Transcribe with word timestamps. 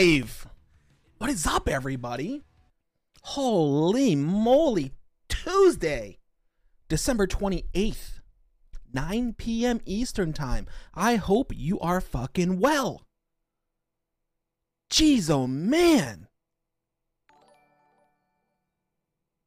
live. 0.00 0.46
What 1.18 1.28
is 1.28 1.46
up, 1.46 1.68
everybody? 1.68 2.42
Holy 3.22 4.16
moly, 4.16 4.92
Tuesday, 5.28 6.20
December 6.88 7.26
28th, 7.26 8.20
9 8.94 9.34
p.m. 9.36 9.80
Eastern 9.84 10.32
Time. 10.32 10.66
I 10.94 11.16
hope 11.16 11.52
you 11.54 11.78
are 11.80 12.00
fucking 12.00 12.60
well. 12.60 13.02
Jeez, 14.90 15.28
oh 15.28 15.46
man. 15.46 16.28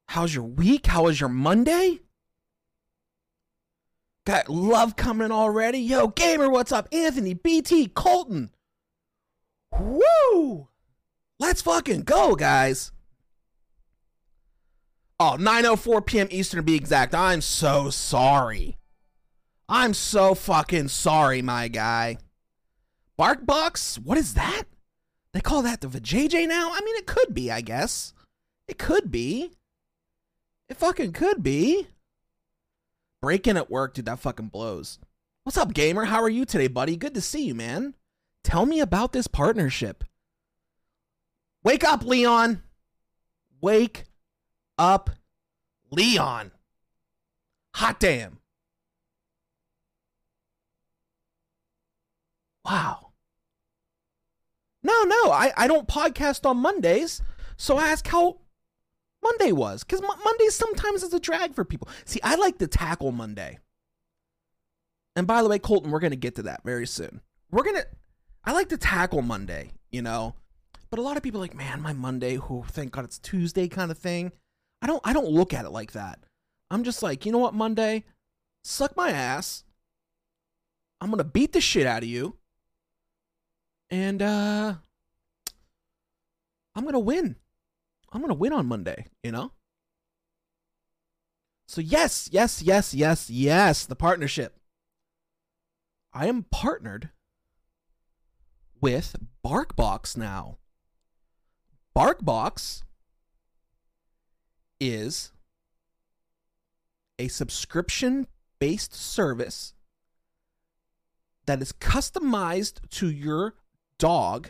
How's 0.09 0.35
your 0.35 0.43
week? 0.43 0.85
How 0.85 1.05
was 1.05 1.19
your 1.19 1.29
Monday? 1.29 2.01
Got 4.27 4.49
love 4.49 4.95
coming 4.95 5.31
already. 5.31 5.79
Yo, 5.79 6.09
gamer, 6.09 6.47
what's 6.47 6.71
up? 6.71 6.87
Anthony, 6.91 7.33
BT, 7.33 7.87
Colton. 7.87 8.51
Woo! 9.79 10.67
Let's 11.39 11.61
fucking 11.61 12.01
go, 12.01 12.35
guys. 12.35 12.91
Oh, 15.19 15.37
9.04 15.39 16.05
p.m. 16.05 16.27
Eastern 16.31 16.57
to 16.57 16.63
be 16.63 16.75
exact. 16.75 17.15
I'm 17.15 17.41
so 17.41 17.89
sorry. 17.89 18.77
I'm 19.69 19.93
so 19.93 20.35
fucking 20.35 20.89
sorry, 20.89 21.41
my 21.41 21.67
guy. 21.67 22.17
Bark 23.17 23.45
Barkbox? 23.45 23.99
What 23.99 24.17
is 24.17 24.33
that? 24.33 24.63
They 25.33 25.41
call 25.41 25.61
that 25.63 25.81
the 25.81 25.87
VJJ 25.87 26.47
now? 26.47 26.71
I 26.73 26.81
mean, 26.81 26.95
it 26.95 27.07
could 27.07 27.33
be, 27.33 27.51
I 27.51 27.61
guess. 27.61 28.13
It 28.67 28.77
could 28.77 29.11
be. 29.11 29.51
It 30.69 30.77
fucking 30.77 31.13
could 31.13 31.41
be. 31.41 31.87
Breaking 33.21 33.57
at 33.57 33.71
work, 33.71 33.93
dude, 33.93 34.05
that 34.05 34.19
fucking 34.19 34.47
blows. 34.47 34.99
What's 35.43 35.57
up, 35.57 35.73
gamer? 35.73 36.05
How 36.05 36.21
are 36.21 36.29
you 36.29 36.45
today, 36.45 36.67
buddy? 36.67 36.97
Good 36.97 37.13
to 37.13 37.21
see 37.21 37.45
you, 37.45 37.55
man. 37.55 37.93
Tell 38.43 38.65
me 38.65 38.79
about 38.79 39.13
this 39.13 39.27
partnership. 39.27 40.03
Wake 41.63 41.83
up, 41.83 42.03
Leon. 42.03 42.61
Wake 43.61 44.05
up, 44.77 45.09
Leon. 45.91 46.51
Hot 47.75 47.99
damn. 47.99 48.39
Wow. 52.65 53.11
No, 54.83 55.03
no, 55.03 55.31
I, 55.31 55.51
I 55.55 55.67
don't 55.67 55.87
podcast 55.87 56.45
on 56.45 56.57
Mondays. 56.57 57.21
So 57.55 57.77
I 57.77 57.87
ask 57.87 58.05
how 58.07 58.39
Monday 59.23 59.51
was. 59.53 59.83
Because 59.83 60.01
Mo- 60.01 60.19
Monday 60.23 60.47
sometimes 60.49 61.03
is 61.03 61.13
a 61.13 61.19
drag 61.19 61.55
for 61.55 61.63
people. 61.63 61.87
See, 62.05 62.19
I 62.23 62.35
like 62.35 62.57
to 62.57 62.67
tackle 62.67 63.11
Monday. 63.11 63.59
And 65.15 65.25
by 65.27 65.41
the 65.41 65.49
way, 65.49 65.59
Colton, 65.59 65.91
we're 65.91 65.99
going 65.99 66.11
to 66.11 66.17
get 66.17 66.35
to 66.35 66.43
that 66.43 66.63
very 66.65 66.87
soon. 66.87 67.21
We're 67.51 67.63
going 67.63 67.77
to, 67.77 67.87
I 68.45 68.51
like 68.51 68.69
to 68.69 68.77
tackle 68.77 69.21
Monday, 69.21 69.71
you 69.91 70.01
know? 70.01 70.35
But 70.89 70.99
a 70.99 71.01
lot 71.01 71.17
of 71.17 71.23
people 71.23 71.39
like, 71.39 71.55
man, 71.55 71.81
my 71.81 71.93
Monday, 71.93 72.35
who 72.35 72.63
thank 72.67 72.91
God 72.91 73.05
it's 73.05 73.17
Tuesday 73.17 73.67
kind 73.67 73.89
of 73.89 73.97
thing. 73.97 74.31
I 74.81 74.87
don't 74.87 75.01
I 75.03 75.13
don't 75.13 75.29
look 75.29 75.53
at 75.53 75.65
it 75.65 75.71
like 75.71 75.93
that. 75.93 76.19
I'm 76.69 76.83
just 76.83 77.01
like, 77.01 77.25
you 77.25 77.31
know 77.31 77.37
what, 77.37 77.53
Monday? 77.53 78.03
Suck 78.63 78.95
my 78.95 79.09
ass. 79.09 79.63
I'm 80.99 81.09
gonna 81.09 81.23
beat 81.23 81.53
the 81.53 81.61
shit 81.61 81.87
out 81.87 82.03
of 82.03 82.09
you. 82.09 82.35
And 83.89 84.21
uh 84.21 84.75
I'm 86.75 86.85
gonna 86.85 86.99
win. 86.99 87.37
I'm 88.11 88.21
gonna 88.21 88.33
win 88.33 88.53
on 88.53 88.67
Monday, 88.67 89.07
you 89.23 89.31
know? 89.31 89.51
So 91.67 91.81
yes, 91.81 92.29
yes, 92.31 92.61
yes, 92.61 92.93
yes, 92.93 93.29
yes, 93.29 93.85
the 93.85 93.95
partnership. 93.95 94.59
I 96.13 96.27
am 96.27 96.43
partnered 96.51 97.09
with 98.83 99.15
BarkBox 99.45 100.17
now. 100.17 100.57
BarkBox 101.95 102.83
is 104.77 105.31
a 107.17 107.29
subscription 107.29 108.27
based 108.59 108.93
service 108.93 109.73
that 111.45 111.61
is 111.61 111.71
customized 111.71 112.89
to 112.89 113.09
your 113.09 113.53
dog 113.97 114.49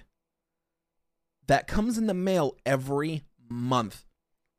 that 1.45 1.67
comes 1.67 1.99
in 1.99 2.07
the 2.07 2.15
mail 2.15 2.57
every 2.65 3.25
month 3.47 4.03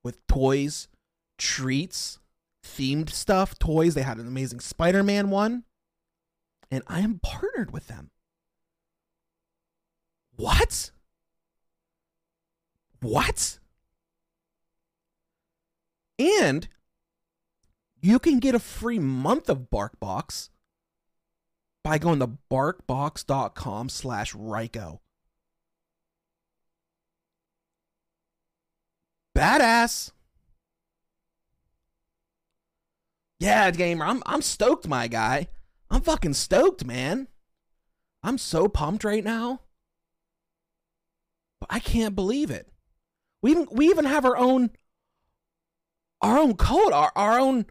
with 0.04 0.24
toys, 0.28 0.86
treats, 1.36 2.20
themed 2.64 3.10
stuff, 3.10 3.58
toys. 3.58 3.94
They 3.94 4.02
had 4.02 4.18
an 4.18 4.28
amazing 4.28 4.60
Spider 4.60 5.02
Man 5.02 5.30
one, 5.30 5.64
and 6.70 6.84
I 6.86 7.00
am 7.00 7.18
partnered 7.20 7.72
with 7.72 7.88
them. 7.88 8.12
What? 10.36 10.90
What? 13.00 13.58
And 16.18 16.68
you 18.00 18.18
can 18.18 18.38
get 18.38 18.54
a 18.54 18.60
free 18.60 18.98
month 18.98 19.48
of 19.48 19.70
BarkBox 19.70 20.50
by 21.82 21.98
going 21.98 22.20
to 22.20 22.30
barkbox.com 22.50 23.88
slash 23.88 24.32
Ryco. 24.34 25.00
Badass. 29.36 30.12
Yeah, 33.40 33.70
gamer, 33.72 34.06
I'm 34.06 34.22
I'm 34.24 34.42
stoked, 34.42 34.88
my 34.88 35.08
guy. 35.08 35.48
I'm 35.90 36.00
fucking 36.00 36.34
stoked, 36.34 36.84
man. 36.84 37.28
I'm 38.22 38.38
so 38.38 38.68
pumped 38.68 39.04
right 39.04 39.24
now. 39.24 39.60
I 41.70 41.80
can't 41.80 42.14
believe 42.14 42.50
it. 42.50 42.68
We 43.42 43.52
even, 43.52 43.68
we 43.70 43.88
even 43.88 44.04
have 44.04 44.24
our 44.24 44.36
own 44.36 44.70
our 46.22 46.38
own 46.38 46.56
code, 46.56 46.92
our, 46.92 47.12
our 47.14 47.38
own 47.38 47.66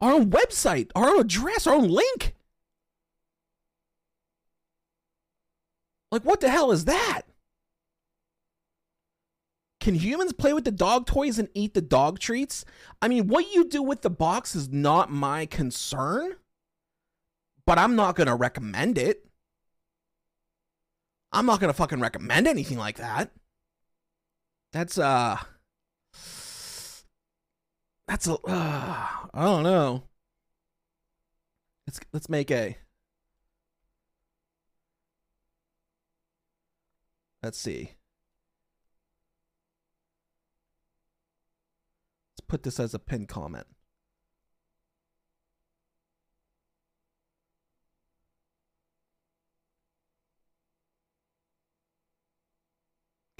our 0.00 0.12
own 0.12 0.30
website, 0.30 0.90
our 0.94 1.08
own 1.08 1.20
address, 1.20 1.66
our 1.66 1.74
own 1.74 1.88
link. 1.88 2.34
Like 6.10 6.22
what 6.22 6.40
the 6.40 6.50
hell 6.50 6.70
is 6.70 6.84
that? 6.84 7.22
Can 9.80 9.94
humans 9.94 10.32
play 10.32 10.54
with 10.54 10.64
the 10.64 10.70
dog 10.70 11.06
toys 11.06 11.38
and 11.38 11.48
eat 11.52 11.74
the 11.74 11.82
dog 11.82 12.18
treats? 12.18 12.64
I 13.02 13.08
mean, 13.08 13.28
what 13.28 13.52
you 13.52 13.66
do 13.68 13.82
with 13.82 14.00
the 14.00 14.08
box 14.08 14.54
is 14.54 14.70
not 14.70 15.10
my 15.10 15.44
concern, 15.44 16.36
but 17.66 17.78
I'm 17.78 17.94
not 17.94 18.16
going 18.16 18.28
to 18.28 18.34
recommend 18.34 18.96
it. 18.96 19.23
I'm 21.34 21.46
not 21.46 21.60
going 21.60 21.68
to 21.68 21.76
fucking 21.76 22.00
recommend 22.00 22.46
anything 22.46 22.78
like 22.78 22.96
that. 22.96 23.32
That's 24.72 24.98
uh 24.98 25.36
that's 28.08 28.26
a 28.26 28.34
uh, 28.34 28.38
I 29.34 29.44
don't 29.44 29.64
know. 29.64 30.04
Let's 31.86 32.00
let's 32.12 32.28
make 32.28 32.50
a 32.50 32.76
Let's 37.44 37.58
see. 37.58 37.90
Let's 42.32 42.40
put 42.48 42.62
this 42.62 42.80
as 42.80 42.94
a 42.94 42.98
pin 42.98 43.26
comment. 43.26 43.66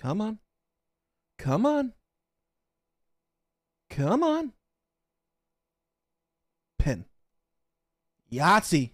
Come 0.05 0.21
on. 0.21 0.39
Come 1.39 1.65
on. 1.65 1.95
Come 3.89 4.23
on. 4.23 4.53
Pin. 6.79 7.07
Yahtzee. 8.31 8.91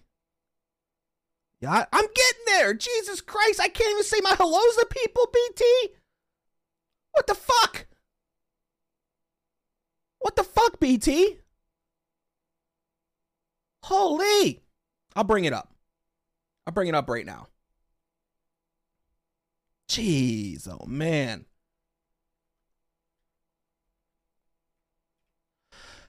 Yeah, 1.59 1.83
I'm 1.91 2.05
getting 2.15 2.45
there. 2.47 2.73
Jesus 2.73 3.19
Christ, 3.19 3.59
I 3.59 3.67
can't 3.67 3.91
even 3.91 4.03
say 4.05 4.19
my 4.21 4.35
hellos 4.37 4.77
to 4.77 4.87
people, 4.89 5.27
BT. 5.33 5.95
What 7.11 7.27
the 7.27 7.35
fuck? 7.35 7.87
What 10.19 10.37
the 10.37 10.43
fuck, 10.43 10.79
BT? 10.79 11.39
Holy. 13.83 14.63
I'll 15.13 15.25
bring 15.25 15.43
it 15.43 15.51
up. 15.51 15.73
I'll 16.65 16.73
bring 16.73 16.87
it 16.87 16.95
up 16.95 17.09
right 17.09 17.25
now. 17.25 17.47
Jeez, 19.91 20.69
oh 20.69 20.85
man. 20.87 21.43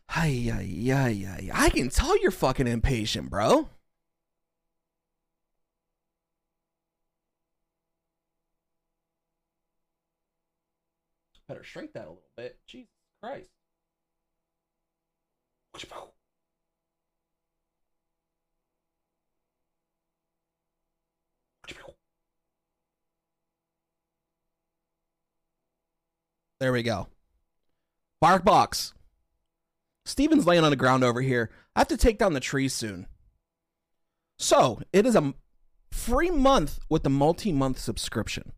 Ay, 0.08 0.52
ay, 0.55 0.93
ay, 0.93 1.26
ay. 1.26 1.50
I 1.52 1.69
can 1.69 1.88
tell 1.88 2.17
you're 2.23 2.31
fucking 2.31 2.69
impatient, 2.69 3.29
bro. 3.29 3.69
Better 11.49 11.64
shrink 11.64 11.93
that 11.94 12.06
a 12.06 12.11
little 12.11 12.23
bit. 12.37 12.61
Jesus 12.69 12.88
Christ. 13.20 13.49
There 26.62 26.70
we 26.70 26.84
go. 26.84 27.08
Bark 28.20 28.44
box. 28.44 28.94
Steven's 30.04 30.46
laying 30.46 30.62
on 30.62 30.70
the 30.70 30.76
ground 30.76 31.02
over 31.02 31.20
here. 31.20 31.50
I 31.74 31.80
have 31.80 31.88
to 31.88 31.96
take 31.96 32.18
down 32.18 32.34
the 32.34 32.38
tree 32.38 32.68
soon. 32.68 33.08
So, 34.38 34.80
it 34.92 35.04
is 35.04 35.16
a 35.16 35.34
free 35.90 36.30
month 36.30 36.78
with 36.88 37.02
the 37.02 37.10
multi 37.10 37.50
month 37.50 37.80
subscription. 37.80 38.52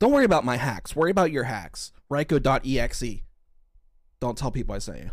Don't 0.00 0.10
worry 0.10 0.24
about 0.24 0.44
my 0.44 0.56
hacks. 0.56 0.96
Worry 0.96 1.12
about 1.12 1.30
your 1.30 1.44
hacks. 1.44 1.92
Ryco.exe. 2.10 3.22
Don't 4.20 4.36
tell 4.36 4.50
people 4.50 4.74
I 4.74 4.78
sent 4.78 5.04
you. 5.04 5.10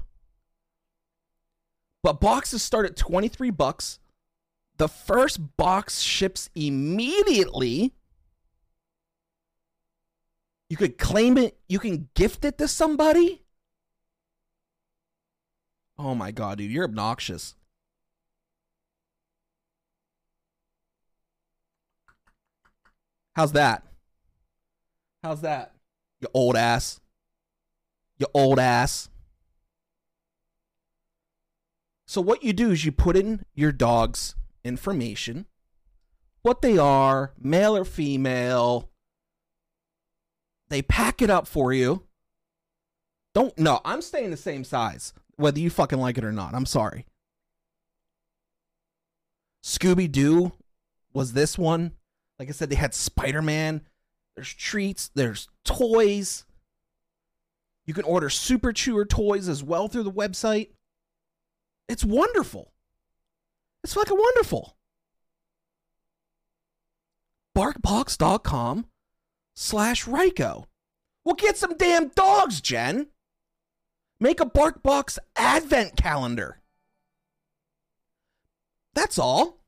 But 2.02 2.20
boxes 2.20 2.64
start 2.64 2.88
at 2.88 2.96
23 2.96 3.52
bucks. 3.52 4.00
The 4.78 4.88
first 4.88 5.56
box 5.56 6.02
ships 6.02 6.50
immediately. 6.56 7.94
You 10.70 10.78
could 10.78 10.98
claim 10.98 11.38
it, 11.38 11.58
you 11.68 11.80
can 11.80 12.10
gift 12.16 12.44
it 12.44 12.58
to 12.58 12.68
somebody. 12.68 13.44
Oh 15.98 16.16
my 16.16 16.32
god, 16.32 16.58
dude, 16.58 16.72
you're 16.72 16.84
obnoxious. 16.84 17.56
How's 23.36 23.52
that? 23.52 23.84
How's 25.24 25.42
that? 25.42 25.74
You 26.22 26.28
old 26.34 26.56
ass. 26.56 27.02
You 28.18 28.28
old 28.34 28.60
ass. 28.60 29.10
So 32.08 32.22
what 32.22 32.44
you 32.44 32.54
do 32.54 32.72
is 32.72 32.86
you 32.86 32.92
put 32.92 33.18
in 33.18 33.46
your 33.54 33.72
dog's 33.72 34.36
information, 34.64 35.48
what 36.44 36.62
they 36.62 36.78
are, 36.78 37.34
male 37.38 37.76
or 37.76 37.84
female. 37.84 38.90
They 40.70 40.82
pack 40.82 41.22
it 41.22 41.30
up 41.30 41.48
for 41.48 41.74
you. 41.74 42.04
Don't 43.34 43.58
no, 43.58 43.82
I'm 43.84 44.02
staying 44.02 44.32
the 44.32 44.38
same 44.38 44.64
size, 44.64 45.14
whether 45.36 45.60
you 45.60 45.70
fucking 45.70 46.00
like 46.00 46.18
it 46.18 46.24
or 46.24 46.32
not. 46.32 46.54
I'm 46.54 46.66
sorry. 46.66 47.06
Scooby 49.64 50.12
Doo 50.12 50.54
was 51.14 51.34
this 51.34 51.58
one. 51.58 51.92
Like 52.40 52.50
I 52.50 52.52
said, 52.52 52.70
they 52.70 52.76
had 52.76 52.94
Spider 52.94 53.42
Man. 53.42 53.82
There's 54.36 54.54
treats. 54.54 55.10
There's 55.16 55.48
toys. 55.64 56.46
You 57.86 57.94
can 57.94 58.06
order 58.06 58.30
Super 58.30 58.74
Chewer 58.74 59.06
toys 59.06 59.48
as 59.48 59.64
well 59.64 59.88
through 59.88 60.04
the 60.04 60.12
website. 60.12 60.70
It's 61.88 62.04
wonderful. 62.04 62.72
It's 63.84 63.94
fucking 63.94 64.18
wonderful. 64.18 64.76
Barkbox.com 67.56 68.86
slash 69.56 70.06
Ryco. 70.06 70.66
Well, 71.24 71.36
get 71.36 71.58
some 71.58 71.76
damn 71.78 72.10
dogs, 72.10 72.62
Jen. 72.62 73.08
Make 74.20 74.40
a 74.40 74.46
Barkbox 74.46 75.18
advent 75.36 75.98
calendar. 75.98 76.62
That's 78.94 79.20
all. 79.20 79.60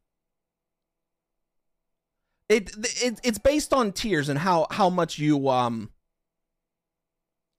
It, 2.47 2.71
it 3.03 3.19
it's 3.23 3.39
based 3.39 3.73
on 3.73 3.91
tiers 3.91 4.29
and 4.29 4.39
how 4.39 4.67
how 4.71 4.89
much 4.89 5.19
you 5.19 5.49
um 5.49 5.91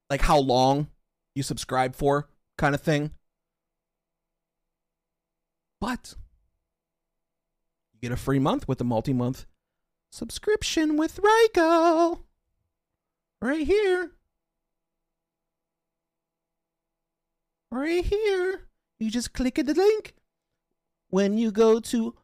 like 0.08 0.22
how 0.22 0.38
long 0.38 0.88
you 1.34 1.42
subscribe 1.42 1.94
for 1.94 2.30
kind 2.56 2.74
of 2.74 2.80
thing. 2.80 3.10
But 5.78 6.14
you 7.92 8.00
get 8.00 8.12
a 8.12 8.16
free 8.16 8.38
month 8.38 8.66
with 8.66 8.80
a 8.80 8.84
multi-month 8.84 9.44
subscription 10.10 10.96
with 10.96 11.20
Ryco. 11.20 12.20
Right 13.40 13.66
here. 13.66 14.12
Right 17.70 18.04
here. 18.04 18.68
You 18.98 19.10
just 19.10 19.32
click 19.32 19.58
at 19.58 19.66
the 19.66 19.74
link 19.74 20.14
when 21.10 21.38
you 21.38 21.50
go 21.50 21.80
to 21.80 22.14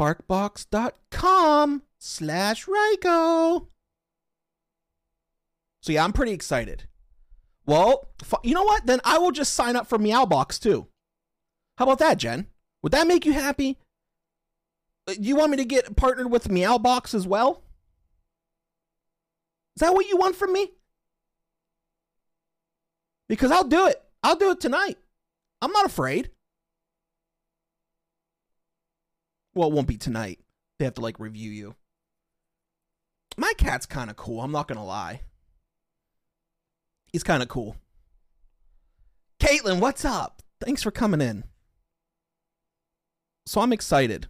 barkbox.com 0.00 1.82
slash 1.98 2.66
Ryco. 2.66 3.66
So 5.82 5.92
yeah, 5.92 6.04
I'm 6.04 6.12
pretty 6.12 6.32
excited. 6.32 6.88
Well, 7.66 8.08
you 8.42 8.54
know 8.54 8.62
what? 8.64 8.86
Then 8.86 9.00
I 9.04 9.18
will 9.18 9.32
just 9.32 9.54
sign 9.54 9.76
up 9.76 9.86
for 9.86 9.98
Meowbox 9.98 10.60
too. 10.60 10.88
How 11.78 11.84
about 11.84 11.98
that, 11.98 12.18
Jen? 12.18 12.46
Would 12.82 12.92
that 12.92 13.06
make 13.06 13.26
you 13.26 13.32
happy? 13.32 13.78
You 15.18 15.36
want 15.36 15.50
me 15.50 15.58
to 15.58 15.64
get 15.64 15.96
partnered 15.96 16.30
with 16.30 16.48
Meowbox 16.48 17.14
as 17.14 17.26
well? 17.26 17.62
Is 19.76 19.80
that 19.80 19.94
what 19.94 20.06
you 20.06 20.16
want 20.16 20.36
from 20.36 20.52
me? 20.52 20.70
Because 23.28 23.50
I'll 23.50 23.64
do 23.64 23.86
it. 23.86 24.00
I'll 24.22 24.36
do 24.36 24.50
it 24.50 24.60
tonight. 24.60 24.96
I'm 25.60 25.72
not 25.72 25.86
afraid. 25.86 26.30
Well, 29.54 29.68
it 29.68 29.74
won't 29.74 29.88
be 29.88 29.96
tonight. 29.96 30.40
They 30.78 30.84
have 30.84 30.94
to 30.94 31.00
like 31.00 31.20
review 31.20 31.50
you. 31.50 31.74
My 33.36 33.52
cat's 33.58 33.86
kind 33.86 34.10
of 34.10 34.16
cool. 34.16 34.40
I'm 34.40 34.52
not 34.52 34.68
going 34.68 34.78
to 34.78 34.84
lie. 34.84 35.22
He's 37.12 37.22
kind 37.22 37.42
of 37.42 37.48
cool. 37.48 37.76
Caitlin, 39.40 39.80
what's 39.80 40.04
up? 40.04 40.42
Thanks 40.60 40.82
for 40.82 40.90
coming 40.90 41.20
in. 41.20 41.44
So 43.46 43.60
I'm 43.60 43.72
excited. 43.72 44.28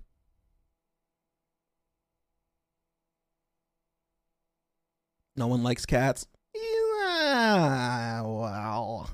No 5.36 5.46
one 5.46 5.62
likes 5.62 5.84
cats. 5.86 6.26
Yeah, 6.54 8.22
well. 8.22 9.10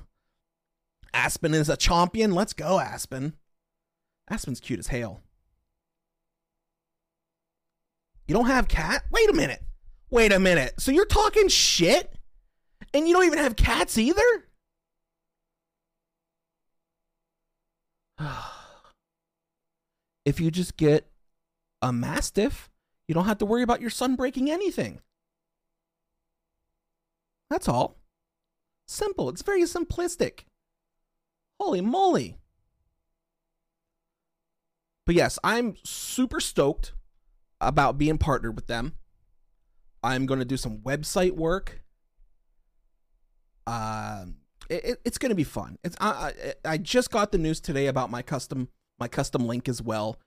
Aspen 1.13 1.53
is 1.53 1.69
a 1.69 1.77
champion. 1.77 2.31
Let's 2.31 2.53
go, 2.53 2.79
Aspen. 2.79 3.33
Aspen's 4.29 4.59
cute 4.59 4.79
as 4.79 4.87
hell. 4.87 5.21
You 8.27 8.35
don't 8.35 8.45
have 8.45 8.67
cat? 8.67 9.03
Wait 9.11 9.29
a 9.29 9.33
minute. 9.33 9.61
Wait 10.09 10.31
a 10.31 10.39
minute. 10.39 10.75
So 10.79 10.91
you're 10.91 11.05
talking 11.05 11.47
shit? 11.47 12.13
And 12.93 13.07
you 13.07 13.13
don't 13.13 13.25
even 13.25 13.39
have 13.39 13.55
cats 13.55 13.97
either? 13.97 14.21
if 20.25 20.39
you 20.39 20.51
just 20.51 20.77
get 20.77 21.07
a 21.81 21.91
mastiff, 21.91 22.69
you 23.07 23.15
don't 23.15 23.25
have 23.25 23.39
to 23.39 23.45
worry 23.45 23.63
about 23.63 23.81
your 23.81 23.89
son 23.89 24.15
breaking 24.15 24.51
anything. 24.51 25.01
That's 27.51 27.67
all. 27.67 27.97
Simple. 28.87 29.27
It's 29.27 29.41
very 29.41 29.63
simplistic. 29.63 30.45
Holy 31.59 31.81
moly. 31.81 32.37
But 35.05 35.15
yes, 35.15 35.37
I'm 35.43 35.75
super 35.83 36.39
stoked 36.39 36.93
about 37.59 37.97
being 37.97 38.17
partnered 38.17 38.55
with 38.55 38.67
them. 38.67 38.93
I'm 40.01 40.25
going 40.25 40.39
to 40.39 40.45
do 40.45 40.55
some 40.55 40.77
website 40.77 41.33
work. 41.33 41.81
Uh, 43.67 44.27
it, 44.69 45.01
it's 45.03 45.17
going 45.17 45.31
to 45.31 45.35
be 45.35 45.43
fun. 45.43 45.77
It's 45.83 45.97
I, 45.99 46.07
I, 46.65 46.71
I 46.73 46.77
just 46.77 47.11
got 47.11 47.33
the 47.33 47.37
news 47.37 47.59
today 47.59 47.87
about 47.87 48.09
my 48.09 48.21
custom 48.21 48.69
my 48.97 49.09
custom 49.09 49.45
link 49.45 49.67
as 49.67 49.81
well. 49.81 50.17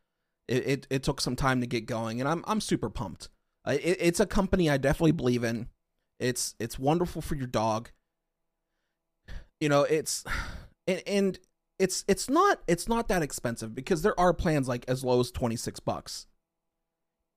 It, 0.47 0.67
it, 0.67 0.87
it 0.91 1.03
took 1.03 1.23
some 1.23 1.37
time 1.37 1.63
to 1.63 1.67
get 1.67 1.87
going, 1.87 2.21
and 2.21 2.29
I'm 2.29 2.45
I'm 2.47 2.61
super 2.61 2.91
pumped. 2.91 3.31
It, 3.67 3.97
it's 3.99 4.21
a 4.21 4.27
company 4.27 4.69
I 4.69 4.77
definitely 4.77 5.13
believe 5.13 5.43
in. 5.43 5.69
It's 6.19 6.55
it's 6.59 6.79
wonderful 6.79 7.23
for 7.23 7.35
your 7.35 7.47
dog. 7.47 7.91
You 9.61 9.69
know, 9.69 9.83
it's 9.83 10.25
and, 10.87 11.03
and 11.07 11.39
it's 11.79 12.05
it's 12.09 12.29
not 12.29 12.61
it's 12.67 12.89
not 12.89 13.09
that 13.09 13.23
expensive 13.23 13.75
because 13.75 14.03
there 14.03 14.19
are 14.19 14.33
plans 14.33 14.69
like 14.69 14.85
as 14.89 15.05
low 15.05 15.21
as 15.21 15.31
26 15.31 15.81
bucks. 15.81 16.27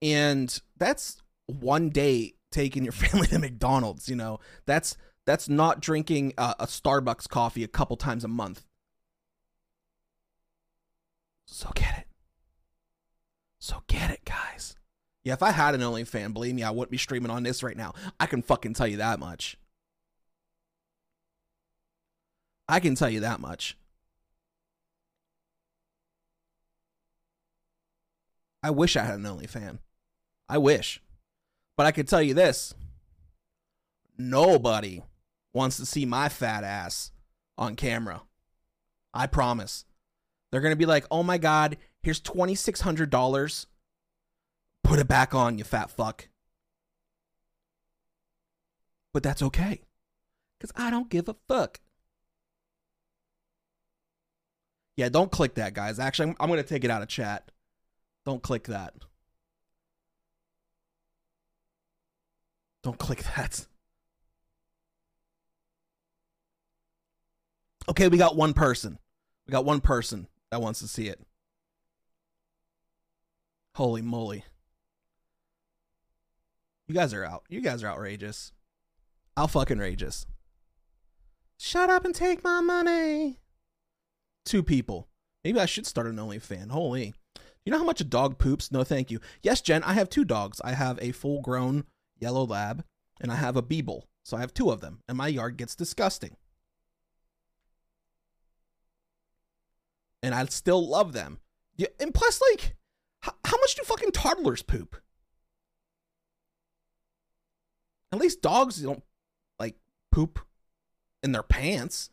And 0.01 0.59
that's 0.77 1.21
one 1.47 1.89
day 1.89 2.33
taking 2.51 2.83
your 2.83 2.91
family 2.93 3.27
to 3.27 3.39
McDonald's, 3.39 4.07
you 4.07 4.15
know. 4.15 4.39
That's 4.65 4.97
that's 5.25 5.49
not 5.49 5.81
drinking 5.81 6.33
a, 6.37 6.55
a 6.59 6.65
Starbucks 6.65 7.27
coffee 7.27 7.63
a 7.63 7.67
couple 7.67 7.97
times 7.97 8.23
a 8.23 8.29
month. 8.29 8.65
So 11.45 11.69
get 11.75 11.97
it. 11.97 12.07
So 13.59 13.83
get 13.87 14.11
it, 14.11 14.23
guys. 14.25 14.75
Yeah, 15.27 15.33
if 15.33 15.43
I 15.43 15.51
had 15.51 15.75
an 15.75 15.81
OnlyFan, 15.81 16.31
believe 16.31 16.55
me, 16.55 16.63
I 16.63 16.71
wouldn't 16.71 16.89
be 16.89 16.97
streaming 16.97 17.31
on 17.31 17.43
this 17.43 17.61
right 17.61 17.75
now. 17.75 17.93
I 18.17 18.27
can 18.27 18.41
fucking 18.41 18.75
tell 18.75 18.87
you 18.87 18.95
that 18.95 19.19
much. 19.19 19.57
I 22.69 22.79
can 22.79 22.95
tell 22.95 23.09
you 23.09 23.19
that 23.19 23.41
much. 23.41 23.77
I 28.63 28.69
wish 28.69 28.95
I 28.95 29.03
had 29.03 29.15
an 29.15 29.23
OnlyFan. 29.23 29.79
I 30.47 30.59
wish. 30.59 31.01
But 31.75 31.87
I 31.87 31.91
can 31.91 32.05
tell 32.05 32.21
you 32.21 32.33
this 32.33 32.73
nobody 34.17 35.01
wants 35.53 35.75
to 35.75 35.85
see 35.85 36.05
my 36.05 36.29
fat 36.29 36.63
ass 36.63 37.11
on 37.57 37.75
camera. 37.75 38.21
I 39.13 39.27
promise. 39.27 39.83
They're 40.51 40.61
going 40.61 40.71
to 40.71 40.77
be 40.77 40.85
like, 40.85 41.05
oh 41.11 41.21
my 41.21 41.37
God, 41.37 41.75
here's 42.01 42.21
$2,600. 42.21 43.65
Put 44.87 44.99
it 44.99 45.07
back 45.09 45.35
on, 45.35 45.57
you 45.57 45.65
fat 45.65 45.91
fuck. 45.91 46.29
But 49.13 49.21
that's 49.21 49.41
okay. 49.41 49.81
Because 50.57 50.71
I 50.77 50.89
don't 50.89 51.09
give 51.09 51.27
a 51.27 51.35
fuck. 51.49 51.81
Yeah, 54.95 55.09
don't 55.09 55.29
click 55.29 55.55
that, 55.55 55.73
guys. 55.73 55.99
Actually, 55.99 56.29
I'm, 56.29 56.35
I'm 56.39 56.47
going 56.47 56.63
to 56.63 56.67
take 56.67 56.85
it 56.85 56.89
out 56.89 57.01
of 57.01 57.09
chat. 57.09 57.51
Don't 58.25 58.41
click 58.41 58.63
that. 58.67 58.93
Don't 62.81 62.97
click 62.97 63.23
that. 63.35 63.67
Okay, 67.89 68.07
we 68.07 68.17
got 68.17 68.37
one 68.37 68.53
person. 68.53 68.99
We 69.45 69.51
got 69.51 69.65
one 69.65 69.81
person 69.81 70.27
that 70.49 70.61
wants 70.61 70.79
to 70.79 70.87
see 70.87 71.09
it. 71.09 71.19
Holy 73.75 74.01
moly. 74.01 74.45
You 76.87 76.95
guys 76.95 77.13
are 77.13 77.25
out. 77.25 77.43
You 77.49 77.61
guys 77.61 77.83
are 77.83 77.87
outrageous. 77.87 78.53
I'll 79.35 79.47
fucking 79.47 79.77
rageous. 79.77 80.25
Shut 81.59 81.89
up 81.89 82.05
and 82.05 82.15
take 82.15 82.43
my 82.43 82.61
money. 82.61 83.39
Two 84.45 84.63
people. 84.63 85.07
Maybe 85.43 85.59
I 85.59 85.65
should 85.65 85.85
start 85.85 86.07
an 86.07 86.15
OnlyFan. 86.15 86.71
Holy. 86.71 87.13
You 87.65 87.71
know 87.71 87.77
how 87.79 87.83
much 87.83 87.99
a 87.99 88.05
dog 88.05 88.37
poops? 88.37 88.71
No, 88.71 88.83
thank 88.83 89.11
you. 89.11 89.19
Yes, 89.41 89.61
Jen, 89.61 89.83
I 89.83 89.93
have 89.93 90.09
two 90.09 90.23
dogs. 90.23 90.61
I 90.63 90.71
have 90.71 90.97
a 91.01 91.11
full 91.11 91.41
grown 91.41 91.83
yellow 92.17 92.45
lab 92.45 92.85
and 93.19 93.31
I 93.31 93.35
have 93.35 93.57
a 93.57 93.61
Beagle. 93.61 94.07
So 94.23 94.35
I 94.35 94.41
have 94.41 94.53
two 94.53 94.71
of 94.71 94.81
them, 94.81 94.99
and 95.07 95.17
my 95.17 95.29
yard 95.29 95.55
gets 95.55 95.73
disgusting. 95.73 96.35
And 100.21 100.35
I 100.35 100.43
still 100.47 100.85
love 100.85 101.13
them. 101.13 101.39
Yeah, 101.77 101.87
and 101.97 102.13
plus, 102.13 102.41
like, 102.51 102.75
how, 103.21 103.33
how 103.45 103.55
much 103.57 103.75
do 103.75 103.83
fucking 103.83 104.11
toddlers 104.11 104.63
poop? 104.63 104.97
At 108.11 108.19
least 108.19 108.41
dogs 108.41 108.81
don't 108.81 109.03
like 109.59 109.75
poop 110.11 110.39
in 111.21 111.31
their 111.31 111.43
pants. 111.43 112.09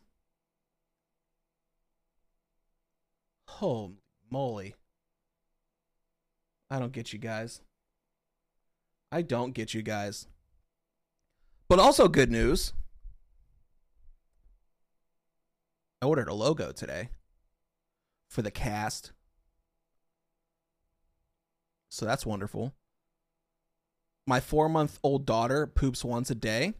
Holy 3.47 3.95
moly. 4.29 4.75
I 6.69 6.79
don't 6.79 6.91
get 6.91 7.13
you 7.13 7.19
guys. 7.19 7.61
I 9.11 9.21
don't 9.21 9.53
get 9.53 9.73
you 9.73 9.81
guys. 9.81 10.27
But 11.69 11.79
also 11.79 12.07
good 12.07 12.31
news. 12.31 12.73
I 16.01 16.07
ordered 16.07 16.27
a 16.27 16.33
logo 16.33 16.71
today 16.71 17.09
for 18.29 18.41
the 18.41 18.51
cast. 18.51 19.13
So 21.89 22.05
that's 22.05 22.25
wonderful. 22.25 22.73
My 24.27 24.39
four 24.39 24.69
month 24.69 24.99
old 25.03 25.25
daughter 25.25 25.67
poops 25.67 26.03
once 26.03 26.29
a 26.29 26.35
day. 26.35 26.73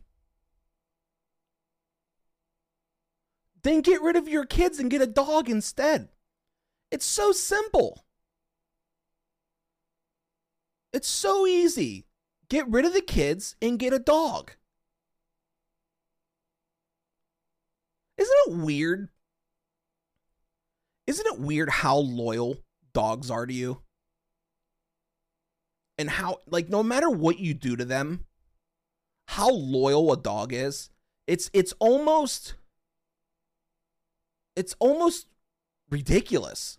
Then 3.63 3.81
get 3.81 4.01
rid 4.01 4.15
of 4.15 4.27
your 4.27 4.45
kids 4.45 4.79
and 4.79 4.91
get 4.91 5.01
a 5.01 5.07
dog 5.07 5.49
instead. 5.49 6.09
It's 6.91 7.05
so 7.05 7.31
simple. 7.31 8.05
It's 10.93 11.07
so 11.07 11.45
easy. 11.45 12.05
Get 12.47 12.67
rid 12.69 12.85
of 12.85 12.93
the 12.93 13.01
kids 13.01 13.55
and 13.61 13.79
get 13.79 13.91
a 13.91 13.99
dog. 13.99 14.51
Isn't 18.17 18.35
it 18.47 18.53
weird? 18.53 19.09
Isn't 21.07 21.27
it 21.27 21.39
weird 21.39 21.69
how 21.69 21.97
loyal 21.97 22.57
dogs 22.93 23.29
are 23.29 23.45
to 23.45 23.53
you? 23.53 23.81
And 25.97 26.09
how, 26.09 26.41
like, 26.47 26.69
no 26.69 26.83
matter 26.83 27.09
what 27.09 27.39
you 27.39 27.53
do 27.53 27.75
to 27.75 27.85
them, 27.85 28.25
how 29.27 29.49
loyal 29.49 30.11
a 30.11 30.17
dog 30.17 30.53
is, 30.53 30.89
it's 31.27 31.49
it's 31.53 31.73
almost 31.79 32.55
it's 34.55 34.75
almost 34.79 35.27
ridiculous. 35.89 36.77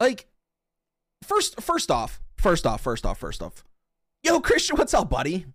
Like, 0.00 0.26
first 1.22 1.60
first 1.60 1.90
off, 1.90 2.20
first 2.36 2.66
off, 2.66 2.80
first 2.80 3.04
off, 3.04 3.18
first 3.18 3.42
off. 3.42 3.64
Yo, 4.22 4.40
Christian, 4.40 4.76
what's 4.76 4.94
up, 4.94 5.10
buddy? 5.10 5.46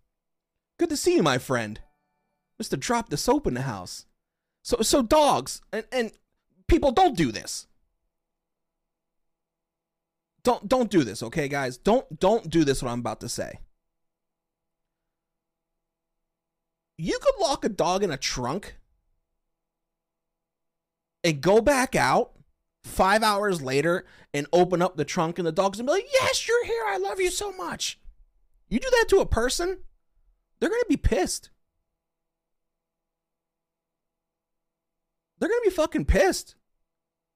Good 0.80 0.90
to 0.90 0.98
see 0.98 1.16
you, 1.16 1.24
my 1.24 1.38
friend. 1.38 1.80
Mr. 2.62 2.80
Drop 2.80 3.10
the 3.10 3.18
soap 3.18 3.48
in 3.48 3.54
the 3.54 3.64
house. 3.64 4.06
So 4.64 4.78
so 4.82 5.02
dogs 5.02 5.62
and, 5.72 5.86
and 5.92 6.12
people 6.68 6.92
don't 6.92 7.18
do 7.18 7.32
this. 7.32 7.68
Don't 10.44 10.68
don't 10.68 10.90
do 10.90 11.04
this, 11.04 11.24
okay, 11.24 11.48
guys? 11.48 11.78
Don't 11.78 12.20
don't 12.20 12.50
do 12.50 12.64
this 12.64 12.84
what 12.84 12.92
I'm 12.92 13.00
about 13.00 13.22
to 13.22 13.30
say. 13.30 13.60
You 16.98 17.18
could 17.22 17.42
lock 17.42 17.66
a 17.66 17.70
dog 17.70 18.04
in 18.04 18.12
a 18.12 18.18
trunk 18.18 18.76
and 21.24 21.42
go 21.42 21.62
back 21.62 21.96
out 21.96 22.34
five 22.84 23.24
hours 23.24 23.62
later 23.62 24.06
and 24.34 24.46
open 24.52 24.82
up 24.82 24.98
the 24.98 25.06
trunk 25.06 25.40
and 25.40 25.48
the 25.48 25.52
dog's 25.52 25.80
gonna 25.80 25.88
be 25.88 25.94
like, 25.94 26.08
Yes, 26.14 26.48
you're 26.48 26.66
here. 26.66 26.84
I 26.88 26.98
love 26.98 27.20
you 27.20 27.32
so 27.32 27.52
much. 27.54 28.00
You 28.70 28.80
do 28.80 28.90
that 28.90 29.06
to 29.10 29.20
a 29.20 29.26
person, 29.26 29.80
they're 30.60 30.70
gonna 30.70 30.84
be 30.90 30.98
pissed. 30.98 31.50
They're 35.40 35.50
gonna 35.50 35.62
be 35.64 35.70
fucking 35.70 36.06
pissed. 36.06 36.56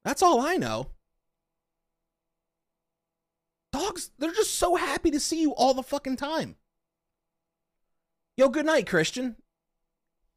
That's 0.04 0.22
all 0.22 0.40
I 0.40 0.56
know. 0.56 0.92
Dogs, 3.72 4.12
they're 4.18 4.34
just 4.34 4.56
so 4.56 4.76
happy 4.76 5.12
to 5.12 5.20
see 5.20 5.42
you 5.42 5.54
all 5.54 5.74
the 5.74 5.84
fucking 5.84 6.18
time. 6.18 6.56
Yo, 8.38 8.50
good 8.50 8.66
night, 8.66 8.88
Christian. 8.88 9.36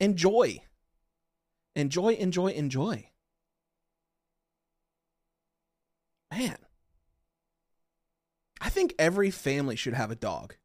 Enjoy. 0.00 0.60
Enjoy, 1.76 2.14
enjoy, 2.14 2.48
enjoy. 2.48 3.10
Man. 6.30 6.56
I 8.60 8.68
think 8.68 8.94
every 8.98 9.30
family 9.30 9.76
should 9.76 9.94
have 9.94 10.10
a 10.10 10.16
dog. 10.16 10.56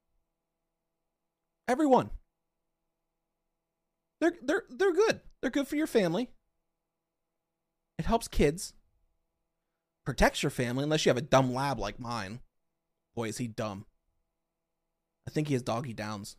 Everyone. 1.68 2.12
They're 4.22 4.34
they're 4.42 4.64
they're 4.70 4.94
good. 4.94 5.22
They're 5.42 5.52
good 5.52 5.68
for 5.68 5.76
your 5.76 5.88
family. 5.88 6.30
It 7.98 8.06
helps 8.06 8.28
kids. 8.28 8.74
Protects 10.06 10.44
your 10.44 10.50
family 10.50 10.84
unless 10.84 11.06
you 11.06 11.10
have 11.10 11.18
a 11.18 11.22
dumb 11.22 11.54
lab 11.54 11.80
like 11.80 12.00
mine. 12.00 12.40
Boy, 13.16 13.30
is 13.30 13.38
he 13.38 13.48
dumb. 13.48 13.86
I 15.28 15.32
think 15.32 15.48
he 15.48 15.54
has 15.54 15.64
doggy 15.64 15.94
downs. 15.94 16.36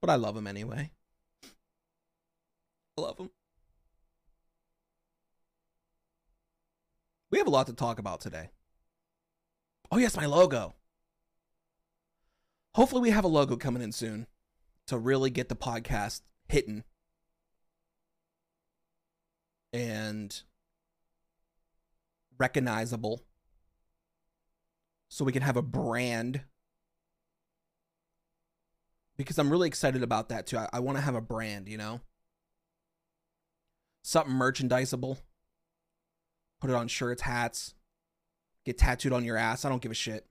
But 0.00 0.10
I 0.10 0.16
love 0.16 0.36
him 0.36 0.46
anyway. 0.46 0.90
I 2.98 3.00
love 3.00 3.18
him. 3.18 3.30
We 7.30 7.38
have 7.38 7.46
a 7.46 7.50
lot 7.50 7.66
to 7.66 7.72
talk 7.72 7.98
about 7.98 8.20
today. 8.20 8.50
Oh, 9.90 9.98
yes, 9.98 10.16
my 10.16 10.26
logo. 10.26 10.74
Hopefully, 12.74 13.02
we 13.02 13.10
have 13.10 13.24
a 13.24 13.28
logo 13.28 13.56
coming 13.56 13.82
in 13.82 13.92
soon 13.92 14.26
to 14.86 14.98
really 14.98 15.30
get 15.30 15.48
the 15.48 15.56
podcast 15.56 16.20
hitting 16.48 16.84
and 19.72 20.42
recognizable 22.38 23.22
so 25.08 25.24
we 25.24 25.32
can 25.32 25.42
have 25.42 25.56
a 25.56 25.62
brand 25.62 26.42
because 29.16 29.38
I'm 29.38 29.50
really 29.50 29.68
excited 29.68 30.02
about 30.02 30.28
that 30.28 30.46
too. 30.46 30.58
I, 30.58 30.68
I 30.74 30.80
want 30.80 30.98
to 30.98 31.02
have 31.02 31.14
a 31.14 31.20
brand, 31.20 31.68
you 31.68 31.78
know, 31.78 32.00
something 34.02 34.34
merchandisable. 34.34 35.18
Put 36.60 36.70
it 36.70 36.76
on 36.76 36.88
shirts, 36.88 37.22
hats, 37.22 37.74
get 38.64 38.78
tattooed 38.78 39.12
on 39.12 39.24
your 39.24 39.36
ass. 39.36 39.64
I 39.64 39.68
don't 39.68 39.82
give 39.82 39.92
a 39.92 39.94
shit. 39.94 40.26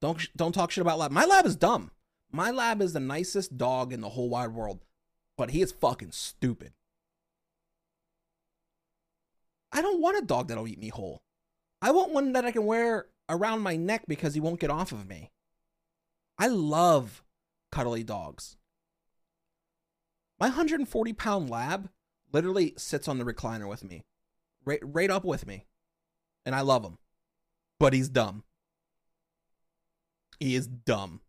Don't 0.00 0.28
don't 0.36 0.52
talk 0.52 0.70
shit 0.70 0.82
about 0.82 0.98
lab. 0.98 1.10
My 1.10 1.24
lab 1.24 1.46
is 1.46 1.56
dumb. 1.56 1.90
My 2.30 2.50
lab 2.50 2.82
is 2.82 2.92
the 2.92 3.00
nicest 3.00 3.56
dog 3.56 3.92
in 3.92 4.00
the 4.00 4.10
whole 4.10 4.28
wide 4.28 4.52
world, 4.52 4.84
but 5.36 5.50
he 5.50 5.62
is 5.62 5.72
fucking 5.72 6.12
stupid. 6.12 6.72
I 9.72 9.82
don't 9.82 10.00
want 10.00 10.18
a 10.18 10.22
dog 10.22 10.48
that'll 10.48 10.68
eat 10.68 10.78
me 10.78 10.88
whole. 10.88 11.22
I 11.82 11.90
want 11.90 12.12
one 12.12 12.32
that 12.32 12.44
I 12.44 12.52
can 12.52 12.64
wear 12.64 13.06
around 13.28 13.60
my 13.60 13.76
neck 13.76 14.04
because 14.06 14.34
he 14.34 14.40
won't 14.40 14.60
get 14.60 14.70
off 14.70 14.92
of 14.92 15.08
me. 15.08 15.30
I 16.38 16.48
love 16.48 17.22
cuddly 17.70 18.02
dogs. 18.02 18.56
My 20.40 20.46
140 20.46 21.12
pound 21.12 21.48
lab 21.48 21.88
literally 22.32 22.74
sits 22.76 23.08
on 23.08 23.18
the 23.18 23.24
recliner 23.24 23.68
with 23.68 23.84
me, 23.84 24.04
right, 24.64 24.80
right 24.82 25.10
up 25.10 25.24
with 25.24 25.46
me. 25.46 25.66
And 26.44 26.54
I 26.54 26.60
love 26.60 26.84
him. 26.84 26.98
But 27.78 27.92
he's 27.92 28.08
dumb. 28.08 28.44
He 30.40 30.54
is 30.54 30.66
dumb. 30.66 31.20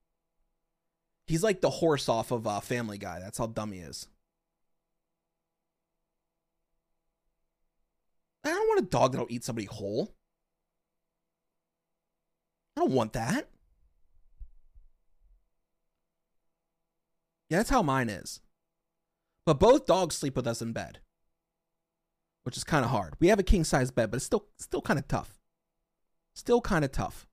He's 1.28 1.44
like 1.44 1.62
the 1.62 1.70
horse 1.70 2.10
off 2.10 2.32
of 2.32 2.46
uh, 2.46 2.60
Family 2.60 2.98
Guy. 2.98 3.20
That's 3.20 3.38
how 3.38 3.48
dumb 3.48 3.72
he 3.72 3.80
is. 3.80 4.08
I 8.44 8.50
don't 8.50 8.68
want 8.68 8.82
a 8.82 8.90
dog 8.90 9.12
that'll 9.12 9.28
eat 9.30 9.44
somebody 9.44 9.66
whole. 9.66 10.14
I 12.76 12.82
don't 12.82 12.92
want 12.92 13.14
that. 13.14 13.50
Yeah, 17.50 17.58
that's 17.58 17.70
how 17.70 17.82
mine 17.82 18.10
is. 18.10 18.42
But 19.46 19.60
both 19.60 19.86
dogs 19.86 20.16
sleep 20.16 20.36
with 20.36 20.48
us 20.48 20.62
in 20.62 20.74
bed, 20.74 21.00
which 22.44 22.58
is 22.58 22.64
kind 22.64 22.84
of 22.84 22.92
hard. 22.92 23.14
We 23.20 23.28
have 23.28 23.40
a 23.40 23.44
king 23.44 23.64
size 23.64 23.92
bed, 23.92 24.10
but 24.12 24.18
it's 24.18 24.26
still 24.26 24.48
still 24.58 24.82
kind 24.82 24.98
of 24.98 25.08
tough. 25.08 25.40
Still 26.34 26.62
kind 26.62 26.84
of 26.84 26.92
tough. 26.92 27.28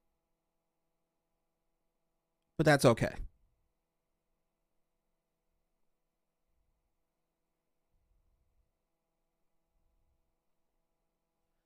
But 2.59 2.67
that's 2.67 2.85
okay. 2.85 3.15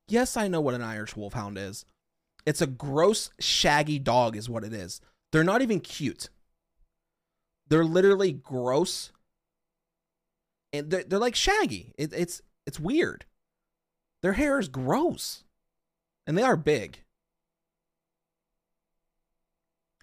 Yes, 0.09 0.37
I 0.37 0.47
know 0.47 0.61
what 0.61 0.75
an 0.75 0.83
Irish 0.83 1.17
Wolfhound 1.17 1.59
is. 1.59 1.85
It's 2.47 2.63
a 2.63 2.67
gross, 2.67 3.31
shaggy 3.41 3.99
dog, 3.99 4.37
is 4.37 4.49
what 4.49 4.65
it 4.65 4.73
is. 4.73 5.01
They're 5.33 5.45
not 5.45 5.63
even 5.63 5.81
cute. 5.81 6.31
They're 7.69 7.85
literally 7.85 8.33
gross, 8.33 9.11
and 10.73 10.89
they're, 10.89 11.03
they're 11.03 11.19
like 11.19 11.35
shaggy. 11.35 11.93
It, 11.99 12.13
it's 12.13 12.41
it's 12.65 12.79
weird. 12.79 13.27
Their 14.23 14.35
hair 14.35 14.61
is 14.61 14.69
gross, 14.69 15.43
and 16.27 16.39
they 16.39 16.43
are 16.43 16.57
big. 16.57 17.01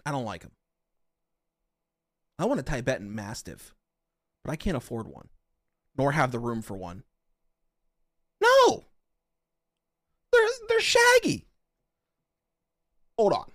I 0.06 0.12
don't 0.12 0.26
like 0.26 0.42
them. 0.42 0.52
I 2.38 2.46
want 2.46 2.60
a 2.60 2.64
Tibetan 2.64 3.16
Mastiff, 3.16 3.74
but 4.44 4.52
I 4.52 4.58
can't 4.58 4.76
afford 4.76 5.08
one, 5.08 5.30
nor 5.98 6.12
have 6.12 6.34
the 6.34 6.40
room 6.40 6.62
for 6.62 6.76
one. 6.76 7.04
No, 8.42 8.84
they're 10.34 10.42
they're 10.68 10.82
shaggy. 10.82 11.48
Hold 13.18 13.34
on. 13.34 13.52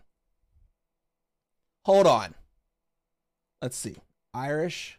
Hold 1.84 2.06
on. 2.06 2.34
Let's 3.60 3.76
see. 3.76 3.96
Irish. 4.32 4.98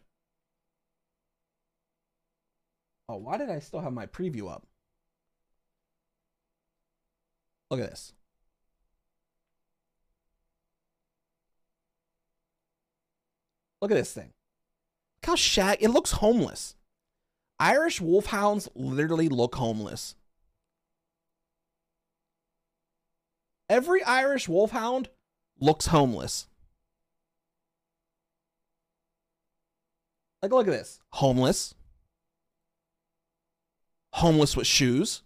Oh, 3.08 3.16
why 3.16 3.38
did 3.38 3.50
I 3.50 3.60
still 3.60 3.80
have 3.80 3.94
my 3.94 4.06
preview 4.06 4.52
up? 4.52 4.66
Look 7.72 7.80
at 7.80 7.90
this. 7.90 8.14
Look 13.82 13.92
at 13.92 13.96
this 13.96 14.12
thing. 14.12 14.32
Look 15.22 15.28
how 15.28 15.36
shag 15.36 15.78
it 15.82 15.90
looks 15.90 16.12
homeless. 16.12 16.76
Irish 17.60 18.02
wolfhounds 18.02 18.70
literally 18.76 19.30
look 19.30 19.56
homeless. 19.56 20.16
Every 23.70 24.04
Irish 24.04 24.50
wolfhound 24.50 25.10
looks 25.60 25.88
homeless. 25.88 26.48
Like, 30.42 30.52
look 30.52 30.68
at 30.68 30.72
this 30.72 31.00
homeless, 31.12 31.76
homeless 34.14 34.56
with 34.56 34.66
shoes, 34.66 35.22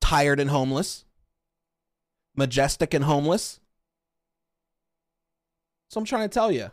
tired 0.00 0.40
and 0.40 0.50
homeless, 0.50 1.04
majestic 2.34 2.94
and 2.94 3.04
homeless. 3.04 3.60
So 5.90 6.00
I'm 6.00 6.06
trying 6.06 6.28
to 6.28 6.32
tell 6.32 6.50
you. 6.50 6.70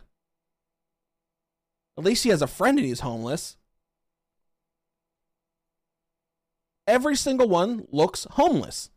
At 1.96 2.04
least 2.04 2.24
he 2.24 2.30
has 2.30 2.42
a 2.42 2.46
friend 2.46 2.78
and 2.78 2.86
he's 2.86 3.00
homeless. 3.00 3.56
Every 6.86 7.16
single 7.16 7.48
one 7.48 7.86
looks 7.90 8.26
homeless. 8.32 8.90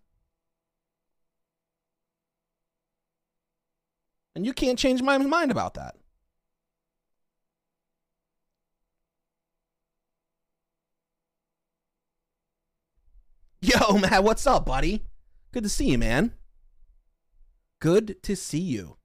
And 4.37 4.45
you 4.45 4.53
can't 4.53 4.77
change 4.77 5.01
my 5.01 5.17
mind 5.17 5.49
about 5.49 5.73
that. 5.73 5.95
Yo, 13.61 13.97
Matt, 13.97 14.23
what's 14.23 14.45
up, 14.45 14.67
buddy? 14.67 15.01
Good 15.51 15.63
to 15.63 15.69
see 15.69 15.89
you, 15.89 15.97
man. 15.97 16.33
Good 17.79 18.21
to 18.21 18.35
see 18.35 18.59
you. 18.59 18.97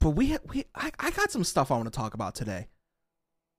But 0.00 0.10
we, 0.10 0.36
we 0.52 0.64
I, 0.74 0.90
I 0.98 1.12
got 1.12 1.30
some 1.30 1.44
stuff 1.44 1.70
I 1.70 1.76
want 1.76 1.86
to 1.86 1.96
talk 1.96 2.14
about 2.14 2.34
today. 2.34 2.66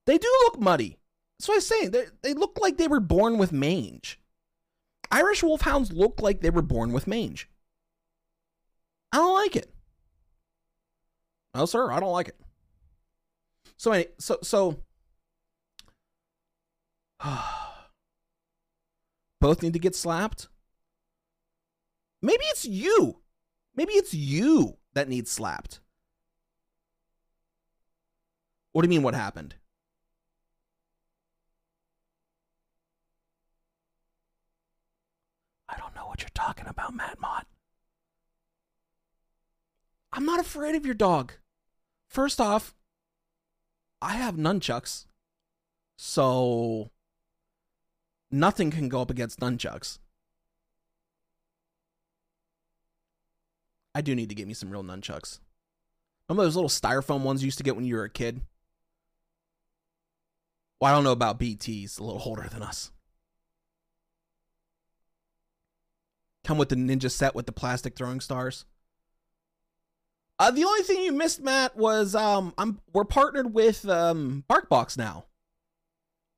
They 0.05 0.17
do 0.17 0.27
look 0.43 0.59
muddy. 0.59 0.97
That's 1.39 1.47
what 1.47 1.53
I 1.53 1.57
was 1.59 1.67
saying. 1.67 1.91
They, 1.91 2.05
they 2.21 2.33
look 2.33 2.59
like 2.61 2.75
they 2.75 2.89
were 2.89 2.99
born 2.99 3.37
with 3.37 3.53
mange. 3.53 4.19
Irish 5.11 5.43
wolfhounds 5.43 5.91
look 5.91 6.21
like 6.21 6.41
they 6.41 6.49
were 6.49 6.61
born 6.61 6.91
with 6.91 7.07
mange. 7.07 7.49
I 9.11 9.17
don't 9.17 9.33
like 9.33 9.55
it. 9.55 9.73
No, 11.53 11.65
sir, 11.65 11.91
I 11.91 11.99
don't 11.99 12.11
like 12.11 12.29
it. 12.29 12.39
So, 13.77 14.03
so, 14.19 14.39
so, 14.43 14.83
both 19.41 19.61
need 19.63 19.73
to 19.73 19.79
get 19.79 19.95
slapped. 19.95 20.49
Maybe 22.21 22.43
it's 22.45 22.65
you. 22.65 23.21
Maybe 23.75 23.93
it's 23.93 24.13
you 24.13 24.77
that 24.93 25.09
needs 25.09 25.31
slapped. 25.31 25.79
What 28.71 28.81
do 28.81 28.87
you 28.87 28.89
mean, 28.89 29.03
what 29.03 29.13
happened? 29.15 29.55
What 36.15 36.21
you're 36.21 36.29
talking 36.33 36.67
about, 36.67 36.95
Matt 36.95 37.19
Mott. 37.19 37.45
I'm 40.13 40.25
not 40.25 40.39
afraid 40.39 40.73
of 40.73 40.85
your 40.85 40.95
dog. 40.95 41.33
First 42.07 42.39
off, 42.39 42.73
I 44.01 44.13
have 44.13 44.35
nunchucks. 44.37 45.07
So 45.97 46.89
nothing 48.31 48.71
can 48.71 48.87
go 48.87 49.01
up 49.01 49.11
against 49.11 49.41
nunchucks. 49.41 49.99
I 53.93 53.99
do 53.99 54.15
need 54.15 54.29
to 54.29 54.35
get 54.35 54.47
me 54.47 54.53
some 54.53 54.69
real 54.69 54.83
nunchucks. 54.83 55.39
Remember 56.29 56.45
those 56.45 56.55
little 56.55 56.69
styrofoam 56.69 57.23
ones 57.23 57.41
you 57.41 57.47
used 57.47 57.57
to 57.57 57.63
get 57.65 57.75
when 57.75 57.83
you 57.83 57.95
were 57.95 58.05
a 58.05 58.09
kid? 58.09 58.39
Well, 60.79 60.93
I 60.93 60.95
don't 60.95 61.03
know 61.03 61.11
about 61.11 61.41
BTs, 61.41 61.99
a 61.99 62.03
little 62.05 62.21
older 62.25 62.47
than 62.49 62.63
us. 62.63 62.93
Come 66.45 66.59
with 66.59 66.69
the 66.69 66.75
ninja 66.75 67.09
set 67.09 67.33
with 67.33 67.47
the 67.47 67.51
plastic 67.51 67.95
throwing 67.95 68.21
stars. 68.21 68.65
Uh, 70.37 70.51
the 70.51 70.63
only 70.63 70.83
thing 70.83 71.01
you 71.01 71.11
missed, 71.11 71.41
Matt, 71.41 71.75
was 71.75 72.13
um, 72.13 72.53
I'm 72.57 72.81
we're 72.93 73.03
partnered 73.03 73.53
with 73.53 73.87
um, 73.89 74.43
BarkBox 74.47 74.95
now. 74.95 75.25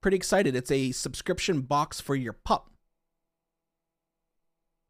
Pretty 0.02 0.16
excited. 0.16 0.56
It's 0.56 0.72
a 0.72 0.94
subscription 0.94 1.62
box 1.62 2.00
for 2.00 2.16
your 2.16 2.32
pup. 2.32 2.72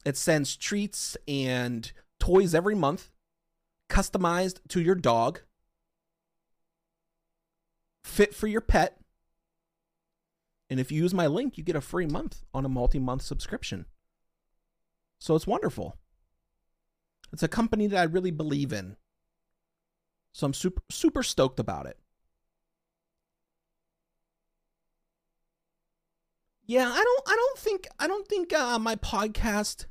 It 0.05 0.17
sends 0.17 0.55
treats 0.55 1.17
and 1.27 1.91
toys 2.19 2.53
every 2.53 2.75
month, 2.75 3.09
customized 3.89 4.59
to 4.67 4.81
your 4.81 4.95
dog, 4.95 5.41
fit 8.03 8.35
for 8.35 8.47
your 8.47 8.61
pet. 8.61 8.99
And 10.69 10.79
if 10.79 10.91
you 10.91 11.01
use 11.01 11.13
my 11.13 11.25
link, 11.25 11.57
you 11.57 11.63
get 11.63 11.75
a 11.75 11.81
free 11.81 12.05
month 12.05 12.43
on 12.53 12.65
a 12.65 12.69
multi 12.69 12.99
month 12.99 13.23
subscription. 13.23 13.85
So 15.19 15.35
it's 15.35 15.47
wonderful. 15.47 15.97
It's 17.33 17.43
a 17.43 17.47
company 17.47 17.87
that 17.87 17.99
I 17.99 18.03
really 18.03 18.31
believe 18.31 18.71
in. 18.71 18.95
So 20.33 20.45
I'm 20.45 20.53
super 20.53 20.81
super 20.89 21.23
stoked 21.23 21.59
about 21.59 21.87
it. 21.87 21.97
Yeah, 26.65 26.89
I 26.91 27.03
don't 27.03 27.23
I 27.27 27.35
don't 27.35 27.57
think 27.57 27.87
I 27.99 28.07
don't 28.07 28.27
think 28.27 28.53
uh, 28.53 28.77
my 28.77 28.95
podcast 28.95 29.85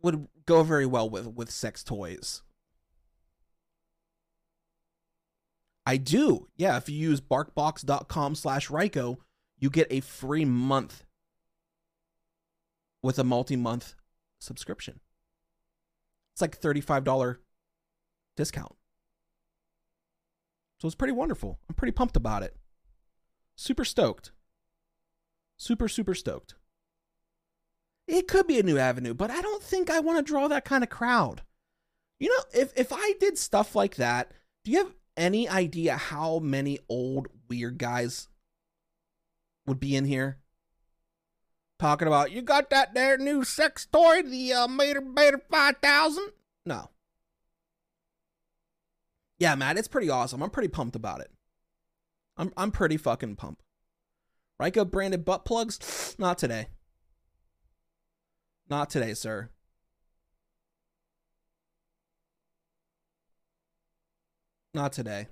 would 0.00 0.28
go 0.46 0.62
very 0.62 0.86
well 0.86 1.10
with 1.10 1.26
with 1.26 1.50
sex 1.50 1.82
toys. 1.84 2.42
I 5.84 5.96
do. 5.96 6.48
Yeah, 6.56 6.76
if 6.76 6.88
you 6.88 6.96
use 6.96 7.20
barkbox.com 7.20 8.34
slash 8.34 8.68
Ryco, 8.68 9.18
you 9.58 9.70
get 9.70 9.86
a 9.90 10.00
free 10.00 10.44
month 10.44 11.04
with 13.02 13.18
a 13.18 13.24
multi-month 13.24 13.94
subscription. 14.40 15.00
It's 16.32 16.40
like 16.40 16.60
$35 16.60 17.38
discount. 18.36 18.74
So 20.80 20.86
it's 20.86 20.94
pretty 20.94 21.12
wonderful. 21.12 21.58
I'm 21.68 21.74
pretty 21.74 21.92
pumped 21.92 22.16
about 22.16 22.42
it. 22.42 22.56
Super 23.56 23.84
stoked. 23.84 24.30
Super, 25.56 25.88
super 25.88 26.14
stoked. 26.14 26.54
It 28.06 28.28
could 28.28 28.46
be 28.46 28.58
a 28.58 28.62
new 28.62 28.78
avenue, 28.78 29.12
but 29.12 29.30
I 29.30 29.42
don't 29.42 29.62
think 29.62 29.90
I 29.90 30.00
want 30.00 30.18
to 30.18 30.30
draw 30.30 30.48
that 30.48 30.64
kind 30.64 30.84
of 30.84 30.90
crowd. 30.90 31.42
You 32.20 32.28
know, 32.28 32.60
if, 32.60 32.72
if 32.76 32.92
I 32.92 33.14
did 33.20 33.36
stuff 33.36 33.74
like 33.74 33.96
that, 33.96 34.32
do 34.64 34.70
you 34.70 34.78
have 34.78 34.94
any 35.16 35.48
idea 35.48 35.96
how 35.96 36.38
many 36.38 36.78
old 36.88 37.26
weird 37.48 37.78
guys 37.78 38.28
would 39.66 39.80
be 39.80 39.94
in 39.94 40.04
here? 40.04 40.38
Talking 41.78 42.08
about 42.08 42.32
you 42.32 42.42
got 42.42 42.70
that 42.70 42.94
there 42.94 43.16
new 43.16 43.44
sex 43.44 43.86
toy, 43.86 44.22
the 44.22 44.52
uh, 44.52 44.68
Mater 44.68 45.00
Mater 45.00 45.40
five 45.48 45.76
thousand. 45.80 46.30
No. 46.66 46.90
Yeah, 49.38 49.54
Matt, 49.54 49.78
it's 49.78 49.86
pretty 49.86 50.10
awesome. 50.10 50.42
I'm 50.42 50.50
pretty 50.50 50.68
pumped 50.68 50.96
about 50.96 51.20
it. 51.20 51.30
I'm 52.36 52.52
I'm 52.56 52.72
pretty 52.72 52.96
fucking 52.96 53.36
pumped. 53.36 53.62
Ryco 54.60 54.90
branded 54.90 55.24
butt 55.24 55.44
plugs? 55.44 56.16
Not 56.18 56.38
today. 56.38 56.66
Not 58.68 58.90
today, 58.90 59.14
sir. 59.14 59.50
Not 64.74 64.92
today. 64.92 65.28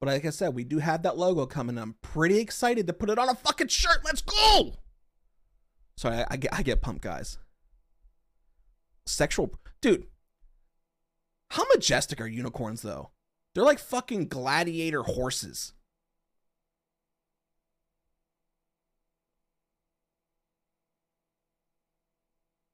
But 0.00 0.08
like 0.08 0.24
I 0.24 0.30
said, 0.30 0.54
we 0.54 0.64
do 0.64 0.78
have 0.78 1.02
that 1.02 1.18
logo 1.18 1.46
coming. 1.46 1.76
I'm 1.76 1.96
pretty 2.02 2.38
excited 2.38 2.86
to 2.86 2.92
put 2.92 3.10
it 3.10 3.18
on 3.18 3.28
a 3.28 3.34
fucking 3.34 3.68
shirt. 3.68 4.04
Let's 4.04 4.22
go. 4.22 4.74
Sorry, 5.96 6.18
I, 6.18 6.26
I 6.30 6.36
get 6.36 6.54
I 6.54 6.62
get 6.62 6.80
pumped, 6.80 7.02
guys. 7.02 7.38
Sexual 9.06 9.58
dude. 9.80 10.06
How 11.50 11.64
majestic 11.74 12.20
are 12.20 12.28
unicorns 12.28 12.82
though? 12.82 13.10
They're 13.54 13.64
like 13.64 13.80
fucking 13.80 14.28
gladiator 14.28 15.02
horses. 15.02 15.72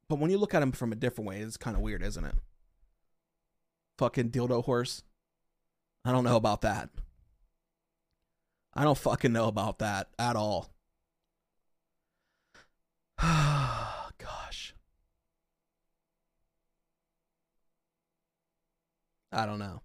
But 0.09 0.19
when 0.19 0.31
you 0.31 0.37
look 0.37 0.53
at 0.53 0.61
them 0.61 0.73
from 0.73 0.93
a 0.93 0.97
different 0.97 1.29
way, 1.29 1.41
it's 1.41 1.57
kind 1.57 1.77
of 1.77 1.83
weird, 1.83 2.03
isn't 2.03 2.25
it? 2.25 2.35
Fucking 3.99 4.31
dildo 4.31 4.63
horse. 4.65 5.03
I 6.05 6.13
don't 6.13 6.25
know 6.25 6.37
about 6.37 6.61
that. 6.61 6.91
I 8.77 8.85
don't 8.85 8.99
fucking 8.99 9.33
know 9.33 9.47
about 9.47 9.79
that 9.79 10.09
at 10.19 10.37
all. 10.37 10.71
Gosh. 13.21 14.75
I 19.33 19.47
don't 19.47 19.59
know. 19.59 19.83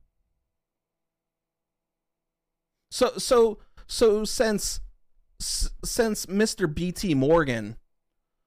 So 2.92 3.12
so 3.18 3.60
so 3.88 4.26
since 4.26 4.82
since 5.40 6.26
Mr. 6.26 6.74
BT 6.74 7.14
Morgan 7.14 7.78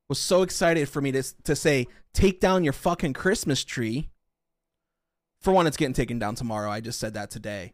was 0.08 0.18
so 0.18 0.42
excited 0.42 0.88
for 0.88 1.00
me 1.00 1.12
to 1.12 1.22
to 1.44 1.56
say 1.56 1.86
take 2.12 2.40
down 2.40 2.64
your 2.64 2.72
fucking 2.72 3.12
Christmas 3.12 3.64
tree. 3.64 4.10
For 5.40 5.52
one, 5.52 5.66
it's 5.66 5.76
getting 5.76 5.94
taken 5.94 6.18
down 6.18 6.34
tomorrow. 6.34 6.70
I 6.70 6.80
just 6.80 7.00
said 7.00 7.14
that 7.14 7.30
today. 7.30 7.72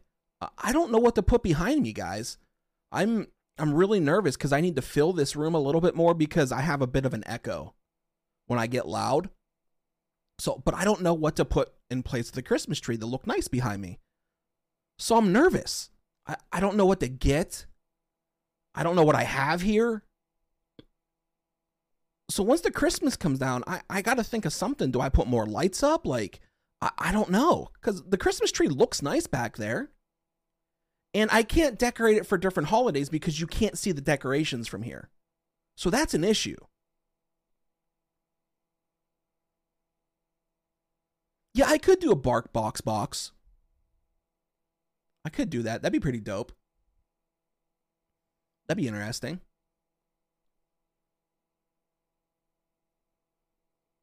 I 0.57 0.71
don't 0.71 0.91
know 0.91 0.97
what 0.97 1.15
to 1.15 1.23
put 1.23 1.43
behind 1.43 1.83
me, 1.83 1.93
guys. 1.93 2.37
I'm 2.91 3.27
I'm 3.57 3.73
really 3.73 3.99
nervous 3.99 4.37
because 4.37 4.53
I 4.53 4.61
need 4.61 4.75
to 4.77 4.81
fill 4.81 5.13
this 5.13 5.35
room 5.35 5.53
a 5.53 5.59
little 5.59 5.81
bit 5.81 5.95
more 5.95 6.13
because 6.13 6.51
I 6.51 6.61
have 6.61 6.81
a 6.81 6.87
bit 6.87 7.05
of 7.05 7.13
an 7.13 7.23
echo 7.25 7.73
when 8.47 8.59
I 8.59 8.67
get 8.67 8.87
loud. 8.87 9.29
So, 10.39 10.61
but 10.63 10.73
I 10.73 10.85
don't 10.85 11.01
know 11.01 11.13
what 11.13 11.35
to 11.35 11.45
put 11.45 11.73
in 11.89 12.01
place 12.01 12.29
of 12.29 12.35
the 12.35 12.41
Christmas 12.41 12.79
tree 12.79 12.95
that 12.95 13.05
look 13.05 13.27
nice 13.27 13.49
behind 13.49 13.81
me. 13.81 13.99
So 14.97 15.17
I'm 15.17 15.33
nervous. 15.33 15.89
I, 16.25 16.37
I 16.51 16.59
don't 16.61 16.77
know 16.77 16.85
what 16.85 17.01
to 17.01 17.09
get. 17.09 17.65
I 18.73 18.83
don't 18.83 18.95
know 18.95 19.03
what 19.03 19.15
I 19.15 19.23
have 19.23 19.61
here. 19.61 20.03
So 22.29 22.43
once 22.43 22.61
the 22.61 22.71
Christmas 22.71 23.17
comes 23.17 23.39
down, 23.39 23.63
I, 23.67 23.81
I 23.89 24.01
got 24.01 24.15
to 24.15 24.23
think 24.23 24.45
of 24.45 24.53
something. 24.53 24.91
Do 24.91 25.01
I 25.01 25.09
put 25.09 25.27
more 25.27 25.45
lights 25.45 25.83
up? 25.83 26.05
Like, 26.05 26.39
I, 26.81 26.91
I 26.97 27.11
don't 27.11 27.31
know. 27.31 27.69
Because 27.73 28.03
the 28.03 28.17
Christmas 28.17 28.51
tree 28.51 28.69
looks 28.69 29.01
nice 29.01 29.27
back 29.27 29.57
there. 29.57 29.89
And 31.13 31.29
I 31.31 31.43
can't 31.43 31.79
decorate 31.79 32.17
it 32.17 32.25
for 32.25 32.37
different 32.37 32.69
holidays 32.69 33.09
because 33.09 33.39
you 33.39 33.47
can't 33.47 33.77
see 33.77 33.91
the 33.91 34.01
decorations 34.01 34.67
from 34.67 34.83
here. 34.83 35.09
So 35.75 35.89
that's 35.89 36.13
an 36.13 36.23
issue. 36.23 36.57
Yeah, 41.53 41.65
I 41.67 41.77
could 41.77 41.99
do 41.99 42.11
a 42.11 42.15
bark 42.15 42.53
box 42.53 42.79
box. 42.79 43.31
I 45.25 45.29
could 45.29 45.49
do 45.49 45.63
that. 45.63 45.81
That'd 45.81 45.93
be 45.93 45.99
pretty 45.99 46.19
dope. 46.19 46.51
That'd 48.67 48.81
be 48.81 48.87
interesting. 48.87 49.41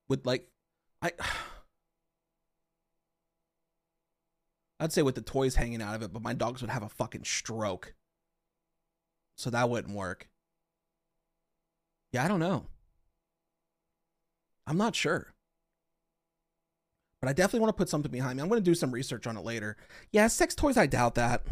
With 0.09 0.27
like 0.27 0.49
I 1.03 1.13
I'd 4.79 4.93
say 4.93 5.03
with 5.03 5.15
the 5.15 5.23
toys 5.23 5.55
hanging 5.55 5.81
out 5.81 5.95
of 5.95 6.03
it, 6.03 6.13
but 6.13 6.23
my 6.23 6.35
dogs 6.35 6.61
would 6.61 6.71
have 6.71 6.83
a 6.83 6.89
fucking 6.89 7.25
stroke. 7.25 7.95
So 9.37 9.51
that 9.51 9.71
wouldn't 9.71 9.95
work. 9.95 10.29
Yeah, 12.13 12.25
I 12.25 12.29
don't 12.29 12.41
know. 12.41 12.67
I'm 14.67 14.77
not 14.77 14.95
sure. 14.95 15.35
But 17.21 17.29
I 17.29 17.33
definitely 17.33 17.61
want 17.61 17.71
to 17.71 17.79
put 17.79 17.89
something 17.89 18.11
behind 18.11 18.37
me. 18.37 18.43
I'm 18.43 18.49
going 18.49 18.61
to 18.61 18.65
do 18.65 18.75
some 18.75 18.93
research 18.93 19.27
on 19.27 19.37
it 19.37 19.45
later. 19.45 19.77
Yeah, 20.13 20.27
sex 20.27 20.55
toys, 20.55 20.77
I 20.77 20.87
doubt 20.87 21.15
that. 21.15 21.47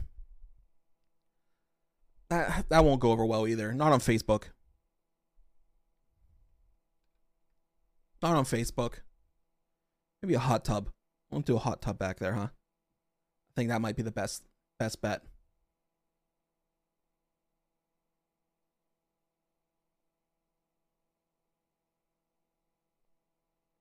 That, 2.28 2.68
that 2.68 2.84
won't 2.84 3.00
go 3.00 3.10
over 3.10 3.24
well 3.24 3.46
either. 3.46 3.72
Not 3.72 3.92
on 3.92 4.00
Facebook. 4.00 4.44
Not 8.22 8.36
on 8.36 8.44
Facebook. 8.44 9.00
Maybe 10.22 10.34
a 10.34 10.38
hot 10.38 10.64
tub. 10.64 10.90
Won't 11.30 11.46
do 11.46 11.56
a 11.56 11.60
hot 11.60 11.82
tub 11.82 11.98
back 11.98 12.18
there, 12.18 12.34
huh? 12.34 12.48
I 13.54 13.60
think 13.60 13.70
that 13.70 13.80
might 13.80 13.96
be 13.96 14.02
the 14.02 14.10
best 14.10 14.42
best 14.80 15.00
bet. 15.00 15.22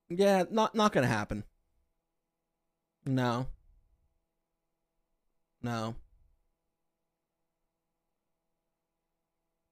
Yeah, 0.10 0.44
not 0.52 0.76
not 0.76 0.92
gonna 0.94 1.08
happen. 1.08 1.44
No. 3.06 3.48
No. 5.62 5.96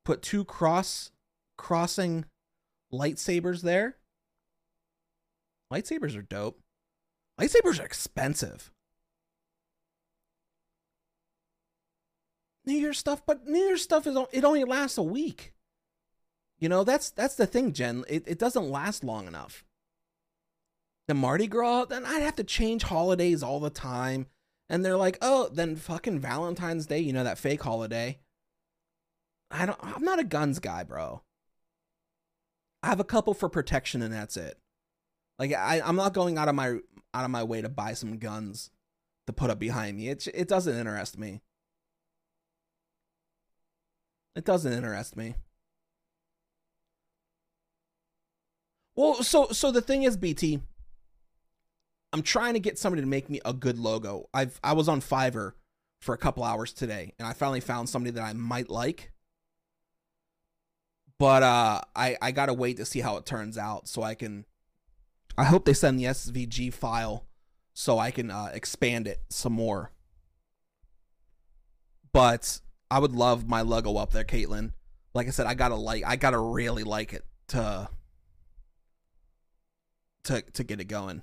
Put 0.04 0.22
two 0.24 0.44
cross 0.46 1.12
crossing 1.58 2.26
lightsabers 2.92 3.62
there. 3.62 3.98
Lightsabers 5.72 6.18
are 6.18 6.24
dope. 6.24 6.60
Lightsabers 7.40 7.80
are 7.80 7.86
expensive. 7.86 8.72
New 12.66 12.74
Year's 12.74 13.00
stuff, 13.00 13.26
but 13.26 13.48
New 13.48 13.60
Year's 13.60 13.82
stuff 13.82 14.06
is 14.08 14.18
it 14.32 14.44
only 14.44 14.64
lasts 14.64 14.98
a 14.98 15.04
week. 15.04 15.54
You 16.60 16.70
know, 16.70 16.84
that's 16.84 17.10
that's 17.10 17.36
the 17.36 17.48
thing, 17.48 17.74
Jen. 17.74 18.06
It 18.08 18.24
it 18.28 18.40
doesn't 18.40 18.70
last 18.70 19.04
long 19.04 19.28
enough. 19.28 19.66
The 21.08 21.16
Mardi 21.16 21.48
Gras, 21.48 21.86
then 21.86 22.06
I'd 22.06 22.22
have 22.22 22.36
to 22.36 22.44
change 22.44 22.84
holidays 22.84 23.42
all 23.42 23.60
the 23.60 23.72
time. 23.72 24.28
And 24.70 24.86
they're 24.86 24.96
like, 24.96 25.18
oh, 25.22 25.50
then 25.52 25.76
fucking 25.76 26.20
Valentine's 26.20 26.86
Day, 26.86 27.00
you 27.00 27.12
know, 27.12 27.26
that 27.26 27.40
fake 27.40 27.64
holiday. 27.64 28.20
I 29.50 29.66
don't 29.66 29.80
I'm 29.82 30.04
not 30.04 30.20
a 30.20 30.24
guns 30.24 30.60
guy, 30.60 30.84
bro. 30.84 31.24
I 32.84 32.88
have 32.88 33.00
a 33.00 33.06
couple 33.06 33.34
for 33.34 33.50
protection 33.50 34.02
and 34.02 34.14
that's 34.14 34.38
it. 34.38 34.58
Like 35.38 35.54
I, 35.54 35.82
I'm 35.84 35.96
not 35.96 36.14
going 36.14 36.38
out 36.38 36.48
of 36.48 36.56
my 36.56 36.78
out 37.14 37.26
of 37.26 37.32
my 37.32 37.44
way 37.44 37.62
to 37.62 37.70
buy 37.70 37.94
some 37.94 38.18
guns 38.18 38.70
to 39.28 39.34
put 39.34 39.50
up 39.50 39.60
behind 39.60 39.98
me. 39.98 40.10
It 40.10 40.28
it 40.34 40.48
doesn't 40.48 40.78
interest 40.78 41.18
me. 41.18 41.42
It 44.36 44.46
doesn't 44.46 44.72
interest 44.72 45.18
me. 45.18 45.36
Well, 48.96 49.24
so 49.24 49.48
so 49.52 49.72
the 49.72 49.82
thing 49.82 50.04
is, 50.04 50.18
BT, 50.18 50.62
I'm 52.14 52.22
trying 52.22 52.54
to 52.54 52.60
get 52.60 52.78
somebody 52.78 53.02
to 53.02 53.08
make 53.08 53.30
me 53.30 53.40
a 53.46 53.54
good 53.54 53.78
logo. 53.78 54.30
I've 54.34 54.60
I 54.64 54.74
was 54.74 54.88
on 54.88 55.02
Fiverr 55.02 55.54
for 56.02 56.14
a 56.14 56.18
couple 56.18 56.44
hours 56.44 56.74
today, 56.74 57.14
and 57.18 57.28
I 57.28 57.34
finally 57.34 57.62
found 57.62 57.90
somebody 57.90 58.12
that 58.12 58.24
I 58.24 58.34
might 58.34 58.70
like. 58.70 59.12
But 61.18 61.44
uh, 61.44 61.82
I 61.96 62.18
I 62.22 62.32
gotta 62.32 62.54
wait 62.54 62.78
to 62.78 62.86
see 62.86 63.00
how 63.00 63.18
it 63.18 63.26
turns 63.26 63.58
out, 63.58 63.88
so 63.88 64.04
I 64.04 64.16
can. 64.16 64.46
I 65.38 65.46
hope 65.46 65.64
they 65.66 65.74
send 65.74 65.98
the 65.98 66.06
SVG 66.06 66.74
file 66.74 67.26
so 67.74 67.98
I 67.98 68.12
can 68.12 68.30
uh, 68.30 68.50
expand 68.54 69.08
it 69.08 69.22
some 69.30 69.54
more. 69.54 69.92
But 72.12 72.60
I 72.92 73.00
would 73.00 73.14
love 73.14 73.48
my 73.48 73.62
logo 73.62 73.96
up 73.96 74.12
there, 74.12 74.26
Caitlin. 74.26 74.74
Like 75.14 75.26
I 75.26 75.30
said, 75.30 75.48
I 75.48 75.54
gotta 75.54 75.76
like, 75.76 76.04
I 76.06 76.18
gotta 76.18 76.38
really 76.38 76.84
like 76.84 77.14
it 77.14 77.24
to 77.48 77.88
to 80.26 80.42
to 80.42 80.64
get 80.66 80.82
it 80.82 80.86
going. 80.86 81.22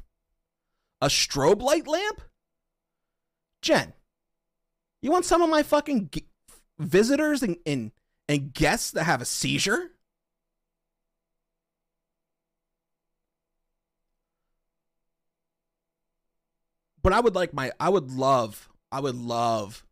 A 1.02 1.08
strobe 1.08 1.60
light 1.60 1.86
lamp, 1.86 2.22
Jen. 3.60 3.92
You 5.02 5.10
want 5.10 5.26
some 5.26 5.42
of 5.42 5.50
my 5.50 5.62
fucking 5.62 6.08
g- 6.10 6.26
visitors 6.78 7.42
and, 7.42 7.58
and 7.66 7.92
and 8.30 8.54
guests 8.54 8.90
that 8.92 9.04
have 9.04 9.20
a 9.20 9.26
seizure? 9.26 9.90
But 17.02 17.12
I 17.12 17.20
would 17.20 17.34
like 17.34 17.52
my 17.52 17.72
I 17.78 17.90
would 17.90 18.10
love 18.10 18.70
I 18.90 19.00
would 19.00 19.16
love 19.16 19.84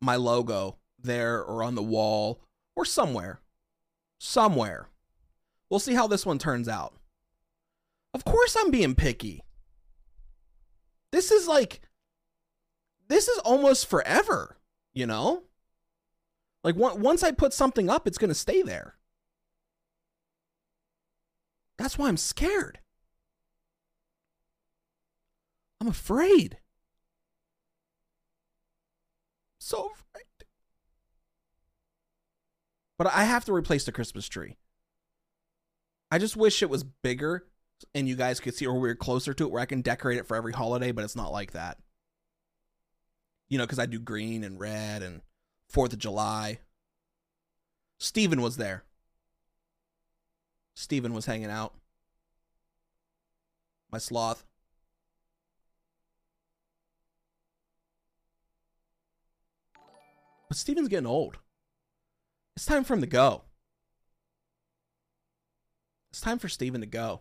my 0.00 0.16
logo 0.16 0.78
there 0.98 1.42
or 1.42 1.62
on 1.62 1.74
the 1.74 1.82
wall 1.82 2.40
or 2.74 2.84
somewhere. 2.84 3.40
somewhere. 4.18 4.88
We'll 5.68 5.80
see 5.80 5.94
how 5.94 6.06
this 6.06 6.26
one 6.26 6.38
turns 6.38 6.68
out. 6.68 6.94
Of 8.12 8.24
course, 8.24 8.56
I'm 8.58 8.70
being 8.70 8.94
picky. 8.94 9.42
This 11.12 11.30
is 11.30 11.48
like, 11.48 11.80
this 13.08 13.28
is 13.28 13.38
almost 13.38 13.86
forever, 13.86 14.58
you 14.92 15.06
know? 15.06 15.44
Like, 16.62 16.76
once 16.76 17.22
I 17.22 17.30
put 17.32 17.54
something 17.54 17.88
up, 17.88 18.06
it's 18.06 18.18
going 18.18 18.28
to 18.28 18.34
stay 18.34 18.62
there. 18.62 18.96
That's 21.78 21.96
why 21.96 22.08
I'm 22.08 22.18
scared. 22.18 22.80
I'm 25.80 25.88
afraid. 25.88 26.58
So 29.60 29.92
afraid. 29.92 30.24
But 32.98 33.08
I 33.08 33.24
have 33.24 33.44
to 33.44 33.54
replace 33.54 33.84
the 33.84 33.92
Christmas 33.92 34.26
tree. 34.26 34.56
I 36.10 36.18
just 36.18 36.36
wish 36.36 36.62
it 36.62 36.70
was 36.70 36.82
bigger 36.82 37.46
and 37.94 38.08
you 38.08 38.16
guys 38.16 38.40
could 38.40 38.54
see 38.54 38.66
or 38.66 38.78
we 38.78 38.90
are 38.90 38.96
closer 38.96 39.32
to 39.32 39.44
it 39.44 39.52
where 39.52 39.62
I 39.62 39.66
can 39.66 39.80
decorate 39.80 40.18
it 40.18 40.26
for 40.26 40.36
every 40.36 40.52
holiday, 40.52 40.92
but 40.92 41.04
it's 41.04 41.16
not 41.16 41.30
like 41.30 41.52
that. 41.52 41.78
You 43.48 43.58
know, 43.58 43.64
because 43.64 43.78
I 43.78 43.86
do 43.86 44.00
green 44.00 44.42
and 44.42 44.58
red 44.58 45.02
and 45.02 45.20
Fourth 45.68 45.92
of 45.92 45.98
July. 45.98 46.58
Steven 47.98 48.40
was 48.42 48.56
there. 48.56 48.84
Steven 50.74 51.14
was 51.14 51.26
hanging 51.26 51.50
out. 51.50 51.74
My 53.92 53.98
sloth. 53.98 54.44
But 60.50 60.56
Steven's 60.56 60.88
getting 60.88 61.06
old. 61.06 61.38
It's 62.56 62.66
time 62.66 62.82
for 62.82 62.94
him 62.94 63.00
to 63.02 63.06
go. 63.06 63.42
It's 66.10 66.20
time 66.20 66.40
for 66.40 66.48
Steven 66.48 66.80
to 66.80 66.88
go. 66.88 67.20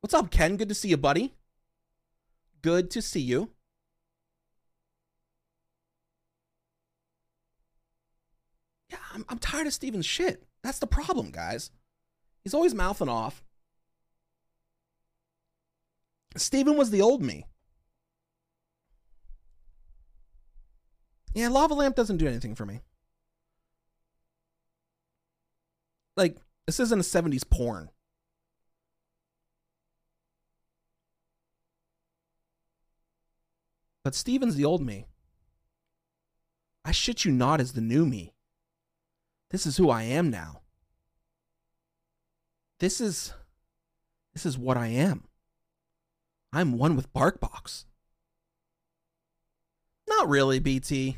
What's 0.00 0.12
up, 0.12 0.32
Ken? 0.32 0.56
Good 0.56 0.68
to 0.68 0.74
see 0.74 0.88
you, 0.88 0.96
buddy. 0.96 1.34
Good 2.60 2.90
to 2.90 3.00
see 3.00 3.20
you. 3.20 3.50
Yeah, 8.90 8.98
I'm, 9.14 9.24
I'm 9.28 9.38
tired 9.38 9.68
of 9.68 9.72
Steven's 9.72 10.04
shit. 10.04 10.42
That's 10.64 10.80
the 10.80 10.88
problem, 10.88 11.30
guys. 11.30 11.70
He's 12.42 12.54
always 12.54 12.74
mouthing 12.74 13.08
off. 13.08 13.44
Steven 16.36 16.76
was 16.76 16.90
the 16.90 17.02
old 17.02 17.22
me. 17.22 17.46
Yeah, 21.34 21.48
Lava 21.48 21.74
Lamp 21.74 21.96
doesn't 21.96 22.18
do 22.18 22.26
anything 22.26 22.54
for 22.54 22.66
me. 22.66 22.80
Like, 26.16 26.36
this 26.66 26.78
isn't 26.78 26.98
a 26.98 27.02
70s 27.02 27.48
porn. 27.48 27.88
But 34.04 34.14
Steven's 34.14 34.56
the 34.56 34.64
old 34.64 34.82
me. 34.82 35.06
I 36.84 36.92
shit 36.92 37.24
you 37.24 37.32
not 37.32 37.60
as 37.60 37.72
the 37.72 37.80
new 37.80 38.04
me. 38.04 38.34
This 39.50 39.66
is 39.66 39.76
who 39.76 39.90
I 39.90 40.02
am 40.02 40.30
now. 40.30 40.62
This 42.80 43.00
is 43.00 43.32
this 44.34 44.44
is 44.44 44.58
what 44.58 44.76
I 44.76 44.88
am. 44.88 45.28
I'm 46.52 46.72
one 46.72 46.96
with 46.96 47.12
Barkbox. 47.12 47.84
Not 50.22 50.28
really, 50.28 50.60
BT. 50.60 51.16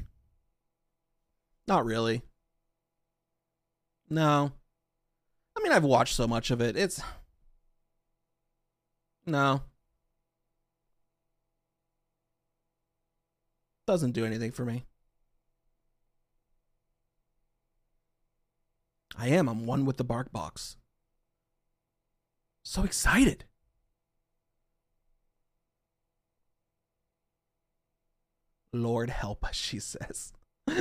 Not 1.68 1.84
really. 1.84 2.22
No. 4.08 4.50
I 5.54 5.62
mean, 5.62 5.72
I've 5.72 5.84
watched 5.84 6.14
so 6.14 6.26
much 6.26 6.50
of 6.50 6.62
it. 6.62 6.74
It's. 6.74 7.02
No. 9.26 9.60
Doesn't 13.86 14.12
do 14.12 14.24
anything 14.24 14.52
for 14.52 14.64
me. 14.64 14.86
I 19.18 19.28
am. 19.28 19.48
I'm 19.48 19.66
one 19.66 19.84
with 19.84 19.98
the 19.98 20.04
bark 20.04 20.32
box. 20.32 20.78
So 22.62 22.84
excited. 22.84 23.44
Lord 28.82 29.10
help 29.10 29.44
us, 29.44 29.54
she 29.54 29.78
says. 29.78 30.32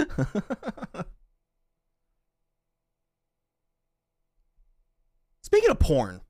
Speaking 5.44 5.70
of 5.70 5.80
porn, 5.80 6.22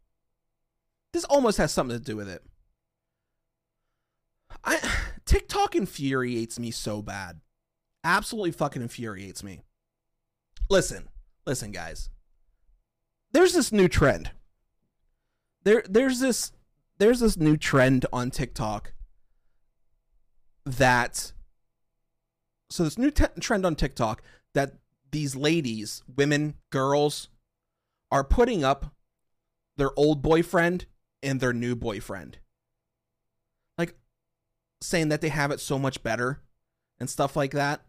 this 1.14 1.24
almost 1.26 1.58
has 1.60 1.72
something 1.72 1.98
to 1.98 2.04
do 2.04 2.18
with 2.18 2.28
it. 2.28 2.44
I 4.64 4.80
TikTok 5.26 5.76
infuriates 5.76 6.60
me 6.60 6.72
so 6.72 7.02
bad. 7.02 7.40
Absolutely 8.04 8.52
fucking 8.52 8.82
infuriates 8.82 9.44
me. 9.44 9.62
Listen, 10.70 11.08
listen 11.46 11.72
guys. 11.72 12.10
There's 13.32 13.54
this 13.54 13.72
new 13.72 13.88
trend. 13.88 14.32
There 15.64 15.84
there's 15.88 16.20
this 16.20 16.52
there's 16.98 17.22
this 17.22 17.38
new 17.38 17.58
trend 17.58 18.06
on 18.12 18.32
TikTok 18.32 18.94
that 20.66 21.34
so 22.74 22.84
this 22.84 22.98
new 22.98 23.12
t- 23.12 23.26
trend 23.40 23.68
on 23.68 23.76
TikTok 23.76 24.24
that 24.56 24.74
these 25.12 25.36
ladies, 25.36 26.02
women, 26.16 26.56
girls 26.72 27.30
are 28.12 28.24
putting 28.24 28.64
up 28.64 28.96
their 29.78 29.92
old 29.96 30.24
boyfriend 30.24 30.88
and 31.22 31.40
their 31.40 31.54
new 31.54 31.76
boyfriend 31.76 32.40
Like 33.78 33.94
saying 34.82 35.10
that 35.10 35.22
they 35.22 35.30
have 35.30 35.52
it 35.52 35.60
so 35.60 35.78
much 35.78 36.02
better 36.02 36.42
and 37.00 37.08
stuff 37.08 37.36
like 37.36 37.52
that. 37.52 37.82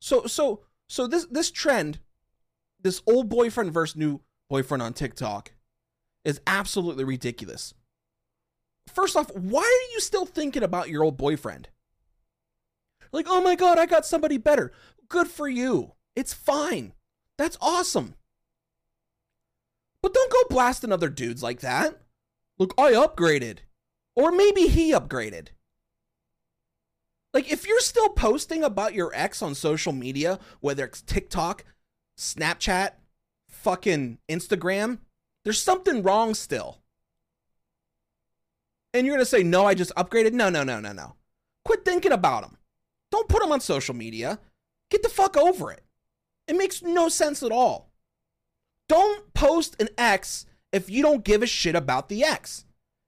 So 0.00 0.26
so 0.26 0.64
so 0.88 1.06
this 1.06 1.26
this 1.30 1.52
trend, 1.52 2.00
this 2.80 3.02
old 3.06 3.28
boyfriend 3.28 3.72
versus 3.72 3.94
new 3.94 4.20
boyfriend 4.50 4.82
on 4.82 4.94
TikTok 4.94 5.52
is 6.24 6.40
absolutely 6.44 7.04
ridiculous. 7.04 7.72
First 8.92 9.16
off, 9.16 9.30
why 9.32 9.62
are 9.62 9.92
you 9.94 10.00
still 10.00 10.26
thinking 10.26 10.64
about 10.64 10.88
your 10.88 11.04
old 11.04 11.16
boyfriend? 11.16 11.68
Like, 13.14 13.26
oh 13.28 13.40
my 13.40 13.54
god, 13.54 13.78
I 13.78 13.86
got 13.86 14.04
somebody 14.04 14.38
better. 14.38 14.72
Good 15.08 15.28
for 15.28 15.46
you. 15.46 15.92
It's 16.16 16.34
fine. 16.34 16.94
That's 17.38 17.56
awesome. 17.60 18.16
But 20.02 20.12
don't 20.12 20.32
go 20.32 20.42
blasting 20.50 20.90
other 20.90 21.08
dudes 21.08 21.40
like 21.40 21.60
that. 21.60 22.00
Look, 22.58 22.74
I 22.76 22.90
upgraded. 22.90 23.58
Or 24.16 24.32
maybe 24.32 24.66
he 24.66 24.92
upgraded. 24.92 25.50
Like, 27.32 27.52
if 27.52 27.68
you're 27.68 27.78
still 27.78 28.08
posting 28.08 28.64
about 28.64 28.94
your 28.94 29.12
ex 29.14 29.42
on 29.42 29.54
social 29.54 29.92
media, 29.92 30.40
whether 30.58 30.84
it's 30.84 31.00
TikTok, 31.00 31.64
Snapchat, 32.18 32.94
fucking 33.48 34.18
Instagram, 34.28 34.98
there's 35.44 35.62
something 35.62 36.02
wrong 36.02 36.34
still. 36.34 36.80
And 38.92 39.06
you're 39.06 39.14
gonna 39.14 39.24
say, 39.24 39.44
no, 39.44 39.66
I 39.66 39.74
just 39.74 39.94
upgraded? 39.94 40.32
No, 40.32 40.48
no, 40.48 40.64
no, 40.64 40.80
no, 40.80 40.92
no. 40.92 41.14
Quit 41.64 41.84
thinking 41.84 42.12
about 42.12 42.42
them. 42.42 42.58
Don't 43.14 43.28
put 43.28 43.42
them 43.42 43.52
on 43.52 43.60
social 43.60 43.94
media. 43.94 44.40
Get 44.90 45.04
the 45.04 45.08
fuck 45.08 45.36
over 45.36 45.70
it. 45.70 45.84
It 46.48 46.56
makes 46.56 46.82
no 46.82 47.08
sense 47.08 47.44
at 47.44 47.52
all. 47.52 47.92
Don't 48.88 49.32
post 49.34 49.80
an 49.80 49.88
ex 49.96 50.46
if 50.72 50.90
you 50.90 51.00
don't 51.00 51.22
give 51.22 51.40
a 51.40 51.46
shit 51.46 51.76
about 51.76 52.08
the 52.08 52.24
ex. 52.24 52.64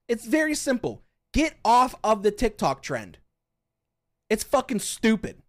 It's 0.07 0.25
very 0.25 0.55
simple. 0.55 1.03
Get 1.33 1.55
off 1.65 1.93
of 2.05 2.23
the 2.23 2.31
TikTok 2.31 2.81
trend. 2.81 3.17
It's 4.29 4.45
fucking 4.45 4.79
stupid. 4.79 5.41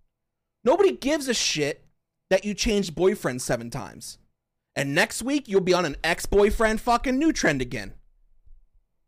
Nobody 0.65 0.91
gives 0.91 1.29
a 1.29 1.35
shit 1.35 1.85
that 2.29 2.45
you 2.45 2.53
changed 2.53 2.97
boyfriend 2.97 3.41
seven 3.41 3.71
times. 3.71 4.19
And 4.75 4.93
next 4.93 5.23
week 5.23 5.47
you'll 5.47 5.61
be 5.61 5.73
on 5.73 5.85
an 5.85 5.95
ex-boyfriend 6.03 6.81
fucking 6.81 7.17
new 7.17 7.33
trend 7.33 7.63
again. 7.63 7.95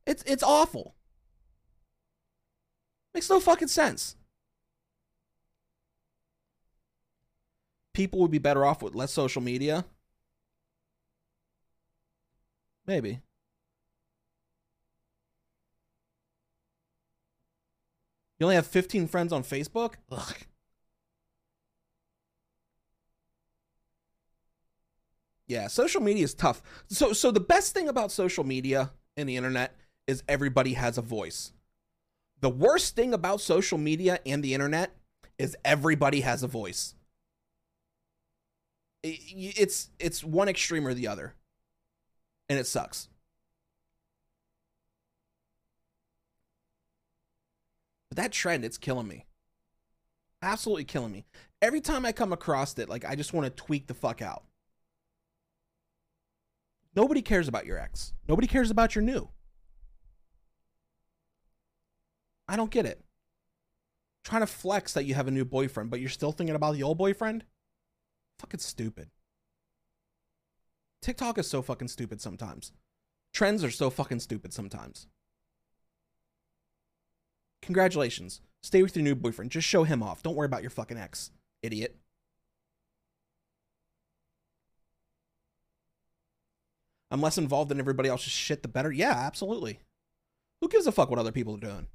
It's 0.07 0.23
it's 0.29 0.45
awful. 0.45 0.95
Makes 3.15 3.31
no 3.31 3.41
fucking 3.41 3.67
sense. 3.67 4.15
People 7.93 8.21
would 8.21 8.31
be 8.31 8.39
better 8.39 8.65
off 8.65 8.83
with 8.83 8.95
less 8.95 9.13
social 9.13 9.43
media. 9.43 9.85
Maybe. 12.87 13.21
You 18.39 18.47
only 18.47 18.57
have 18.57 18.67
15 18.67 19.07
friends 19.07 19.33
on 19.33 19.45
Facebook? 19.45 19.95
Ugh. 20.11 20.35
Yeah, 25.47 25.67
social 25.67 26.01
media 26.01 26.25
is 26.25 26.33
tough. 26.33 26.63
So 26.89 27.13
so 27.13 27.33
the 27.33 27.41
best 27.41 27.75
thing 27.75 27.89
about 27.89 28.13
social 28.13 28.45
media 28.45 28.93
and 29.17 29.29
the 29.29 29.37
internet 29.37 29.77
is 30.07 30.23
everybody 30.29 30.75
has 30.75 30.97
a 30.97 31.03
voice. 31.03 31.53
The 32.41 32.49
worst 32.49 32.97
thing 32.97 33.13
about 33.13 33.41
social 33.41 33.77
media 33.77 34.21
and 34.25 34.43
the 34.43 34.55
internet 34.55 34.97
is 35.39 35.57
everybody 35.65 36.21
has 36.21 36.43
a 36.43 36.47
voice. 36.47 36.95
It- 39.03 39.57
it's 39.59 39.91
it's 39.99 40.23
one 40.23 40.49
extreme 40.49 40.87
or 40.87 40.95
the 40.95 41.09
other, 41.09 41.35
and 42.49 42.59
it 42.59 42.67
sucks. 42.67 43.09
But 48.09 48.17
that 48.17 48.33
trend, 48.33 48.65
it's 48.65 48.79
killing 48.79 49.09
me. 49.09 49.27
Absolutely 50.43 50.85
killing 50.85 51.13
me. 51.13 51.27
Every 51.63 51.81
time 51.81 52.05
I 52.05 52.13
come 52.13 52.33
across 52.33 52.77
it, 52.79 52.89
like 52.89 53.05
I 53.05 53.15
just 53.15 53.33
want 53.33 53.45
to 53.47 53.63
tweak 53.63 53.87
the 53.87 53.95
fuck 53.95 54.21
out. 54.23 54.45
Nobody 56.97 57.23
cares 57.23 57.47
about 57.47 57.67
your 57.67 57.79
ex. 57.79 58.15
Nobody 58.29 58.49
cares 58.49 58.71
about 58.71 58.95
your 58.95 59.03
new. 59.03 59.29
I 62.49 62.57
don't 62.57 62.71
get 62.71 62.87
it. 62.87 63.05
Trying 64.25 64.41
to 64.43 64.47
flex 64.47 64.93
that 64.95 65.05
you 65.05 65.15
have 65.15 65.29
a 65.29 65.31
new 65.31 65.45
boyfriend, 65.45 65.91
but 65.91 66.01
you're 66.01 66.09
still 66.09 66.33
thinking 66.33 66.57
about 66.57 66.75
the 66.75 66.83
old 66.83 66.99
boyfriend? 66.99 67.45
Fucking 68.41 68.61
stupid. 68.61 69.11
TikTok 71.03 71.37
is 71.37 71.47
so 71.47 71.61
fucking 71.61 71.89
stupid 71.89 72.23
sometimes. 72.23 72.73
Trends 73.35 73.63
are 73.63 73.71
so 73.71 73.91
fucking 73.91 74.21
stupid 74.21 74.55
sometimes. 74.55 75.09
Congratulations. 77.61 78.41
Stay 78.63 78.83
with 78.83 78.97
your 78.97 79.03
new 79.03 79.15
boyfriend. 79.15 79.51
Just 79.51 79.69
show 79.69 79.85
him 79.85 80.03
off. 80.03 80.23
Don't 80.23 80.37
worry 80.37 80.47
about 80.47 80.63
your 80.63 80.71
fucking 80.71 80.97
ex, 80.97 81.33
idiot. 81.63 81.97
I'm 87.11 87.21
less 87.21 87.37
involved 87.37 87.71
in 87.71 87.79
everybody 87.79 88.09
else's 88.09 88.33
shit, 88.33 88.63
the 88.63 88.69
better. 88.69 88.91
Yeah, 88.91 89.13
absolutely. 89.13 89.81
Who 90.63 90.69
gives 90.69 90.87
a 90.87 90.93
fuck 90.93 91.11
what 91.11 91.19
other 91.19 91.31
people 91.31 91.57
are 91.57 91.61
doing? 91.61 91.89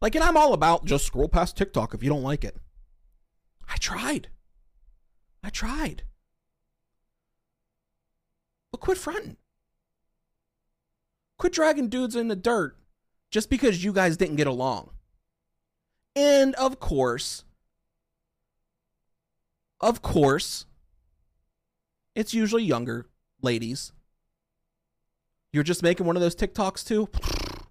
Like, 0.00 0.14
and 0.14 0.22
I'm 0.22 0.36
all 0.36 0.52
about 0.52 0.84
just 0.84 1.06
scroll 1.06 1.28
past 1.28 1.56
TikTok 1.56 1.92
if 1.92 2.04
you 2.04 2.08
don't 2.08 2.22
like 2.22 2.44
it. 2.44 2.56
I 3.68 3.76
tried. 3.78 4.28
I 5.46 5.48
tried. 5.48 6.02
But 8.72 8.80
quit 8.80 8.98
fronting. 8.98 9.36
Quit 11.38 11.52
dragging 11.52 11.88
dudes 11.88 12.16
in 12.16 12.26
the 12.26 12.34
dirt 12.34 12.76
just 13.30 13.48
because 13.48 13.84
you 13.84 13.92
guys 13.92 14.16
didn't 14.16 14.36
get 14.36 14.48
along. 14.48 14.90
And 16.16 16.52
of 16.56 16.80
course, 16.80 17.44
of 19.80 20.02
course, 20.02 20.66
it's 22.16 22.34
usually 22.34 22.64
younger 22.64 23.06
ladies. 23.40 23.92
You're 25.52 25.62
just 25.62 25.82
making 25.84 26.06
one 26.06 26.16
of 26.16 26.22
those 26.22 26.34
TikToks 26.34 26.84
too? 26.84 27.08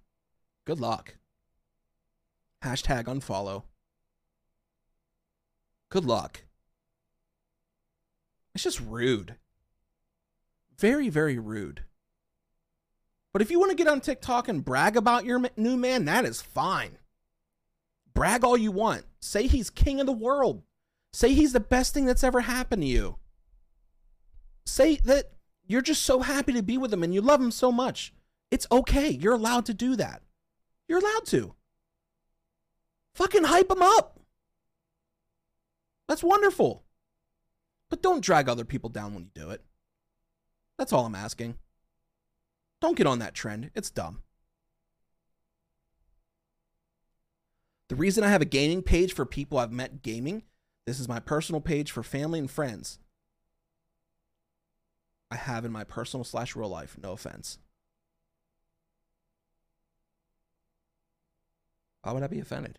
Good 0.64 0.80
luck. 0.80 1.16
Hashtag 2.64 3.04
unfollow. 3.04 3.64
Good 5.90 6.06
luck. 6.06 6.45
It's 8.56 8.62
just 8.62 8.80
rude. 8.80 9.34
Very, 10.78 11.10
very 11.10 11.38
rude. 11.38 11.82
But 13.34 13.42
if 13.42 13.50
you 13.50 13.60
want 13.60 13.68
to 13.68 13.76
get 13.76 13.86
on 13.86 14.00
TikTok 14.00 14.48
and 14.48 14.64
brag 14.64 14.96
about 14.96 15.26
your 15.26 15.42
new 15.58 15.76
man, 15.76 16.06
that 16.06 16.24
is 16.24 16.40
fine. 16.40 16.96
Brag 18.14 18.44
all 18.44 18.56
you 18.56 18.72
want. 18.72 19.04
Say 19.20 19.46
he's 19.46 19.68
king 19.68 20.00
of 20.00 20.06
the 20.06 20.12
world. 20.12 20.62
Say 21.12 21.34
he's 21.34 21.52
the 21.52 21.60
best 21.60 21.92
thing 21.92 22.06
that's 22.06 22.24
ever 22.24 22.40
happened 22.40 22.80
to 22.80 22.88
you. 22.88 23.18
Say 24.64 24.96
that 25.04 25.32
you're 25.66 25.82
just 25.82 26.00
so 26.00 26.20
happy 26.20 26.54
to 26.54 26.62
be 26.62 26.78
with 26.78 26.90
him 26.90 27.02
and 27.02 27.12
you 27.12 27.20
love 27.20 27.42
him 27.42 27.50
so 27.50 27.70
much. 27.70 28.14
It's 28.50 28.66
okay. 28.72 29.10
You're 29.10 29.34
allowed 29.34 29.66
to 29.66 29.74
do 29.74 29.96
that. 29.96 30.22
You're 30.88 31.00
allowed 31.00 31.26
to. 31.26 31.54
Fucking 33.16 33.44
hype 33.44 33.70
him 33.70 33.82
up. 33.82 34.18
That's 36.08 36.24
wonderful. 36.24 36.85
But 37.88 38.02
don't 38.02 38.24
drag 38.24 38.48
other 38.48 38.64
people 38.64 38.90
down 38.90 39.14
when 39.14 39.24
you 39.24 39.30
do 39.34 39.50
it. 39.50 39.62
That's 40.78 40.92
all 40.92 41.06
I'm 41.06 41.14
asking. 41.14 41.56
Don't 42.80 42.96
get 42.96 43.06
on 43.06 43.20
that 43.20 43.34
trend. 43.34 43.70
It's 43.74 43.90
dumb. 43.90 44.22
The 47.88 47.96
reason 47.96 48.24
I 48.24 48.28
have 48.28 48.42
a 48.42 48.46
gaming 48.46 48.82
page 48.82 49.12
for 49.12 49.24
people 49.24 49.58
I've 49.58 49.72
met 49.72 50.02
gaming, 50.02 50.42
this 50.86 50.98
is 50.98 51.08
my 51.08 51.20
personal 51.20 51.60
page 51.60 51.90
for 51.90 52.02
family 52.02 52.38
and 52.38 52.50
friends. 52.50 52.98
I 55.30 55.36
have 55.36 55.64
in 55.64 55.72
my 55.72 55.84
personal 55.84 56.24
slash 56.24 56.56
real 56.56 56.68
life. 56.68 56.96
No 57.00 57.12
offense. 57.12 57.58
Why 62.02 62.12
would 62.12 62.22
I 62.22 62.28
be 62.28 62.40
offended? 62.40 62.78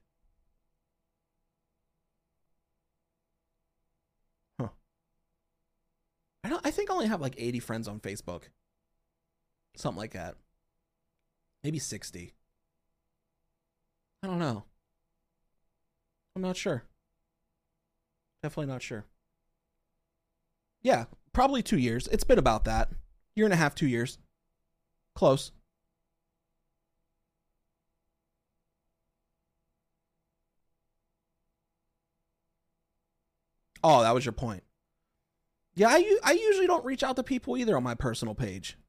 I 6.48 6.50
don't 6.50 6.66
I 6.66 6.72
think 6.72 6.90
I 6.90 6.94
only 6.94 7.08
have 7.08 7.20
like 7.20 7.36
80 7.38 7.60
friends 7.60 7.88
on 7.90 8.00
Facebook. 8.00 8.44
Something 9.76 10.00
like 10.00 10.14
that. 10.14 10.36
Maybe 11.62 11.78
60. 11.78 12.34
I 14.24 14.28
don't 14.28 14.40
know. 14.40 14.64
I'm 16.34 16.42
not 16.42 16.56
sure. 16.56 16.86
Definitely 18.42 18.72
not 18.72 18.82
sure. 18.82 19.04
Yeah, 20.82 21.08
probably 21.34 21.62
two 21.62 21.78
years. 21.78 22.08
It's 22.14 22.24
been 22.24 22.40
about 22.40 22.64
that. 22.64 22.92
Year 23.36 23.46
and 23.46 23.54
a 23.54 23.58
half, 23.58 23.76
two 23.76 23.88
years. 23.88 24.18
Close. 25.16 25.52
Oh, 33.84 34.02
that 34.02 34.14
was 34.14 34.24
your 34.24 34.32
point. 34.32 34.64
Yeah, 35.78 35.90
I, 35.90 36.18
I 36.24 36.32
usually 36.32 36.66
don't 36.66 36.84
reach 36.84 37.04
out 37.04 37.16
to 37.18 37.24
people 37.24 37.56
either 37.56 37.78
on 37.78 37.84
my 37.84 37.94
personal 37.94 38.34
page. 38.34 38.80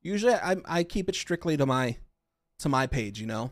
Usually 0.00 0.32
I 0.32 0.56
I 0.64 0.82
keep 0.82 1.10
it 1.10 1.14
strictly 1.14 1.58
to 1.58 1.66
my 1.66 1.98
to 2.60 2.70
my 2.70 2.86
page, 2.86 3.20
you 3.20 3.26
know. 3.26 3.50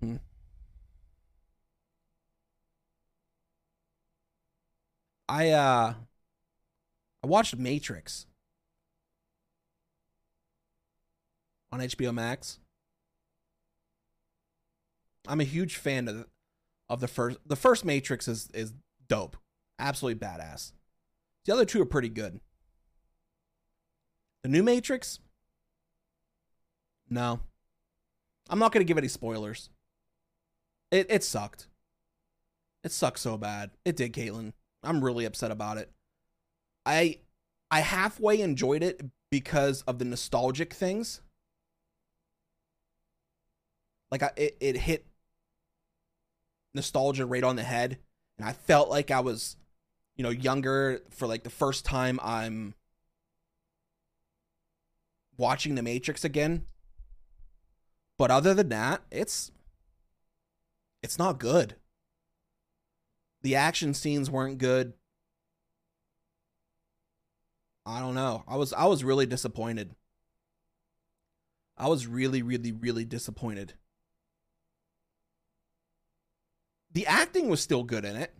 Hmm. 0.00 0.16
I 5.28 5.50
uh 5.50 5.94
I 7.22 7.26
watched 7.26 7.56
Matrix 7.56 8.26
on 11.72 11.80
HBO 11.80 12.12
Max. 12.12 12.58
I'm 15.26 15.40
a 15.40 15.44
huge 15.44 15.76
fan 15.76 16.06
of 16.06 16.26
of 16.88 17.00
the 17.00 17.08
first 17.08 17.38
the 17.46 17.56
first 17.56 17.84
Matrix 17.84 18.28
is 18.28 18.48
is 18.54 18.72
dope. 19.08 19.36
Absolutely 19.78 20.26
badass. 20.26 20.72
The 21.44 21.52
other 21.52 21.64
two 21.64 21.82
are 21.82 21.86
pretty 21.86 22.08
good. 22.08 22.40
The 24.42 24.48
new 24.48 24.62
Matrix? 24.62 25.18
No. 27.08 27.40
I'm 28.48 28.58
not 28.58 28.72
going 28.72 28.84
to 28.84 28.88
give 28.88 28.98
any 28.98 29.08
spoilers. 29.08 29.70
It 30.90 31.06
it 31.10 31.24
sucked. 31.24 31.68
It 32.82 32.92
sucked 32.92 33.18
so 33.18 33.38
bad. 33.38 33.70
It 33.84 33.96
did, 33.96 34.12
Caitlin. 34.12 34.52
I'm 34.82 35.02
really 35.02 35.24
upset 35.24 35.50
about 35.50 35.78
it. 35.78 35.90
I 36.84 37.18
I 37.70 37.80
halfway 37.80 38.40
enjoyed 38.40 38.82
it 38.82 39.00
because 39.30 39.82
of 39.82 39.98
the 39.98 40.04
nostalgic 40.04 40.74
things. 40.74 41.20
Like 44.10 44.22
I, 44.22 44.30
it, 44.36 44.56
it 44.60 44.76
hit 44.76 45.06
nostalgia 46.74 47.26
right 47.26 47.44
on 47.44 47.56
the 47.56 47.62
head, 47.62 47.98
and 48.38 48.48
I 48.48 48.52
felt 48.52 48.88
like 48.88 49.10
I 49.10 49.20
was, 49.20 49.56
you 50.16 50.22
know, 50.22 50.30
younger 50.30 51.00
for 51.10 51.26
like 51.26 51.44
the 51.44 51.50
first 51.50 51.84
time 51.84 52.18
I'm 52.22 52.74
watching 55.36 55.74
The 55.74 55.82
Matrix 55.82 56.24
again. 56.24 56.66
But 58.18 58.30
other 58.30 58.54
than 58.54 58.68
that, 58.68 59.02
it's 59.10 59.50
it's 61.02 61.18
not 61.18 61.38
good. 61.38 61.76
The 63.42 63.56
action 63.56 63.92
scenes 63.92 64.30
weren't 64.30 64.58
good. 64.58 64.94
I 67.84 68.00
don't 68.00 68.14
know. 68.14 68.44
I 68.48 68.56
was 68.56 68.72
I 68.72 68.86
was 68.86 69.04
really 69.04 69.26
disappointed. 69.26 69.94
I 71.76 71.88
was 71.88 72.06
really 72.06 72.42
really 72.42 72.72
really 72.72 73.04
disappointed. 73.04 73.74
The 76.94 77.06
acting 77.06 77.48
was 77.48 77.60
still 77.60 77.82
good 77.82 78.04
in 78.04 78.16
it. 78.16 78.32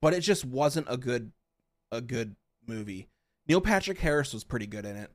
But 0.00 0.14
it 0.14 0.20
just 0.20 0.44
wasn't 0.44 0.86
a 0.88 0.96
good 0.96 1.32
a 1.92 2.00
good 2.00 2.36
movie. 2.66 3.08
Neil 3.48 3.60
Patrick 3.60 3.98
Harris 3.98 4.32
was 4.32 4.44
pretty 4.44 4.66
good 4.66 4.84
in 4.84 4.96
it. 4.96 5.10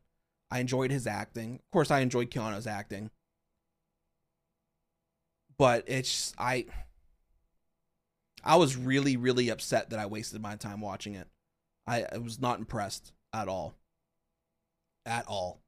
I 0.52 0.60
enjoyed 0.60 0.92
his 0.92 1.08
acting. 1.08 1.56
Of 1.56 1.72
course 1.72 1.90
I 1.90 2.02
enjoyed 2.02 2.30
Keanu's 2.30 2.68
acting. 2.68 3.10
But 5.58 5.86
it's 5.88 6.34
I 6.38 6.66
I 8.44 8.58
was 8.58 8.76
really, 8.76 9.18
really 9.18 9.50
upset 9.50 9.90
that 9.90 10.00
I 10.00 10.06
wasted 10.06 10.42
my 10.42 10.56
time 10.56 10.82
watching 10.82 11.16
it. 11.16 11.28
I, 11.88 12.06
I 12.12 12.18
was 12.18 12.40
not 12.40 12.60
impressed 12.60 13.14
at 13.34 13.48
all. 13.48 13.76
At 15.06 15.26
all. 15.28 15.62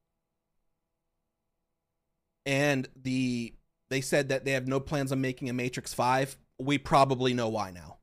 And 2.46 2.88
the 2.96 3.54
they 3.90 4.02
said 4.02 4.30
that 4.30 4.46
they 4.46 4.52
have 4.52 4.68
no 4.68 4.80
plans 4.80 5.12
on 5.12 5.22
making 5.22 5.50
a 5.50 5.54
Matrix 5.54 5.94
5. 5.94 6.38
We 6.60 6.78
probably 6.78 7.34
know 7.34 7.50
why 7.50 7.72
now. 7.72 7.98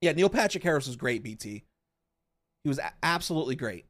Yeah, 0.00 0.12
Neil 0.12 0.28
Patrick 0.28 0.62
Harris 0.62 0.86
was 0.86 0.96
great, 0.96 1.22
BT. 1.22 1.64
He 2.62 2.68
was 2.68 2.78
a- 2.78 2.92
absolutely 3.02 3.56
great. 3.56 3.86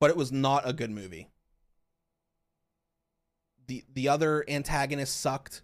But 0.00 0.10
it 0.10 0.16
was 0.16 0.32
not 0.32 0.68
a 0.68 0.72
good 0.72 0.90
movie. 0.90 1.28
The 3.66 3.84
the 3.92 4.08
other 4.08 4.44
antagonist 4.48 5.20
sucked. 5.20 5.62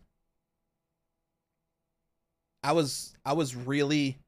I 2.63 2.73
was 2.73 3.15
I 3.25 3.33
was 3.33 3.57
really 3.57 4.19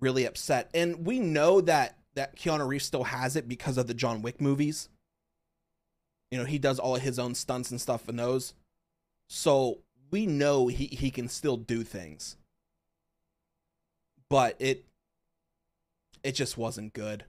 really 0.00 0.24
upset. 0.26 0.68
And 0.74 1.06
we 1.06 1.20
know 1.20 1.60
that 1.62 1.96
that 2.14 2.36
Keanu 2.36 2.66
Reeves 2.66 2.84
still 2.84 3.04
has 3.04 3.36
it 3.36 3.48
because 3.48 3.78
of 3.78 3.86
the 3.86 3.94
John 3.94 4.20
Wick 4.20 4.40
movies. 4.40 4.88
You 6.32 6.38
know, 6.38 6.44
he 6.46 6.58
does 6.58 6.78
all 6.78 6.96
his 6.96 7.18
own 7.18 7.34
stunts 7.34 7.70
and 7.70 7.78
stuff 7.78 8.08
in 8.08 8.16
those. 8.16 8.54
So 9.28 9.80
we 10.10 10.24
know 10.24 10.68
he, 10.68 10.86
he 10.86 11.10
can 11.10 11.28
still 11.28 11.58
do 11.58 11.84
things. 11.84 12.38
But 14.30 14.56
it 14.58 14.86
it 16.22 16.32
just 16.32 16.56
wasn't 16.56 16.94
good. 16.94 17.26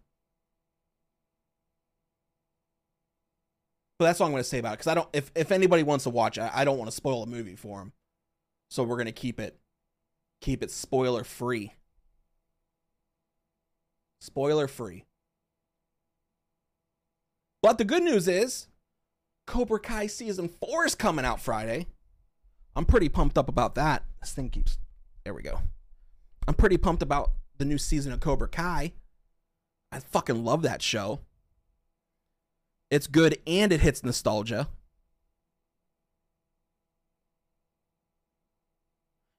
But 3.99 4.05
that's 4.05 4.21
all 4.21 4.27
I'm 4.27 4.31
going 4.31 4.41
to 4.41 4.47
say 4.47 4.59
about 4.59 4.75
it 4.75 4.77
because 4.77 4.87
I 4.87 4.93
don't. 4.93 5.09
If 5.11 5.31
if 5.35 5.51
anybody 5.51 5.83
wants 5.83 6.05
to 6.05 6.09
watch, 6.09 6.39
I, 6.39 6.49
I 6.53 6.63
don't 6.63 6.77
want 6.77 6.89
to 6.89 6.95
spoil 6.95 7.23
a 7.23 7.27
movie 7.27 7.57
for 7.57 7.81
him. 7.81 7.91
So 8.69 8.83
we're 8.83 8.95
going 8.95 9.07
to 9.07 9.11
keep 9.11 9.37
it 9.37 9.59
keep 10.39 10.63
it 10.63 10.71
spoiler 10.71 11.25
free. 11.25 11.73
Spoiler 14.21 14.69
free. 14.69 15.03
But 17.61 17.77
the 17.77 17.83
good 17.83 18.03
news 18.03 18.29
is 18.29 18.67
Cobra 19.45 19.79
Kai 19.79 20.07
season 20.07 20.49
4 20.49 20.85
is 20.85 20.95
coming 20.95 21.25
out 21.25 21.41
Friday. 21.41 21.87
I'm 22.75 22.85
pretty 22.85 23.09
pumped 23.09 23.37
up 23.37 23.49
about 23.49 23.75
that. 23.75 24.03
This 24.21 24.31
thing 24.31 24.49
keeps 24.49 24.77
There 25.23 25.33
we 25.33 25.41
go. 25.41 25.59
I'm 26.47 26.53
pretty 26.53 26.77
pumped 26.77 27.03
about 27.03 27.31
the 27.57 27.65
new 27.65 27.77
season 27.77 28.11
of 28.11 28.19
Cobra 28.19 28.47
Kai. 28.47 28.93
I 29.91 29.99
fucking 29.99 30.43
love 30.43 30.63
that 30.63 30.81
show. 30.81 31.21
It's 32.89 33.07
good 33.07 33.37
and 33.45 33.71
it 33.71 33.81
hits 33.81 34.03
nostalgia. 34.03 34.67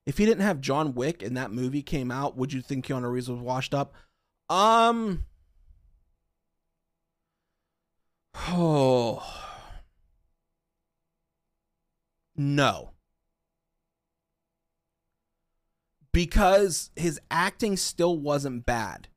If 0.07 0.19
he 0.19 0.27
didn't 0.27 0.43
have 0.43 0.61
John 0.61 0.95
Wick 0.95 1.23
and 1.23 1.37
that 1.37 1.51
movie 1.51 1.83
came 1.83 2.11
out, 2.11 2.37
would 2.37 2.53
you 2.53 2.61
think 2.61 2.87
Keanu 2.87 3.11
Reeves 3.11 3.31
was 3.31 3.41
washed 3.41 3.75
up? 3.75 3.95
Um. 4.49 5.25
Oh. 8.47 9.23
No. 12.37 12.91
Because 16.13 16.91
his 16.97 17.21
acting 17.31 17.77
still 17.77 18.17
wasn't 18.19 18.67
bad. 18.67 19.09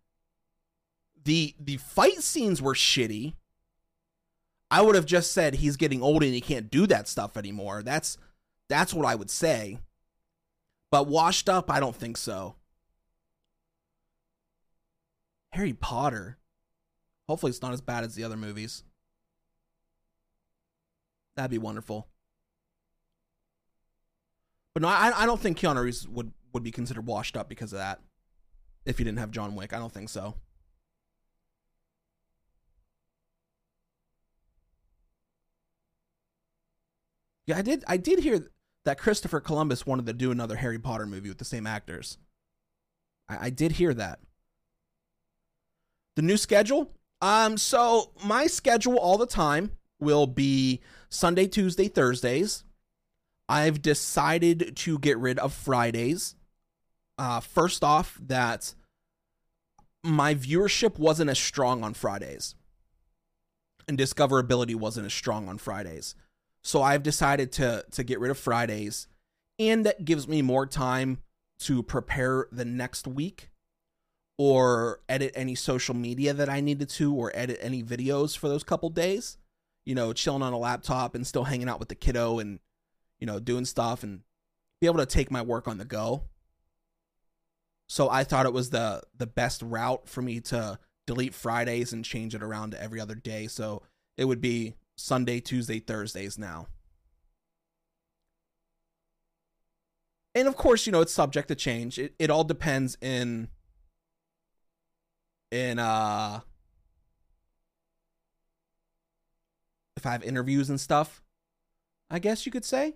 The 1.23 1.55
the 1.59 1.77
fight 1.77 2.23
scenes 2.23 2.61
were 2.61 2.73
shitty. 2.73 3.33
I 4.69 4.81
would 4.81 4.95
have 4.95 5.05
just 5.05 5.31
said 5.31 5.55
he's 5.55 5.77
getting 5.77 6.01
old 6.01 6.23
and 6.23 6.33
he 6.33 6.41
can't 6.41 6.71
do 6.71 6.87
that 6.87 7.07
stuff 7.07 7.37
anymore. 7.37 7.83
That's 7.83 8.17
that's 8.67 8.93
what 8.93 9.05
I 9.05 9.15
would 9.15 9.29
say. 9.29 9.79
But 10.89 11.07
washed 11.07 11.49
up, 11.49 11.69
I 11.69 11.79
don't 11.79 11.95
think 11.95 12.17
so. 12.17 12.55
Harry 15.51 15.73
Potter. 15.73 16.37
Hopefully 17.27 17.49
it's 17.49 17.61
not 17.61 17.73
as 17.73 17.81
bad 17.81 18.03
as 18.03 18.15
the 18.15 18.23
other 18.23 18.37
movies. 18.37 18.83
That'd 21.35 21.51
be 21.51 21.57
wonderful. 21.57 22.07
But 24.77 24.83
no, 24.83 24.89
I, 24.89 25.23
I 25.23 25.25
don't 25.25 25.41
think 25.41 25.57
Keanu 25.57 25.81
Reeves 25.81 26.07
would, 26.07 26.31
would 26.53 26.61
be 26.61 26.69
considered 26.69 27.07
washed 27.07 27.35
up 27.35 27.49
because 27.49 27.73
of 27.73 27.79
that. 27.79 27.99
If 28.85 28.99
he 28.99 29.03
didn't 29.03 29.17
have 29.17 29.31
John 29.31 29.55
Wick, 29.55 29.73
I 29.73 29.79
don't 29.79 29.91
think 29.91 30.07
so. 30.07 30.35
Yeah, 37.47 37.57
I 37.57 37.63
did. 37.63 37.85
I 37.87 37.97
did 37.97 38.19
hear 38.19 38.51
that 38.85 38.99
Christopher 38.99 39.39
Columbus 39.39 39.87
wanted 39.87 40.05
to 40.05 40.13
do 40.13 40.29
another 40.29 40.57
Harry 40.57 40.77
Potter 40.77 41.07
movie 41.07 41.29
with 41.29 41.39
the 41.39 41.43
same 41.43 41.65
actors. 41.65 42.19
I, 43.27 43.47
I 43.47 43.49
did 43.49 43.71
hear 43.71 43.95
that. 43.95 44.19
The 46.15 46.21
new 46.21 46.37
schedule. 46.37 46.91
Um, 47.19 47.57
so 47.57 48.11
my 48.23 48.45
schedule 48.45 48.99
all 48.99 49.17
the 49.17 49.25
time 49.25 49.71
will 49.99 50.27
be 50.27 50.81
Sunday, 51.09 51.47
Tuesday, 51.47 51.87
Thursdays. 51.87 52.63
I've 53.49 53.81
decided 53.81 54.75
to 54.77 54.99
get 54.99 55.17
rid 55.17 55.39
of 55.39 55.53
Fridays. 55.53 56.35
Uh, 57.17 57.39
first 57.39 57.83
off, 57.83 58.19
that 58.27 58.73
my 60.03 60.35
viewership 60.35 60.99
wasn't 60.99 61.29
as 61.29 61.39
strong 61.39 61.83
on 61.83 61.93
Fridays, 61.93 62.55
and 63.87 63.97
discoverability 63.97 64.75
wasn't 64.75 65.05
as 65.05 65.13
strong 65.13 65.49
on 65.49 65.57
Fridays. 65.57 66.15
So 66.63 66.81
I've 66.81 67.03
decided 67.03 67.51
to 67.53 67.85
to 67.91 68.03
get 68.03 68.19
rid 68.19 68.31
of 68.31 68.37
Fridays, 68.37 69.07
and 69.57 69.85
that 69.85 70.05
gives 70.05 70.27
me 70.27 70.41
more 70.41 70.65
time 70.65 71.19
to 71.59 71.81
prepare 71.81 72.47
the 72.51 72.65
next 72.65 73.07
week 73.07 73.49
or 74.37 74.99
edit 75.09 75.31
any 75.35 75.55
social 75.55 75.95
media 75.95 76.33
that 76.33 76.49
I 76.49 76.61
needed 76.61 76.89
to 76.89 77.13
or 77.15 77.31
edit 77.33 77.57
any 77.61 77.81
videos 77.81 78.37
for 78.37 78.47
those 78.47 78.63
couple 78.63 78.89
days. 78.89 79.37
You 79.85 79.95
know, 79.95 80.13
chilling 80.13 80.43
on 80.43 80.53
a 80.53 80.59
laptop 80.59 81.15
and 81.15 81.25
still 81.25 81.45
hanging 81.45 81.69
out 81.69 81.79
with 81.79 81.89
the 81.89 81.95
kiddo 81.95 82.39
and 82.39 82.59
you 83.19 83.27
know, 83.27 83.39
doing 83.39 83.65
stuff 83.65 84.03
and 84.03 84.21
be 84.79 84.87
able 84.87 84.97
to 84.97 85.05
take 85.05 85.31
my 85.31 85.41
work 85.41 85.67
on 85.67 85.77
the 85.77 85.85
go. 85.85 86.23
So 87.87 88.09
I 88.09 88.23
thought 88.23 88.45
it 88.45 88.53
was 88.53 88.69
the 88.69 89.01
the 89.17 89.27
best 89.27 89.61
route 89.61 90.07
for 90.07 90.21
me 90.21 90.39
to 90.41 90.77
delete 91.05 91.33
Fridays 91.33 91.93
and 91.93 92.03
change 92.03 92.35
it 92.35 92.43
around 92.43 92.71
to 92.71 92.81
every 92.81 92.99
other 92.99 93.15
day. 93.15 93.47
So 93.47 93.81
it 94.17 94.25
would 94.25 94.41
be 94.41 94.75
Sunday, 94.95 95.39
Tuesday, 95.39 95.79
Thursdays 95.79 96.37
now. 96.37 96.67
And 100.35 100.47
of 100.47 100.55
course, 100.55 100.85
you 100.85 100.91
know, 100.91 101.01
it's 101.01 101.13
subject 101.13 101.47
to 101.47 101.55
change. 101.55 101.97
It 101.97 102.13
it 102.19 102.29
all 102.29 102.43
depends 102.43 102.97
in 103.01 103.47
in 105.51 105.79
uh 105.79 106.41
if 109.95 110.05
I 110.05 110.11
have 110.11 110.23
interviews 110.23 110.69
and 110.69 110.79
stuff, 110.79 111.23
I 112.09 112.19
guess 112.19 112.45
you 112.45 112.51
could 112.51 112.65
say. 112.65 112.95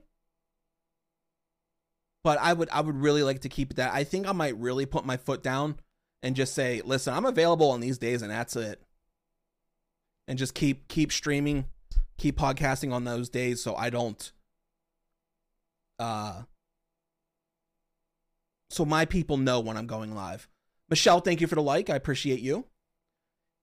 But 2.23 2.39
I 2.39 2.53
would 2.53 2.69
I 2.69 2.81
would 2.81 2.95
really 2.95 3.23
like 3.23 3.41
to 3.41 3.49
keep 3.49 3.75
that. 3.75 3.93
I 3.93 4.03
think 4.03 4.27
I 4.27 4.31
might 4.31 4.57
really 4.57 4.85
put 4.85 5.05
my 5.05 5.17
foot 5.17 5.41
down 5.41 5.77
and 6.21 6.35
just 6.35 6.53
say, 6.53 6.81
"Listen, 6.85 7.13
I'm 7.13 7.25
available 7.25 7.71
on 7.71 7.79
these 7.79 7.97
days 7.97 8.21
and 8.21 8.31
that's 8.31 8.55
it." 8.55 8.81
And 10.27 10.37
just 10.37 10.53
keep 10.53 10.87
keep 10.87 11.11
streaming, 11.11 11.65
keep 12.17 12.37
podcasting 12.37 12.93
on 12.93 13.03
those 13.05 13.29
days 13.29 13.61
so 13.61 13.75
I 13.75 13.89
don't 13.89 14.31
uh 15.99 16.43
so 18.69 18.85
my 18.85 19.05
people 19.05 19.37
know 19.37 19.59
when 19.59 19.75
I'm 19.75 19.87
going 19.87 20.15
live. 20.15 20.47
Michelle, 20.89 21.19
thank 21.19 21.41
you 21.41 21.47
for 21.47 21.55
the 21.55 21.61
like. 21.61 21.89
I 21.89 21.95
appreciate 21.95 22.39
you. 22.39 22.65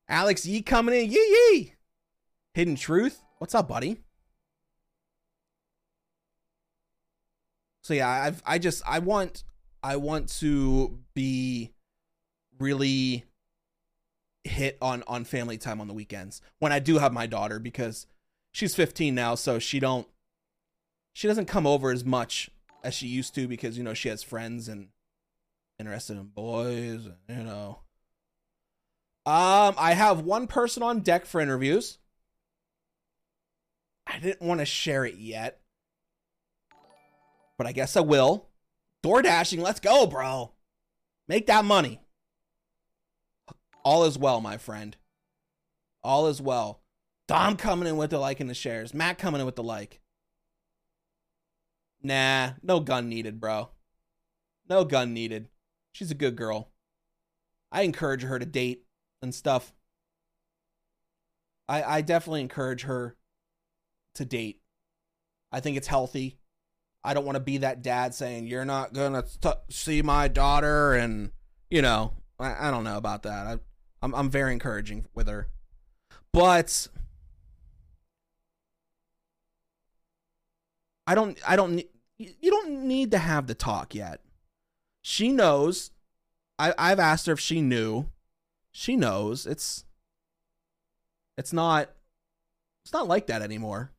Alex 0.08 0.44
Yee 0.46 0.62
coming 0.62 0.94
in. 0.94 1.10
Yee 1.10 1.50
yee. 1.52 1.74
Hidden 2.54 2.76
Truth. 2.76 3.22
What's 3.38 3.54
up, 3.54 3.68
buddy? 3.68 4.00
So 7.88 7.94
yeah, 7.94 8.10
I've 8.10 8.42
I 8.44 8.58
just 8.58 8.82
I 8.86 8.98
want 8.98 9.44
I 9.82 9.96
want 9.96 10.28
to 10.40 10.98
be 11.14 11.72
really 12.58 13.24
hit 14.44 14.76
on 14.82 15.02
on 15.06 15.24
family 15.24 15.56
time 15.56 15.80
on 15.80 15.88
the 15.88 15.94
weekends 15.94 16.42
when 16.58 16.70
I 16.70 16.80
do 16.80 16.98
have 16.98 17.14
my 17.14 17.26
daughter 17.26 17.58
because 17.58 18.06
she's 18.52 18.74
15 18.74 19.14
now, 19.14 19.36
so 19.36 19.58
she 19.58 19.80
don't 19.80 20.06
she 21.14 21.28
doesn't 21.28 21.46
come 21.46 21.66
over 21.66 21.90
as 21.90 22.04
much 22.04 22.50
as 22.84 22.92
she 22.92 23.06
used 23.06 23.34
to 23.36 23.48
because 23.48 23.78
you 23.78 23.84
know 23.84 23.94
she 23.94 24.10
has 24.10 24.22
friends 24.22 24.68
and 24.68 24.88
interested 25.78 26.18
in 26.18 26.24
boys 26.24 27.08
you 27.26 27.42
know 27.42 27.78
um 29.24 29.74
I 29.78 29.94
have 29.94 30.20
one 30.20 30.46
person 30.46 30.82
on 30.82 31.00
deck 31.00 31.24
for 31.24 31.40
interviews. 31.40 31.96
I 34.06 34.18
didn't 34.18 34.46
want 34.46 34.60
to 34.60 34.66
share 34.66 35.06
it 35.06 35.14
yet 35.14 35.62
but 37.58 37.66
I 37.66 37.72
guess 37.72 37.96
I 37.96 38.00
will. 38.00 38.48
Door 39.02 39.22
dashing, 39.22 39.60
let's 39.60 39.80
go, 39.80 40.06
bro. 40.06 40.52
Make 41.26 41.46
that 41.48 41.64
money. 41.64 42.00
All 43.84 44.04
is 44.04 44.16
well, 44.16 44.40
my 44.40 44.56
friend. 44.56 44.96
All 46.02 46.28
is 46.28 46.40
well. 46.40 46.80
Dom 47.26 47.56
coming 47.56 47.88
in 47.88 47.96
with 47.98 48.10
the 48.10 48.18
like 48.18 48.40
in 48.40 48.46
the 48.46 48.54
shares. 48.54 48.94
Matt 48.94 49.18
coming 49.18 49.40
in 49.40 49.46
with 49.46 49.56
the 49.56 49.62
like. 49.62 50.00
Nah, 52.02 52.52
no 52.62 52.80
gun 52.80 53.08
needed, 53.08 53.40
bro. 53.40 53.70
No 54.68 54.84
gun 54.84 55.12
needed. 55.12 55.48
She's 55.92 56.10
a 56.10 56.14
good 56.14 56.36
girl. 56.36 56.70
I 57.72 57.82
encourage 57.82 58.22
her 58.22 58.38
to 58.38 58.46
date 58.46 58.84
and 59.20 59.34
stuff. 59.34 59.74
I 61.68 61.82
I 61.82 62.00
definitely 62.00 62.40
encourage 62.40 62.82
her 62.82 63.16
to 64.14 64.24
date. 64.24 64.60
I 65.52 65.60
think 65.60 65.76
it's 65.76 65.88
healthy. 65.88 66.38
I 67.04 67.14
don't 67.14 67.24
want 67.24 67.36
to 67.36 67.40
be 67.40 67.58
that 67.58 67.82
dad 67.82 68.14
saying 68.14 68.46
you're 68.46 68.64
not 68.64 68.92
gonna 68.92 69.22
t- 69.22 69.50
see 69.70 70.02
my 70.02 70.28
daughter, 70.28 70.94
and 70.94 71.30
you 71.70 71.82
know, 71.82 72.14
I, 72.38 72.68
I 72.68 72.70
don't 72.70 72.84
know 72.84 72.96
about 72.96 73.22
that. 73.22 73.46
I, 73.46 73.58
I'm 74.02 74.14
I'm 74.14 74.30
very 74.30 74.52
encouraging 74.52 75.06
with 75.14 75.28
her, 75.28 75.48
but 76.32 76.88
I 81.06 81.14
don't 81.14 81.38
I 81.46 81.56
don't 81.56 81.82
you 82.18 82.50
don't 82.50 82.82
need 82.82 83.12
to 83.12 83.18
have 83.18 83.46
the 83.46 83.54
talk 83.54 83.94
yet. 83.94 84.20
She 85.02 85.32
knows. 85.32 85.90
I 86.58 86.74
I've 86.76 87.00
asked 87.00 87.26
her 87.26 87.32
if 87.32 87.40
she 87.40 87.60
knew. 87.62 88.06
She 88.72 88.96
knows. 88.96 89.46
It's 89.46 89.84
it's 91.38 91.52
not 91.52 91.90
it's 92.84 92.92
not 92.92 93.08
like 93.08 93.28
that 93.28 93.42
anymore. 93.42 93.92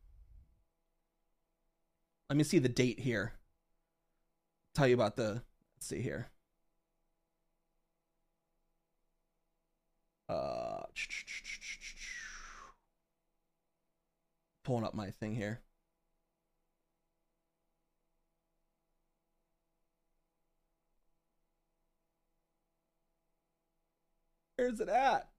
Let 2.30 2.36
me 2.36 2.44
see 2.44 2.60
the 2.60 2.68
date 2.68 3.00
here. 3.00 3.32
Tell 4.72 4.86
you 4.86 4.94
about 4.94 5.16
the 5.16 5.42
let's 5.74 5.88
see 5.88 6.00
here. 6.00 6.28
Uh 10.28 10.82
pulling 14.64 14.84
up 14.84 14.94
my 14.94 15.10
thing 15.10 15.34
here. 15.34 15.60
Where's 24.56 24.78
it 24.78 24.88
at? 24.88 25.29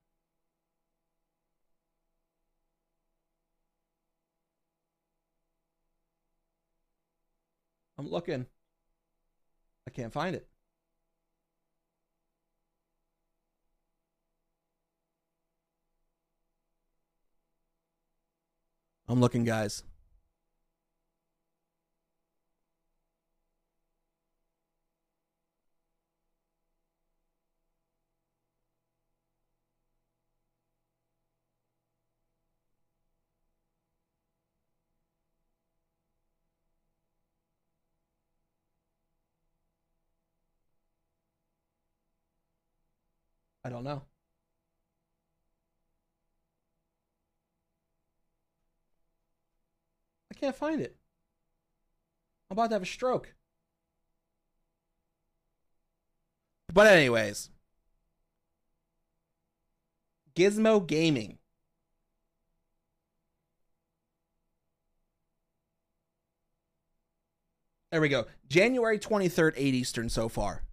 I'm 8.02 8.10
looking. 8.10 8.48
I 9.86 9.92
can't 9.92 10.12
find 10.12 10.36
it. 10.36 10.48
I'm 19.08 19.20
looking, 19.20 19.44
guys. 19.44 19.84
I 43.64 43.70
don't 43.70 43.84
know. 43.84 44.04
I 50.32 50.34
can't 50.34 50.56
find 50.56 50.82
it. 50.82 50.96
I'm 52.50 52.56
about 52.56 52.70
to 52.70 52.76
have 52.76 52.82
a 52.82 52.86
stroke. 52.86 53.34
But 56.74 56.88
anyways, 56.88 57.50
Gizmo 60.36 60.86
Gaming. 60.86 61.38
There 67.92 68.00
we 68.00 68.08
go. 68.08 68.26
January 68.48 68.98
23rd, 68.98 69.54
8 69.58 69.74
Eastern 69.74 70.10
so 70.10 70.30
far. 70.30 70.64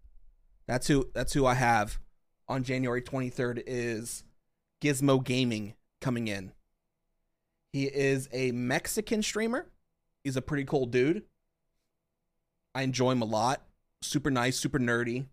That's 0.66 0.86
who 0.86 1.08
that's 1.14 1.32
who 1.32 1.46
I 1.46 1.54
have 1.54 1.98
on 2.48 2.64
January 2.64 3.02
23rd 3.02 3.62
is 3.66 4.24
Gizmo 4.80 5.22
Gaming 5.22 5.74
coming 6.00 6.28
in. 6.28 6.52
He 7.72 7.84
is 7.84 8.28
a 8.32 8.52
Mexican 8.52 9.22
streamer. 9.22 9.66
He's 10.24 10.36
a 10.36 10.42
pretty 10.42 10.64
cool 10.64 10.86
dude. 10.86 11.24
I 12.74 12.82
enjoy 12.82 13.12
him 13.12 13.22
a 13.22 13.26
lot. 13.26 13.62
Super 14.00 14.30
nice, 14.30 14.56
super 14.56 14.78
nerdy. 14.78 15.26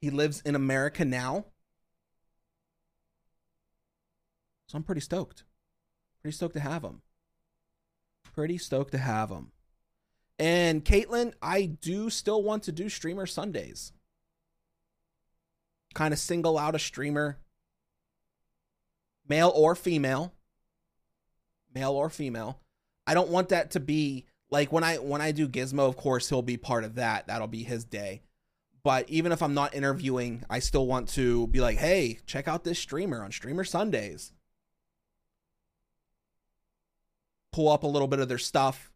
He 0.00 0.10
lives 0.10 0.40
in 0.44 0.54
America 0.54 1.04
now. 1.04 1.46
So 4.68 4.76
I'm 4.76 4.84
pretty 4.84 5.00
stoked. 5.00 5.44
Pretty 6.22 6.34
stoked 6.34 6.54
to 6.54 6.60
have 6.60 6.84
him. 6.84 7.02
Pretty 8.22 8.56
stoked 8.56 8.92
to 8.92 8.98
have 8.98 9.30
him. 9.30 9.52
And 10.38 10.84
Caitlin, 10.84 11.34
I 11.42 11.66
do 11.66 12.08
still 12.08 12.42
want 12.42 12.62
to 12.62 12.72
do 12.72 12.88
streamer 12.88 13.26
Sundays 13.26 13.92
kind 15.94 16.12
of 16.12 16.20
single 16.20 16.58
out 16.58 16.74
a 16.74 16.78
streamer, 16.78 17.38
male 19.28 19.52
or 19.54 19.74
female, 19.74 20.34
male 21.74 21.92
or 21.92 22.10
female. 22.10 22.60
I 23.06 23.14
don't 23.14 23.30
want 23.30 23.48
that 23.48 23.72
to 23.72 23.80
be 23.80 24.26
like 24.50 24.72
when 24.72 24.84
I 24.84 24.96
when 24.96 25.20
I 25.20 25.32
do 25.32 25.48
Gizmo, 25.48 25.88
of 25.88 25.96
course 25.96 26.28
he'll 26.28 26.42
be 26.42 26.56
part 26.56 26.84
of 26.84 26.96
that. 26.96 27.26
That'll 27.26 27.48
be 27.48 27.62
his 27.62 27.84
day. 27.84 28.22
But 28.82 29.08
even 29.10 29.30
if 29.32 29.42
I'm 29.42 29.54
not 29.54 29.74
interviewing, 29.74 30.42
I 30.48 30.58
still 30.58 30.86
want 30.86 31.08
to 31.10 31.46
be 31.48 31.60
like, 31.60 31.78
"Hey, 31.78 32.18
check 32.26 32.48
out 32.48 32.64
this 32.64 32.78
streamer 32.78 33.22
on 33.22 33.32
Streamer 33.32 33.64
Sundays." 33.64 34.32
Pull 37.52 37.68
up 37.68 37.82
a 37.82 37.88
little 37.88 38.08
bit 38.08 38.20
of 38.20 38.28
their 38.28 38.38
stuff. 38.38 38.90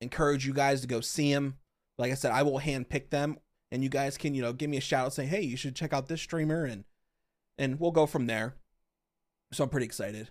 Encourage 0.00 0.46
you 0.46 0.52
guys 0.52 0.82
to 0.82 0.86
go 0.86 1.00
see 1.00 1.32
them. 1.32 1.56
Like 1.96 2.12
I 2.12 2.14
said, 2.14 2.30
I 2.30 2.42
will 2.42 2.60
handpick 2.60 3.10
them 3.10 3.38
and 3.74 3.82
you 3.82 3.88
guys 3.88 4.16
can 4.16 4.36
you 4.36 4.40
know 4.40 4.52
give 4.52 4.70
me 4.70 4.76
a 4.76 4.80
shout 4.80 5.06
out 5.06 5.12
say 5.12 5.26
hey 5.26 5.40
you 5.42 5.56
should 5.56 5.74
check 5.74 5.92
out 5.92 6.06
this 6.06 6.22
streamer 6.22 6.64
and 6.64 6.84
and 7.58 7.80
we'll 7.80 7.90
go 7.90 8.06
from 8.06 8.26
there. 8.28 8.54
So 9.52 9.64
i'm 9.64 9.70
pretty 9.70 9.86
excited. 9.86 10.30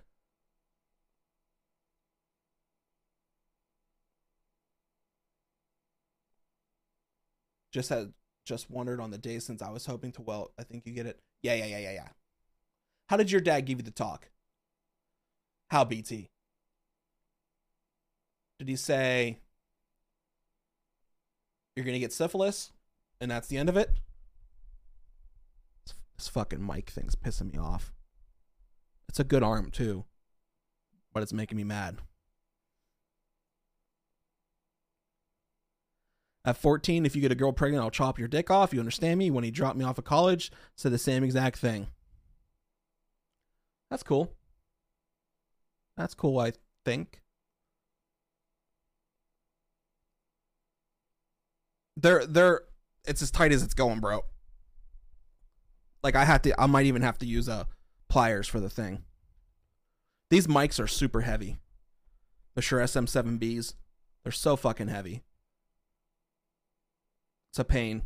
Just 7.73 7.89
had 7.89 8.13
just 8.45 8.69
wondered 8.69 9.01
on 9.01 9.11
the 9.11 9.17
day 9.17 9.39
since 9.39 9.61
i 9.61 9.69
was 9.69 9.85
hoping 9.85 10.11
to 10.13 10.21
well 10.21 10.51
i 10.57 10.63
think 10.63 10.85
you 10.85 10.93
get 10.93 11.05
it. 11.05 11.19
Yeah 11.41 11.55
yeah 11.55 11.65
yeah 11.65 11.79
yeah 11.79 11.91
yeah. 11.93 12.07
How 13.09 13.17
did 13.17 13.29
your 13.29 13.41
dad 13.41 13.65
give 13.65 13.79
you 13.79 13.83
the 13.83 13.91
talk? 13.91 14.29
How 15.69 15.83
bt 15.83 16.29
did 18.59 18.69
he 18.69 18.75
say 18.77 19.37
you're 21.75 21.85
gonna 21.85 21.99
get 21.99 22.13
syphilis 22.13 22.71
and 23.19 23.31
that's 23.31 23.47
the 23.47 23.57
end 23.57 23.69
of 23.69 23.77
it. 23.77 23.91
This 26.17 26.27
fucking 26.27 26.65
mic 26.65 26.89
thing's 26.89 27.15
pissing 27.15 27.51
me 27.51 27.59
off. 27.59 27.91
It's 29.09 29.19
a 29.19 29.23
good 29.23 29.43
arm 29.43 29.71
too, 29.71 30.05
but 31.13 31.23
it's 31.23 31.33
making 31.33 31.57
me 31.57 31.63
mad. 31.63 31.97
At 36.45 36.57
14, 36.57 37.05
if 37.05 37.15
you 37.15 37.21
get 37.21 37.31
a 37.31 37.35
girl 37.35 37.53
pregnant, 37.53 37.83
I'll 37.83 37.89
chop 37.89 38.19
your 38.19 38.27
dick 38.27 38.51
off. 38.51 38.73
You 38.73 38.79
understand 38.79 39.17
me? 39.17 39.31
When 39.31 39.45
he 39.45 39.51
dropped 39.51 39.77
me 39.77 39.85
off 39.85 39.97
of 39.97 40.03
college, 40.03 40.51
said 40.75 40.91
the 40.91 40.97
same 40.97 41.23
exact 41.23 41.57
thing. 41.57 41.87
That's 43.89 44.03
cool. 44.03 44.33
That's 45.95 46.13
cool, 46.13 46.39
I 46.39 46.53
think. 46.83 47.21
They're 51.95 52.25
they're 52.25 52.61
it's 53.05 53.21
as 53.21 53.31
tight 53.31 53.51
as 53.51 53.63
it's 53.63 53.73
going, 53.73 53.99
bro. 53.99 54.21
Like 56.03 56.15
I 56.15 56.25
have 56.25 56.41
to 56.43 56.59
I 56.59 56.65
might 56.65 56.85
even 56.85 57.01
have 57.01 57.17
to 57.19 57.25
use 57.25 57.47
uh 57.47 57.65
pliers 58.09 58.47
for 58.47 58.59
the 58.59 58.69
thing. 58.69 59.03
These 60.29 60.47
mics 60.47 60.79
are 60.79 60.87
super 60.87 61.21
heavy. 61.21 61.59
The 62.55 62.61
Shure 62.61 62.79
SM7Bs, 62.79 63.73
they're 64.23 64.31
so 64.31 64.55
fucking 64.55 64.87
heavy. 64.87 65.23
It's 67.51 67.59
a 67.59 67.63
pain. 67.63 68.03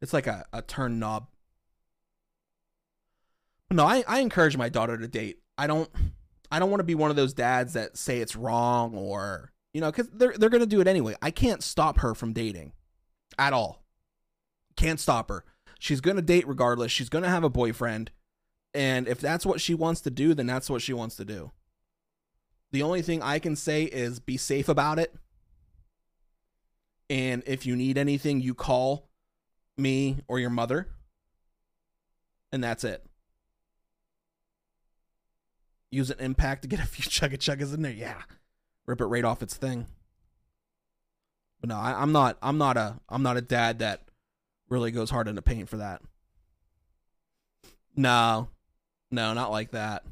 It's 0.00 0.12
like 0.12 0.26
a, 0.26 0.44
a 0.52 0.62
turn 0.62 0.98
knob. 0.98 1.28
No, 3.70 3.86
I, 3.86 4.04
I 4.06 4.18
encourage 4.20 4.56
my 4.56 4.68
daughter 4.68 4.98
to 4.98 5.08
date. 5.08 5.38
I 5.56 5.66
don't 5.66 5.88
I 6.52 6.60
don't 6.60 6.70
want 6.70 6.80
to 6.80 6.84
be 6.84 6.94
one 6.94 7.10
of 7.10 7.16
those 7.16 7.34
dads 7.34 7.72
that 7.72 7.96
say 7.96 8.18
it's 8.20 8.36
wrong 8.36 8.94
or 8.94 9.50
you 9.74 9.80
know 9.80 9.90
because 9.90 10.08
they're 10.10 10.34
they're 10.36 10.50
gonna 10.50 10.66
do 10.66 10.80
it 10.80 10.86
anyway. 10.86 11.16
I 11.20 11.32
can't 11.32 11.62
stop 11.64 11.98
her 12.00 12.14
from 12.14 12.32
dating 12.32 12.72
at 13.38 13.52
all. 13.52 13.82
Can't 14.76 15.00
stop 15.00 15.30
her. 15.30 15.44
She's 15.80 16.00
gonna 16.00 16.22
date 16.22 16.46
regardless. 16.46 16.92
She's 16.92 17.08
gonna 17.08 17.28
have 17.30 17.42
a 17.44 17.50
boyfriend, 17.50 18.12
and 18.74 19.08
if 19.08 19.20
that's 19.20 19.44
what 19.46 19.60
she 19.60 19.74
wants 19.74 20.02
to 20.02 20.10
do, 20.10 20.34
then 20.34 20.46
that's 20.46 20.70
what 20.70 20.82
she 20.82 20.92
wants 20.92 21.16
to 21.16 21.24
do. 21.24 21.50
The 22.70 22.82
only 22.82 23.02
thing 23.02 23.22
I 23.22 23.38
can 23.40 23.56
say 23.56 23.84
is 23.84 24.20
be 24.20 24.36
safe 24.36 24.68
about 24.68 24.98
it. 24.98 25.14
And 27.10 27.42
if 27.46 27.66
you 27.66 27.76
need 27.76 27.98
anything, 27.98 28.40
you 28.40 28.54
call 28.54 29.10
me 29.76 30.20
or 30.28 30.38
your 30.38 30.50
mother. 30.50 30.88
and 32.52 32.62
that's 32.62 32.84
it. 32.84 33.04
Use 35.92 36.10
an 36.10 36.18
impact 36.20 36.62
to 36.62 36.68
get 36.68 36.80
a 36.80 36.86
few 36.86 37.04
chugga 37.10 37.36
chuggas 37.36 37.74
in 37.74 37.82
there. 37.82 37.92
Yeah, 37.92 38.22
rip 38.86 39.00
it 39.00 39.06
right 39.06 39.24
off 39.24 39.42
its 39.42 39.54
thing. 39.54 39.86
But 41.60 41.68
no, 41.68 41.76
I, 41.76 42.00
I'm 42.00 42.10
not. 42.10 42.38
I'm 42.42 42.58
not 42.58 42.76
a. 42.76 42.98
I'm 43.08 43.22
not 43.22 43.36
a 43.36 43.42
dad 43.42 43.80
that 43.80 44.08
really 44.70 44.90
goes 44.90 45.10
hard 45.10 45.28
into 45.28 45.42
paint 45.42 45.68
for 45.68 45.76
that. 45.76 46.00
No, 47.94 48.48
no, 49.10 49.34
not 49.34 49.50
like 49.50 49.72
that. 49.72 50.02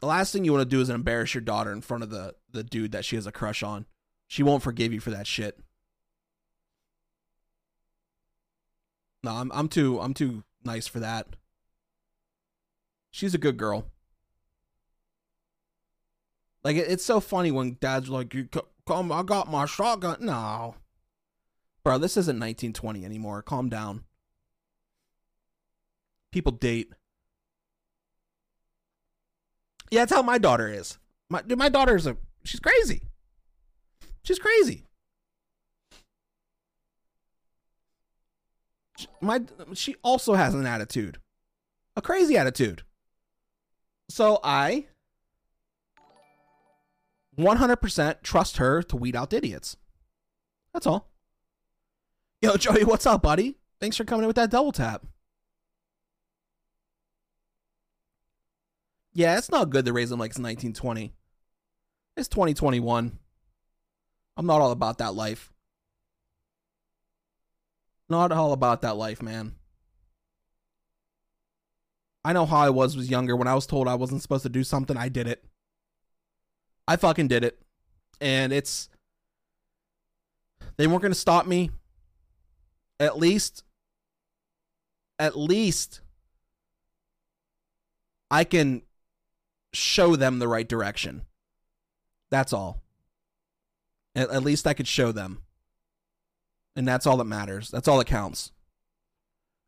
The 0.00 0.06
last 0.06 0.32
thing 0.32 0.44
you 0.44 0.52
want 0.52 0.68
to 0.68 0.76
do 0.76 0.80
is 0.80 0.90
embarrass 0.90 1.34
your 1.34 1.40
daughter 1.40 1.72
in 1.72 1.80
front 1.80 2.02
of 2.02 2.10
the 2.10 2.34
the 2.50 2.64
dude 2.64 2.92
that 2.92 3.04
she 3.04 3.14
has 3.14 3.26
a 3.26 3.32
crush 3.32 3.62
on. 3.62 3.86
She 4.26 4.42
won't 4.42 4.62
forgive 4.62 4.92
you 4.92 5.00
for 5.00 5.10
that 5.10 5.26
shit. 5.26 5.58
No, 9.22 9.32
I'm 9.32 9.52
I'm 9.54 9.68
too 9.68 10.00
I'm 10.00 10.14
too 10.14 10.42
nice 10.64 10.88
for 10.88 10.98
that. 11.00 11.28
She's 13.18 13.34
a 13.34 13.38
good 13.38 13.56
girl. 13.56 13.84
Like 16.62 16.76
it's 16.76 17.04
so 17.04 17.18
funny 17.18 17.50
when 17.50 17.76
dads 17.80 18.08
like, 18.08 18.32
"You 18.32 18.48
come, 18.86 19.10
I 19.10 19.24
got 19.24 19.50
my 19.50 19.66
shotgun." 19.66 20.18
No, 20.20 20.76
bro, 21.82 21.98
this 21.98 22.16
isn't 22.16 22.36
1920 22.38 23.04
anymore. 23.04 23.42
Calm 23.42 23.68
down. 23.68 24.04
People 26.30 26.52
date. 26.52 26.92
Yeah, 29.90 30.02
that's 30.02 30.12
how 30.12 30.22
my 30.22 30.38
daughter 30.38 30.68
is. 30.68 30.98
My 31.28 31.42
dude, 31.42 31.58
my 31.58 31.68
daughter's 31.68 32.06
a 32.06 32.16
she's 32.44 32.60
crazy. 32.60 33.02
She's 34.22 34.38
crazy. 34.38 34.84
My 39.20 39.42
she 39.74 39.96
also 40.04 40.34
has 40.34 40.54
an 40.54 40.66
attitude. 40.66 41.18
A 41.96 42.00
crazy 42.00 42.36
attitude. 42.36 42.84
So 44.08 44.40
I 44.42 44.86
100% 47.38 48.22
trust 48.22 48.56
her 48.56 48.82
to 48.82 48.96
weed 48.96 49.14
out 49.14 49.30
the 49.30 49.36
idiots. 49.36 49.76
That's 50.72 50.86
all. 50.86 51.10
Yo, 52.42 52.56
Joey, 52.56 52.84
what's 52.84 53.06
up, 53.06 53.22
buddy? 53.22 53.56
Thanks 53.80 53.96
for 53.96 54.04
coming 54.04 54.24
in 54.24 54.26
with 54.26 54.36
that 54.36 54.50
double 54.50 54.72
tap. 54.72 55.06
Yeah, 59.12 59.36
it's 59.36 59.50
not 59.50 59.70
good 59.70 59.84
to 59.84 59.92
raise 59.92 60.10
them 60.10 60.20
like 60.20 60.30
it's 60.30 60.38
1920. 60.38 61.12
It's 62.16 62.28
2021. 62.28 63.18
I'm 64.36 64.46
not 64.46 64.60
all 64.60 64.70
about 64.70 64.98
that 64.98 65.14
life. 65.14 65.52
Not 68.08 68.32
all 68.32 68.52
about 68.52 68.82
that 68.82 68.96
life, 68.96 69.20
man. 69.20 69.54
I 72.28 72.34
know 72.34 72.44
how 72.44 72.58
I 72.58 72.68
was 72.68 72.94
was 72.94 73.08
younger 73.08 73.34
when 73.34 73.48
I 73.48 73.54
was 73.54 73.64
told 73.64 73.88
I 73.88 73.94
wasn't 73.94 74.20
supposed 74.20 74.42
to 74.42 74.50
do 74.50 74.62
something, 74.62 74.98
I 74.98 75.08
did 75.08 75.26
it. 75.26 75.42
I 76.86 76.96
fucking 76.96 77.26
did 77.26 77.42
it. 77.42 77.58
And 78.20 78.52
it's 78.52 78.90
they 80.76 80.86
weren't 80.86 81.00
going 81.00 81.10
to 81.10 81.18
stop 81.18 81.46
me. 81.46 81.70
At 83.00 83.16
least 83.16 83.62
at 85.18 85.38
least 85.38 86.02
I 88.30 88.44
can 88.44 88.82
show 89.72 90.14
them 90.14 90.38
the 90.38 90.48
right 90.48 90.68
direction. 90.68 91.22
That's 92.30 92.52
all. 92.52 92.82
At, 94.14 94.28
at 94.28 94.42
least 94.42 94.66
I 94.66 94.74
could 94.74 94.86
show 94.86 95.12
them. 95.12 95.44
And 96.76 96.86
that's 96.86 97.06
all 97.06 97.16
that 97.16 97.24
matters. 97.24 97.70
That's 97.70 97.88
all 97.88 97.96
that 97.96 98.06
counts. 98.06 98.52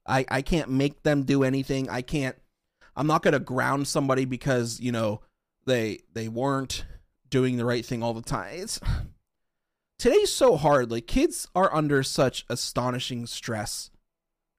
I 0.06 0.26
I 0.28 0.42
can't 0.42 0.68
make 0.68 1.04
them 1.04 1.22
do 1.22 1.42
anything. 1.42 1.88
I 1.88 2.02
can't 2.02 2.36
I'm 3.00 3.06
not 3.06 3.22
going 3.22 3.32
to 3.32 3.40
ground 3.40 3.88
somebody 3.88 4.26
because, 4.26 4.78
you 4.78 4.92
know, 4.92 5.22
they 5.64 6.00
they 6.12 6.28
weren't 6.28 6.84
doing 7.30 7.56
the 7.56 7.64
right 7.64 7.84
thing 7.84 8.02
all 8.02 8.12
the 8.12 8.20
time. 8.20 8.52
It's 8.52 8.78
today's 9.98 10.30
so 10.30 10.58
hard. 10.58 10.90
Like 10.90 11.06
kids 11.06 11.48
are 11.54 11.74
under 11.74 12.02
such 12.02 12.44
astonishing 12.50 13.24
stress 13.24 13.90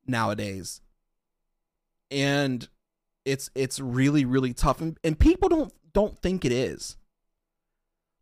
nowadays. 0.08 0.82
And 2.10 2.68
it's 3.26 3.52
it's 3.54 3.80
really 3.80 4.26
really 4.26 4.54
tough 4.56 4.82
and, 4.82 4.98
and 5.04 5.20
people 5.20 5.48
don't 5.48 5.72
don't 5.94 6.18
think 6.18 6.44
it 6.44 6.52
is 6.52 6.98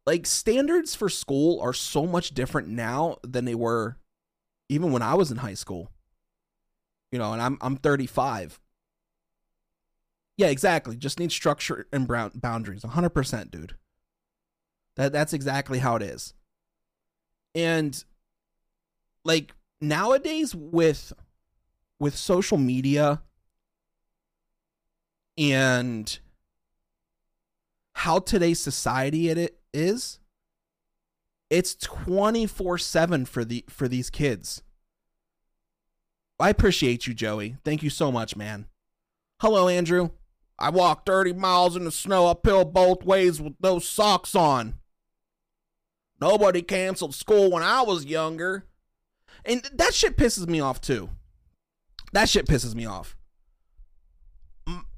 like 0.05 0.25
standards 0.25 0.95
for 0.95 1.07
school 1.07 1.61
are 1.61 1.71
so 1.71 2.05
much 2.05 2.33
different 2.33 2.67
now 2.67 3.15
than 3.23 3.45
they 3.45 3.55
were 3.55 3.95
even 4.67 4.91
when 4.91 5.01
I 5.01 5.13
was 5.13 5.31
in 5.31 5.37
high 5.37 5.53
school. 5.53 5.89
You 7.13 7.19
know, 7.19 7.31
and 7.31 7.41
I'm 7.41 7.57
I'm 7.61 7.77
35. 7.77 8.59
Yeah, 10.39 10.47
exactly. 10.47 10.95
Just 10.95 11.19
need 11.19 11.33
structure 11.33 11.85
and 11.91 12.07
boundaries. 12.07 12.83
100%, 12.83 13.51
dude. 13.51 13.75
That 14.95 15.11
that's 15.11 15.33
exactly 15.33 15.79
how 15.79 15.97
it 15.97 16.01
is. 16.01 16.33
And 17.53 18.01
like 19.25 19.53
nowadays 19.81 20.55
with 20.55 21.11
with 21.99 22.15
social 22.15 22.57
media 22.57 23.21
and 25.37 26.19
how 27.95 28.19
today's 28.19 28.61
society 28.61 29.27
it 29.27 29.59
is 29.73 30.21
it's 31.49 31.75
24/7 31.75 33.27
for 33.27 33.43
the 33.43 33.65
for 33.67 33.89
these 33.89 34.09
kids. 34.09 34.63
I 36.39 36.49
appreciate 36.49 37.07
you, 37.07 37.13
Joey. 37.13 37.57
Thank 37.65 37.83
you 37.83 37.89
so 37.89 38.09
much, 38.09 38.37
man. 38.37 38.67
Hello, 39.41 39.67
Andrew. 39.67 40.11
I 40.59 40.69
walked 40.69 41.05
30 41.05 41.33
miles 41.33 41.75
in 41.75 41.85
the 41.85 41.91
snow 41.91 42.27
uphill 42.27 42.65
both 42.65 43.03
ways 43.03 43.41
with 43.41 43.53
no 43.61 43.79
socks 43.79 44.35
on. 44.35 44.75
Nobody 46.19 46.61
canceled 46.61 47.15
school 47.15 47.49
when 47.49 47.63
I 47.63 47.81
was 47.81 48.05
younger. 48.05 48.65
And 49.45 49.63
that 49.73 49.93
shit 49.93 50.17
pisses 50.17 50.47
me 50.47 50.59
off 50.59 50.81
too. 50.81 51.09
That 52.11 52.27
shit 52.27 52.45
pisses 52.45 52.75
me 52.75 52.85
off. 52.85 53.15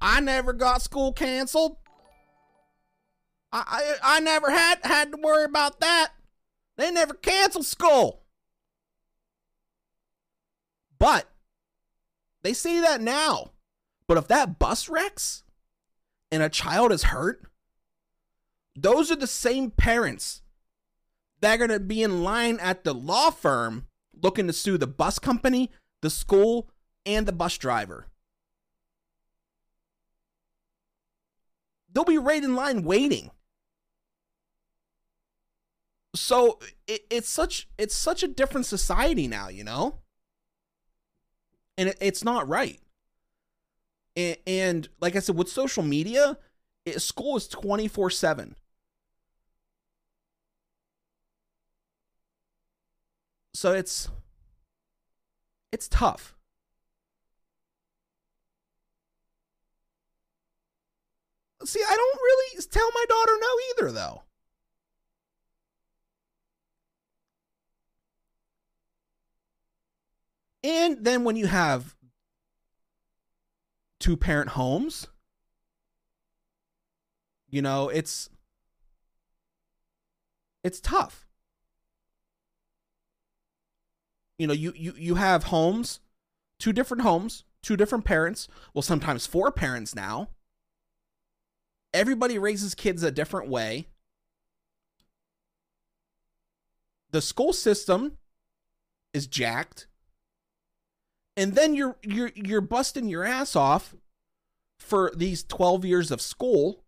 I 0.02 0.20
never 0.20 0.52
got 0.52 0.82
school 0.82 1.14
canceled. 1.14 1.78
I, 3.54 3.64
I 4.02 4.18
I 4.18 4.20
never 4.20 4.50
had 4.50 4.80
had 4.84 5.12
to 5.12 5.18
worry 5.18 5.46
about 5.46 5.80
that. 5.82 6.10
They 6.78 6.90
never 6.90 7.14
canceled 7.14 7.66
school. 7.66 8.24
But 10.98 11.28
they 12.42 12.54
say 12.54 12.80
that 12.82 13.02
now. 13.02 13.52
But 14.08 14.18
if 14.18 14.28
that 14.28 14.58
bus 14.58 14.90
wrecks 14.90 15.44
and 16.32 16.42
a 16.42 16.50
child 16.50 16.92
is 16.92 17.04
hurt, 17.04 17.44
those 18.76 19.12
are 19.12 19.16
the 19.16 19.28
same 19.28 19.70
parents 19.70 20.42
that 21.42 21.56
are 21.56 21.68
going 21.68 21.70
to 21.70 21.80
be 21.80 22.02
in 22.02 22.24
line 22.24 22.60
at 22.60 22.84
the 22.84 22.94
law 22.94 23.30
firm 23.30 23.88
looking 24.22 24.48
to 24.48 24.54
sue 24.54 24.78
the 24.78 24.88
bus 24.88 25.20
company, 25.20 25.70
the 26.02 26.10
school, 26.10 26.70
and 27.06 27.26
the 27.26 27.32
bus 27.32 27.58
driver. 27.58 28.08
They'll 31.92 32.06
be 32.06 32.18
right 32.18 32.44
in 32.44 32.56
line 32.56 32.84
waiting. 32.84 33.32
So 36.16 36.60
it, 36.88 37.02
it's 37.10 37.30
such 37.30 37.68
it's 37.78 37.96
such 37.96 38.22
a 38.22 38.28
different 38.28 38.66
society 38.66 39.28
now 39.28 39.48
you 39.48 39.64
know? 39.64 40.00
And 41.78 41.90
it, 41.90 41.98
it's 42.02 42.24
not 42.24 42.48
right 42.48 42.80
and, 44.16 44.38
and, 44.46 44.90
like 45.00 45.16
i 45.16 45.20
said 45.20 45.38
with 45.38 45.50
social 45.50 45.84
media 45.84 46.38
it, 46.86 47.00
school 47.02 47.38
is 47.38 47.48
24 47.48 48.10
7 48.10 48.56
so 53.54 53.74
it's 53.74 54.10
it's 55.72 55.88
tough. 55.88 56.36
See 61.64 61.80
i 61.88 61.96
don't 61.96 62.20
really 62.22 62.62
tell 62.72 62.90
my 62.94 63.06
daughter 63.08 63.34
no 63.40 63.48
either 63.86 63.92
though. 63.92 64.24
And 70.64 71.04
then 71.04 71.24
when 71.24 71.36
you 71.36 71.48
have 71.48 71.96
two 74.02 74.18
parent 74.18 74.50
homes, 74.50 75.08
you 77.50 77.62
know, 77.62 77.90
it's 77.90 78.30
it's 80.64 80.82
tough. 80.82 81.28
You 84.38 84.48
know, 84.48 84.54
you 84.54 84.74
you 84.76 84.94
you 84.98 85.16
have 85.16 85.46
homes, 85.46 86.00
two 86.60 86.74
different 86.74 87.04
homes, 87.04 87.44
two 87.62 87.78
different 87.78 88.04
parents, 88.06 88.48
well 88.74 88.82
sometimes 88.82 89.28
four 89.28 89.52
parents 89.52 89.96
now. 89.96 90.30
Everybody 91.94 92.40
raises 92.40 92.74
kids 92.74 93.04
a 93.04 93.12
different 93.12 93.50
way. 93.50 93.88
The 97.12 97.22
school 97.22 97.54
system 97.54 98.18
is 99.14 99.28
jacked 99.28 99.88
And 101.38 101.56
then 101.56 101.74
you're 101.76 101.98
you're 102.04 102.32
you're 102.36 102.62
busting 102.62 103.08
your 103.08 103.24
ass 103.24 103.56
off 103.56 103.96
for 104.80 105.12
these 105.16 105.44
12 105.44 105.86
years 105.86 106.12
of 106.12 106.22
school 106.22 106.84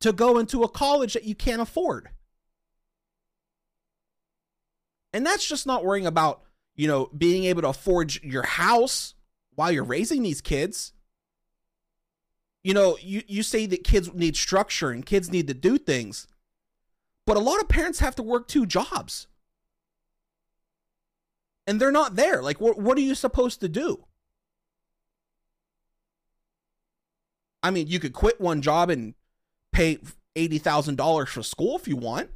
to 0.00 0.12
go 0.12 0.38
into 0.38 0.62
a 0.62 0.68
college 0.68 1.14
that 1.14 1.24
you 1.24 1.34
can't 1.34 1.60
afford. 1.60 2.08
And 5.12 5.26
that's 5.26 5.46
just 5.46 5.66
not 5.66 5.84
worrying 5.84 6.06
about, 6.06 6.42
you 6.76 6.86
know, 6.86 7.10
being 7.16 7.44
able 7.44 7.62
to 7.62 7.68
afford 7.68 8.22
your 8.22 8.44
house 8.44 9.14
while 9.54 9.72
you're 9.72 9.84
raising 9.84 10.22
these 10.22 10.40
kids. 10.40 10.92
You 12.62 12.74
know, 12.74 12.96
you, 13.00 13.22
you 13.26 13.42
say 13.42 13.66
that 13.66 13.84
kids 13.84 14.12
need 14.12 14.36
structure 14.36 14.90
and 14.90 15.04
kids 15.04 15.30
need 15.30 15.48
to 15.48 15.54
do 15.54 15.78
things, 15.78 16.26
but 17.26 17.36
a 17.36 17.40
lot 17.40 17.60
of 17.60 17.68
parents 17.68 18.00
have 18.00 18.14
to 18.16 18.22
work 18.22 18.46
two 18.46 18.66
jobs. 18.66 19.26
And 21.68 21.78
they're 21.78 21.92
not 21.92 22.16
there. 22.16 22.42
Like, 22.42 22.60
what, 22.60 22.78
what 22.78 22.96
are 22.96 23.02
you 23.02 23.14
supposed 23.14 23.60
to 23.60 23.68
do? 23.68 24.06
I 27.62 27.70
mean, 27.70 27.88
you 27.88 28.00
could 28.00 28.14
quit 28.14 28.40
one 28.40 28.62
job 28.62 28.88
and 28.88 29.14
pay 29.70 29.98
$80,000 30.34 31.28
for 31.28 31.42
school 31.42 31.76
if 31.76 31.86
you 31.86 31.96
want 31.96 32.30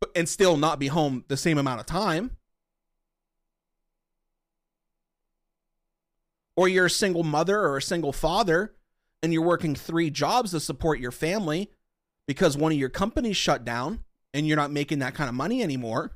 but, 0.00 0.10
and 0.14 0.28
still 0.28 0.56
not 0.56 0.78
be 0.78 0.88
home 0.88 1.24
the 1.28 1.36
same 1.36 1.58
amount 1.58 1.80
of 1.80 1.86
time. 1.86 2.36
Or 6.56 6.68
you're 6.68 6.86
a 6.86 6.90
single 6.90 7.22
mother 7.22 7.58
or 7.60 7.78
a 7.78 7.82
single 7.82 8.12
father 8.12 8.74
and 9.22 9.32
you're 9.32 9.42
working 9.42 9.74
three 9.74 10.10
jobs 10.10 10.50
to 10.52 10.60
support 10.60 11.00
your 11.00 11.10
family 11.10 11.70
because 12.26 12.56
one 12.56 12.72
of 12.72 12.78
your 12.78 12.88
companies 12.88 13.36
shut 13.36 13.64
down 13.64 14.04
and 14.32 14.46
you're 14.46 14.56
not 14.56 14.70
making 14.70 14.98
that 14.98 15.14
kind 15.14 15.30
of 15.30 15.34
money 15.34 15.62
anymore. 15.62 16.12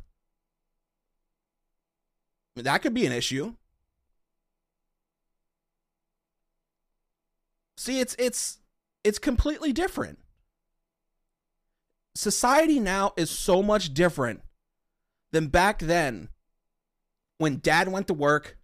That 2.56 2.78
could 2.78 2.94
be 2.94 3.06
an 3.06 3.12
issue. 3.12 3.54
See, 7.76 8.00
it's 8.00 8.14
it's 8.18 8.58
it's 9.04 9.18
completely 9.18 9.72
different. 9.72 10.18
Society 12.14 12.78
now 12.80 13.12
is 13.16 13.30
so 13.30 13.62
much 13.62 13.94
different 13.94 14.42
than 15.32 15.46
back 15.46 15.78
then 15.78 16.28
when 17.38 17.60
dad 17.60 17.88
went 17.88 18.06
to 18.08 18.14
work, 18.14 18.58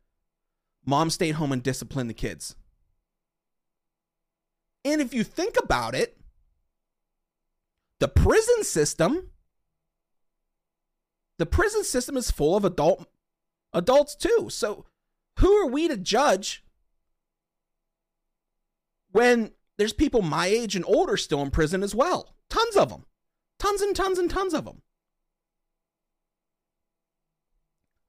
mom 0.84 1.09
stayed 1.09 1.32
home 1.37 1.53
and 1.53 1.62
disciplined 1.62 2.11
the 2.11 2.14
kids. 2.14 2.57
And 4.84 5.01
if 5.01 5.14
you 5.14 5.24
think 5.24 5.57
about 5.57 5.95
it, 5.95 6.18
the 8.01 8.09
prison 8.09 8.64
system 8.64 9.30
the 11.39 11.47
prison 11.47 11.84
system 11.84 12.16
is 12.16 12.30
full 12.30 12.57
of 12.57 12.64
adult 12.64 13.07
adults 13.77 14.16
too. 14.16 14.49
So 14.51 14.87
who 15.39 15.53
are 15.53 15.66
we 15.66 15.87
to 15.87 15.97
judge 15.97 16.64
when 19.12 19.53
there's 19.77 19.93
people 19.93 20.22
my 20.22 20.47
age 20.47 20.74
and 20.74 20.85
older 20.87 21.16
still 21.16 21.43
in 21.43 21.51
prison 21.51 21.83
as 21.83 21.95
well? 21.95 22.35
Tons 22.49 22.77
of 22.77 22.89
them. 22.89 23.05
Tons 23.59 23.83
and 23.83 23.95
tons 23.95 24.18
and 24.18 24.31
tons 24.31 24.55
of 24.55 24.64
them. 24.64 24.83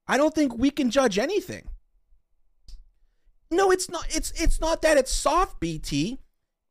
I 0.06 0.16
don't 0.16 0.34
think 0.34 0.56
we 0.56 0.70
can 0.70 0.90
judge 0.90 1.18
anything. 1.18 1.68
No, 3.50 3.70
it's 3.70 3.90
not 3.90 4.06
it's 4.10 4.30
it's 4.32 4.60
not 4.60 4.82
that 4.82 4.96
it's 4.96 5.12
soft 5.12 5.60
BT. 5.60 6.18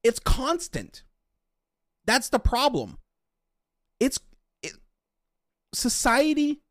It's 0.04 0.20
constant. 0.20 1.04
That's 2.06 2.30
the 2.30 2.40
problem. 2.40 2.98
It's 4.00 4.20
it, 4.64 4.74
society 5.74 6.62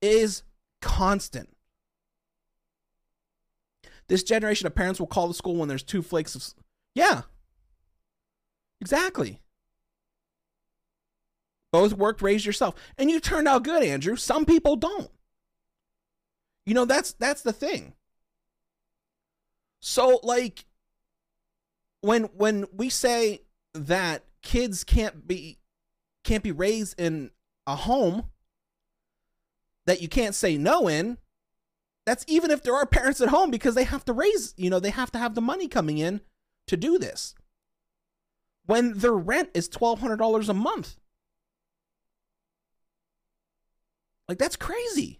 is 0.00 0.42
constant. 0.80 1.48
This 4.08 4.22
generation 4.22 4.66
of 4.66 4.74
parents 4.74 4.98
will 4.98 5.06
call 5.06 5.28
the 5.28 5.34
school 5.34 5.56
when 5.56 5.68
there's 5.68 5.82
two 5.82 6.02
flakes 6.02 6.34
of 6.34 6.44
Yeah. 6.94 7.22
Exactly. 8.80 9.40
Both 11.72 11.92
worked, 11.92 12.22
raised 12.22 12.46
yourself. 12.46 12.74
And 12.98 13.10
you 13.10 13.20
turned 13.20 13.46
out 13.46 13.62
good, 13.62 13.84
Andrew. 13.84 14.16
Some 14.16 14.44
people 14.44 14.76
don't. 14.76 15.10
You 16.66 16.74
know, 16.74 16.84
that's 16.84 17.12
that's 17.12 17.42
the 17.42 17.52
thing. 17.52 17.94
So 19.80 20.20
like 20.22 20.66
when 22.00 22.24
when 22.24 22.66
we 22.72 22.88
say 22.88 23.42
that 23.74 24.24
kids 24.42 24.84
can't 24.84 25.26
be 25.26 25.58
can't 26.24 26.42
be 26.42 26.52
raised 26.52 27.00
in 27.00 27.30
a 27.66 27.76
home 27.76 28.30
that 29.90 30.00
you 30.00 30.06
can't 30.06 30.36
say 30.36 30.56
no 30.56 30.86
in, 30.86 31.18
that's 32.06 32.24
even 32.28 32.52
if 32.52 32.62
there 32.62 32.76
are 32.76 32.86
parents 32.86 33.20
at 33.20 33.30
home 33.30 33.50
because 33.50 33.74
they 33.74 33.82
have 33.82 34.04
to 34.04 34.12
raise, 34.12 34.54
you 34.56 34.70
know, 34.70 34.78
they 34.78 34.90
have 34.90 35.10
to 35.10 35.18
have 35.18 35.34
the 35.34 35.40
money 35.40 35.66
coming 35.66 35.98
in 35.98 36.20
to 36.68 36.76
do 36.76 36.96
this. 36.96 37.34
When 38.66 38.98
their 38.98 39.14
rent 39.14 39.50
is 39.52 39.68
$1200 39.68 40.48
a 40.48 40.54
month. 40.54 40.96
Like 44.28 44.38
that's 44.38 44.54
crazy. 44.54 45.18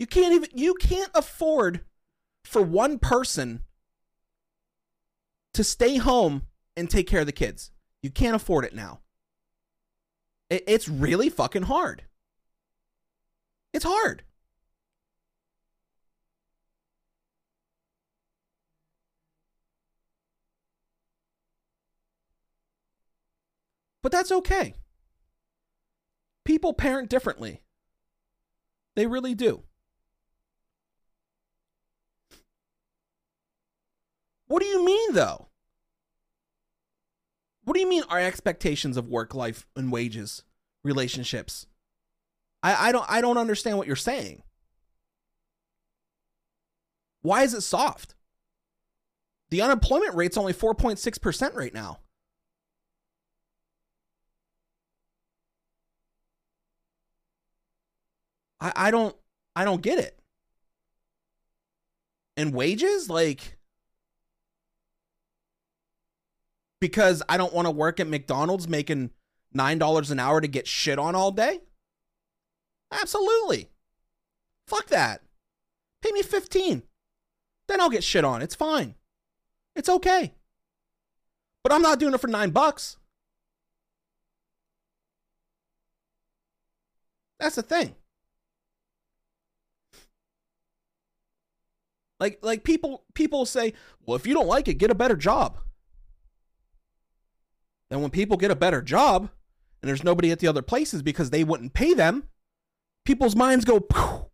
You 0.00 0.08
can't 0.08 0.34
even 0.34 0.50
you 0.52 0.74
can't 0.74 1.12
afford 1.14 1.82
for 2.42 2.60
one 2.60 2.98
person 2.98 3.62
to 5.52 5.62
stay 5.62 5.98
home 5.98 6.42
and 6.76 6.90
take 6.90 7.06
care 7.06 7.20
of 7.20 7.26
the 7.26 7.32
kids. 7.32 7.70
You 8.02 8.10
can't 8.10 8.34
afford 8.34 8.64
it 8.64 8.74
now. 8.74 8.98
It, 10.50 10.64
it's 10.66 10.88
really 10.88 11.30
fucking 11.30 11.62
hard. 11.62 12.02
It's 13.74 13.84
hard. 13.84 14.22
But 24.02 24.12
that's 24.12 24.32
okay 24.32 24.74
people 26.44 26.74
parent 26.74 27.08
differently. 27.08 27.62
They 28.94 29.06
really 29.06 29.34
do. 29.34 29.64
What 34.46 34.62
do 34.62 34.68
you 34.68 34.84
mean, 34.84 35.14
though? 35.14 35.48
What 37.64 37.74
do 37.74 37.80
you 37.80 37.88
mean 37.88 38.04
our 38.08 38.20
expectations 38.20 38.96
of 38.96 39.08
work 39.08 39.34
life 39.34 39.66
and 39.74 39.90
wages, 39.90 40.44
relationships? 40.84 41.66
I, 42.64 42.88
I 42.88 42.92
don't 42.92 43.04
I 43.08 43.20
don't 43.20 43.36
understand 43.36 43.76
what 43.76 43.86
you're 43.86 43.94
saying. 43.94 44.42
Why 47.20 47.42
is 47.42 47.52
it 47.52 47.60
soft? 47.60 48.14
The 49.50 49.60
unemployment 49.60 50.14
rate's 50.14 50.38
only 50.38 50.54
4.6% 50.54 51.54
right 51.54 51.72
now. 51.72 51.98
I, 58.60 58.72
I 58.74 58.90
don't 58.90 59.14
I 59.54 59.64
don't 59.64 59.82
get 59.82 59.98
it. 59.98 60.18
And 62.36 62.54
wages, 62.54 63.10
like 63.10 63.58
because 66.80 67.22
I 67.28 67.36
don't 67.36 67.52
want 67.52 67.66
to 67.66 67.70
work 67.70 68.00
at 68.00 68.08
McDonald's 68.08 68.68
making 68.68 69.10
nine 69.52 69.78
dollars 69.78 70.10
an 70.10 70.18
hour 70.18 70.40
to 70.40 70.48
get 70.48 70.66
shit 70.66 70.98
on 70.98 71.14
all 71.14 71.30
day? 71.30 71.60
Absolutely. 72.94 73.70
Fuck 74.66 74.86
that. 74.86 75.22
Pay 76.02 76.12
me 76.12 76.22
15. 76.22 76.82
Then 77.68 77.80
I'll 77.80 77.90
get 77.90 78.04
shit 78.04 78.24
on. 78.24 78.42
It's 78.42 78.54
fine. 78.54 78.94
It's 79.74 79.88
okay. 79.88 80.34
But 81.62 81.72
I'm 81.72 81.82
not 81.82 81.98
doing 81.98 82.14
it 82.14 82.20
for 82.20 82.28
nine 82.28 82.50
bucks. 82.50 82.98
That's 87.40 87.56
the 87.56 87.62
thing. 87.62 87.94
Like 92.20 92.38
like 92.42 92.64
people 92.64 93.04
people 93.14 93.44
say, 93.44 93.74
"Well, 94.06 94.16
if 94.16 94.26
you 94.26 94.34
don't 94.34 94.46
like 94.46 94.68
it, 94.68 94.74
get 94.74 94.90
a 94.90 94.94
better 94.94 95.16
job." 95.16 95.58
And 97.90 98.00
when 98.00 98.10
people 98.10 98.36
get 98.36 98.50
a 98.50 98.56
better 98.56 98.80
job 98.80 99.30
and 99.82 99.88
there's 99.88 100.04
nobody 100.04 100.30
at 100.30 100.38
the 100.38 100.46
other 100.46 100.62
places 100.62 101.02
because 101.02 101.30
they 101.30 101.44
wouldn't 101.44 101.74
pay 101.74 101.92
them, 101.92 102.28
people's 103.04 103.36
minds 103.36 103.64
go, 103.64 103.80
Phew. 103.80 104.26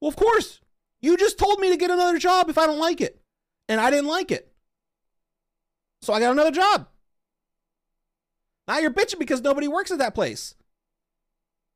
"Well, 0.00 0.08
of 0.08 0.16
course. 0.16 0.60
You 1.00 1.16
just 1.16 1.38
told 1.38 1.60
me 1.60 1.70
to 1.70 1.76
get 1.76 1.90
another 1.90 2.18
job 2.18 2.48
if 2.48 2.58
I 2.58 2.66
don't 2.66 2.78
like 2.80 3.00
it." 3.00 3.20
And 3.68 3.80
I 3.80 3.90
didn't 3.90 4.08
like 4.08 4.30
it. 4.30 4.52
So 6.02 6.12
I 6.12 6.20
got 6.20 6.32
another 6.32 6.50
job. 6.50 6.88
Now 8.66 8.78
you're 8.78 8.90
bitching 8.92 9.18
because 9.18 9.40
nobody 9.40 9.68
works 9.68 9.90
at 9.90 9.98
that 9.98 10.14
place. 10.14 10.54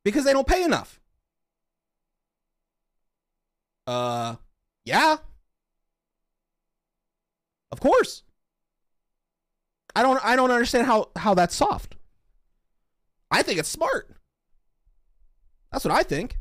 Because 0.03 0.25
they 0.25 0.33
don't 0.33 0.47
pay 0.47 0.63
enough. 0.63 0.99
Uh, 3.87 4.35
yeah. 4.85 5.17
Of 7.71 7.79
course. 7.79 8.23
I 9.95 10.01
don't 10.01 10.23
I 10.23 10.35
don't 10.35 10.51
understand 10.51 10.87
how 10.87 11.09
how 11.15 11.33
that's 11.33 11.55
soft. 11.55 11.95
I 13.29 13.41
think 13.41 13.59
it's 13.59 13.69
smart. 13.69 14.09
That's 15.73 15.83
what 15.83 15.93
I 15.93 16.03
think. 16.03 16.37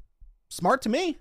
Smart 0.50 0.82
to 0.82 0.90
me. 0.90 1.18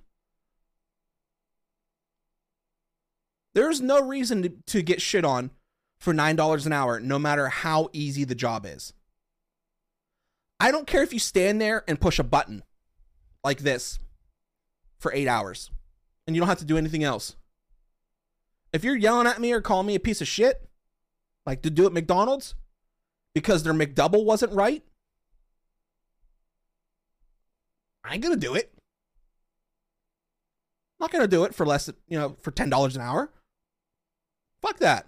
There's 3.55 3.82
no 3.82 4.05
reason 4.05 4.43
to, 4.43 4.49
to 4.68 4.82
get 4.82 5.01
shit 5.01 5.24
on 5.24 5.51
for 5.99 6.14
$9 6.14 6.66
an 6.66 6.74
hour, 6.74 6.99
no 6.99 7.18
matter 7.18 7.47
how 7.47 7.89
easy 7.93 8.26
the 8.26 8.36
job 8.36 8.66
is. 8.66 8.93
I 10.59 10.72
don't 10.72 10.88
care 10.88 11.03
if 11.03 11.14
you 11.14 11.20
stand 11.20 11.62
there 11.62 11.84
and 11.88 11.99
push 11.99 12.20
a 12.20 12.24
button 12.24 12.64
like 13.43 13.59
this 13.59 13.97
for 14.99 15.14
eight 15.14 15.28
hours 15.28 15.72
and 16.28 16.36
you 16.36 16.41
don't 16.41 16.49
have 16.49 16.59
to 16.59 16.66
do 16.66 16.78
anything 16.78 17.03
else. 17.03 17.36
If 18.74 18.84
you're 18.84 18.95
yelling 18.95 19.28
at 19.28 19.41
me 19.41 19.53
or 19.53 19.62
calling 19.62 19.88
me 19.88 19.95
a 19.95 19.99
piece 19.99 20.22
of 20.22 20.28
shit, 20.28 20.70
like 21.45 21.62
to 21.64 21.70
do 21.70 21.86
at 21.86 21.93
McDonald's 21.93 22.55
because 23.34 23.64
their 23.64 23.74
McDouble 23.74 24.26
wasn't 24.26 24.53
right, 24.53 24.84
I 28.04 28.14
ain't 28.14 28.24
gonna 28.24 28.36
do 28.36 28.56
it. 28.56 28.72
I'm 30.99 31.06
not 31.06 31.12
gonna 31.12 31.28
do 31.28 31.43
it 31.43 31.56
for 31.56 31.66
less, 31.66 31.89
you 32.08 32.18
know, 32.18 32.36
for 32.41 32.52
ten 32.52 32.70
dollars 32.70 32.95
an 32.95 33.02
hour. 33.02 33.32
Fuck 34.62 34.80
that. 34.80 35.08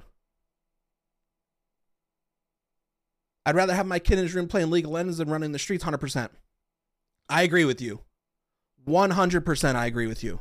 I'd 3.46 3.56
rather 3.56 3.74
have 3.76 3.86
my 3.86 4.00
kid 4.00 4.18
in 4.18 4.24
his 4.24 4.34
room 4.34 4.48
playing 4.48 4.72
League 4.72 4.86
of 4.86 4.91
Legends 4.91 5.18
than 5.18 5.30
running 5.30 5.52
the 5.52 5.60
streets 5.60 5.84
100%. 5.84 6.30
I 7.30 7.44
agree 7.44 7.66
with 7.66 7.82
you. 7.82 8.02
100% 8.88 9.76
I 9.76 9.86
agree 9.86 10.08
with 10.08 10.24
you. 10.24 10.39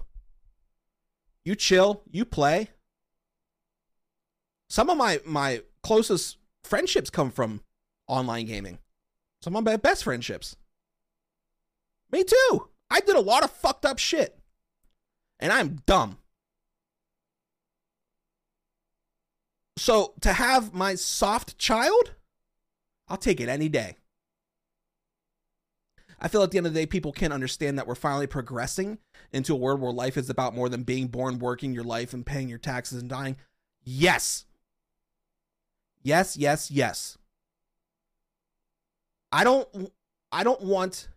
You 1.45 1.55
chill, 1.57 2.03
you 2.11 2.25
play. 2.25 2.71
Some 4.71 4.89
of 4.89 4.97
my 4.97 5.21
my 5.25 5.63
closest 5.83 6.39
friendships 6.65 7.11
come 7.11 7.31
from 7.31 7.61
online 8.07 8.47
gaming. 8.47 8.79
Some 9.43 9.57
of 9.57 9.65
my 9.65 9.77
best 9.77 10.05
friendships. 10.05 10.57
Me 12.13 12.23
too. 12.25 12.69
I 12.91 13.01
did 13.01 13.17
a 13.17 13.21
lot 13.21 13.43
of 13.43 13.51
fucked 13.51 13.87
up 13.87 13.99
shit. 13.99 14.39
And 15.41 15.51
I'm 15.51 15.81
dumb. 15.87 16.19
So 19.79 20.15
to 20.21 20.35
have 20.35 20.73
my 20.75 20.95
soft 20.95 21.59
child, 21.59 22.15
I'll 23.09 23.17
take 23.17 23.41
it 23.41 23.49
any 23.49 23.69
day. 23.69 23.97
I 26.21 26.29
feel 26.29 26.45
at 26.45 26.53
the 26.53 26.59
end 26.59 26.69
of 26.69 26.75
the 26.75 26.81
day, 26.81 26.87
people 26.87 27.13
can't 27.13 27.33
understand 27.33 27.77
that 27.77 27.89
we're 27.89 27.97
finally 27.97 28.29
progressing 28.29 28.99
into 29.33 29.55
a 29.55 29.57
world 29.57 29.81
where 29.81 29.91
life 29.91 30.17
is 30.17 30.31
about 30.31 30.55
more 30.55 30.69
than 30.69 30.85
being 30.85 31.09
born, 31.09 31.41
working 31.41 31.73
your 31.73 31.83
life, 31.83 32.15
and 32.15 32.25
paying 32.25 32.49
your 32.49 32.59
taxes 32.59 33.01
and 33.01 33.11
dying. 33.11 33.37
Yes. 33.83 34.45
Yes, 36.05 36.37
yes, 36.37 36.71
yes. 36.71 37.19
I 39.33 39.43
don't 39.43 39.93
I 40.31 40.45
don't 40.45 40.63
want 40.63 41.09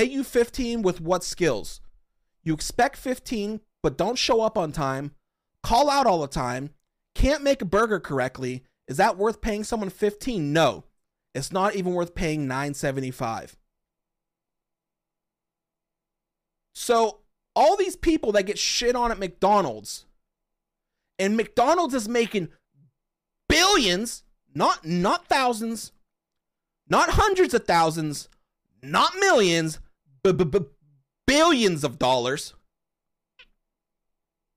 pay 0.00 0.06
you 0.06 0.24
15 0.24 0.80
with 0.80 0.98
what 1.02 1.22
skills? 1.22 1.82
You 2.42 2.54
expect 2.54 2.96
15 2.96 3.60
but 3.82 3.98
don't 3.98 4.16
show 4.16 4.40
up 4.40 4.56
on 4.56 4.72
time, 4.72 5.12
call 5.62 5.90
out 5.90 6.06
all 6.06 6.22
the 6.22 6.26
time, 6.26 6.70
can't 7.14 7.42
make 7.42 7.60
a 7.60 7.66
burger 7.66 8.00
correctly, 8.00 8.64
is 8.88 8.96
that 8.96 9.18
worth 9.18 9.42
paying 9.42 9.62
someone 9.62 9.90
15? 9.90 10.54
No. 10.54 10.84
It's 11.34 11.52
not 11.52 11.76
even 11.76 11.92
worth 11.92 12.14
paying 12.14 12.48
975. 12.48 13.58
So, 16.72 17.18
all 17.54 17.76
these 17.76 17.96
people 17.96 18.32
that 18.32 18.46
get 18.46 18.58
shit 18.58 18.96
on 18.96 19.10
at 19.10 19.18
McDonald's 19.18 20.06
and 21.18 21.36
McDonald's 21.36 21.94
is 21.94 22.08
making 22.08 22.48
billions, 23.50 24.22
not 24.54 24.86
not 24.86 25.26
thousands, 25.26 25.92
not 26.88 27.10
hundreds 27.10 27.52
of 27.52 27.66
thousands, 27.66 28.28
not 28.82 29.12
millions, 29.20 29.78
billions 31.26 31.84
of 31.84 31.98
dollars. 31.98 32.54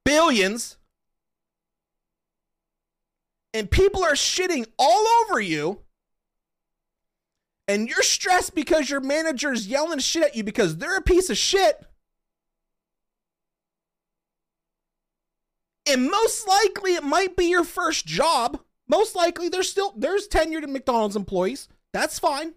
Billions 0.06 0.78
and 3.54 3.70
people 3.70 4.04
are 4.04 4.14
shitting 4.14 4.66
all 4.78 5.06
over 5.22 5.40
you 5.40 5.80
and 7.68 7.88
you're 7.88 8.04
stressed 8.04 8.56
because 8.56 8.90
your 8.90 9.00
manager's 9.00 9.68
yelling 9.68 10.00
shit 10.00 10.24
at 10.24 10.36
you 10.36 10.44
because 10.44 10.78
they're 10.78 10.98
a 10.98 11.02
piece 11.02 11.30
of 11.30 11.38
shit. 11.38 11.86
And 15.90 16.10
most 16.10 16.48
likely 16.48 16.96
it 16.96 17.04
might 17.04 17.36
be 17.36 17.46
your 17.46 17.64
first 17.64 18.06
job. 18.06 18.60
Most 18.88 19.16
likely 19.16 19.50
there's 19.50 19.70
still 19.70 19.94
there's 19.98 20.28
tenured 20.28 20.68
McDonald's 20.68 21.16
employees. 21.16 21.68
That's 21.94 22.20
fine. 22.20 22.54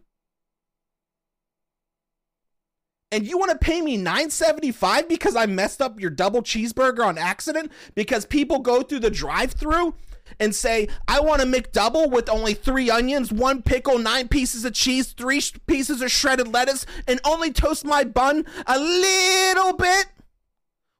And 3.12 3.26
you 3.26 3.38
want 3.38 3.52
to 3.52 3.58
pay 3.58 3.80
me 3.80 3.96
9.75 3.96 5.08
because 5.08 5.36
I 5.36 5.46
messed 5.46 5.80
up 5.80 6.00
your 6.00 6.10
double 6.10 6.42
cheeseburger 6.42 7.06
on 7.06 7.18
accident 7.18 7.70
because 7.94 8.26
people 8.26 8.58
go 8.58 8.82
through 8.82 9.00
the 9.00 9.10
drive-through 9.10 9.94
and 10.40 10.52
say, 10.52 10.88
I 11.06 11.20
want 11.20 11.40
a 11.40 11.44
McDouble 11.44 12.10
with 12.10 12.28
only 12.28 12.54
three 12.54 12.90
onions, 12.90 13.30
one 13.30 13.62
pickle, 13.62 13.98
nine 13.98 14.26
pieces 14.26 14.64
of 14.64 14.72
cheese, 14.72 15.12
three 15.12 15.40
sh- 15.40 15.54
pieces 15.66 16.02
of 16.02 16.10
shredded 16.10 16.52
lettuce, 16.52 16.84
and 17.06 17.20
only 17.24 17.52
toast 17.52 17.84
my 17.84 18.02
bun 18.02 18.44
a 18.66 18.78
little 18.78 19.74
bit 19.74 20.06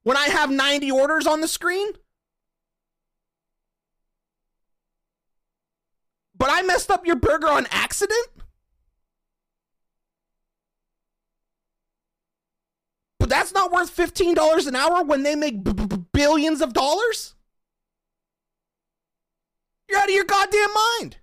when 0.05 0.17
I 0.17 0.27
have 0.29 0.51
90 0.51 0.91
orders 0.93 1.27
on 1.27 1.41
the 1.41 1.49
screen? 1.49 1.89
But 6.39 6.51
I 6.53 6.63
messed 6.63 6.91
up 6.91 7.05
your 7.05 7.17
burger 7.17 7.49
on 7.49 7.67
accident? 7.73 8.29
But 13.27 13.31
that's 13.31 13.53
not 13.53 13.73
worth 13.73 13.97
$15 13.97 14.69
an 14.69 14.77
hour 14.77 15.03
when 15.03 15.25
they 15.25 15.35
make 15.35 15.65
b- 15.65 15.73
b- 15.73 15.97
billions 16.13 16.61
of 16.61 16.73
dollars? 16.73 17.35
You're 19.89 19.99
out 19.99 20.09
of 20.09 20.15
your 20.15 20.23
goddamn 20.23 20.69
mind. 20.73 21.17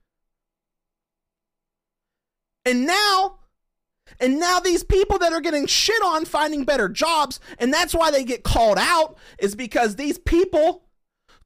And 2.65 2.85
now, 2.85 3.39
and 4.19 4.37
now 4.37 4.59
these 4.59 4.83
people 4.83 5.17
that 5.19 5.31
are 5.31 5.39
getting 5.39 5.65
shit 5.65 6.03
on 6.03 6.25
finding 6.25 6.65
better 6.65 6.89
jobs, 6.89 7.39
and 7.57 7.73
that's 7.73 7.95
why 7.95 8.11
they 8.11 8.25
get 8.25 8.43
called 8.43 8.77
out, 8.77 9.15
is 9.39 9.55
because 9.55 9.95
these 9.95 10.17
people 10.17 10.83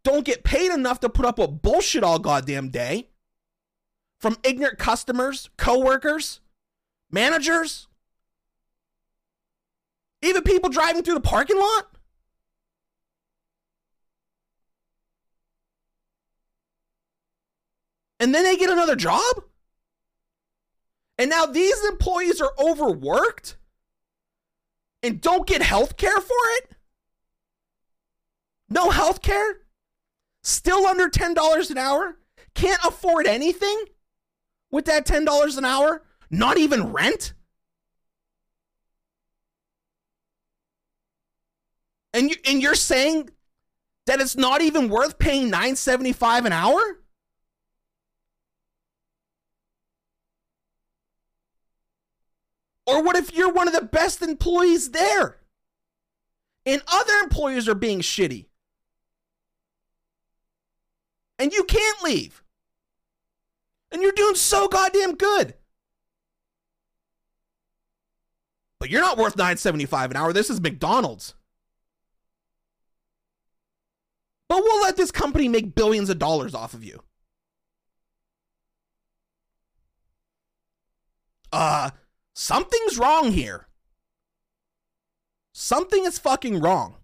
don't 0.03 0.25
get 0.25 0.43
paid 0.43 0.71
enough 0.71 1.01
to 1.01 1.09
put 1.09 1.27
up 1.27 1.37
with 1.37 1.61
bullshit 1.61 2.03
all 2.03 2.17
goddamn 2.17 2.69
day 2.69 3.09
from 4.19 4.37
ignorant 4.41 4.79
customers, 4.79 5.51
coworkers, 5.55 6.39
managers, 7.11 7.86
even 10.21 10.41
people 10.43 10.69
driving 10.69 11.03
through 11.03 11.15
the 11.15 11.21
parking 11.21 11.57
lot. 11.57 11.97
and 18.19 18.33
then 18.33 18.43
they 18.43 18.55
get 18.55 18.69
another 18.69 18.95
job? 18.95 19.43
And 21.17 21.29
now 21.29 21.45
these 21.45 21.83
employees 21.85 22.41
are 22.41 22.51
overworked 22.59 23.57
and 25.01 25.21
don't 25.21 25.47
get 25.47 25.61
health 25.61 25.97
care 25.97 26.19
for 26.19 26.35
it? 26.57 26.71
No 28.69 28.89
health 28.89 29.21
care? 29.21 29.61
Still 30.43 30.85
under 30.85 31.09
$10 31.09 31.71
an 31.71 31.77
hour? 31.77 32.17
Can't 32.53 32.83
afford 32.85 33.27
anything 33.27 33.85
with 34.71 34.85
that 34.85 35.05
$10 35.05 35.57
an 35.57 35.65
hour? 35.65 36.03
Not 36.29 36.57
even 36.57 36.91
rent? 36.91 37.33
And 42.13 42.29
you 42.29 42.35
and 42.47 42.61
you're 42.61 42.75
saying 42.75 43.29
that 44.05 44.21
it's 44.21 44.35
not 44.35 44.61
even 44.61 44.89
worth 44.89 45.19
paying 45.19 45.49
975 45.49 46.45
an 46.45 46.53
hour? 46.53 46.99
Or 52.85 53.03
what 53.03 53.17
if 53.17 53.35
you're 53.35 53.51
one 53.51 53.67
of 53.67 53.73
the 53.73 53.81
best 53.81 54.21
employees 54.21 54.91
there? 54.91 55.37
And 56.65 56.81
other 56.87 57.13
employers 57.21 57.67
are 57.67 57.75
being 57.75 57.99
shitty. 57.99 58.45
And 61.37 61.51
you 61.51 61.65
can't 61.65 62.01
leave. 62.01 62.43
And 63.91 64.01
you're 64.01 64.11
doing 64.13 64.35
so 64.35 64.67
goddamn 64.67 65.15
good. 65.15 65.53
But 68.79 68.89
you're 68.89 69.01
not 69.01 69.17
worth 69.17 69.35
975 69.35 70.11
an 70.11 70.17
hour. 70.17 70.33
This 70.33 70.49
is 70.49 70.61
McDonald's. 70.61 71.35
But 74.49 74.63
we'll 74.63 74.81
let 74.81 74.95
this 74.97 75.11
company 75.11 75.47
make 75.47 75.75
billions 75.75 76.09
of 76.09 76.19
dollars 76.19 76.53
off 76.55 76.73
of 76.73 76.83
you. 76.83 77.03
Uh 81.51 81.91
Something's 82.33 82.99
wrong 82.99 83.31
here. 83.31 83.67
Something 85.53 86.05
is 86.05 86.19
fucking 86.19 86.61
wrong. 86.61 86.97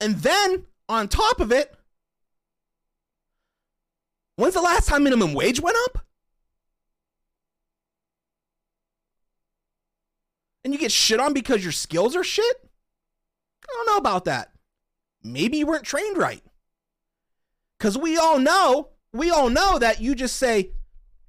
And 0.00 0.16
then, 0.16 0.64
on 0.88 1.08
top 1.08 1.40
of 1.40 1.52
it, 1.52 1.76
When's 4.40 4.54
the 4.54 4.62
last 4.62 4.88
time 4.88 5.04
minimum 5.04 5.34
wage 5.34 5.60
went 5.60 5.76
up? 5.84 6.06
And 10.64 10.72
you 10.72 10.78
get 10.78 10.92
shit 10.92 11.20
on 11.20 11.32
because 11.32 11.62
your 11.62 11.72
skills 11.72 12.14
are 12.14 12.24
shit? 12.24 12.70
I 13.64 13.72
don't 13.72 13.86
know 13.86 13.96
about 13.96 14.24
that. 14.26 14.52
Maybe 15.22 15.58
you 15.58 15.66
weren't 15.66 15.84
trained 15.84 16.18
right. 16.18 16.42
Because 17.78 17.96
we 17.96 18.18
all 18.18 18.38
know, 18.38 18.88
we 19.12 19.30
all 19.30 19.48
know 19.48 19.78
that 19.78 20.00
you 20.00 20.14
just 20.14 20.36
say, 20.36 20.72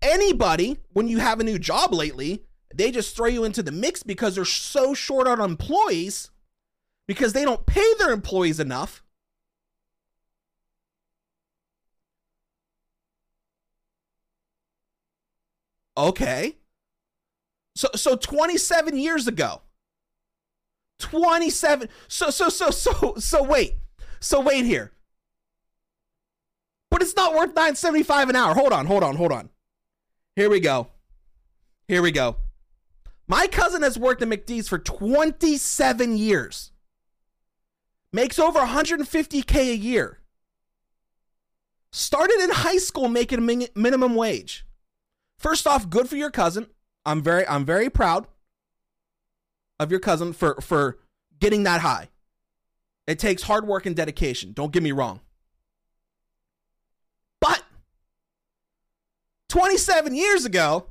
anybody, 0.01 0.77
when 0.91 1.07
you 1.07 1.19
have 1.19 1.39
a 1.39 1.45
new 1.45 1.57
job 1.57 1.93
lately, 1.93 2.43
they 2.73 2.91
just 2.91 3.15
throw 3.15 3.27
you 3.27 3.43
into 3.43 3.63
the 3.63 3.71
mix 3.71 4.03
because 4.03 4.35
they're 4.35 4.45
so 4.45 4.93
short 4.93 5.27
on 5.27 5.39
employees 5.39 6.29
because 7.07 7.33
they 7.33 7.43
don't 7.43 7.65
pay 7.65 7.93
their 7.99 8.11
employees 8.11 8.59
enough. 8.59 9.03
Okay. 15.97 16.57
So 17.75 17.89
so 17.95 18.15
27 18.15 18.97
years 18.97 19.27
ago. 19.27 19.61
27 20.99 21.89
so 22.07 22.29
so 22.29 22.49
so 22.49 22.69
so 22.69 23.15
so 23.17 23.43
wait. 23.43 23.75
So 24.19 24.39
wait 24.41 24.65
here. 24.65 24.91
But 26.89 27.01
it's 27.01 27.15
not 27.15 27.33
worth 27.33 27.55
975 27.55 28.29
an 28.29 28.35
hour. 28.35 28.53
Hold 28.53 28.73
on, 28.73 28.85
hold 28.85 29.03
on, 29.03 29.15
hold 29.15 29.31
on. 29.31 29.49
Here 30.35 30.49
we 30.49 30.59
go. 30.59 30.87
Here 31.87 32.01
we 32.01 32.11
go. 32.11 32.37
My 33.27 33.47
cousin 33.47 33.81
has 33.81 33.97
worked 33.97 34.21
at 34.21 34.27
McDee's 34.27 34.67
for 34.67 34.77
27 34.77 36.17
years. 36.17 36.71
Makes 38.13 38.39
over 38.39 38.59
150k 38.59 39.55
a 39.55 39.75
year. 39.75 40.19
Started 41.93 42.39
in 42.41 42.49
high 42.49 42.77
school 42.77 43.07
making 43.07 43.67
minimum 43.75 44.15
wage. 44.15 44.65
First 45.37 45.65
off, 45.65 45.89
good 45.89 46.09
for 46.09 46.17
your 46.17 46.29
cousin. 46.29 46.67
I'm 47.05 47.21
very 47.21 47.47
I'm 47.47 47.65
very 47.65 47.89
proud 47.89 48.27
of 49.79 49.91
your 49.91 49.99
cousin 49.99 50.33
for 50.33 50.61
for 50.61 50.99
getting 51.39 51.63
that 51.63 51.81
high. 51.81 52.09
It 53.07 53.19
takes 53.19 53.43
hard 53.43 53.65
work 53.65 53.85
and 53.85 53.95
dedication. 53.95 54.53
Don't 54.53 54.71
get 54.71 54.83
me 54.83 54.91
wrong. 54.91 55.21
But 57.39 57.63
27 59.49 60.15
years 60.15 60.45
ago, 60.45 60.85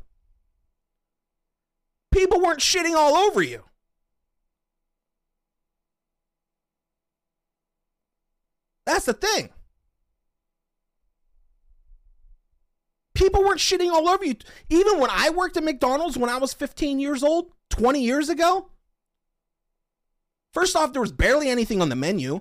people 2.13 2.41
weren't 2.41 2.61
shitting 2.61 2.95
all 2.95 3.15
over 3.15 3.43
you. 3.43 3.65
That's 8.85 9.07
the 9.07 9.13
thing. 9.13 9.51
People 13.21 13.45
weren't 13.45 13.61
shitting 13.61 13.91
all 13.91 14.09
over 14.09 14.25
you. 14.25 14.35
Even 14.71 14.99
when 14.99 15.11
I 15.13 15.29
worked 15.29 15.59
at 15.59 15.63
McDonald's 15.63 16.17
when 16.17 16.31
I 16.31 16.39
was 16.39 16.55
15 16.55 16.99
years 16.99 17.23
old, 17.23 17.53
20 17.69 18.01
years 18.01 18.31
ago, 18.31 18.71
first 20.55 20.75
off, 20.75 20.95
there 20.95 21.03
was 21.03 21.13
barely 21.13 21.51
anything 21.51 21.83
on 21.83 21.91
the 21.91 21.97
menu. 21.97 22.41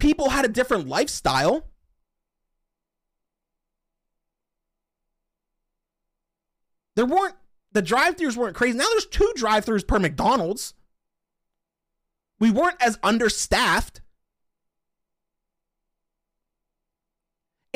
People 0.00 0.30
had 0.30 0.44
a 0.44 0.48
different 0.48 0.88
lifestyle. 0.88 1.66
There 6.96 7.06
weren't 7.06 7.36
the 7.70 7.80
drive-throughs 7.80 8.36
weren't 8.36 8.56
crazy. 8.56 8.76
Now 8.76 8.88
there's 8.90 9.06
two 9.06 9.32
drive-throughs 9.36 9.86
per 9.86 10.00
McDonald's. 10.00 10.74
We 12.40 12.50
weren't 12.50 12.82
as 12.82 12.98
understaffed. 13.04 14.00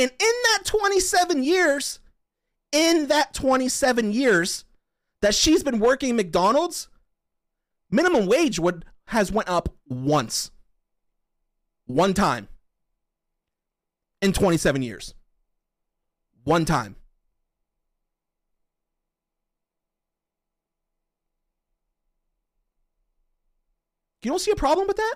And 0.03 0.11
in 0.11 0.17
that 0.19 0.63
27 0.65 1.45
years, 1.45 2.01
in 2.73 3.07
that 3.07 3.33
27 3.35 4.13
years 4.13 4.65
that 5.21 5.33
she's 5.33 5.63
been 5.63 5.79
working 5.79 6.17
McDonald's, 6.17 6.89
minimum 7.89 8.27
wage 8.27 8.59
would 8.59 8.85
has 9.07 9.31
went 9.31 9.49
up 9.49 9.69
once. 9.87 10.51
One 11.87 12.15
time. 12.15 12.49
In 14.21 14.33
27 14.33 14.83
years. 14.83 15.15
One 16.43 16.65
time. 16.65 16.97
You 24.25 24.33
don't 24.33 24.41
see 24.41 24.51
a 24.51 24.57
problem 24.57 24.89
with 24.89 24.97
that? 24.97 25.15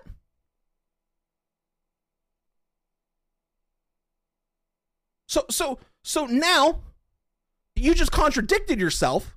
So 5.27 5.45
so 5.51 5.79
so 6.03 6.27
now 6.27 6.81
you 7.75 7.95
just 7.95 8.13
contradicted 8.13 8.81
yourself. 8.81 9.37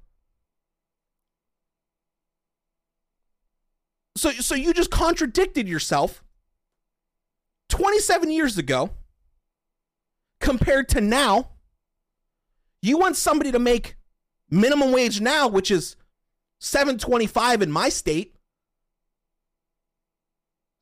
So 4.16 4.32
so 4.32 4.56
you 4.56 4.74
just 4.74 4.92
contradicted 4.92 5.68
yourself 5.68 6.24
27 7.70 8.32
years 8.32 8.58
ago 8.58 8.92
compared 10.40 10.90
to 10.90 11.02
now. 11.02 11.50
You 12.82 12.98
want 12.98 13.18
somebody 13.18 13.52
to 13.52 13.60
make 13.60 13.98
minimum 14.50 14.92
wage 14.92 15.20
now, 15.20 15.48
which 15.48 15.70
is 15.70 15.96
725 16.60 17.62
in 17.62 17.72
my 17.72 17.90
state, 17.90 18.36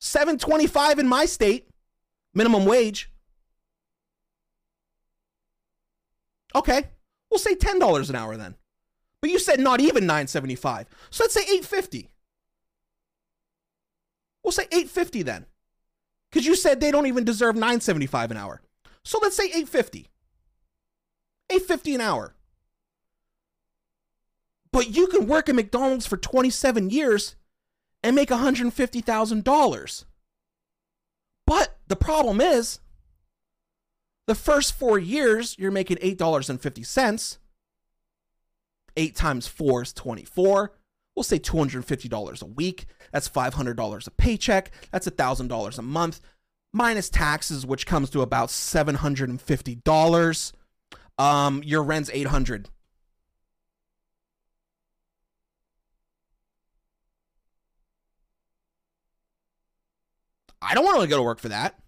725 0.00 0.98
in 0.98 1.08
my 1.08 1.24
state, 1.24 1.68
minimum 2.34 2.64
wage. 2.64 3.10
Okay, 6.54 6.84
we'll 7.30 7.38
say 7.38 7.54
$10 7.54 8.08
an 8.08 8.16
hour 8.16 8.36
then. 8.36 8.54
But 9.20 9.30
you 9.30 9.38
said 9.38 9.60
not 9.60 9.80
even 9.80 10.06
975. 10.06 10.86
So 11.10 11.24
let's 11.24 11.34
say 11.34 11.42
850. 11.42 12.08
We'll 14.42 14.52
say 14.52 14.64
850 14.64 15.22
then. 15.22 15.46
Cuz 16.30 16.46
you 16.46 16.54
said 16.54 16.80
they 16.80 16.90
don't 16.90 17.06
even 17.06 17.24
deserve 17.24 17.54
975 17.54 18.30
an 18.30 18.36
hour. 18.36 18.62
So 19.04 19.18
let's 19.20 19.36
say 19.36 19.44
850. 19.44 20.08
850 21.50 21.94
an 21.94 22.00
hour. 22.00 22.34
But 24.70 24.94
you 24.94 25.06
can 25.06 25.26
work 25.26 25.48
at 25.48 25.54
McDonald's 25.54 26.06
for 26.06 26.16
27 26.16 26.90
years 26.90 27.34
and 28.02 28.14
make 28.14 28.28
$150,000. 28.28 30.04
But 31.46 31.78
the 31.88 31.96
problem 31.96 32.40
is, 32.40 32.80
the 34.28 34.34
first 34.34 34.74
four 34.74 34.98
years, 34.98 35.56
you're 35.58 35.70
making 35.70 35.96
$8.50. 35.96 37.38
Eight 38.96 39.16
times 39.16 39.46
four 39.46 39.82
is 39.82 39.92
24. 39.94 40.72
We'll 41.16 41.22
say 41.22 41.38
$250 41.38 42.42
a 42.42 42.46
week. 42.46 42.86
That's 43.10 43.28
$500 43.28 44.06
a 44.06 44.10
paycheck. 44.10 44.70
That's 44.92 45.08
$1,000 45.08 45.78
a 45.78 45.82
month, 45.82 46.20
minus 46.74 47.08
taxes, 47.08 47.64
which 47.64 47.86
comes 47.86 48.10
to 48.10 48.20
about 48.20 48.50
$750. 48.50 50.52
Um, 51.16 51.62
your 51.64 51.82
rent's 51.82 52.10
800 52.12 52.68
I 60.60 60.74
don't 60.74 60.84
want 60.84 61.00
to 61.00 61.06
go 61.06 61.16
to 61.16 61.22
work 61.22 61.38
for 61.38 61.48
that. 61.48 61.78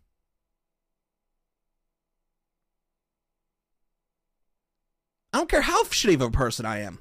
I 5.32 5.38
don't 5.38 5.48
care 5.48 5.60
how 5.60 5.84
shitty 5.84 6.14
of 6.14 6.22
a 6.22 6.30
person 6.30 6.66
I 6.66 6.80
am. 6.80 7.00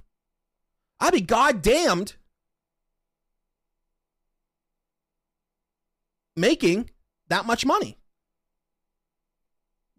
I'd 0.99 1.13
be 1.13 1.21
goddamned 1.21 2.15
making 6.35 6.89
that 7.29 7.45
much 7.45 7.65
money. 7.65 7.97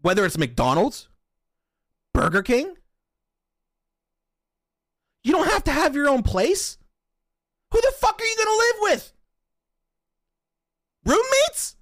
Whether 0.02 0.24
it's 0.24 0.38
McDonald's, 0.38 1.08
Burger 2.14 2.42
King, 2.42 2.74
you 5.22 5.32
don't 5.32 5.50
have 5.50 5.64
to 5.64 5.72
have 5.72 5.94
your 5.94 6.08
own 6.08 6.22
place. 6.22 6.78
Who 7.72 7.80
the 7.80 7.92
fuck 7.98 8.20
are 8.20 8.24
you 8.24 8.36
to 8.36 8.50
live 8.58 8.76
with? 8.80 9.12
Roommates? 11.04 11.76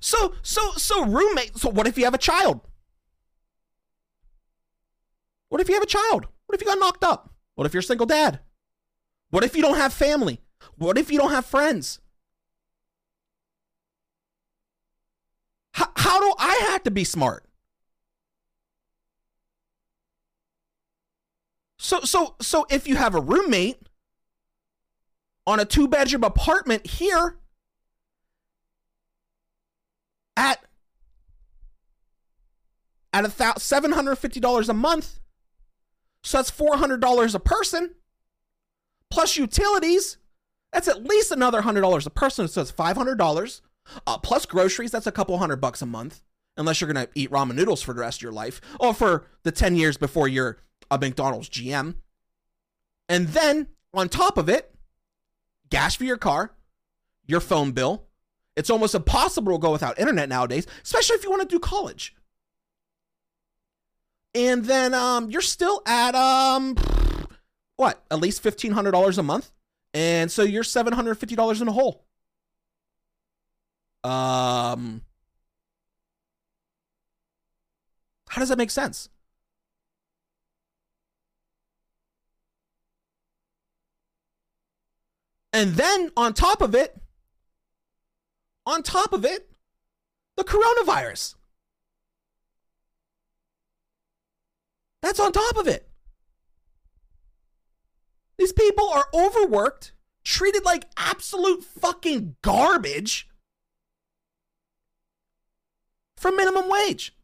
So, 0.00 0.34
so, 0.42 0.72
so 0.72 1.04
roommate. 1.04 1.58
So, 1.58 1.70
what 1.70 1.86
if 1.86 1.96
you 1.96 2.04
have 2.04 2.14
a 2.14 2.18
child? 2.18 2.60
What 5.54 5.60
if 5.60 5.68
you 5.68 5.74
have 5.74 5.84
a 5.84 5.86
child? 5.86 6.26
What 6.46 6.56
if 6.56 6.60
you 6.60 6.66
got 6.66 6.80
knocked 6.80 7.04
up? 7.04 7.32
What 7.54 7.64
if 7.64 7.72
you're 7.72 7.78
a 7.78 7.84
single 7.84 8.06
dad? 8.06 8.40
What 9.30 9.44
if 9.44 9.54
you 9.54 9.62
don't 9.62 9.76
have 9.76 9.92
family? 9.92 10.40
What 10.74 10.98
if 10.98 11.12
you 11.12 11.16
don't 11.16 11.30
have 11.30 11.46
friends? 11.46 12.00
How, 15.74 15.92
how 15.94 16.18
do 16.18 16.34
I 16.40 16.54
have 16.70 16.82
to 16.82 16.90
be 16.90 17.04
smart? 17.04 17.44
So 21.78 22.00
so 22.00 22.34
so 22.40 22.66
if 22.68 22.88
you 22.88 22.96
have 22.96 23.14
a 23.14 23.20
roommate 23.20 23.80
on 25.46 25.60
a 25.60 25.64
two 25.64 25.86
bedroom 25.86 26.24
apartment 26.24 26.84
here 26.84 27.36
at 30.36 30.58
at 33.12 33.24
a 33.24 33.28
thou- 33.28 33.52
$750 33.52 34.68
a 34.68 34.74
month. 34.74 35.20
So 36.24 36.38
that's 36.38 36.50
$400 36.50 37.34
a 37.34 37.38
person 37.38 37.94
plus 39.10 39.36
utilities. 39.36 40.16
That's 40.72 40.88
at 40.88 41.04
least 41.04 41.30
another 41.30 41.62
$100 41.62 42.06
a 42.06 42.10
person. 42.10 42.48
So 42.48 42.62
it's 42.62 42.72
$500 42.72 43.60
uh, 44.06 44.18
plus 44.18 44.46
groceries. 44.46 44.90
That's 44.90 45.06
a 45.06 45.12
couple 45.12 45.36
hundred 45.38 45.60
bucks 45.60 45.82
a 45.82 45.86
month, 45.86 46.22
unless 46.56 46.80
you're 46.80 46.92
going 46.92 47.06
to 47.06 47.12
eat 47.14 47.30
ramen 47.30 47.54
noodles 47.54 47.82
for 47.82 47.92
the 47.92 48.00
rest 48.00 48.18
of 48.18 48.22
your 48.22 48.32
life 48.32 48.60
or 48.80 48.94
for 48.94 49.26
the 49.42 49.52
10 49.52 49.76
years 49.76 49.96
before 49.98 50.26
you're 50.26 50.58
a 50.90 50.98
McDonald's 50.98 51.50
GM. 51.50 51.96
And 53.08 53.28
then 53.28 53.68
on 53.92 54.08
top 54.08 54.38
of 54.38 54.48
it, 54.48 54.74
gas 55.68 55.94
for 55.94 56.04
your 56.04 56.16
car, 56.16 56.52
your 57.26 57.40
phone 57.40 57.72
bill. 57.72 58.06
It's 58.56 58.70
almost 58.70 58.94
impossible 58.94 59.52
to 59.52 59.58
go 59.58 59.72
without 59.72 59.98
internet 59.98 60.28
nowadays, 60.28 60.66
especially 60.82 61.16
if 61.16 61.24
you 61.24 61.30
want 61.30 61.42
to 61.42 61.48
do 61.48 61.58
college. 61.58 62.14
And 64.34 64.64
then 64.64 64.94
um, 64.94 65.30
you're 65.30 65.40
still 65.40 65.80
at 65.86 66.14
um, 66.16 66.76
what 67.76 68.02
at 68.10 68.18
least 68.18 68.42
fifteen 68.42 68.72
hundred 68.72 68.90
dollars 68.90 69.16
a 69.16 69.22
month, 69.22 69.52
and 69.92 70.30
so 70.30 70.42
you're 70.42 70.64
seven 70.64 70.92
hundred 70.92 71.14
fifty 71.16 71.36
dollars 71.36 71.62
in 71.62 71.68
a 71.68 71.72
hole. 71.72 72.04
Um, 74.02 75.02
how 78.28 78.40
does 78.40 78.48
that 78.48 78.58
make 78.58 78.70
sense? 78.70 79.08
And 85.52 85.74
then 85.74 86.10
on 86.16 86.34
top 86.34 86.60
of 86.60 86.74
it, 86.74 86.96
on 88.66 88.82
top 88.82 89.12
of 89.12 89.24
it, 89.24 89.48
the 90.36 90.42
coronavirus. 90.42 91.36
That's 95.04 95.20
on 95.20 95.32
top 95.32 95.58
of 95.58 95.68
it. 95.68 95.86
These 98.38 98.54
people 98.54 98.88
are 98.88 99.04
overworked, 99.12 99.92
treated 100.24 100.64
like 100.64 100.86
absolute 100.96 101.62
fucking 101.62 102.36
garbage 102.40 103.28
for 106.16 106.32
minimum 106.32 106.70
wage. 106.70 107.14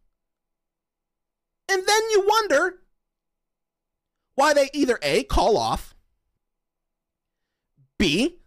And 1.71 1.83
then 1.87 2.03
you 2.11 2.27
wonder 2.29 2.81
why 4.35 4.53
they 4.53 4.69
either 4.75 4.99
A, 5.01 5.23
call 5.23 5.57
off, 5.57 5.95
B, 7.97 8.41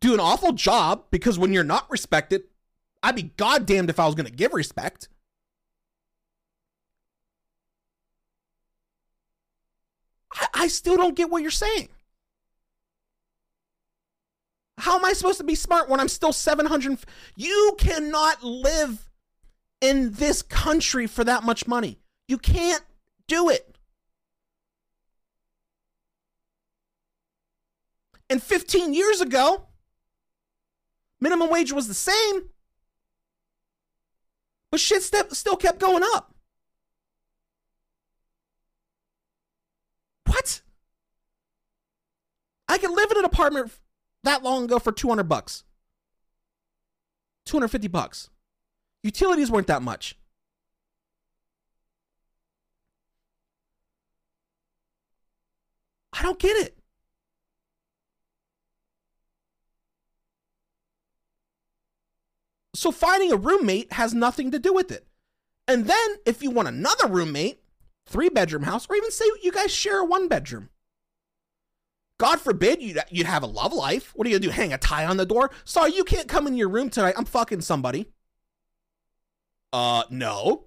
do 0.00 0.12
an 0.12 0.18
awful 0.18 0.54
job 0.54 1.04
because 1.12 1.38
when 1.38 1.52
you're 1.52 1.62
not 1.62 1.88
respected, 1.88 2.42
I'd 3.00 3.14
be 3.14 3.30
goddamned 3.36 3.90
if 3.90 4.00
I 4.00 4.06
was 4.06 4.16
going 4.16 4.26
to 4.26 4.32
give 4.32 4.52
respect. 4.54 5.08
I, 10.32 10.46
I 10.54 10.68
still 10.68 10.96
don't 10.96 11.16
get 11.16 11.30
what 11.30 11.42
you're 11.42 11.50
saying. 11.50 11.88
How 14.78 14.96
am 14.96 15.04
I 15.04 15.12
supposed 15.12 15.38
to 15.38 15.44
be 15.44 15.56
smart 15.56 15.88
when 15.88 15.98
I'm 15.98 16.08
still 16.08 16.32
700? 16.32 16.98
You 17.36 17.74
cannot 17.78 18.44
live 18.44 19.10
in 19.80 20.12
this 20.12 20.42
country 20.42 21.06
for 21.06 21.24
that 21.24 21.42
much 21.42 21.66
money. 21.66 21.98
You 22.28 22.38
can't 22.38 22.82
do 23.26 23.48
it. 23.48 23.76
And 28.30 28.42
15 28.42 28.92
years 28.92 29.20
ago, 29.20 29.66
minimum 31.20 31.50
wage 31.50 31.72
was 31.72 31.88
the 31.88 31.94
same, 31.94 32.50
but 34.70 34.80
shit 34.80 35.02
st- 35.02 35.32
still 35.32 35.56
kept 35.56 35.80
going 35.80 36.02
up. 36.14 36.34
What? 40.26 40.60
I 42.68 42.78
could 42.78 42.90
live 42.90 43.10
in 43.10 43.18
an 43.18 43.24
apartment 43.24 43.72
that 44.24 44.42
long 44.42 44.64
ago 44.64 44.78
for 44.78 44.92
200 44.92 45.24
bucks. 45.24 45.64
250 47.46 47.88
bucks. 47.88 48.28
Utilities 49.02 49.50
weren't 49.50 49.68
that 49.68 49.82
much. 49.82 50.16
I 56.12 56.22
don't 56.22 56.38
get 56.38 56.56
it. 56.56 56.76
So 62.74 62.92
finding 62.92 63.32
a 63.32 63.36
roommate 63.36 63.92
has 63.92 64.14
nothing 64.14 64.50
to 64.50 64.58
do 64.58 64.72
with 64.72 64.92
it. 64.92 65.06
And 65.66 65.86
then 65.86 66.16
if 66.26 66.42
you 66.42 66.50
want 66.50 66.68
another 66.68 67.08
roommate, 67.08 67.60
three 68.06 68.28
bedroom 68.28 68.64
house, 68.64 68.86
or 68.88 68.96
even 68.96 69.10
say 69.10 69.24
you 69.42 69.52
guys 69.52 69.72
share 69.72 70.00
a 70.00 70.04
one 70.04 70.28
bedroom. 70.28 70.70
God 72.18 72.40
forbid 72.40 72.82
you'd, 72.82 72.98
you'd 73.10 73.26
have 73.26 73.44
a 73.44 73.46
love 73.46 73.72
life. 73.72 74.12
What 74.14 74.26
are 74.26 74.30
you 74.30 74.38
gonna 74.38 74.48
do? 74.48 74.52
Hang 74.52 74.72
a 74.72 74.78
tie 74.78 75.06
on 75.06 75.16
the 75.16 75.26
door? 75.26 75.50
Sorry, 75.64 75.94
you 75.94 76.04
can't 76.04 76.28
come 76.28 76.46
in 76.46 76.56
your 76.56 76.68
room 76.68 76.90
tonight. 76.90 77.14
I'm 77.16 77.24
fucking 77.24 77.60
somebody. 77.60 78.10
Uh, 79.72 80.02
no. 80.10 80.66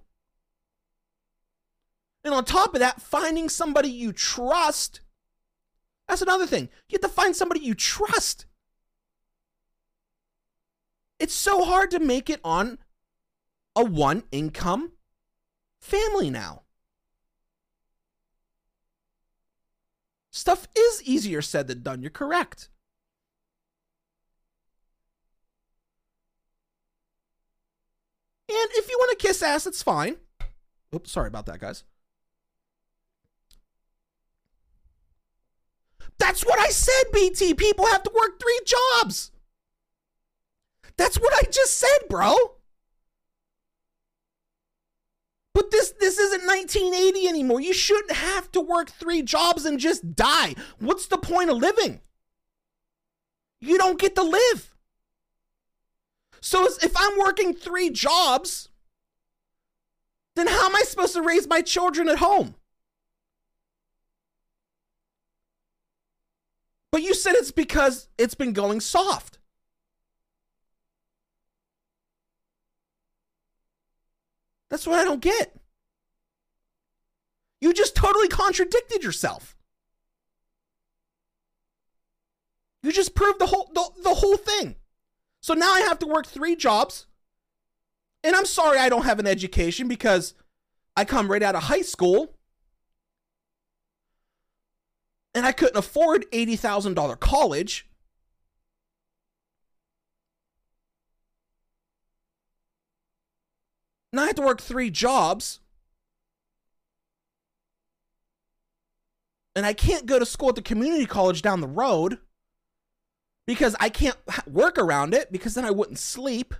And 2.24 2.32
on 2.32 2.44
top 2.44 2.74
of 2.74 2.80
that, 2.80 3.02
finding 3.02 3.48
somebody 3.48 3.90
you 3.90 4.12
trust. 4.12 5.00
That's 6.08 6.22
another 6.22 6.46
thing. 6.46 6.68
You 6.88 6.98
have 7.00 7.02
to 7.02 7.08
find 7.08 7.36
somebody 7.36 7.60
you 7.60 7.74
trust. 7.74 8.46
It's 11.18 11.34
so 11.34 11.64
hard 11.64 11.90
to 11.90 12.00
make 12.00 12.30
it 12.30 12.40
on 12.42 12.78
a 13.76 13.84
one 13.84 14.24
income 14.32 14.92
family 15.80 16.30
now. 16.30 16.62
Stuff 20.32 20.66
is 20.74 21.02
easier 21.02 21.42
said 21.42 21.68
than 21.68 21.82
done. 21.82 22.00
You're 22.00 22.10
correct. 22.10 22.70
And 28.48 28.70
if 28.72 28.88
you 28.90 28.96
want 28.98 29.10
to 29.18 29.26
kiss 29.26 29.42
ass, 29.42 29.66
it's 29.66 29.82
fine. 29.82 30.16
Oops, 30.94 31.10
sorry 31.10 31.28
about 31.28 31.46
that, 31.46 31.60
guys. 31.60 31.84
That's 36.18 36.44
what 36.44 36.58
I 36.58 36.68
said, 36.68 37.12
BT. 37.12 37.52
People 37.54 37.86
have 37.86 38.02
to 38.02 38.12
work 38.14 38.40
three 38.40 38.60
jobs. 38.64 39.32
That's 40.96 41.18
what 41.18 41.34
I 41.34 41.50
just 41.50 41.78
said, 41.78 42.08
bro. 42.08 42.34
But 45.54 45.70
this 45.70 45.92
this 46.00 46.18
isn't 46.18 46.46
1980 46.46 47.28
anymore. 47.28 47.60
You 47.60 47.74
shouldn't 47.74 48.12
have 48.12 48.50
to 48.52 48.60
work 48.60 48.90
3 48.90 49.22
jobs 49.22 49.64
and 49.64 49.78
just 49.78 50.16
die. 50.16 50.54
What's 50.78 51.06
the 51.06 51.18
point 51.18 51.50
of 51.50 51.58
living? 51.58 52.00
You 53.60 53.78
don't 53.78 54.00
get 54.00 54.14
to 54.16 54.22
live. 54.22 54.74
So 56.40 56.66
if 56.66 56.92
I'm 56.96 57.18
working 57.18 57.54
3 57.54 57.90
jobs, 57.90 58.70
then 60.34 60.46
how 60.46 60.66
am 60.66 60.74
I 60.74 60.82
supposed 60.82 61.14
to 61.14 61.22
raise 61.22 61.46
my 61.46 61.60
children 61.60 62.08
at 62.08 62.18
home? 62.18 62.54
But 66.90 67.02
you 67.02 67.14
said 67.14 67.34
it's 67.34 67.52
because 67.52 68.08
it's 68.18 68.34
been 68.34 68.52
going 68.52 68.80
soft. 68.80 69.38
That's 74.72 74.86
what 74.86 74.98
I 74.98 75.04
don't 75.04 75.20
get. 75.20 75.54
You 77.60 77.74
just 77.74 77.94
totally 77.94 78.26
contradicted 78.26 79.04
yourself. 79.04 79.54
You 82.82 82.90
just 82.90 83.14
proved 83.14 83.38
the 83.38 83.44
whole 83.46 83.70
the, 83.74 83.86
the 84.02 84.14
whole 84.14 84.38
thing. 84.38 84.76
So 85.42 85.52
now 85.52 85.74
I 85.74 85.80
have 85.80 85.98
to 85.98 86.06
work 86.06 86.26
three 86.26 86.56
jobs. 86.56 87.06
And 88.24 88.34
I'm 88.34 88.46
sorry 88.46 88.78
I 88.78 88.88
don't 88.88 89.04
have 89.04 89.18
an 89.18 89.26
education 89.26 89.88
because 89.88 90.32
I 90.96 91.04
come 91.04 91.30
right 91.30 91.42
out 91.42 91.54
of 91.54 91.64
high 91.64 91.82
school. 91.82 92.34
And 95.34 95.44
I 95.44 95.52
couldn't 95.52 95.76
afford 95.76 96.24
$80,000 96.30 97.20
college. 97.20 97.86
Now 104.12 104.22
I 104.22 104.26
have 104.26 104.34
to 104.36 104.42
work 104.42 104.60
three 104.60 104.90
jobs. 104.90 105.60
And 109.54 109.66
I 109.66 109.72
can't 109.72 110.06
go 110.06 110.18
to 110.18 110.26
school 110.26 110.50
at 110.50 110.54
the 110.54 110.62
community 110.62 111.06
college 111.06 111.42
down 111.42 111.60
the 111.60 111.66
road 111.66 112.18
because 113.46 113.76
I 113.80 113.88
can't 113.88 114.16
work 114.46 114.78
around 114.78 115.14
it 115.14 115.30
because 115.30 115.54
then 115.54 115.64
I 115.64 115.70
wouldn't 115.70 115.98
sleep. 115.98 116.54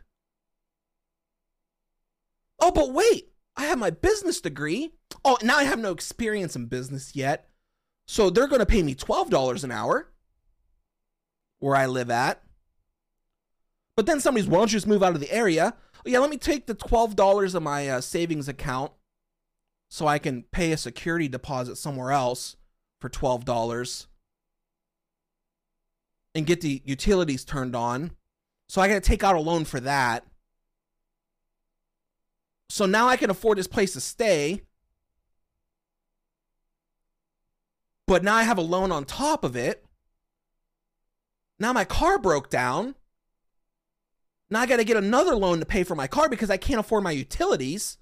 Oh, 2.60 2.70
but 2.70 2.92
wait, 2.92 3.32
I 3.56 3.64
have 3.64 3.78
my 3.78 3.90
business 3.90 4.40
degree. 4.40 4.92
Oh, 5.24 5.38
now 5.42 5.56
I 5.56 5.64
have 5.64 5.78
no 5.78 5.90
experience 5.90 6.54
in 6.54 6.66
business 6.66 7.16
yet. 7.16 7.48
So 8.06 8.30
they're 8.30 8.48
going 8.48 8.60
to 8.60 8.66
pay 8.66 8.82
me 8.82 8.94
$12 8.94 9.64
an 9.64 9.70
hour 9.70 10.08
where 11.60 11.76
I 11.76 11.86
live 11.86 12.10
at. 12.10 12.42
But 13.96 14.06
then 14.06 14.20
somebody's, 14.20 14.48
why 14.48 14.58
don't 14.58 14.72
you 14.72 14.76
just 14.76 14.86
move 14.86 15.02
out 15.02 15.14
of 15.14 15.20
the 15.20 15.32
area? 15.32 15.74
Yeah, 16.04 16.18
let 16.18 16.30
me 16.30 16.36
take 16.36 16.66
the 16.66 16.74
$12 16.74 17.54
of 17.54 17.62
my 17.62 17.88
uh, 17.88 18.00
savings 18.00 18.48
account 18.48 18.92
so 19.88 20.06
I 20.06 20.18
can 20.18 20.44
pay 20.44 20.72
a 20.72 20.76
security 20.76 21.28
deposit 21.28 21.76
somewhere 21.76 22.12
else 22.12 22.56
for 23.00 23.08
$12 23.08 24.06
and 26.34 26.46
get 26.46 26.60
the 26.60 26.82
utilities 26.84 27.44
turned 27.44 27.76
on. 27.76 28.12
So 28.68 28.80
I 28.80 28.88
got 28.88 28.94
to 28.94 29.00
take 29.00 29.22
out 29.22 29.36
a 29.36 29.40
loan 29.40 29.64
for 29.64 29.80
that. 29.80 30.24
So 32.70 32.86
now 32.86 33.06
I 33.06 33.16
can 33.16 33.28
afford 33.28 33.58
this 33.58 33.66
place 33.66 33.92
to 33.92 34.00
stay. 34.00 34.62
But 38.06 38.24
now 38.24 38.34
I 38.34 38.44
have 38.44 38.58
a 38.58 38.62
loan 38.62 38.90
on 38.90 39.04
top 39.04 39.44
of 39.44 39.56
it. 39.56 39.84
Now 41.58 41.72
my 41.72 41.84
car 41.84 42.18
broke 42.18 42.48
down. 42.48 42.94
Now 44.52 44.60
I 44.60 44.66
got 44.66 44.76
to 44.76 44.84
get 44.84 44.98
another 44.98 45.34
loan 45.34 45.60
to 45.60 45.64
pay 45.64 45.82
for 45.82 45.94
my 45.94 46.06
car 46.06 46.28
because 46.28 46.50
I 46.50 46.58
can't 46.58 46.78
afford 46.78 47.02
my 47.02 47.10
utilities. 47.10 47.96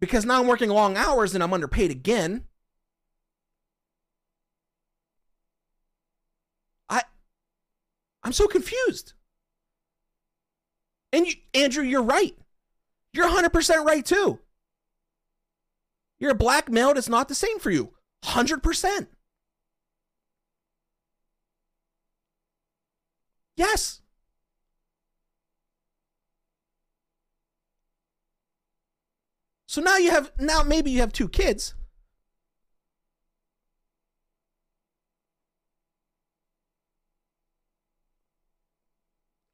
Because 0.00 0.24
now 0.24 0.40
I'm 0.40 0.48
working 0.48 0.68
long 0.68 0.96
hours 0.96 1.32
and 1.32 1.44
I'm 1.44 1.52
underpaid 1.52 1.92
again. 1.92 2.42
I 6.88 7.02
I'm 8.24 8.32
so 8.32 8.48
confused. 8.48 9.12
And 11.12 11.24
you, 11.28 11.34
Andrew, 11.54 11.84
you're 11.84 12.02
right. 12.02 12.36
You're 13.12 13.28
100% 13.28 13.84
right 13.84 14.04
too. 14.04 14.40
You're 16.18 16.32
a 16.32 16.34
black 16.34 16.68
male, 16.68 16.90
it's 16.90 17.08
not 17.08 17.28
the 17.28 17.36
same 17.36 17.60
for 17.60 17.70
you. 17.70 17.92
100%. 18.24 19.06
Yes. 23.56 24.00
So 29.66 29.80
now 29.80 29.96
you 29.96 30.10
have 30.10 30.32
now 30.38 30.62
maybe 30.62 30.90
you 30.90 31.00
have 31.00 31.12
two 31.12 31.28
kids. 31.28 31.74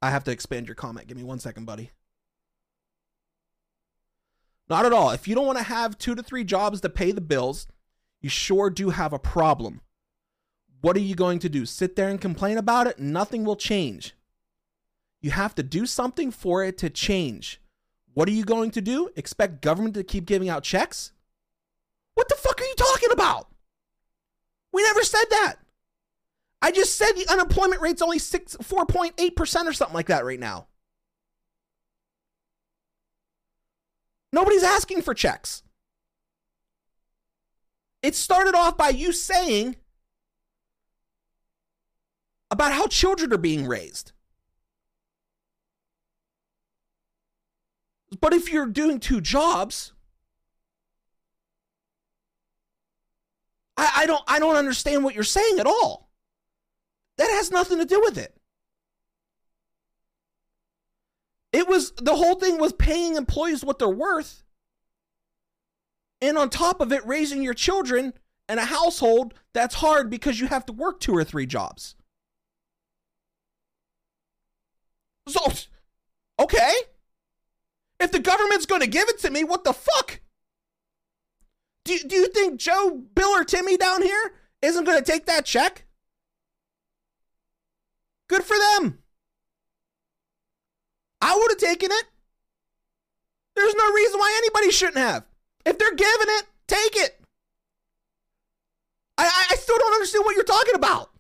I 0.01 0.11
have 0.11 0.25
to 0.25 0.31
expand 0.31 0.67
your 0.67 0.75
comment. 0.75 1.09
Give 1.09 1.17
me 1.17 1.25
one 1.25 1.41
second, 1.41 1.67
buddy. 1.67 1.91
Not 4.69 4.87
at 4.87 4.93
all. 4.93 5.11
If 5.11 5.27
you 5.27 5.35
don't 5.35 5.47
want 5.47 5.59
to 5.59 5.65
have 5.65 5.99
two 5.99 6.15
to 6.15 6.23
three 6.23 6.45
jobs 6.45 6.81
to 6.81 6.89
pay 6.89 7.11
the 7.11 7.21
bills, 7.21 7.67
you 8.21 8.29
sure 8.29 8.71
do 8.71 8.91
have 8.91 9.13
a 9.13 9.19
problem. 9.19 9.81
What 10.81 10.97
are 10.97 11.01
you 11.01 11.15
going 11.15 11.41
to 11.41 11.49
do? 11.49 11.67
Sit 11.67 11.97
there 11.97 12.09
and 12.09 12.21
complain 12.21 12.57
about 12.57 12.87
it? 12.87 12.99
Nothing 12.99 13.45
will 13.45 13.57
change. 13.57 14.15
You 15.21 15.33
have 15.33 15.55
to 15.57 15.63
do 15.63 15.87
something 15.87 16.31
for 16.31 16.63
it 16.63 16.79
to 16.79 16.91
change. 16.91 17.61
What 18.15 18.29
are 18.29 18.33
you 18.33 18.45
going 18.45 18.71
to 18.73 18.81
do? 18.81 19.11
Expect 19.17 19.63
government 19.63 19.95
to 19.95 20.05
keep 20.05 20.25
giving 20.25 20.49
out 20.49 20.63
checks? 20.63 21.13
What 22.15 22.29
the 22.29 22.37
fuck 22.37 22.61
are 22.61 22.65
you 22.65 22.75
talking 22.77 23.11
about? 23.13 23.49
We 24.73 24.83
never 24.83 25.03
said 25.03 25.25
that. 25.31 25.57
I 26.61 26.73
just 26.73 26.97
said 26.97 27.13
the 27.13 27.31
unemployment 27.31 27.81
rate's 27.81 28.03
only 28.03 28.19
six, 28.19 28.57
4.8% 28.57 29.67
or 29.67 29.73
something 29.73 29.95
like 29.95 30.09
that 30.09 30.25
right 30.25 30.41
now. 30.41 30.67
Nobody's 34.33 34.65
asking 34.65 35.03
for 35.03 35.15
checks. 35.15 35.63
It 38.03 38.15
started 38.15 38.55
off 38.55 38.77
by 38.77 38.91
you 38.91 39.13
saying 39.13 39.77
about 42.51 42.73
how 42.73 42.87
children 42.87 43.33
are 43.33 43.39
being 43.39 43.67
raised. 43.67 44.13
But 48.21 48.33
if 48.33 48.51
you're 48.51 48.67
doing 48.67 49.01
two 49.01 49.21
jobs, 49.21 49.93
I, 53.77 53.91
I 53.97 54.07
don't 54.07 54.25
I 54.27 54.39
don't 54.39 54.57
understand 54.57 55.05
what 55.05 55.15
you're 55.15 55.25
saying 55.25 55.59
at 55.59 55.67
all. 55.67 56.11
That 57.19 57.31
has 57.31 57.51
nothing 57.51 57.79
to 57.79 57.85
do 57.85 58.01
with 58.01 58.17
it. 58.17 58.35
It 61.53 61.67
was 61.67 61.93
the 61.93 62.17
whole 62.17 62.37
thing 62.37 62.59
was 62.59 62.73
paying 62.73 63.17
employees 63.17 63.65
what 63.65 63.79
they're 63.79 63.89
worth. 63.89 64.45
And 66.21 66.37
on 66.37 66.51
top 66.51 66.81
of 66.81 66.93
it, 66.93 67.07
raising 67.07 67.43
your 67.43 67.55
children 67.55 68.13
and 68.49 68.59
a 68.59 68.65
household 68.65 69.35
that's 69.53 69.77
hard 69.77 70.11
because 70.11 70.41
you 70.41 70.49
have 70.49 70.67
to 70.67 70.73
work 70.73 71.01
two 71.01 71.15
or 71.15 71.25
three 71.25 71.47
jobs. 71.47 71.95
So, 75.29 75.53
okay. 76.41 76.73
If 78.01 78.13
the 78.13 78.19
government's 78.19 78.67
going 78.67 78.81
to 78.81 78.87
give 78.87 79.09
it 79.09 79.19
to 79.21 79.31
me, 79.31 79.45
what 79.45 79.65
the 79.65 79.73
fuck? 79.73 80.21
Do, 81.85 81.99
do 81.99 82.17
you 82.17 82.29
think 82.29 82.61
Joe, 82.61 83.03
Bill, 83.15 83.31
or 83.31 83.45
Timmy 83.45 83.77
down 83.77 84.03
here 84.03 84.33
isn't 84.63 84.85
going 84.85 84.99
to 84.99 85.05
take 85.05 85.27
that 85.27 85.45
check? 85.45 85.85
Good 88.29 88.45
for 88.45 88.57
them. 88.57 88.99
I 91.21 91.35
would 91.35 91.51
have 91.51 91.59
taken 91.59 91.91
it. 91.91 92.05
There's 93.57 93.75
no 93.75 93.93
reason 93.93 94.21
why 94.21 94.35
anybody 94.39 94.71
shouldn't 94.71 94.99
have. 94.99 95.25
If 95.65 95.79
they're 95.79 95.95
giving 95.95 96.29
it, 96.29 96.45
take 96.69 96.97
it. 96.97 97.21
I, 99.17 99.47
I 99.51 99.57
still 99.57 99.77
don't 99.79 99.95
understand 99.95 100.25
what 100.25 100.37
you're 100.37 100.45
talking 100.45 100.77
about. 100.77 101.11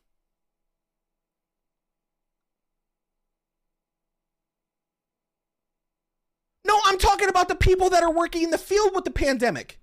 No, 6.68 6.78
I'm 6.84 6.98
talking 6.98 7.30
about 7.30 7.48
the 7.48 7.54
people 7.54 7.88
that 7.90 8.02
are 8.02 8.12
working 8.12 8.42
in 8.42 8.50
the 8.50 8.58
field 8.58 8.94
with 8.94 9.04
the 9.04 9.10
pandemic. 9.10 9.80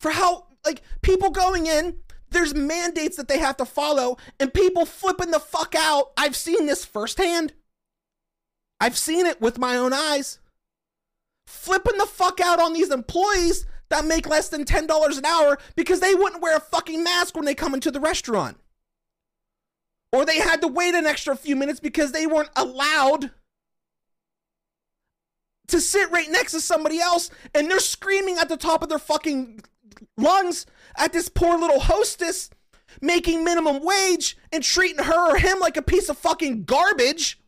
For 0.00 0.10
how, 0.10 0.46
like, 0.64 0.82
people 1.00 1.30
going 1.30 1.66
in, 1.66 1.96
there's 2.30 2.54
mandates 2.54 3.16
that 3.16 3.26
they 3.26 3.38
have 3.38 3.56
to 3.56 3.64
follow, 3.64 4.18
and 4.38 4.52
people 4.52 4.84
flipping 4.84 5.30
the 5.30 5.40
fuck 5.40 5.74
out. 5.74 6.12
I've 6.16 6.36
seen 6.36 6.66
this 6.66 6.84
firsthand. 6.84 7.54
I've 8.78 8.98
seen 8.98 9.24
it 9.24 9.40
with 9.40 9.58
my 9.58 9.76
own 9.76 9.94
eyes. 9.94 10.38
Flipping 11.46 11.96
the 11.96 12.06
fuck 12.06 12.38
out 12.38 12.60
on 12.60 12.74
these 12.74 12.90
employees 12.90 13.64
that 13.88 14.04
make 14.04 14.28
less 14.28 14.50
than 14.50 14.66
$10 14.66 15.18
an 15.18 15.24
hour 15.24 15.58
because 15.74 16.00
they 16.00 16.14
wouldn't 16.14 16.42
wear 16.42 16.58
a 16.58 16.60
fucking 16.60 17.02
mask 17.02 17.34
when 17.34 17.46
they 17.46 17.54
come 17.54 17.72
into 17.72 17.90
the 17.90 17.98
restaurant. 17.98 18.58
Or 20.12 20.26
they 20.26 20.38
had 20.38 20.60
to 20.60 20.68
wait 20.68 20.94
an 20.94 21.06
extra 21.06 21.34
few 21.34 21.56
minutes 21.56 21.80
because 21.80 22.12
they 22.12 22.26
weren't 22.26 22.50
allowed 22.54 23.30
to 25.68 25.80
sit 25.80 26.10
right 26.10 26.30
next 26.30 26.52
to 26.52 26.60
somebody 26.60 26.98
else 26.98 27.30
and 27.54 27.70
they're 27.70 27.78
screaming 27.78 28.38
at 28.38 28.48
the 28.48 28.56
top 28.56 28.82
of 28.82 28.88
their 28.88 28.98
fucking 28.98 29.60
lungs 30.16 30.66
at 30.96 31.12
this 31.12 31.28
poor 31.28 31.58
little 31.58 31.80
hostess 31.80 32.50
making 33.00 33.44
minimum 33.44 33.82
wage 33.82 34.36
and 34.52 34.62
treating 34.62 35.04
her 35.04 35.32
or 35.32 35.36
him 35.36 35.60
like 35.60 35.76
a 35.76 35.82
piece 35.82 36.08
of 36.08 36.18
fucking 36.18 36.64
garbage. 36.64 37.40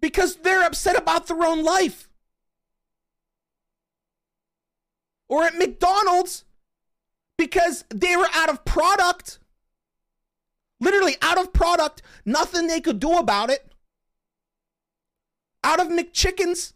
Because 0.00 0.36
they're 0.36 0.64
upset 0.64 0.96
about 0.96 1.26
their 1.26 1.42
own 1.42 1.64
life. 1.64 2.08
Or 5.28 5.44
at 5.44 5.56
McDonald's 5.56 6.44
because 7.36 7.84
they 7.90 8.16
were 8.16 8.28
out 8.34 8.48
of 8.48 8.64
product 8.64 9.38
Literally 10.80 11.16
out 11.22 11.38
of 11.38 11.52
product, 11.52 12.02
nothing 12.24 12.66
they 12.66 12.80
could 12.80 13.00
do 13.00 13.18
about 13.18 13.50
it. 13.50 13.72
Out 15.64 15.80
of 15.80 15.88
McChickens. 15.88 16.72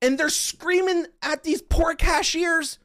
And 0.00 0.18
they're 0.18 0.30
screaming 0.30 1.06
at 1.22 1.44
these 1.44 1.62
poor 1.62 1.94
cashiers. 1.94 2.78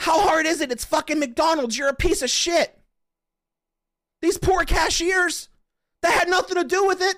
How 0.00 0.20
hard 0.20 0.46
is 0.46 0.60
it? 0.60 0.72
It's 0.72 0.84
fucking 0.84 1.20
McDonald's. 1.20 1.78
You're 1.78 1.88
a 1.88 1.94
piece 1.94 2.22
of 2.22 2.30
shit. 2.30 2.78
These 4.20 4.38
poor 4.38 4.64
cashiers 4.64 5.48
that 6.00 6.12
had 6.12 6.28
nothing 6.28 6.56
to 6.56 6.64
do 6.64 6.86
with 6.86 7.00
it. 7.00 7.16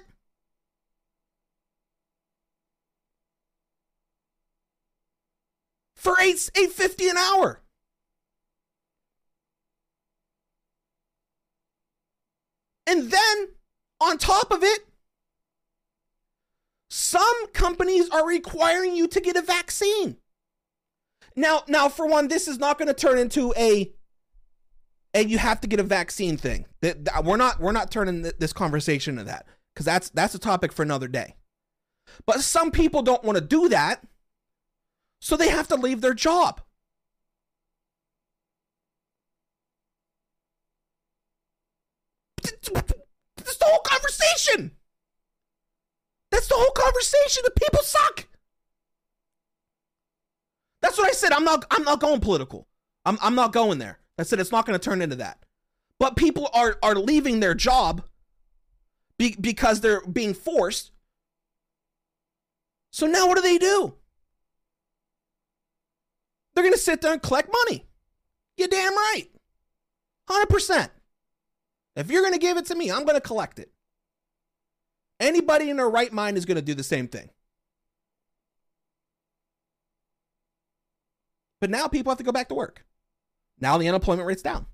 For 5.94 6.16
eight 6.20 6.50
eight 6.54 6.72
fifty 6.72 7.08
an 7.08 7.16
hour. 7.16 7.62
And 12.86 13.10
then 13.10 13.48
on 14.00 14.18
top 14.18 14.50
of 14.52 14.62
it, 14.62 14.86
some 16.90 17.48
companies 17.52 18.08
are 18.10 18.26
requiring 18.26 18.94
you 18.94 19.08
to 19.08 19.20
get 19.20 19.36
a 19.36 19.42
vaccine. 19.42 20.16
Now, 21.34 21.64
now 21.66 21.88
for 21.88 22.06
one, 22.06 22.28
this 22.28 22.46
is 22.46 22.58
not 22.58 22.78
going 22.78 22.88
to 22.88 22.94
turn 22.94 23.18
into 23.18 23.52
a 23.56 23.92
and 25.14 25.30
you 25.30 25.38
have 25.38 25.60
to 25.60 25.68
get 25.68 25.80
a 25.80 25.84
vaccine 25.84 26.36
thing. 26.36 26.66
That 26.80 27.24
We're 27.24 27.36
not 27.36 27.60
we're 27.60 27.72
not 27.72 27.90
turning 27.90 28.22
this 28.22 28.52
conversation 28.52 29.16
to 29.16 29.24
that 29.24 29.46
because 29.72 29.86
that's 29.86 30.10
that's 30.10 30.34
a 30.34 30.38
topic 30.38 30.72
for 30.72 30.82
another 30.82 31.08
day. 31.08 31.36
But 32.26 32.40
some 32.40 32.70
people 32.70 33.02
don't 33.02 33.24
want 33.24 33.38
to 33.38 33.44
do 33.44 33.68
that, 33.70 34.04
so 35.20 35.36
they 35.36 35.48
have 35.48 35.68
to 35.68 35.76
leave 35.76 36.00
their 36.00 36.14
job. 36.14 36.60
That's 42.44 43.56
the 43.58 43.64
whole 43.64 43.80
conversation. 43.84 44.72
That's 46.30 46.48
the 46.48 46.54
whole 46.56 46.72
conversation. 46.72 47.42
The 47.44 47.50
people 47.52 47.82
suck. 47.82 48.26
That's 50.80 50.98
what 50.98 51.08
I 51.08 51.12
said. 51.12 51.32
I'm 51.32 51.44
not 51.44 51.64
I'm 51.70 51.84
not 51.84 52.00
going 52.00 52.20
political. 52.20 52.68
I'm 53.04 53.18
I'm 53.22 53.34
not 53.34 53.52
going 53.52 53.78
there. 53.78 53.98
I 54.18 54.22
said 54.22 54.40
it's 54.40 54.52
not 54.52 54.66
going 54.66 54.78
to 54.78 54.84
turn 54.84 55.02
into 55.02 55.16
that. 55.16 55.44
But 55.98 56.16
people 56.16 56.50
are 56.52 56.78
are 56.82 56.94
leaving 56.94 57.40
their 57.40 57.54
job 57.54 58.02
be, 59.18 59.36
because 59.40 59.80
they're 59.80 60.02
being 60.02 60.34
forced. 60.34 60.90
So 62.90 63.06
now 63.06 63.26
what 63.26 63.36
do 63.36 63.42
they 63.42 63.58
do? 63.58 63.94
They're 66.54 66.64
going 66.64 66.74
to 66.74 66.78
sit 66.78 67.00
there 67.00 67.12
and 67.12 67.22
collect 67.22 67.50
money. 67.66 67.86
You 68.56 68.68
damn 68.68 68.94
right. 68.94 69.26
100%. 70.28 70.90
If 71.96 72.10
you're 72.10 72.22
going 72.22 72.34
to 72.34 72.40
give 72.40 72.56
it 72.56 72.66
to 72.66 72.74
me, 72.74 72.90
I'm 72.90 73.04
going 73.04 73.14
to 73.14 73.20
collect 73.20 73.58
it. 73.58 73.70
Anybody 75.20 75.70
in 75.70 75.76
their 75.76 75.88
right 75.88 76.12
mind 76.12 76.36
is 76.36 76.44
going 76.44 76.56
to 76.56 76.62
do 76.62 76.74
the 76.74 76.82
same 76.82 77.06
thing. 77.06 77.30
But 81.60 81.70
now 81.70 81.88
people 81.88 82.10
have 82.10 82.18
to 82.18 82.24
go 82.24 82.32
back 82.32 82.48
to 82.48 82.54
work. 82.54 82.84
Now 83.60 83.78
the 83.78 83.88
unemployment 83.88 84.26
rate's 84.26 84.42
down. 84.42 84.66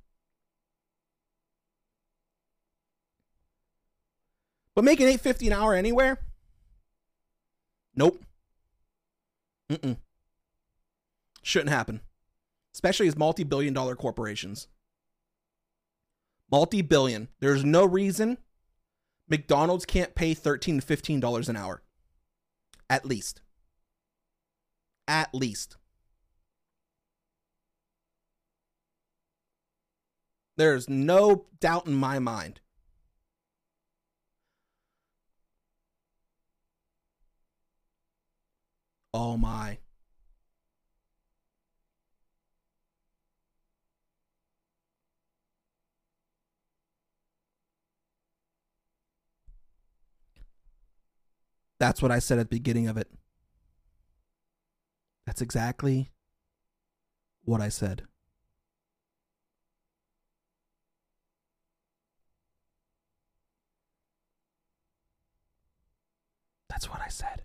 But 4.74 4.84
making 4.84 5.06
850 5.06 5.48
an 5.48 5.52
hour 5.52 5.74
anywhere? 5.74 6.18
Nope. 7.94 8.24
Mm-mm. 9.68 9.98
Shouldn't 11.42 11.70
happen. 11.70 12.00
Especially 12.74 13.08
as 13.08 13.16
multi-billion 13.16 13.74
dollar 13.74 13.94
corporations. 13.94 14.68
Multi-billion. 16.50 17.28
There's 17.38 17.64
no 17.64 17.84
reason 17.84 18.38
McDonald's 19.28 19.84
can't 19.86 20.14
pay 20.14 20.34
13 20.34 20.80
to 20.80 20.86
15 20.86 21.20
dollars 21.20 21.48
an 21.48 21.56
hour. 21.56 21.82
At 22.88 23.06
least. 23.06 23.40
At 25.06 25.32
least. 25.32 25.76
There's 30.56 30.90
no 30.90 31.46
doubt 31.60 31.86
in 31.86 31.94
my 31.94 32.18
mind. 32.18 32.60
Oh 39.14 39.36
my. 39.36 39.78
That's 51.80 52.02
what 52.02 52.12
I 52.12 52.18
said 52.18 52.38
at 52.38 52.50
the 52.50 52.56
beginning 52.56 52.88
of 52.88 52.98
it. 52.98 53.10
That's 55.26 55.40
exactly 55.40 56.10
what 57.44 57.62
I 57.62 57.70
said. 57.70 58.02
That's 66.68 66.90
what 66.90 67.00
I 67.00 67.08
said. 67.08 67.44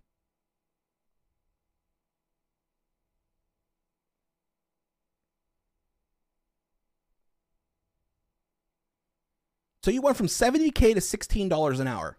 So 9.82 9.92
you 9.92 10.02
went 10.02 10.18
from 10.18 10.28
70K 10.28 10.94
to 10.94 11.00
$16 11.00 11.80
an 11.80 11.88
hour. 11.88 12.18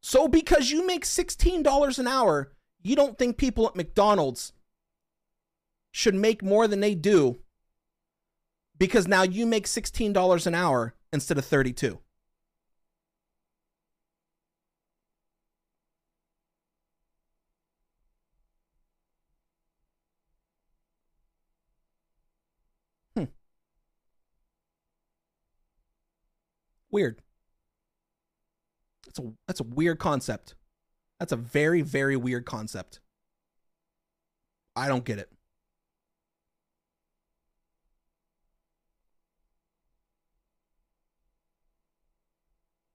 So 0.00 0.28
because 0.28 0.70
you 0.70 0.86
make 0.86 1.04
$16 1.04 1.98
an 1.98 2.08
hour, 2.08 2.52
you 2.82 2.96
don't 2.96 3.18
think 3.18 3.36
people 3.36 3.66
at 3.66 3.76
McDonald's 3.76 4.52
should 5.92 6.14
make 6.14 6.42
more 6.42 6.66
than 6.66 6.80
they 6.80 6.94
do 6.94 7.40
because 8.78 9.06
now 9.06 9.22
you 9.22 9.46
make 9.46 9.66
$16 9.66 10.46
an 10.46 10.54
hour 10.54 10.94
instead 11.12 11.36
of 11.36 11.44
32. 11.44 11.98
Hmm. 23.16 23.24
Weird. 26.90 27.20
That's 29.10 29.26
a 29.26 29.32
that's 29.48 29.60
a 29.60 29.64
weird 29.64 29.98
concept. 29.98 30.54
That's 31.18 31.32
a 31.32 31.36
very 31.36 31.82
very 31.82 32.16
weird 32.16 32.46
concept. 32.46 33.00
I 34.76 34.86
don't 34.86 35.04
get 35.04 35.18
it. 35.18 35.30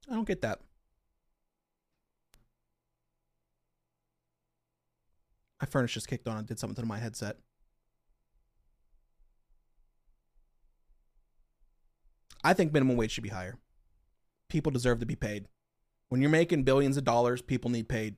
I 0.10 0.14
don't 0.14 0.28
get 0.28 0.42
that. 0.42 0.62
My 5.62 5.68
furnace 5.68 5.92
just 5.94 6.08
kicked 6.08 6.28
on 6.28 6.38
and 6.38 6.48
did 6.48 6.60
something 6.60 6.82
to 6.82 6.88
my 6.88 7.00
headset. 7.00 7.38
I 12.44 12.54
think 12.54 12.72
minimum 12.72 12.96
wage 12.96 13.12
should 13.12 13.24
be 13.24 13.30
higher. 13.30 13.58
People 14.48 14.72
deserve 14.72 15.00
to 15.00 15.06
be 15.06 15.16
paid. 15.16 15.48
When 16.16 16.22
you're 16.22 16.32
making 16.32 16.64
billions 16.64 16.96
of 16.96 17.04
dollars, 17.04 17.42
people 17.42 17.70
need 17.70 17.90
paid. 17.90 18.16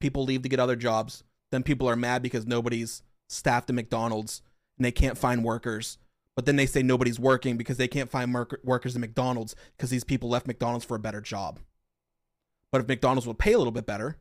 People 0.00 0.24
leave 0.24 0.40
to 0.40 0.48
get 0.48 0.58
other 0.58 0.76
jobs. 0.76 1.24
Then 1.52 1.62
people 1.62 1.86
are 1.90 1.94
mad 1.94 2.22
because 2.22 2.46
nobody's 2.46 3.02
staffed 3.28 3.68
at 3.68 3.76
McDonald's 3.76 4.40
and 4.78 4.84
they 4.86 4.90
can't 4.90 5.18
find 5.18 5.44
workers. 5.44 5.98
But 6.34 6.46
then 6.46 6.56
they 6.56 6.64
say 6.64 6.82
nobody's 6.82 7.20
working 7.20 7.58
because 7.58 7.76
they 7.76 7.86
can't 7.86 8.08
find 8.08 8.34
workers 8.62 8.94
at 8.94 9.00
McDonald's 9.02 9.54
because 9.76 9.90
these 9.90 10.04
people 10.04 10.30
left 10.30 10.46
McDonald's 10.46 10.86
for 10.86 10.94
a 10.94 10.98
better 10.98 11.20
job. 11.20 11.60
But 12.72 12.80
if 12.80 12.88
McDonald's 12.88 13.26
would 13.26 13.38
pay 13.38 13.52
a 13.52 13.58
little 13.58 13.72
bit 13.72 13.84
better, 13.84 14.16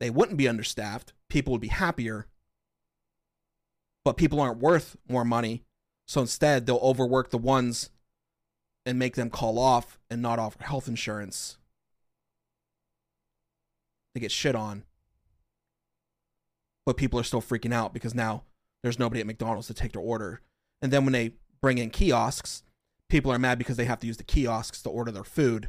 they 0.00 0.10
wouldn't 0.10 0.36
be 0.36 0.48
understaffed. 0.48 1.12
People 1.28 1.52
would 1.52 1.60
be 1.60 1.68
happier. 1.68 2.26
But 4.04 4.16
people 4.16 4.40
aren't 4.40 4.58
worth 4.58 4.96
more 5.08 5.24
money. 5.24 5.62
So 6.08 6.22
instead, 6.22 6.66
they'll 6.66 6.78
overwork 6.78 7.30
the 7.30 7.38
ones 7.38 7.90
and 8.88 8.98
make 8.98 9.16
them 9.16 9.28
call 9.28 9.58
off 9.58 9.98
and 10.08 10.22
not 10.22 10.38
offer 10.38 10.64
health 10.64 10.88
insurance. 10.88 11.58
They 14.14 14.20
get 14.20 14.32
shit 14.32 14.54
on. 14.54 14.84
But 16.86 16.96
people 16.96 17.20
are 17.20 17.24
still 17.24 17.42
freaking 17.42 17.74
out 17.74 17.92
because 17.92 18.14
now 18.14 18.44
there's 18.82 18.98
nobody 18.98 19.20
at 19.20 19.26
McDonald's 19.26 19.66
to 19.66 19.74
take 19.74 19.92
their 19.92 20.00
order. 20.00 20.40
And 20.80 20.90
then 20.90 21.04
when 21.04 21.12
they 21.12 21.34
bring 21.60 21.76
in 21.76 21.90
kiosks, 21.90 22.62
people 23.10 23.30
are 23.30 23.38
mad 23.38 23.58
because 23.58 23.76
they 23.76 23.84
have 23.84 24.00
to 24.00 24.06
use 24.06 24.16
the 24.16 24.24
kiosks 24.24 24.80
to 24.80 24.88
order 24.88 25.12
their 25.12 25.22
food. 25.22 25.68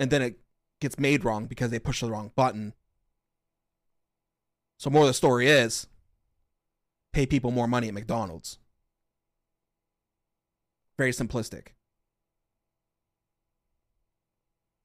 And 0.00 0.10
then 0.10 0.20
it 0.20 0.40
gets 0.80 0.98
made 0.98 1.24
wrong 1.24 1.46
because 1.46 1.70
they 1.70 1.78
push 1.78 2.00
the 2.00 2.10
wrong 2.10 2.32
button. 2.34 2.74
So 4.80 4.90
more 4.90 5.02
of 5.02 5.08
the 5.08 5.14
story 5.14 5.46
is 5.46 5.86
pay 7.12 7.26
people 7.26 7.52
more 7.52 7.68
money 7.68 7.86
at 7.86 7.94
McDonald's. 7.94 8.58
Very 10.98 11.12
simplistic. 11.12 11.68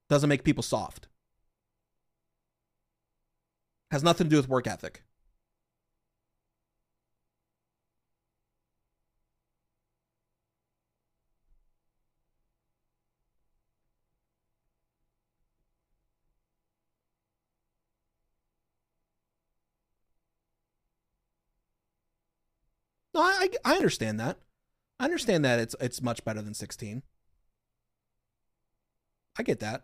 Doesn't 0.09 0.29
make 0.29 0.43
people 0.43 0.63
soft. 0.63 1.07
Has 3.91 4.03
nothing 4.03 4.25
to 4.25 4.29
do 4.31 4.37
with 4.37 4.49
work 4.49 4.67
ethic. 4.67 5.03
No, 23.13 23.21
I, 23.21 23.49
I 23.65 23.75
understand 23.75 24.19
that. 24.19 24.37
I 24.99 25.05
understand 25.05 25.43
that 25.45 25.59
it's 25.59 25.75
it's 25.79 26.01
much 26.01 26.23
better 26.23 26.41
than 26.41 26.53
16. 26.53 27.03
I 29.37 29.43
get 29.43 29.59
that. 29.59 29.83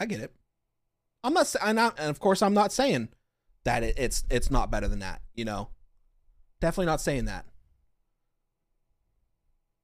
I 0.00 0.06
get 0.06 0.20
it. 0.20 0.32
I'm 1.24 1.34
not, 1.34 1.54
I, 1.60 1.70
and 1.70 1.98
of 1.98 2.20
course, 2.20 2.42
I'm 2.42 2.54
not 2.54 2.72
saying 2.72 3.08
that 3.64 3.82
it, 3.82 3.94
it's 3.98 4.24
it's 4.30 4.50
not 4.50 4.70
better 4.70 4.88
than 4.88 5.00
that. 5.00 5.20
You 5.34 5.44
know, 5.44 5.70
definitely 6.60 6.86
not 6.86 7.00
saying 7.00 7.24
that 7.24 7.46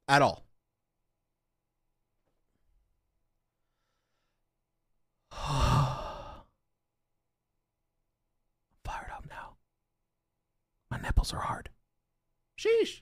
at 0.09 0.23
all. 0.23 0.45
I'm 5.33 6.45
fired 8.85 9.11
up 9.13 9.25
now. 9.29 9.57
My 10.91 10.99
nipples 10.99 11.33
are 11.33 11.41
hard. 11.41 11.71
Sheesh. 12.59 13.01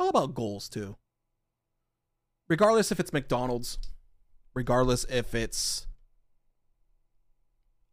It's 0.00 0.06
all 0.06 0.22
about 0.22 0.34
goals, 0.34 0.70
too. 0.70 0.96
Regardless 2.48 2.90
if 2.90 3.00
it's 3.00 3.12
McDonald's, 3.12 3.78
regardless 4.54 5.04
if 5.04 5.34
it's 5.34 5.86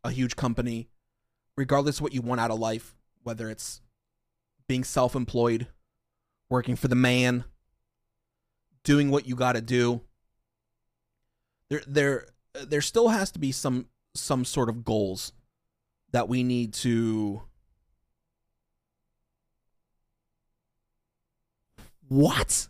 a 0.05 0.11
huge 0.11 0.37
company, 0.37 0.87
regardless 1.57 1.99
what 1.99 2.13
you 2.13 2.21
want 2.21 2.39
out 2.39 2.49
of 2.49 2.59
life, 2.59 2.95
whether 3.23 3.49
it's 3.49 3.81
being 4.69 4.85
self 4.85 5.15
employed, 5.15 5.67
working 6.49 6.77
for 6.77 6.87
the 6.87 6.95
man, 6.95 7.43
doing 8.85 9.11
what 9.11 9.27
you 9.27 9.35
got 9.35 9.57
to 9.57 9.61
do. 9.61 9.99
There, 11.69 11.83
there, 11.85 12.27
there 12.53 12.81
still 12.81 13.09
has 13.09 13.31
to 13.31 13.39
be 13.39 13.51
some 13.51 13.87
some 14.15 14.45
sort 14.45 14.69
of 14.69 14.85
goals 14.85 15.33
that 16.13 16.29
we 16.29 16.41
need 16.41 16.73
to. 16.75 17.41
What? 22.07 22.67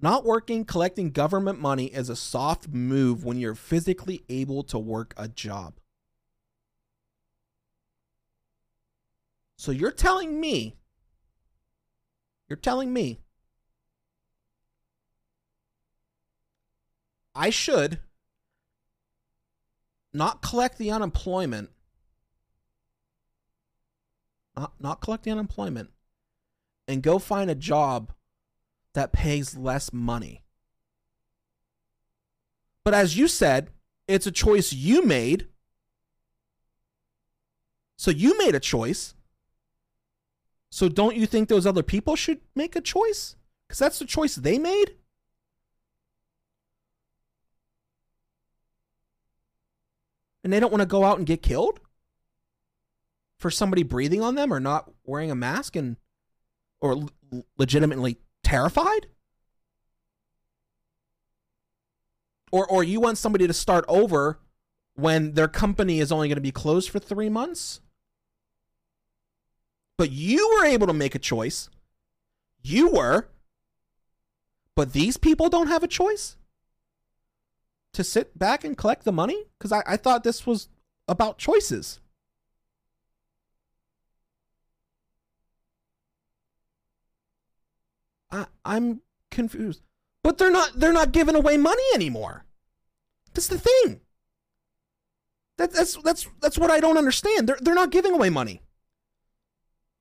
Not 0.00 0.24
working, 0.24 0.64
collecting 0.64 1.10
government 1.10 1.60
money 1.60 1.86
is 1.86 2.08
a 2.10 2.16
soft 2.16 2.68
move 2.68 3.24
when 3.24 3.38
you're 3.38 3.54
physically 3.54 4.22
able 4.28 4.62
to 4.64 4.78
work 4.78 5.14
a 5.16 5.28
job. 5.28 5.74
So 9.56 9.72
you're 9.72 9.90
telling 9.90 10.38
me, 10.40 10.76
you're 12.48 12.56
telling 12.56 12.92
me, 12.92 13.20
I 17.34 17.50
should 17.50 17.98
not 20.12 20.42
collect 20.42 20.78
the 20.78 20.90
unemployment, 20.90 21.70
not, 24.56 24.74
not 24.78 25.00
collect 25.00 25.24
the 25.24 25.30
unemployment, 25.30 25.90
and 26.86 27.02
go 27.02 27.18
find 27.18 27.50
a 27.50 27.54
job 27.54 28.12
that 28.94 29.12
pays 29.12 29.56
less 29.56 29.92
money. 29.92 30.42
But 32.84 32.94
as 32.94 33.16
you 33.16 33.28
said, 33.28 33.70
it's 34.06 34.26
a 34.26 34.32
choice 34.32 34.72
you 34.72 35.04
made. 35.04 35.48
So 37.96 38.10
you 38.10 38.36
made 38.38 38.54
a 38.54 38.60
choice. 38.60 39.14
So 40.70 40.88
don't 40.88 41.16
you 41.16 41.26
think 41.26 41.48
those 41.48 41.66
other 41.66 41.82
people 41.82 42.16
should 42.16 42.40
make 42.54 42.76
a 42.76 42.80
choice? 42.80 43.36
Because 43.66 43.78
that's 43.78 43.98
the 43.98 44.04
choice 44.04 44.34
they 44.34 44.58
made? 44.58 44.96
And 50.42 50.52
they 50.52 50.60
don't 50.60 50.70
want 50.70 50.82
to 50.82 50.86
go 50.86 51.04
out 51.04 51.16
and 51.16 51.26
get 51.26 51.42
killed? 51.42 51.80
For 53.38 53.50
somebody 53.50 53.82
breathing 53.82 54.22
on 54.22 54.34
them 54.34 54.52
or 54.52 54.60
not 54.60 54.90
wearing 55.04 55.30
a 55.30 55.34
mask 55.34 55.74
and 55.74 55.96
or 56.80 57.06
legitimately 57.56 58.18
terrified? 58.44 59.06
Or 62.52 62.66
or 62.66 62.84
you 62.84 63.00
want 63.00 63.18
somebody 63.18 63.46
to 63.46 63.52
start 63.52 63.84
over 63.88 64.38
when 64.94 65.32
their 65.32 65.48
company 65.48 65.98
is 65.98 66.12
only 66.12 66.28
going 66.28 66.36
to 66.36 66.40
be 66.40 66.52
closed 66.52 66.90
for 66.90 67.00
3 67.00 67.28
months? 67.28 67.80
But 69.98 70.12
you 70.12 70.56
were 70.56 70.66
able 70.66 70.86
to 70.86 70.92
make 70.92 71.14
a 71.14 71.18
choice. 71.18 71.68
You 72.62 72.90
were. 72.90 73.28
But 74.76 74.92
these 74.92 75.16
people 75.16 75.48
don't 75.48 75.68
have 75.68 75.82
a 75.82 75.88
choice 75.88 76.36
to 77.92 78.04
sit 78.04 78.38
back 78.38 78.64
and 78.64 78.76
collect 78.76 79.04
the 79.04 79.12
money? 79.12 79.44
Because 79.58 79.72
I, 79.72 79.82
I 79.86 79.96
thought 79.96 80.24
this 80.24 80.46
was 80.46 80.68
about 81.08 81.38
choices. 81.38 82.00
I, 88.34 88.46
I'm 88.64 89.00
confused. 89.30 89.82
But 90.22 90.38
they're 90.38 90.50
not 90.50 90.72
they're 90.78 90.92
not 90.92 91.12
giving 91.12 91.36
away 91.36 91.56
money 91.56 91.82
anymore. 91.94 92.44
That's 93.32 93.46
the 93.46 93.58
thing. 93.58 94.00
That, 95.56 95.72
that's 95.72 95.96
that's 95.96 96.26
that's 96.40 96.58
what 96.58 96.70
I 96.70 96.80
don't 96.80 96.98
understand. 96.98 97.48
They're 97.48 97.58
they're 97.60 97.74
not 97.74 97.90
giving 97.90 98.12
away 98.12 98.30
money. 98.30 98.62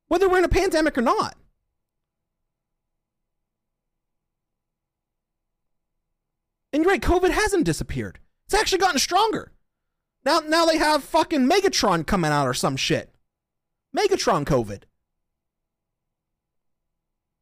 Whether 0.07 0.27
we're 0.27 0.39
in 0.39 0.45
a 0.45 0.49
pandemic 0.49 0.97
or 0.97 1.01
not. 1.01 1.35
And 6.71 6.83
you're 6.83 6.91
right, 6.91 7.01
COVID 7.01 7.29
hasn't 7.29 7.65
disappeared. 7.65 8.17
It's 8.47 8.55
actually 8.55 8.79
gotten 8.79 8.99
stronger. 8.99 9.51
Now 10.25 10.39
now 10.39 10.65
they 10.65 10.77
have 10.77 11.03
fucking 11.03 11.47
Megatron 11.47 12.07
coming 12.07 12.31
out 12.31 12.47
or 12.47 12.55
some 12.55 12.77
shit. 12.77 13.13
Megatron 13.95 14.45
COVID. 14.45 14.83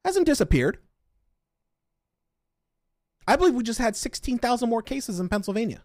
Hasn't 0.04 0.26
disappeared. 0.26 0.80
I 3.28 3.36
believe 3.36 3.54
we 3.54 3.64
just 3.64 3.80
had 3.80 3.96
16,000 3.96 4.70
more 4.70 4.82
cases 4.82 5.20
in 5.20 5.30
Pennsylvania. 5.30 5.84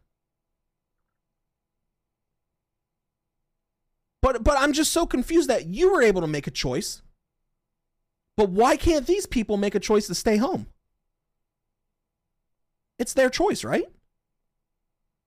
But 4.22 4.42
but 4.42 4.58
I'm 4.58 4.72
just 4.72 4.92
so 4.92 5.06
confused 5.06 5.48
that 5.50 5.66
you 5.66 5.92
were 5.92 6.02
able 6.02 6.20
to 6.22 6.26
make 6.26 6.48
a 6.48 6.50
choice. 6.50 7.02
But 8.36 8.50
why 8.50 8.76
can't 8.76 9.06
these 9.06 9.26
people 9.26 9.56
make 9.56 9.74
a 9.74 9.80
choice 9.80 10.08
to 10.08 10.14
stay 10.14 10.36
home? 10.36 10.66
It's 12.98 13.14
their 13.14 13.30
choice, 13.30 13.62
right? 13.62 13.86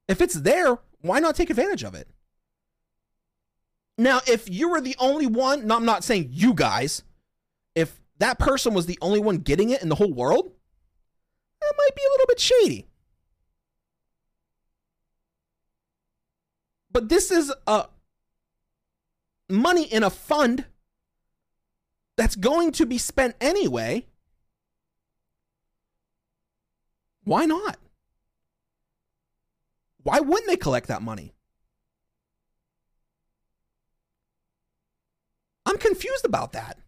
If 0.07 0.21
it's 0.21 0.33
there, 0.33 0.79
why 1.01 1.19
not 1.19 1.35
take 1.35 1.49
advantage 1.49 1.83
of 1.83 1.95
it? 1.95 2.07
Now, 3.97 4.21
if 4.27 4.49
you 4.49 4.69
were 4.69 4.81
the 4.81 4.95
only 4.99 5.27
one, 5.27 5.71
I'm 5.71 5.85
not 5.85 6.03
saying 6.03 6.29
you 6.31 6.53
guys, 6.53 7.03
that 8.19 8.37
person 8.39 8.73
was 8.73 8.85
the 8.85 8.97
only 9.01 9.19
one 9.19 9.37
getting 9.37 9.69
it 9.69 9.81
in 9.81 9.89
the 9.89 9.95
whole 9.95 10.13
world, 10.13 10.51
that 11.61 11.73
might 11.77 11.95
be 11.95 12.01
a 12.01 12.11
little 12.11 12.27
bit 12.27 12.39
shady. 12.39 12.85
But 16.91 17.09
this 17.09 17.31
is 17.31 17.53
a 17.67 17.85
money 19.49 19.83
in 19.83 20.03
a 20.03 20.09
fund 20.09 20.65
that's 22.17 22.35
going 22.35 22.71
to 22.73 22.85
be 22.85 22.97
spent 22.97 23.35
anyway. 23.39 24.05
Why 27.23 27.45
not? 27.45 27.77
Why 30.03 30.19
wouldn't 30.19 30.47
they 30.47 30.57
collect 30.57 30.87
that 30.87 31.01
money? 31.01 31.33
I'm 35.65 35.77
confused 35.77 36.25
about 36.25 36.53
that. 36.53 36.79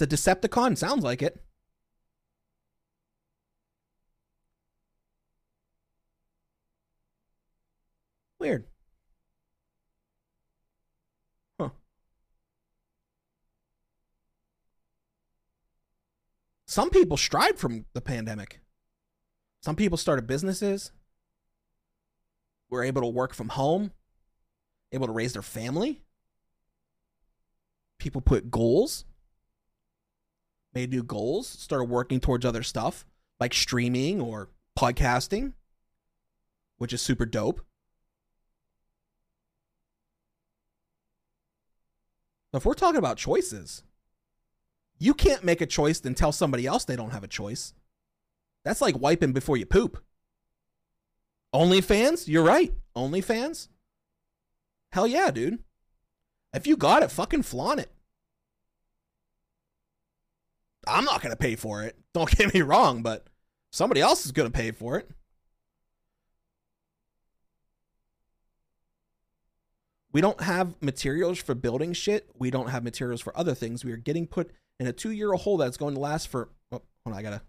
It's 0.00 0.14
a 0.14 0.16
Decepticon, 0.16 0.78
sounds 0.78 1.02
like 1.02 1.22
it. 1.22 1.42
Weird. 8.38 8.68
Huh. 11.58 11.70
Some 16.66 16.90
people 16.90 17.16
stride 17.16 17.58
from 17.58 17.86
the 17.92 18.00
pandemic. 18.00 18.60
Some 19.64 19.74
people 19.74 19.98
started 19.98 20.28
businesses, 20.28 20.92
were 22.70 22.84
able 22.84 23.02
to 23.02 23.08
work 23.08 23.34
from 23.34 23.48
home, 23.48 23.90
able 24.92 25.08
to 25.08 25.12
raise 25.12 25.32
their 25.32 25.42
family. 25.42 26.02
People 27.98 28.20
put 28.20 28.52
goals, 28.52 29.04
new 30.86 31.02
goals, 31.02 31.48
started 31.48 31.84
working 31.84 32.20
towards 32.20 32.44
other 32.44 32.62
stuff 32.62 33.04
like 33.40 33.54
streaming 33.54 34.20
or 34.20 34.48
podcasting, 34.78 35.52
which 36.78 36.92
is 36.92 37.02
super 37.02 37.26
dope. 37.26 37.60
If 42.52 42.64
we're 42.64 42.74
talking 42.74 42.98
about 42.98 43.18
choices, 43.18 43.82
you 44.98 45.14
can't 45.14 45.44
make 45.44 45.60
a 45.60 45.66
choice 45.66 46.00
and 46.00 46.16
tell 46.16 46.32
somebody 46.32 46.66
else 46.66 46.84
they 46.84 46.96
don't 46.96 47.10
have 47.10 47.24
a 47.24 47.28
choice. 47.28 47.74
That's 48.64 48.80
like 48.80 48.98
wiping 48.98 49.32
before 49.32 49.56
you 49.56 49.66
poop. 49.66 50.02
OnlyFans? 51.54 52.26
You're 52.26 52.44
right. 52.44 52.72
OnlyFans? 52.96 53.68
Hell 54.92 55.06
yeah, 55.06 55.30
dude. 55.30 55.60
If 56.52 56.66
you 56.66 56.76
got 56.76 57.02
it, 57.02 57.10
fucking 57.10 57.42
flaunt 57.42 57.80
it. 57.80 57.92
I'm 60.88 61.04
not 61.04 61.22
going 61.22 61.32
to 61.32 61.36
pay 61.36 61.56
for 61.56 61.82
it. 61.82 61.96
Don't 62.14 62.30
get 62.36 62.52
me 62.54 62.62
wrong, 62.62 63.02
but 63.02 63.26
somebody 63.70 64.00
else 64.00 64.24
is 64.26 64.32
going 64.32 64.50
to 64.50 64.56
pay 64.56 64.70
for 64.70 64.96
it. 64.98 65.10
We 70.10 70.20
don't 70.20 70.40
have 70.40 70.74
materials 70.80 71.38
for 71.38 71.54
building 71.54 71.92
shit. 71.92 72.30
We 72.36 72.50
don't 72.50 72.70
have 72.70 72.82
materials 72.82 73.20
for 73.20 73.36
other 73.38 73.54
things. 73.54 73.84
We 73.84 73.92
are 73.92 73.98
getting 73.98 74.26
put 74.26 74.50
in 74.80 74.86
a 74.86 74.92
two 74.92 75.10
year 75.10 75.32
hole 75.32 75.58
that's 75.58 75.76
going 75.76 75.94
to 75.94 76.00
last 76.00 76.28
for. 76.28 76.48
Oh, 76.72 76.82
hold 77.04 77.14
on, 77.14 77.14
I 77.14 77.22
gotta 77.22 77.42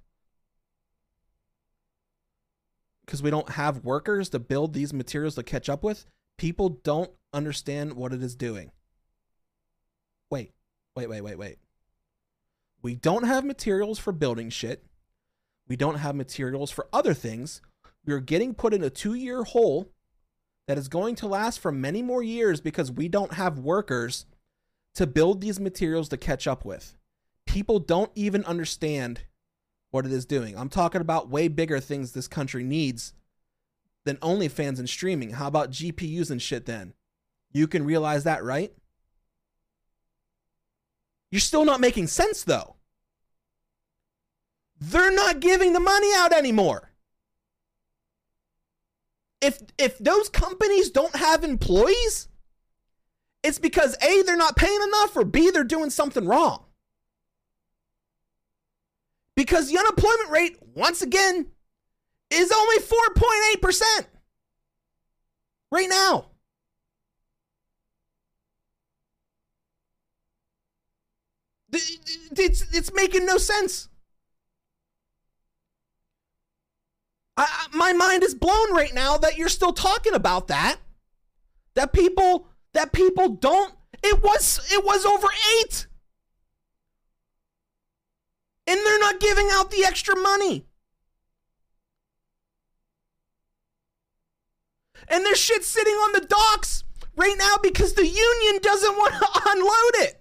because 3.10 3.24
we 3.24 3.32
don't 3.32 3.49
have 3.49 3.84
workers 3.84 4.30
to 4.30 4.38
build 4.38 4.72
these 4.72 4.94
materials 4.94 5.34
to 5.34 5.41
catch 5.41 5.68
up 5.68 5.82
with, 5.82 6.06
people 6.38 6.70
don't 6.70 7.10
understand 7.34 7.94
what 7.94 8.14
it 8.14 8.22
is 8.22 8.36
doing. 8.36 8.72
Wait, 10.30 10.52
wait, 10.95 11.10
wait, 11.10 11.22
wait, 11.22 11.36
wait. 11.36 11.57
We 12.81 12.95
don't 12.95 13.23
have 13.23 13.43
materials 13.43 13.99
for 13.99 14.11
building 14.11 14.49
shit. 14.49 14.85
We 15.68 15.76
don't 15.76 15.95
have 15.95 16.15
materials 16.15 16.72
for 16.72 16.88
other 16.91 17.14
things. 17.14 17.61
We 18.06 18.14
are 18.14 18.19
getting 18.19 18.53
put 18.53 18.73
in 18.73 18.84
a 18.84 18.89
two 18.89 19.14
year 19.14 19.43
hole 19.43 19.89
that 20.68 20.77
is 20.77 20.88
going 20.88 21.15
to 21.15 21.27
last 21.27 21.60
for 21.60 21.72
many 21.72 22.01
more 22.01 22.23
years 22.23 22.61
because 22.61 22.91
we 22.91 23.07
don't 23.07 23.34
have 23.34 23.60
workers 23.60 24.26
to 24.95 25.07
build 25.07 25.41
these 25.41 25.60
materials 25.60 26.10
to 26.10 26.18
catch 26.18 26.47
up 26.47 26.65
with. 26.65 26.95
People 27.45 27.80
don't 27.80 28.11
even 28.15 28.45
understand 28.45 29.22
what 29.91 30.06
it 30.06 30.11
is 30.11 30.26
doing. 30.26 30.57
I'm 30.57 30.69
talking 30.69 31.01
about 31.01 31.30
way 31.30 31.47
bigger 31.47 31.80
things 31.80 32.11
this 32.11 32.27
country 32.27 32.64
needs 32.64 33.14
than 34.06 34.18
OnlyFans 34.18 34.80
and 34.80 34.88
streaming. 34.89 35.31
How 35.31 35.47
about 35.47 35.72
GPUs 35.72 36.31
and 36.31 36.41
shit 36.41 36.65
then? 36.65 36.93
You 37.51 37.68
can 37.68 37.84
realize 37.84 38.23
that, 38.23 38.43
right? 38.43 38.72
You're 41.31 41.39
still 41.39 41.65
not 41.65 41.80
making 41.80 42.07
sense 42.07 42.43
though. 42.43 42.76
They're 44.80 45.14
not 45.14 45.39
giving 45.39 45.73
the 45.73 45.80
money 45.80 46.10
out 46.15 46.34
anymore. 46.34 46.91
If 49.41 49.61
if 49.77 49.97
those 49.99 50.30
companies 50.30 50.89
don't 50.89 51.15
have 51.15 51.43
employees, 51.43 52.27
it's 53.43 53.60
because 53.60 53.95
A 54.01 54.22
they're 54.23 54.35
not 54.35 54.56
paying 54.56 54.81
enough 54.81 55.15
or 55.15 55.23
B 55.23 55.51
they're 55.51 55.64
doing 55.64 55.89
something 55.89 56.26
wrong. 56.26 56.65
Because 59.35 59.69
the 59.69 59.77
unemployment 59.77 60.30
rate 60.31 60.57
once 60.76 61.01
again 61.01 61.47
is 62.30 62.51
only 62.51 62.77
4.8% 62.77 64.06
right 65.72 65.89
now. 65.89 66.28
It's, 71.72 72.76
it's 72.76 72.94
making 72.94 73.26
no 73.26 73.38
sense. 73.38 73.90
I, 77.38 77.68
my 77.74 77.94
mind 77.94 78.24
is 78.24 78.36
blown 78.36 78.74
right 78.74 78.94
now 78.94 79.18
that 79.18 79.38
you're 79.38 79.50
still 79.50 79.74
talking 79.74 80.14
about 80.14 80.48
that. 80.50 80.78
That 81.76 81.94
people 81.94 82.48
that 82.74 82.91
people 82.91 83.30
don't 83.30 83.74
it 84.04 84.22
was 84.22 84.60
it 84.72 84.84
was 84.84 85.06
over 85.06 85.28
8. 85.64 85.88
And 88.68 88.80
they're 88.86 89.00
not 89.00 89.20
giving 89.20 89.48
out 89.52 89.72
the 89.72 89.86
extra 89.86 90.16
money. 90.18 90.66
And 95.08 95.26
there's 95.26 95.40
shit 95.40 95.64
sitting 95.64 95.94
on 95.94 96.12
the 96.12 96.28
docks 96.28 96.84
right 97.16 97.36
now 97.38 97.56
because 97.64 97.94
the 97.94 98.06
union 98.06 98.62
doesn't 98.62 98.96
want 98.96 99.14
to 99.14 99.41
unload 99.52 100.08
it 100.08 100.19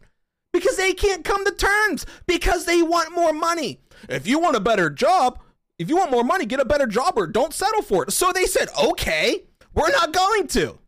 because 0.53 0.77
they 0.77 0.93
can't 0.93 1.25
come 1.25 1.45
to 1.45 1.53
terms 1.53 2.07
because 2.27 2.65
they 2.65 2.83
want 2.83 3.15
more 3.15 3.33
money. 3.33 3.81
If 4.09 4.27
you 4.27 4.39
want 4.39 4.57
a 4.57 4.61
better 4.61 4.91
job, 4.91 5.41
if 5.79 5.89
you 5.89 5.97
want 5.97 6.11
more 6.11 6.25
money, 6.25 6.47
get 6.47 6.61
a 6.61 6.65
better 6.65 6.87
job 6.87 7.15
or 7.17 7.27
don't 7.27 7.55
settle 7.55 7.83
for 7.83 8.05
it. 8.05 8.13
So 8.13 8.33
they 8.33 8.47
said, 8.47 8.69
okay, 8.83 9.45
we're 9.75 9.91
not 9.91 10.13
going 10.13 10.49
to. 10.49 10.79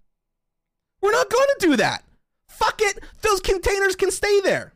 We're 1.01 1.13
not 1.13 1.31
going 1.31 1.49
to 1.59 1.67
do 1.67 1.77
that. 1.77 2.05
Fuck 2.49 2.81
it. 2.83 3.03
Those 3.23 3.41
containers 3.41 3.97
can 3.97 4.11
stay 4.11 4.41
there. 4.41 4.75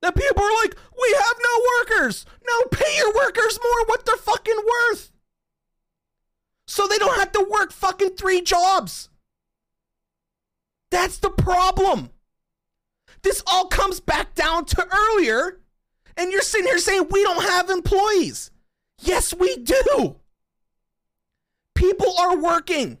The 0.00 0.12
people 0.12 0.42
are 0.42 0.54
like, 0.62 0.76
we 1.00 1.16
have 1.18 1.36
no 1.42 1.64
workers. 1.78 2.24
No, 2.46 2.64
pay 2.70 2.96
your 2.96 3.14
workers 3.14 3.58
more 3.62 3.86
what 3.86 4.06
they're 4.06 4.16
fucking 4.16 4.56
worth. 4.56 5.10
So 6.66 6.86
they 6.86 6.98
don't 6.98 7.18
have 7.18 7.32
to 7.32 7.46
work 7.50 7.72
fucking 7.72 8.10
three 8.10 8.42
jobs. 8.42 9.08
That's 10.90 11.18
the 11.18 11.30
problem. 11.30 12.10
This 13.22 13.42
all 13.46 13.66
comes 13.66 14.00
back 14.00 14.34
down 14.34 14.64
to 14.66 14.86
earlier, 14.90 15.60
and 16.16 16.32
you're 16.32 16.42
sitting 16.42 16.66
here 16.66 16.78
saying 16.78 17.08
we 17.10 17.22
don't 17.22 17.42
have 17.42 17.70
employees. 17.70 18.50
Yes, 19.00 19.34
we 19.34 19.56
do. 19.56 20.16
People 21.74 22.12
are 22.18 22.36
working. 22.36 22.98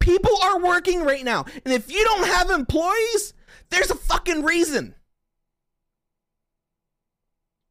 People 0.00 0.36
are 0.42 0.58
working 0.58 1.02
right 1.02 1.24
now. 1.24 1.46
And 1.64 1.72
if 1.72 1.90
you 1.90 2.04
don't 2.04 2.26
have 2.26 2.50
employees, 2.50 3.32
there's 3.70 3.90
a 3.90 3.94
fucking 3.94 4.42
reason. 4.42 4.94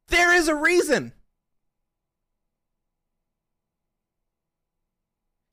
There 0.07 0.33
is 0.33 0.47
a 0.47 0.55
reason. 0.55 1.13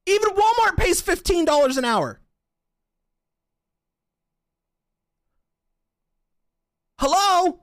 Even 0.06 0.30
Walmart 0.30 0.76
pays 0.76 1.02
$15 1.02 1.76
an 1.76 1.84
hour. 1.84 2.19
Hello? 7.00 7.60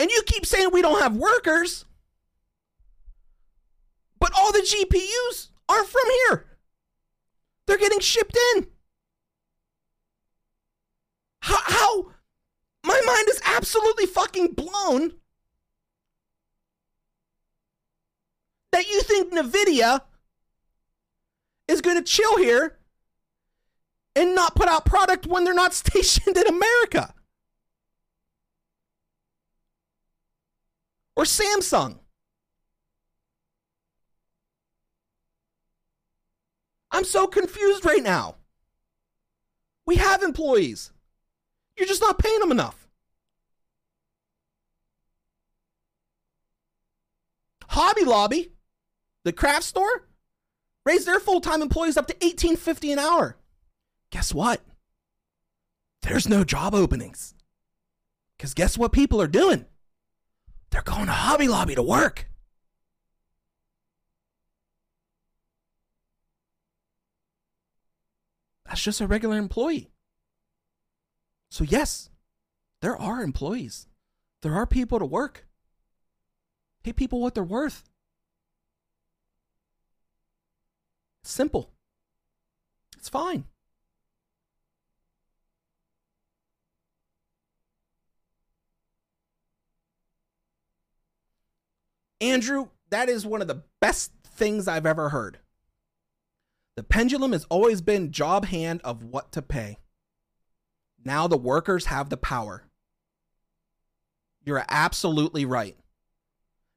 And 0.00 0.10
you 0.10 0.22
keep 0.26 0.44
saying 0.44 0.70
we 0.72 0.82
don't 0.82 1.00
have 1.00 1.16
workers, 1.16 1.84
but 4.18 4.32
all 4.36 4.50
the 4.50 4.58
GPUs 4.58 5.50
aren't 5.68 5.86
from 5.86 6.02
here. 6.26 6.46
They're 7.68 7.78
getting 7.78 8.00
shipped 8.00 8.36
in. 8.56 8.66
How, 11.42 11.60
how? 11.64 12.06
My 12.84 13.00
mind 13.06 13.28
is 13.28 13.40
absolutely 13.44 14.06
fucking 14.06 14.54
blown 14.54 15.12
that 18.72 18.88
you 18.88 19.00
think 19.02 19.32
NVIDIA 19.32 20.00
is 21.68 21.80
going 21.80 21.98
to 21.98 22.02
chill 22.02 22.38
here 22.38 22.80
and 24.14 24.34
not 24.34 24.54
put 24.54 24.68
out 24.68 24.84
product 24.84 25.26
when 25.26 25.44
they're 25.44 25.54
not 25.54 25.74
stationed 25.74 26.36
in 26.36 26.46
America. 26.46 27.14
Or 31.16 31.24
Samsung. 31.24 31.98
I'm 36.90 37.04
so 37.04 37.26
confused 37.26 37.84
right 37.84 38.02
now. 38.02 38.36
We 39.86 39.96
have 39.96 40.22
employees. 40.22 40.90
You're 41.76 41.88
just 41.88 42.02
not 42.02 42.18
paying 42.18 42.38
them 42.40 42.52
enough. 42.52 42.86
Hobby 47.68 48.04
Lobby, 48.04 48.52
the 49.24 49.32
craft 49.32 49.64
store, 49.64 50.06
raised 50.84 51.06
their 51.06 51.20
full-time 51.20 51.62
employees 51.62 51.96
up 51.96 52.06
to 52.08 52.14
1850 52.14 52.92
an 52.92 52.98
hour 52.98 53.36
guess 54.12 54.32
what? 54.32 54.60
There's 56.02 56.28
no 56.28 56.44
job 56.44 56.74
openings. 56.74 57.34
Because 58.36 58.54
guess 58.54 58.78
what 58.78 58.92
people 58.92 59.20
are 59.20 59.26
doing? 59.26 59.64
They're 60.70 60.82
going 60.82 61.06
to 61.06 61.12
Hobby 61.12 61.48
Lobby 61.48 61.74
to 61.74 61.82
work. 61.82 62.28
That's 68.66 68.82
just 68.82 69.00
a 69.00 69.06
regular 69.06 69.36
employee. 69.36 69.90
So, 71.50 71.62
yes, 71.64 72.08
there 72.80 72.96
are 72.96 73.22
employees. 73.22 73.86
There 74.40 74.54
are 74.54 74.66
people 74.66 74.98
to 74.98 75.04
work. 75.04 75.46
Pay 76.82 76.92
people 76.92 77.20
what 77.20 77.34
they're 77.34 77.44
worth. 77.44 77.84
Simple. 81.22 81.70
It's 82.96 83.08
fine. 83.08 83.44
Andrew, 92.22 92.68
that 92.90 93.08
is 93.08 93.26
one 93.26 93.42
of 93.42 93.48
the 93.48 93.64
best 93.80 94.12
things 94.24 94.68
I've 94.68 94.86
ever 94.86 95.08
heard. 95.08 95.38
The 96.76 96.84
pendulum 96.84 97.32
has 97.32 97.44
always 97.50 97.82
been 97.82 98.12
job 98.12 98.46
hand 98.46 98.80
of 98.84 99.02
what 99.02 99.32
to 99.32 99.42
pay. 99.42 99.78
Now 101.04 101.26
the 101.26 101.36
workers 101.36 101.86
have 101.86 102.08
the 102.08 102.16
power. 102.16 102.64
You're 104.44 104.64
absolutely 104.68 105.44
right. 105.44 105.76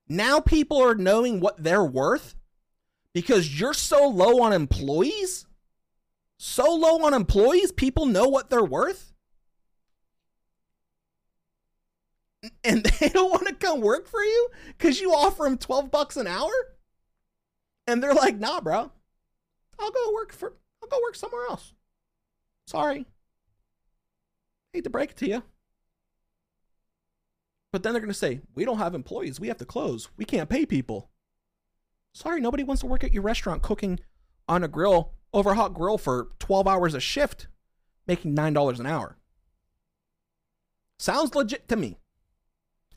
Now 0.10 0.40
people 0.40 0.82
are 0.82 0.96
knowing 0.96 1.40
what 1.40 1.64
they're 1.64 1.84
worth 1.84 2.36
because 3.14 3.60
you're 3.60 3.74
so 3.74 4.08
low 4.08 4.42
on 4.42 4.52
employees. 4.52 5.46
So 6.38 6.76
low 6.76 7.06
on 7.06 7.14
employees, 7.14 7.72
people 7.72 8.08
know 8.08 8.28
what 8.28 8.50
they're 8.50 8.64
worth. 8.64 9.14
And 12.64 12.84
they 13.00 13.10
don't 13.10 13.32
want 13.32 13.48
to 13.48 13.54
come 13.54 13.82
work 13.82 14.08
for 14.08 14.22
you 14.22 14.50
because 14.78 15.00
you 15.00 15.14
offer 15.14 15.44
them 15.44 15.58
12 15.58 15.92
bucks 15.92 16.18
an 16.18 16.28
hour 16.28 16.52
and 17.88 18.02
they're 18.02 18.14
like 18.14 18.38
nah 18.38 18.60
bro 18.62 18.92
i'll 19.80 19.92
go 19.92 20.14
work 20.14 20.34
for 20.34 20.56
i'll 20.82 20.90
go 20.90 21.00
work 21.04 21.16
somewhere 21.16 21.46
else 21.50 21.74
sorry 22.68 23.06
hate 24.74 24.84
to 24.84 24.90
break 24.90 25.12
it 25.12 25.18
to 25.18 25.28
you 25.28 25.44
But 27.76 27.84
then 27.84 27.92
they're 27.92 28.00
going 28.00 28.08
to 28.08 28.18
say, 28.18 28.40
we 28.54 28.64
don't 28.64 28.78
have 28.78 28.96
employees. 28.96 29.38
We 29.38 29.50
have 29.50 29.58
to 29.58 29.66
close. 29.66 30.08
We 30.16 30.24
can't 30.24 30.48
pay 30.48 30.66
people. 30.66 31.10
Sorry, 32.14 32.40
nobody 32.40 32.64
wants 32.64 32.80
to 32.80 32.88
work 32.88 33.04
at 33.04 33.14
your 33.14 33.22
restaurant 33.22 33.62
cooking 33.64 34.00
on 34.48 34.64
a 34.64 34.70
grill, 34.70 35.12
over 35.34 35.50
a 35.50 35.56
hot 35.56 35.74
grill 35.74 35.98
for 35.98 36.30
12 36.40 36.70
hours 36.70 36.94
a 36.94 37.02
shift, 37.02 37.48
making 38.08 38.34
$9 38.34 38.80
an 38.80 38.86
hour. 38.86 39.18
Sounds 40.98 41.36
legit 41.36 41.68
to 41.68 41.76
me. 41.76 42.00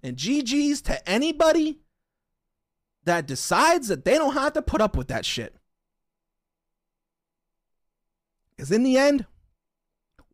And 0.02 0.16
GG's 0.16 0.80
to 0.82 1.08
anybody 1.08 1.78
that 3.04 3.26
decides 3.26 3.88
that 3.88 4.04
they 4.04 4.16
don't 4.16 4.34
have 4.34 4.52
to 4.52 4.62
put 4.62 4.80
up 4.80 4.96
with 4.96 5.08
that 5.08 5.24
shit. 5.24 5.56
Because 8.50 8.70
in 8.70 8.82
the 8.82 8.96
end, 8.96 9.26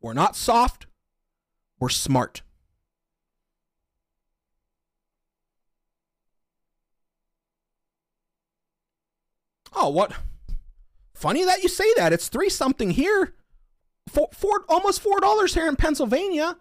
we're 0.01 0.13
not 0.13 0.35
soft, 0.35 0.87
we're 1.79 1.89
smart. 1.89 2.41
Oh, 9.75 9.89
what? 9.89 10.13
Funny 11.13 11.43
that 11.43 11.61
you 11.63 11.69
say 11.69 11.93
that. 11.97 12.13
It's 12.13 12.29
three 12.29 12.49
something 12.49 12.91
here. 12.91 13.35
Four, 14.07 14.29
four 14.31 14.65
almost 14.69 15.01
four 15.01 15.19
dollars 15.19 15.53
here 15.53 15.67
in 15.67 15.75
Pennsylvania. 15.75 16.57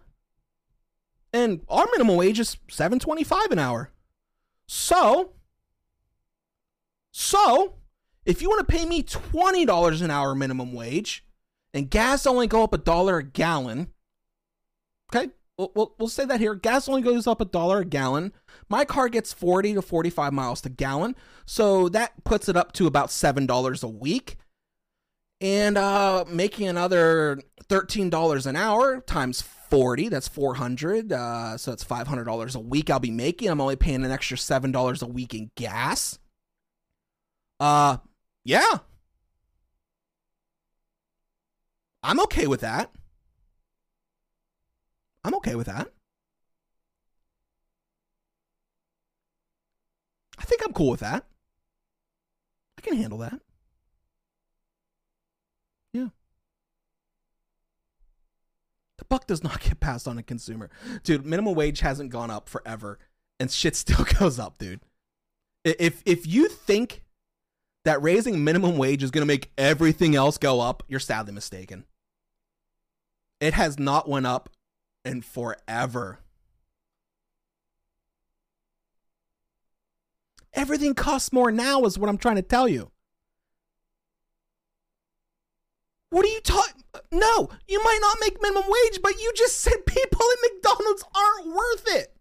And 1.34 1.62
our 1.68 1.84
minimum 1.90 2.14
wage 2.14 2.38
is 2.38 2.56
seven 2.70 3.00
twenty 3.00 3.24
five 3.24 3.50
an 3.50 3.58
hour. 3.58 3.90
So, 4.68 5.32
so 7.10 7.74
if 8.24 8.40
you 8.40 8.48
want 8.48 8.66
to 8.66 8.72
pay 8.72 8.86
me 8.86 9.02
twenty 9.02 9.66
dollars 9.66 10.00
an 10.00 10.12
hour 10.12 10.36
minimum 10.36 10.72
wage, 10.72 11.24
and 11.74 11.90
gas 11.90 12.24
only 12.24 12.46
go 12.46 12.62
up 12.62 12.72
a 12.72 12.78
dollar 12.78 13.18
a 13.18 13.24
gallon, 13.24 13.88
okay, 15.12 15.32
we'll, 15.58 15.72
we'll, 15.74 15.94
we'll 15.98 16.08
say 16.08 16.24
that 16.24 16.38
here. 16.38 16.54
Gas 16.54 16.88
only 16.88 17.02
goes 17.02 17.26
up 17.26 17.40
a 17.40 17.44
dollar 17.44 17.80
a 17.80 17.84
gallon. 17.84 18.32
My 18.68 18.84
car 18.84 19.08
gets 19.08 19.32
40 19.32 19.74
to 19.74 19.82
45 19.82 20.32
miles 20.32 20.60
to 20.60 20.68
gallon. 20.68 21.16
So 21.46 21.88
that 21.88 22.22
puts 22.22 22.48
it 22.48 22.56
up 22.56 22.70
to 22.74 22.86
about 22.86 23.08
$7 23.08 23.82
a 23.82 23.88
week. 23.88 24.36
And 25.40 25.76
uh, 25.76 26.24
making 26.28 26.68
another 26.68 27.40
$13 27.68 28.46
an 28.46 28.56
hour 28.56 29.00
times 29.00 29.42
40, 29.74 30.08
that's 30.08 30.28
400. 30.28 31.12
Uh, 31.12 31.56
so 31.58 31.72
that's 31.72 31.84
$500 31.84 32.54
a 32.54 32.60
week 32.60 32.90
I'll 32.90 33.00
be 33.00 33.10
making. 33.10 33.48
I'm 33.48 33.60
only 33.60 33.76
paying 33.76 34.04
an 34.04 34.10
extra 34.10 34.36
$7 34.36 35.02
a 35.02 35.06
week 35.06 35.34
in 35.34 35.50
gas. 35.56 36.18
Uh, 37.58 37.96
yeah. 38.44 38.78
I'm 42.02 42.20
okay 42.20 42.46
with 42.46 42.60
that. 42.60 42.92
I'm 45.24 45.34
okay 45.36 45.54
with 45.54 45.66
that. 45.66 45.88
I 50.38 50.44
think 50.44 50.62
I'm 50.64 50.72
cool 50.72 50.90
with 50.90 51.00
that. 51.00 51.24
I 52.78 52.82
can 52.82 52.96
handle 52.96 53.18
that. 53.18 53.40
The 59.04 59.08
buck 59.08 59.26
does 59.26 59.44
not 59.44 59.60
get 59.60 59.80
passed 59.80 60.08
on 60.08 60.16
a 60.16 60.22
consumer. 60.22 60.70
Dude, 61.02 61.26
minimum 61.26 61.54
wage 61.54 61.80
hasn't 61.80 62.10
gone 62.10 62.30
up 62.30 62.48
forever 62.48 62.98
and 63.38 63.50
shit 63.50 63.76
still 63.76 64.04
goes 64.18 64.38
up, 64.38 64.58
dude. 64.58 64.80
If 65.64 66.02
if 66.04 66.26
you 66.26 66.48
think 66.48 67.04
that 67.84 68.02
raising 68.02 68.44
minimum 68.44 68.76
wage 68.76 69.02
is 69.02 69.10
going 69.10 69.22
to 69.22 69.26
make 69.26 69.50
everything 69.56 70.14
else 70.14 70.38
go 70.38 70.60
up, 70.60 70.82
you're 70.88 71.00
sadly 71.00 71.32
mistaken. 71.32 71.84
It 73.40 73.54
has 73.54 73.78
not 73.78 74.08
went 74.08 74.26
up 74.26 74.50
in 75.04 75.20
forever. 75.20 76.20
Everything 80.54 80.94
costs 80.94 81.32
more 81.32 81.50
now, 81.50 81.84
is 81.84 81.98
what 81.98 82.08
I'm 82.08 82.16
trying 82.16 82.36
to 82.36 82.42
tell 82.42 82.68
you. 82.68 82.90
What 86.14 86.24
are 86.26 86.28
you 86.28 86.40
talking? 86.42 86.84
No, 87.10 87.50
you 87.66 87.82
might 87.82 87.98
not 88.00 88.18
make 88.20 88.40
minimum 88.40 88.62
wage, 88.68 89.00
but 89.02 89.20
you 89.20 89.32
just 89.34 89.60
said 89.62 89.84
people 89.84 90.20
at 90.20 90.52
McDonald's 90.52 91.02
aren't 91.12 91.52
worth 91.52 91.86
it. 91.88 92.16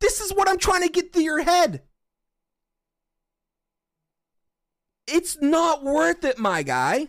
This 0.00 0.22
is 0.22 0.32
what 0.32 0.48
I'm 0.48 0.56
trying 0.56 0.80
to 0.84 0.88
get 0.88 1.12
through 1.12 1.24
your 1.24 1.42
head. 1.42 1.82
It's 5.06 5.36
not 5.42 5.84
worth 5.84 6.24
it, 6.24 6.38
my 6.38 6.62
guy. 6.62 7.08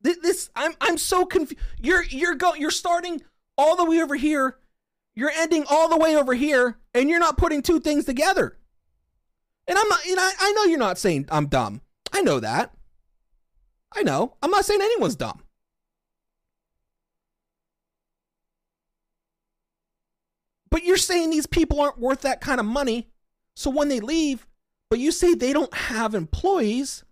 This 0.00 0.48
I'm 0.56 0.72
I'm 0.80 0.96
so 0.96 1.26
confused. 1.26 1.62
You're 1.78 2.04
you're 2.04 2.34
go 2.34 2.54
you're 2.54 2.70
starting 2.70 3.20
all 3.58 3.76
the 3.76 3.84
way 3.84 4.00
over 4.00 4.14
here 4.14 4.56
you're 5.14 5.32
ending 5.36 5.66
all 5.68 5.90
the 5.90 5.98
way 5.98 6.16
over 6.16 6.32
here 6.32 6.78
and 6.94 7.10
you're 7.10 7.18
not 7.18 7.36
putting 7.36 7.60
two 7.60 7.78
things 7.78 8.06
together. 8.06 8.56
And 9.70 9.78
I'm 9.78 9.88
not, 9.88 10.04
you 10.04 10.16
know, 10.16 10.28
I 10.40 10.50
know 10.50 10.64
you're 10.64 10.80
not 10.80 10.98
saying 10.98 11.28
I'm 11.30 11.46
dumb. 11.46 11.80
I 12.12 12.22
know 12.22 12.40
that. 12.40 12.74
I 13.94 14.02
know. 14.02 14.34
I'm 14.42 14.50
not 14.50 14.64
saying 14.64 14.82
anyone's 14.82 15.14
dumb. 15.14 15.44
But 20.70 20.82
you're 20.82 20.96
saying 20.96 21.30
these 21.30 21.46
people 21.46 21.80
aren't 21.80 22.00
worth 22.00 22.22
that 22.22 22.40
kind 22.40 22.58
of 22.58 22.66
money. 22.66 23.10
So 23.54 23.70
when 23.70 23.88
they 23.88 24.00
leave, 24.00 24.44
but 24.88 24.98
you 24.98 25.12
say 25.12 25.34
they 25.34 25.52
don't 25.52 25.72
have 25.72 26.16
employees. 26.16 27.04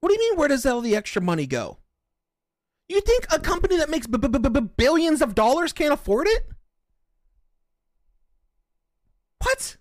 What 0.00 0.10
do 0.10 0.14
you 0.14 0.20
mean, 0.20 0.38
where 0.38 0.48
does 0.48 0.64
all 0.64 0.80
the 0.80 0.94
extra 0.94 1.20
money 1.20 1.48
go? 1.48 1.78
You 2.88 3.00
think 3.00 3.26
a 3.32 3.40
company 3.40 3.76
that 3.78 3.90
makes 3.90 4.06
b- 4.06 4.18
b- 4.18 4.28
b- 4.28 4.60
billions 4.76 5.20
of 5.20 5.34
dollars 5.34 5.72
can't 5.72 5.92
afford 5.92 6.28
it? 6.28 6.48
What? 9.42 9.76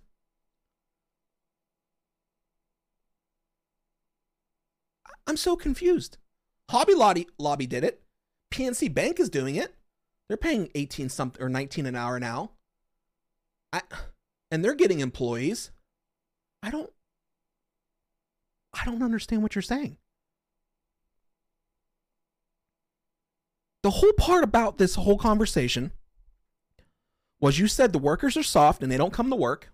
I'm 5.27 5.37
so 5.37 5.55
confused. 5.55 6.17
Hobby 6.69 6.93
Lobby, 6.93 7.27
Lobby 7.37 7.67
did 7.67 7.83
it. 7.83 8.01
PNC 8.53 8.93
Bank 8.93 9.19
is 9.19 9.29
doing 9.29 9.55
it. 9.55 9.75
They're 10.27 10.37
paying 10.37 10.69
18 10.75 11.09
something 11.09 11.41
or 11.41 11.49
19 11.49 11.85
an 11.85 11.95
hour 11.95 12.19
now. 12.19 12.51
I, 13.71 13.81
and 14.49 14.63
they're 14.63 14.75
getting 14.75 14.99
employees. 14.99 15.71
I 16.63 16.69
don't 16.69 16.89
I 18.73 18.85
don't 18.85 19.03
understand 19.03 19.43
what 19.43 19.55
you're 19.55 19.61
saying. 19.61 19.97
the 23.83 23.89
whole 23.89 24.13
part 24.13 24.43
about 24.43 24.77
this 24.77 24.95
whole 24.95 25.17
conversation 25.17 25.91
was 27.41 27.59
you 27.59 27.67
said 27.67 27.91
the 27.91 27.99
workers 27.99 28.37
are 28.37 28.43
soft 28.43 28.83
and 28.83 28.91
they 28.91 28.97
don't 28.97 29.13
come 29.13 29.29
to 29.29 29.35
work. 29.35 29.71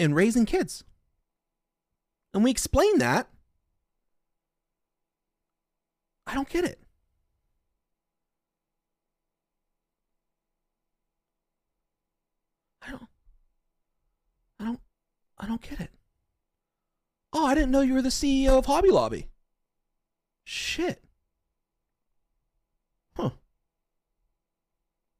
And 0.00 0.14
raising 0.14 0.44
kids. 0.46 0.84
And 2.34 2.44
we 2.44 2.50
explain 2.50 2.98
that. 2.98 3.28
I 6.26 6.34
don't 6.34 6.48
get 6.48 6.64
it. 6.64 6.78
I 12.82 12.90
don't 12.90 13.08
I 14.60 14.64
don't 14.64 14.80
I 15.38 15.46
don't 15.46 15.62
get 15.62 15.80
it. 15.80 15.97
Oh, 17.32 17.46
I 17.46 17.54
didn't 17.54 17.70
know 17.70 17.82
you 17.82 17.94
were 17.94 18.02
the 18.02 18.08
CEO 18.08 18.58
of 18.58 18.66
Hobby 18.66 18.90
Lobby. 18.90 19.28
Shit. 20.44 21.04
Huh. 23.16 23.30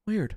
Weird. 0.07 0.37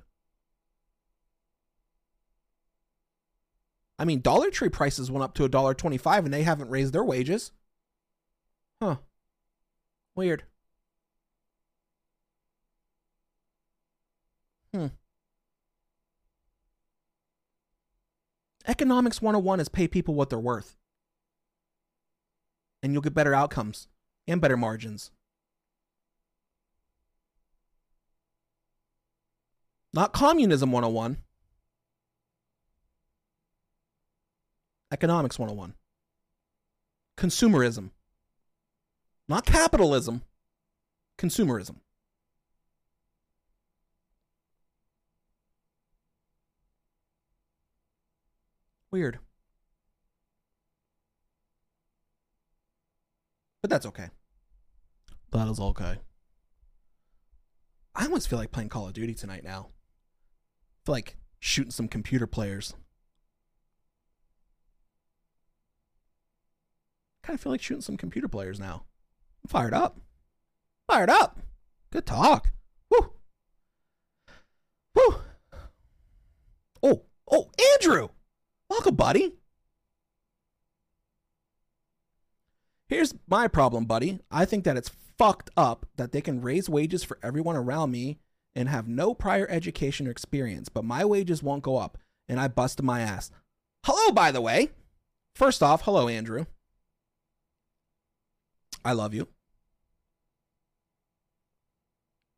I 3.98 4.04
mean, 4.04 4.20
Dollar 4.20 4.50
Tree 4.50 4.68
prices 4.68 5.10
went 5.10 5.22
up 5.22 5.34
to 5.34 5.44
a 5.44 5.48
dollar 5.48 5.74
twenty-five, 5.74 6.24
and 6.24 6.34
they 6.34 6.42
haven't 6.42 6.70
raised 6.70 6.92
their 6.92 7.04
wages. 7.04 7.52
Huh. 8.82 8.96
Weird. 10.14 10.44
Hmm. 14.74 14.86
Economics 18.66 19.20
101 19.20 19.60
is 19.60 19.68
pay 19.68 19.86
people 19.88 20.14
what 20.14 20.30
they're 20.30 20.38
worth. 20.38 20.76
And 22.82 22.92
you'll 22.92 23.02
get 23.02 23.14
better 23.14 23.34
outcomes 23.34 23.88
and 24.26 24.40
better 24.40 24.56
margins. 24.56 25.10
Not 29.94 30.12
communism 30.12 30.72
101. 30.72 31.18
Economics 34.90 35.38
101. 35.38 35.74
Consumerism. 37.16 37.90
Not 39.28 39.46
capitalism. 39.46 40.22
Consumerism. 41.18 41.76
Weird. 48.90 49.18
But 53.62 53.70
that's 53.70 53.86
okay. 53.86 54.08
That 55.30 55.48
is 55.48 55.60
okay. 55.60 55.98
I 57.94 58.04
almost 58.04 58.28
feel 58.28 58.38
like 58.38 58.52
playing 58.52 58.68
Call 58.68 58.88
of 58.88 58.92
Duty 58.92 59.14
tonight 59.14 59.44
now. 59.44 59.68
I 59.70 60.86
feel 60.86 60.94
like 60.94 61.16
shooting 61.38 61.70
some 61.70 61.88
computer 61.88 62.26
players. 62.26 62.74
Kind 67.22 67.36
of 67.36 67.40
feel 67.40 67.52
like 67.52 67.62
shooting 67.62 67.82
some 67.82 67.96
computer 67.96 68.28
players 68.28 68.58
now. 68.58 68.84
I'm 69.44 69.48
fired 69.48 69.74
up. 69.74 70.00
Fired 70.88 71.10
up. 71.10 71.38
Good 71.90 72.06
talk. 72.06 72.50
Woo. 72.90 73.12
Woo. 74.94 75.14
Oh, 76.82 77.02
oh, 77.30 77.50
Andrew. 77.74 78.08
Welcome, 78.68 78.96
buddy. 78.96 79.34
Here's 82.92 83.14
my 83.26 83.48
problem, 83.48 83.86
buddy. 83.86 84.18
I 84.30 84.44
think 84.44 84.64
that 84.64 84.76
it's 84.76 84.90
fucked 85.16 85.48
up 85.56 85.86
that 85.96 86.12
they 86.12 86.20
can 86.20 86.42
raise 86.42 86.68
wages 86.68 87.02
for 87.02 87.18
everyone 87.22 87.56
around 87.56 87.90
me 87.90 88.18
and 88.54 88.68
have 88.68 88.86
no 88.86 89.14
prior 89.14 89.48
education 89.48 90.06
or 90.06 90.10
experience, 90.10 90.68
but 90.68 90.84
my 90.84 91.02
wages 91.02 91.42
won't 91.42 91.62
go 91.62 91.78
up 91.78 91.96
and 92.28 92.38
I 92.38 92.48
busted 92.48 92.84
my 92.84 93.00
ass. 93.00 93.30
Hello, 93.86 94.12
by 94.12 94.30
the 94.30 94.42
way. 94.42 94.72
First 95.34 95.62
off, 95.62 95.80
hello, 95.86 96.06
Andrew. 96.06 96.44
I 98.84 98.92
love 98.92 99.14
you. 99.14 99.26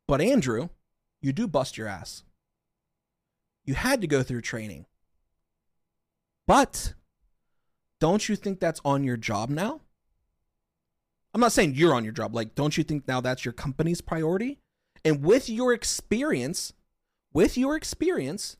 But, 0.07 0.21
Andrew, 0.21 0.69
you 1.21 1.33
do 1.33 1.49
bust 1.49 1.77
your 1.77 1.89
ass. 1.89 2.23
You 3.65 3.73
had 3.73 3.99
to 3.99 4.07
go 4.07 4.23
through 4.23 4.39
training. 4.39 4.85
But 6.47 6.93
don't 7.99 8.29
you 8.29 8.37
think 8.37 8.61
that's 8.61 8.79
on 8.85 9.03
your 9.03 9.17
job 9.17 9.49
now? 9.49 9.81
I'm 11.35 11.41
not 11.41 11.51
saying 11.51 11.75
you're 11.75 11.93
on 11.93 12.05
your 12.05 12.13
job. 12.13 12.33
Like, 12.33 12.55
don't 12.55 12.77
you 12.77 12.83
think 12.85 13.09
now 13.09 13.19
that's 13.19 13.43
your 13.43 13.51
company's 13.51 13.99
priority? 13.99 14.57
And 15.03 15.21
with 15.21 15.49
your 15.49 15.73
experience, 15.73 16.71
with 17.33 17.57
your 17.57 17.75
experience, 17.75 18.55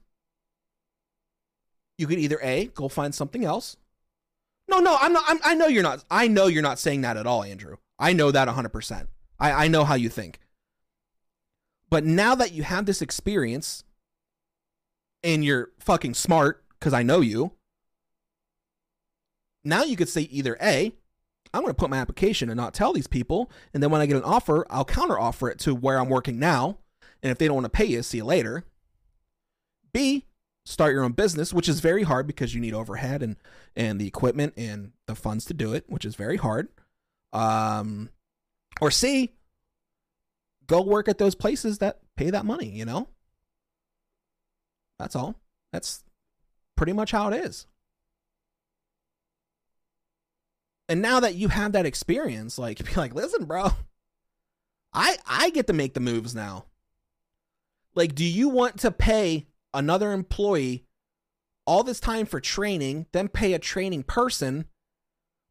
you 1.97 2.05
could 2.05 2.19
either 2.19 2.37
A, 2.43 2.65
go 2.65 2.89
find 2.89 3.15
something 3.15 3.45
else. 3.45 3.77
No, 4.67 4.79
no, 4.79 4.97
I'm 4.99 5.13
not. 5.13 5.23
I'm, 5.25 5.39
i 5.45 5.55
know 5.55 5.67
you're 5.67 5.83
not. 5.83 6.03
I 6.11 6.27
know 6.27 6.47
you're 6.47 6.61
not 6.61 6.77
saying 6.77 6.99
that 7.01 7.15
at 7.15 7.25
all, 7.25 7.43
Andrew. 7.43 7.77
I 7.97 8.11
know 8.11 8.29
that 8.29 8.49
100%. 8.49 9.07
I, 9.39 9.51
I 9.51 9.67
know 9.69 9.85
how 9.85 9.95
you 9.95 10.09
think. 10.09 10.41
But 11.89 12.03
now 12.03 12.35
that 12.35 12.51
you 12.51 12.63
have 12.63 12.85
this 12.85 13.01
experience 13.01 13.85
and 15.23 15.45
you're 15.45 15.69
fucking 15.79 16.15
smart, 16.15 16.61
because 16.77 16.91
I 16.91 17.03
know 17.03 17.21
you, 17.21 17.53
now 19.63 19.83
you 19.85 19.95
could 19.95 20.09
say 20.09 20.23
either 20.23 20.57
A, 20.61 20.91
I'm 21.55 21.61
going 21.61 21.73
to 21.73 21.79
put 21.79 21.89
my 21.89 21.97
application 21.97 22.49
and 22.49 22.57
not 22.57 22.73
tell 22.73 22.91
these 22.91 23.07
people. 23.07 23.49
And 23.73 23.81
then 23.81 23.89
when 23.89 24.01
I 24.01 24.05
get 24.05 24.17
an 24.17 24.23
offer, 24.23 24.65
I'll 24.69 24.85
counter 24.85 25.17
offer 25.17 25.49
it 25.49 25.57
to 25.59 25.73
where 25.73 25.97
I'm 25.97 26.09
working 26.09 26.37
now. 26.37 26.79
And 27.23 27.31
if 27.31 27.37
they 27.37 27.47
don't 27.47 27.55
want 27.55 27.65
to 27.65 27.69
pay 27.69 27.85
you, 27.85 28.03
see 28.03 28.17
you 28.17 28.25
later. 28.25 28.65
B, 29.93 30.25
start 30.65 30.93
your 30.93 31.03
own 31.03 31.13
business, 31.13 31.53
which 31.53 31.69
is 31.69 31.79
very 31.79 32.03
hard 32.03 32.27
because 32.27 32.53
you 32.53 32.59
need 32.59 32.73
overhead 32.73 33.23
and 33.23 33.37
and 33.75 33.99
the 33.99 34.07
equipment 34.07 34.53
and 34.57 34.91
the 35.07 35.15
funds 35.15 35.45
to 35.45 35.53
do 35.53 35.73
it, 35.73 35.85
which 35.87 36.03
is 36.03 36.15
very 36.15 36.37
hard. 36.37 36.67
Um, 37.31 38.09
or 38.81 38.91
C, 38.91 39.33
go 40.67 40.81
work 40.81 41.07
at 41.07 41.17
those 41.17 41.35
places 41.35 41.77
that 41.77 41.99
pay 42.17 42.29
that 42.29 42.45
money. 42.45 42.69
You 42.69 42.85
know, 42.85 43.07
that's 44.99 45.15
all. 45.15 45.39
That's 45.71 46.03
pretty 46.75 46.93
much 46.93 47.11
how 47.11 47.29
it 47.31 47.45
is. 47.45 47.67
And 50.87 51.01
now 51.01 51.19
that 51.19 51.35
you 51.35 51.47
have 51.47 51.71
that 51.71 51.85
experience, 51.85 52.57
like 52.57 52.83
be 52.85 52.93
like, 52.95 53.15
listen, 53.15 53.45
bro, 53.45 53.69
I 54.93 55.17
I 55.25 55.49
get 55.49 55.67
to 55.67 55.73
make 55.73 55.93
the 55.93 55.99
moves 55.99 56.35
now. 56.35 56.65
Like, 57.95 58.13
do 58.13 58.25
you 58.25 58.49
want 58.49 58.79
to 58.79 58.91
pay 58.91 59.47
another 59.73 60.11
employee 60.11 60.85
all 61.65 61.83
this 61.83 61.99
time 61.99 62.25
for 62.25 62.39
training, 62.39 63.07
then 63.11 63.27
pay 63.27 63.53
a 63.53 63.59
training 63.59 64.03
person, 64.03 64.65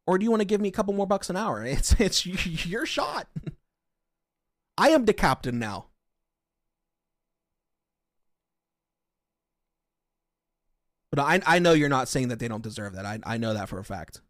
or 0.07 0.17
do 0.17 0.23
you 0.23 0.31
want 0.31 0.41
to 0.41 0.45
give 0.45 0.61
me 0.61 0.69
a 0.69 0.71
couple 0.71 0.93
more 0.93 1.07
bucks 1.07 1.29
an 1.29 1.35
hour? 1.37 1.63
It's 1.65 1.93
it's 1.99 2.25
your 2.25 2.85
shot. 2.85 3.27
I 4.77 4.89
am 4.89 5.05
the 5.05 5.13
captain 5.13 5.59
now. 5.59 5.87
But 11.11 11.19
I 11.19 11.41
I 11.45 11.59
know 11.59 11.73
you're 11.73 11.89
not 11.89 12.07
saying 12.07 12.29
that 12.29 12.39
they 12.39 12.47
don't 12.47 12.63
deserve 12.63 12.93
that. 12.95 13.05
I 13.05 13.19
I 13.25 13.37
know 13.37 13.53
that 13.53 13.69
for 13.69 13.79
a 13.79 13.83
fact. 13.83 14.21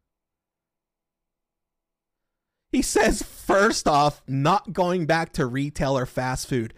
He 2.76 2.82
says, 2.82 3.24
first 3.24 3.88
off, 3.88 4.22
not 4.28 4.74
going 4.74 5.06
back 5.06 5.32
to 5.34 5.46
retail 5.46 5.98
or 5.98 6.06
fast 6.06 6.50
food. 6.50 6.74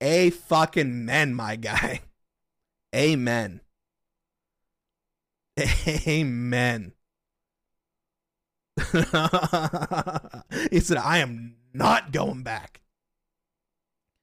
A 0.00 0.30
fucking 0.30 1.04
men, 1.04 1.34
my 1.34 1.56
guy. 1.56 2.00
Amen. 2.96 3.60
Amen. 6.06 6.94
he 10.70 10.80
said, 10.80 10.96
I 10.96 11.18
am 11.18 11.56
not 11.74 12.12
going 12.12 12.42
back. 12.42 12.80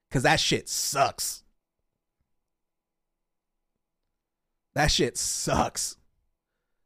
Because 0.10 0.24
that 0.24 0.40
shit 0.40 0.68
sucks. 0.68 1.44
That 4.74 4.88
shit 4.88 5.16
sucks. 5.16 5.96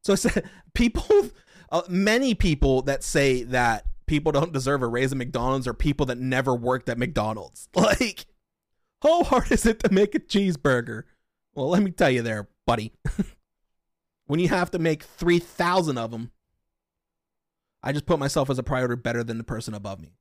So 0.01 0.11
I 0.11 0.15
said, 0.17 0.49
people, 0.73 1.29
uh, 1.71 1.83
many 1.87 2.35
people 2.35 2.81
that 2.81 3.05
say 3.05 3.43
that 3.43 3.85
people 4.13 4.31
don't 4.31 4.53
deserve 4.53 4.83
a 4.83 4.87
raise 4.87 5.11
at 5.11 5.17
McDonald's 5.17 5.67
or 5.67 5.73
people 5.73 6.05
that 6.05 6.19
never 6.19 6.53
worked 6.53 6.87
at 6.87 6.99
McDonald's. 6.99 7.67
Like, 7.75 8.27
how 9.01 9.23
hard 9.23 9.51
is 9.51 9.65
it 9.65 9.79
to 9.79 9.91
make 9.91 10.13
a 10.13 10.19
cheeseburger? 10.19 11.03
Well, 11.55 11.69
let 11.69 11.81
me 11.81 11.89
tell 11.89 12.11
you 12.11 12.21
there, 12.21 12.47
buddy. 12.67 12.93
when 14.27 14.39
you 14.39 14.49
have 14.49 14.69
to 14.71 14.79
make 14.79 15.01
3,000 15.01 15.97
of 15.97 16.11
them, 16.11 16.29
I 17.81 17.91
just 17.91 18.05
put 18.05 18.19
myself 18.19 18.51
as 18.51 18.59
a 18.59 18.63
priority 18.63 19.01
better 19.01 19.23
than 19.23 19.39
the 19.39 19.43
person 19.43 19.73
above 19.73 19.99
me. 19.99 20.13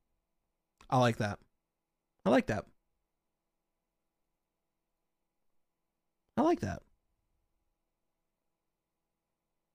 I 0.89 0.97
like 0.97 1.17
that. 1.17 1.37
I 2.25 2.31
like 2.31 2.47
that. 2.47 2.65
I 6.35 6.41
like 6.41 6.61
that. 6.61 6.81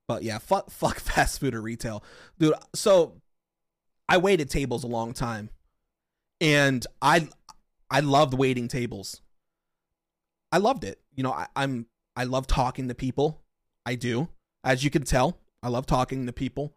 But 0.08 0.24
yeah, 0.24 0.38
fuck, 0.38 0.70
fuck 0.72 0.98
fast 0.98 1.38
food 1.38 1.54
or 1.54 1.62
retail, 1.62 2.02
dude. 2.40 2.54
So 2.74 3.20
I 4.08 4.18
waited 4.18 4.50
tables 4.50 4.84
a 4.84 4.88
long 4.88 5.12
time, 5.12 5.50
and 6.40 6.86
I 7.02 7.28
I 7.90 8.00
loved 8.00 8.34
waiting 8.34 8.68
tables. 8.68 9.20
I 10.50 10.58
loved 10.58 10.84
it. 10.84 11.00
You 11.14 11.22
know, 11.22 11.32
I, 11.32 11.46
I'm 11.54 11.86
I 12.16 12.24
love 12.24 12.46
talking 12.46 12.88
to 12.88 12.94
people. 12.94 13.42
I 13.84 13.94
do, 13.94 14.28
as 14.64 14.84
you 14.84 14.90
can 14.90 15.04
tell. 15.04 15.38
I 15.62 15.68
love 15.68 15.86
talking 15.86 16.26
to 16.26 16.32
people. 16.32 16.74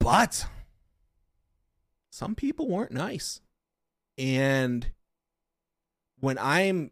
But 0.00 0.46
some 2.10 2.34
people 2.34 2.68
weren't 2.68 2.92
nice. 2.92 3.40
And 4.18 4.90
when 6.20 6.38
I'm 6.38 6.90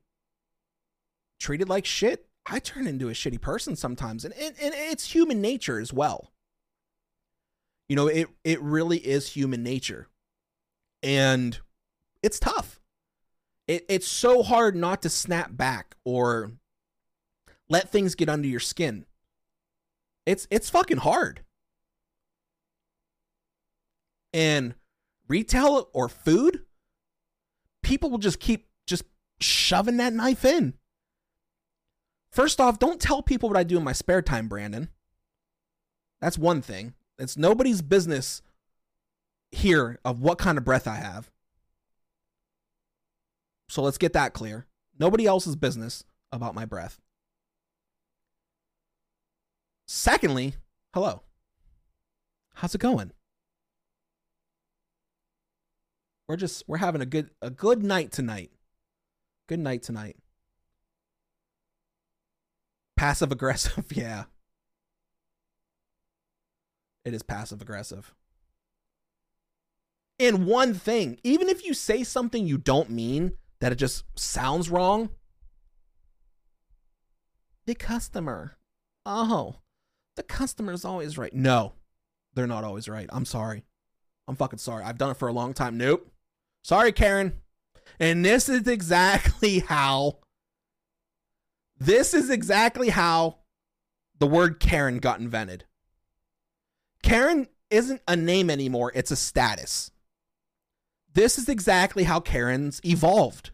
treated 1.39 1.69
like 1.69 1.85
shit, 1.85 2.27
I 2.47 2.59
turn 2.59 2.87
into 2.87 3.09
a 3.09 3.13
shitty 3.13 3.41
person 3.41 3.77
sometimes. 3.77 4.25
And, 4.25 4.35
and, 4.35 4.55
and 4.61 4.75
it's 4.75 5.13
human 5.13 5.41
nature 5.41 5.79
as 5.79 5.93
well. 5.93 6.33
You 7.89 7.97
know, 7.97 8.07
it 8.07 8.29
it 8.45 8.61
really 8.63 8.99
is 8.99 9.33
human 9.33 9.63
nature. 9.63 10.09
And 11.03 11.59
it's 12.23 12.39
tough. 12.39 12.81
It 13.69 13.85
it's 13.89 14.09
so 14.09 14.43
hard 14.43 14.77
not 14.77 15.03
to 15.03 15.09
snap 15.09 15.57
back 15.57 15.97
or 16.05 16.53
let 17.69 17.91
things 17.91 18.15
get 18.15 18.29
under 18.29 18.49
your 18.49 18.61
skin. 18.61 19.07
It's 20.27 20.47
it's 20.51 20.71
fucking 20.71 20.99
hard. 20.99 21.43
And 24.33 24.75
retail 25.29 25.89
or 25.93 26.09
food, 26.09 26.65
people 27.83 28.11
will 28.11 28.19
just 28.19 28.41
keep 28.41 28.69
just 28.87 29.05
shoving 29.41 29.99
that 29.99 30.13
knife 30.13 30.45
in. 30.45 30.75
First 32.31 32.61
off, 32.61 32.79
don't 32.79 33.01
tell 33.01 33.23
people 33.23 33.51
what 33.51 33.59
I 33.59 33.63
do 33.63 33.77
in 33.77 33.85
my 33.85 33.93
spare 33.93 34.23
time, 34.23 34.49
Brandon. 34.49 34.89
That's 36.21 36.39
one 36.39 36.63
thing. 36.63 36.95
It's 37.19 37.37
nobody's 37.37 37.83
business 37.83 38.43
here 39.51 39.99
of 40.05 40.21
what 40.21 40.39
kind 40.39 40.59
of 40.59 40.65
breath 40.65 40.87
I 40.89 40.97
have. 40.97 41.31
So 43.69 43.83
let's 43.83 43.99
get 43.99 44.13
that 44.15 44.33
clear. 44.35 44.67
Nobody 44.99 45.27
else's 45.27 45.57
business 45.57 46.05
about 46.31 46.55
my 46.55 46.65
breath. 46.65 47.01
Secondly, 49.87 50.55
hello. 50.95 51.23
How's 52.55 52.75
it 52.75 52.81
going? 52.81 53.13
We're 56.29 56.37
just 56.37 56.65
we're 56.67 56.79
having 56.79 57.03
a 57.03 57.07
good 57.07 57.31
a 57.43 57.51
good 57.51 57.83
night 57.83 58.13
tonight. 58.13 58.51
Good 59.49 59.59
night 59.61 59.83
tonight. 59.83 60.17
Passive 62.97 63.33
aggressive, 63.33 63.87
yeah. 63.95 64.25
It 67.05 67.15
is 67.15 67.23
passive 67.23 67.61
aggressive. 67.61 68.15
And 70.19 70.47
one 70.47 70.75
thing, 70.75 71.19
even 71.25 71.49
if 71.49 71.65
you 71.65 71.75
say 71.75 72.05
something 72.05 72.47
you 72.47 72.59
don't 72.59 72.91
mean, 72.91 73.33
that 73.61 73.73
it 73.73 73.77
just 73.77 74.05
sounds 74.19 74.71
wrong, 74.71 75.11
the 77.67 77.75
customer. 77.75 78.57
Oh, 79.05 79.57
the 80.17 80.23
customer's 80.23 80.85
always 80.85 81.19
right. 81.19 81.35
No, 81.35 81.73
they're 82.35 82.47
not 82.47 82.65
always 82.65 82.89
right. 82.89 83.09
I'm 83.13 83.25
sorry. 83.25 83.65
I'm 84.29 84.37
fucking 84.37 84.59
sorry. 84.59 84.85
I've 84.85 84.99
done 84.99 85.11
it 85.11 85.17
for 85.17 85.29
a 85.29 85.33
long 85.33 85.55
time. 85.55 85.77
Nope. 85.77 86.09
Sorry, 86.63 86.93
Karen. 86.93 87.35
And 87.99 88.25
this 88.25 88.49
is 88.49 88.67
exactly 88.69 89.59
how. 89.69 90.19
This 91.79 92.15
is 92.15 92.31
exactly 92.31 92.91
how 92.91 93.39
the 94.19 94.27
word 94.27 94.61
Karen 94.61 94.99
got 94.99 95.19
invented. 95.19 95.65
Karen 97.03 97.49
isn't 97.71 98.03
a 98.07 98.17
name 98.17 98.51
anymore, 98.51 98.93
it's 98.95 99.11
a 99.11 99.17
status. 99.17 99.91
This 101.15 101.39
is 101.39 101.49
exactly 101.49 102.05
how 102.05 102.21
Karens 102.21 102.81
evolved 102.85 103.51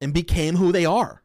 and 0.00 0.14
became 0.14 0.56
who 0.56 0.72
they 0.72 0.86
are. 0.86 1.22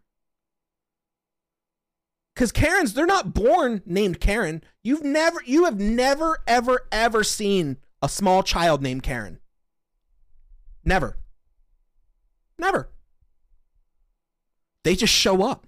Because 2.33 2.51
Karens, 2.51 2.93
they're 2.93 3.05
not 3.05 3.33
born 3.33 3.83
named 3.85 4.19
Karen. 4.19 4.63
You've 4.83 5.03
never, 5.03 5.39
you 5.45 5.65
have 5.65 5.79
never, 5.79 6.39
ever, 6.47 6.87
ever 6.91 7.23
seen 7.23 7.77
a 8.01 8.09
small 8.09 8.41
child 8.41 8.81
named 8.81 9.03
Karen. 9.03 9.39
Never. 10.83 11.17
Never. 12.57 12.89
They 14.83 14.95
just 14.95 15.13
show 15.13 15.43
up. 15.43 15.67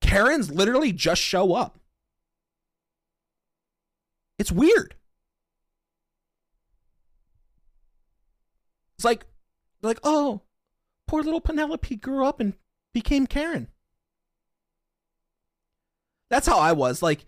Karens 0.00 0.50
literally 0.52 0.92
just 0.92 1.22
show 1.22 1.54
up. 1.54 1.78
It's 4.38 4.52
weird. 4.52 4.94
It's 8.96 9.04
like, 9.04 9.26
like, 9.82 9.98
oh, 10.02 10.42
poor 11.06 11.22
little 11.22 11.40
Penelope 11.40 11.96
grew 11.96 12.24
up 12.24 12.40
and 12.40 12.54
became 12.92 13.26
Karen. 13.26 13.68
That's 16.30 16.46
how 16.46 16.58
I 16.58 16.72
was. 16.72 17.02
Like, 17.02 17.26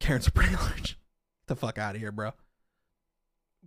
Karen's 0.00 0.28
pretty 0.30 0.54
large. 0.54 0.98
Get 1.46 1.46
the 1.46 1.56
fuck 1.56 1.78
out 1.78 1.94
of 1.94 2.00
here, 2.00 2.12
bro. 2.12 2.32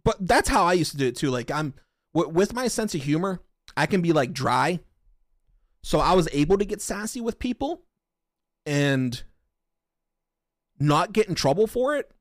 But 0.03 0.25
that's 0.25 0.49
how 0.49 0.63
I 0.63 0.73
used 0.73 0.91
to 0.91 0.97
do 0.97 1.07
it 1.07 1.17
too. 1.17 1.29
Like, 1.29 1.51
I'm 1.51 1.73
w- 2.13 2.33
with 2.33 2.53
my 2.53 2.67
sense 2.67 2.95
of 2.95 3.03
humor, 3.03 3.41
I 3.75 3.85
can 3.85 4.01
be 4.01 4.13
like 4.13 4.31
dry. 4.31 4.79
So 5.83 5.99
I 5.99 6.13
was 6.13 6.29
able 6.31 6.57
to 6.57 6.65
get 6.65 6.81
sassy 6.81 7.21
with 7.21 7.39
people 7.39 7.83
and 8.65 9.21
not 10.79 11.13
get 11.13 11.27
in 11.27 11.35
trouble 11.35 11.67
for 11.67 11.95
it. 11.95 12.11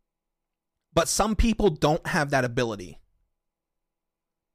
But 0.95 1.09
some 1.09 1.37
people 1.37 1.69
don't 1.71 2.07
have 2.07 2.31
that 2.31 2.45
ability 2.45 2.99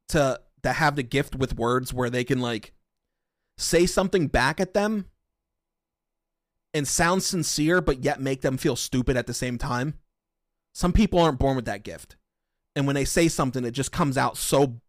to 0.09 0.41
to 0.63 0.73
have 0.73 0.95
the 0.95 1.03
gift 1.03 1.35
with 1.35 1.57
words 1.57 1.93
where 1.93 2.09
they 2.09 2.23
can 2.23 2.39
like 2.39 2.73
say 3.57 3.85
something 3.85 4.27
back 4.27 4.59
at 4.59 4.73
them 4.73 5.05
and 6.73 6.87
sound 6.87 7.23
sincere 7.23 7.81
but 7.81 8.03
yet 8.03 8.19
make 8.21 8.41
them 8.41 8.57
feel 8.57 8.75
stupid 8.75 9.17
at 9.17 9.27
the 9.27 9.33
same 9.33 9.57
time. 9.57 9.95
Some 10.73 10.93
people 10.93 11.19
aren't 11.19 11.39
born 11.39 11.55
with 11.55 11.65
that 11.65 11.83
gift. 11.83 12.15
And 12.75 12.85
when 12.87 12.95
they 12.95 13.05
say 13.05 13.27
something 13.27 13.63
it 13.63 13.71
just 13.71 13.91
comes 13.91 14.17
out 14.17 14.37
so 14.37 14.81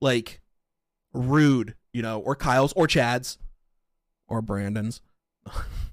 like 0.00 0.40
rude, 1.12 1.74
you 1.92 2.02
know, 2.02 2.20
or 2.20 2.34
Kyle's 2.36 2.72
or 2.74 2.86
Chad's 2.86 3.38
or 4.28 4.42
Brandon's. 4.42 5.00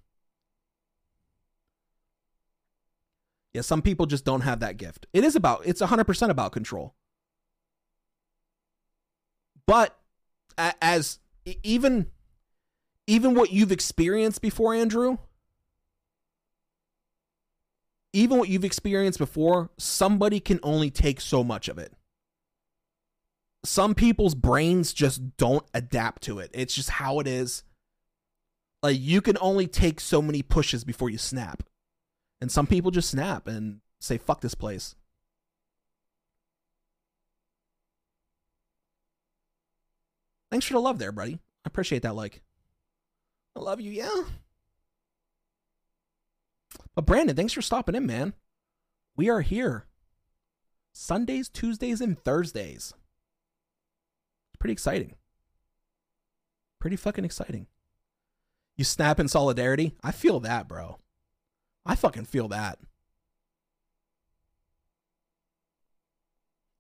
yeah, 3.58 3.62
some 3.62 3.82
people 3.82 4.06
just 4.06 4.24
don't 4.24 4.42
have 4.42 4.60
that 4.60 4.78
gift. 4.78 5.08
It 5.14 5.24
is 5.24 5.36
about 5.36 5.64
it's 5.66 5.82
100% 5.82 6.30
about 6.30 6.52
control. 6.52 6.94
But 9.66 9.98
as 10.80 11.18
even 11.64 12.12
even 13.08 13.34
what 13.34 13.52
you've 13.52 13.72
experienced 13.72 14.44
before, 14.44 14.76
Andrew, 14.76 15.18
even 18.14 18.38
what 18.38 18.48
you've 18.48 18.64
experienced 18.64 19.18
before, 19.18 19.72
somebody 19.80 20.40
can 20.40 20.60
only 20.62 20.92
take 20.92 21.20
so 21.20 21.44
much 21.44 21.68
of 21.68 21.80
it. 21.80 21.92
Some 23.66 23.96
people's 23.96 24.36
brains 24.36 24.94
just 24.94 25.36
don't 25.38 25.66
adapt 25.74 26.22
to 26.24 26.38
it. 26.38 26.52
It's 26.54 26.76
just 26.76 26.92
how 26.92 27.20
it 27.22 27.28
is. 27.28 27.64
Like 28.84 28.98
you 29.00 29.20
can 29.20 29.40
only 29.42 29.66
take 29.66 30.00
so 30.00 30.22
many 30.22 30.44
pushes 30.44 30.84
before 30.84 31.10
you 31.10 31.18
snap. 31.18 31.64
And 32.40 32.52
some 32.52 32.68
people 32.68 32.92
just 32.92 33.10
snap 33.10 33.48
and 33.48 33.80
say 34.00 34.18
fuck 34.18 34.42
this 34.42 34.56
place. 34.56 34.96
Thanks 40.52 40.66
for 40.66 40.74
the 40.74 40.80
love 40.80 41.00
there, 41.00 41.12
buddy. 41.12 41.34
I 41.34 41.68
appreciate 41.68 42.04
that 42.04 42.16
like. 42.16 42.42
I 43.56 43.60
love 43.60 43.82
you, 43.82 43.92
yeah. 43.92 44.24
But 46.96 47.06
Brandon, 47.06 47.36
thanks 47.36 47.54
for 47.54 47.62
stopping 47.62 47.96
in, 47.96 48.06
man. 48.06 48.34
We 49.16 49.30
are 49.30 49.42
here. 49.42 49.86
Sundays, 50.94 51.50
Tuesdays, 51.50 52.02
and 52.02 52.18
Thursdays. 52.18 52.94
It's 54.50 54.58
pretty 54.60 54.74
exciting. 54.74 55.16
Pretty 56.80 56.96
fucking 56.96 57.26
exciting. 57.26 57.68
You 58.76 58.84
snap 58.84 59.20
in 59.20 59.28
solidarity? 59.28 59.96
I 60.04 60.12
feel 60.12 60.40
that, 60.42 60.68
bro. 60.68 61.00
I 61.88 61.96
fucking 61.96 62.26
feel 62.26 62.50
that. 62.50 62.78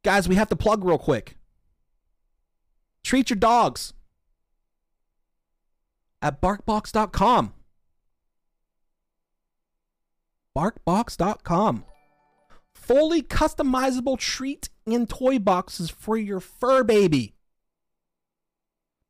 Guys, 0.03 0.27
we 0.27 0.35
have 0.35 0.49
to 0.49 0.55
plug 0.55 0.83
real 0.83 0.97
quick. 0.97 1.37
Treat 3.03 3.29
your 3.29 3.37
dogs 3.37 3.93
at 6.21 6.41
barkbox.com. 6.41 7.53
Barkbox.com. 10.55 11.85
Fully 12.73 13.21
customizable 13.21 14.17
treat 14.17 14.69
and 14.85 15.09
toy 15.09 15.39
boxes 15.39 15.89
for 15.89 16.17
your 16.17 16.39
fur 16.39 16.83
baby. 16.83 17.35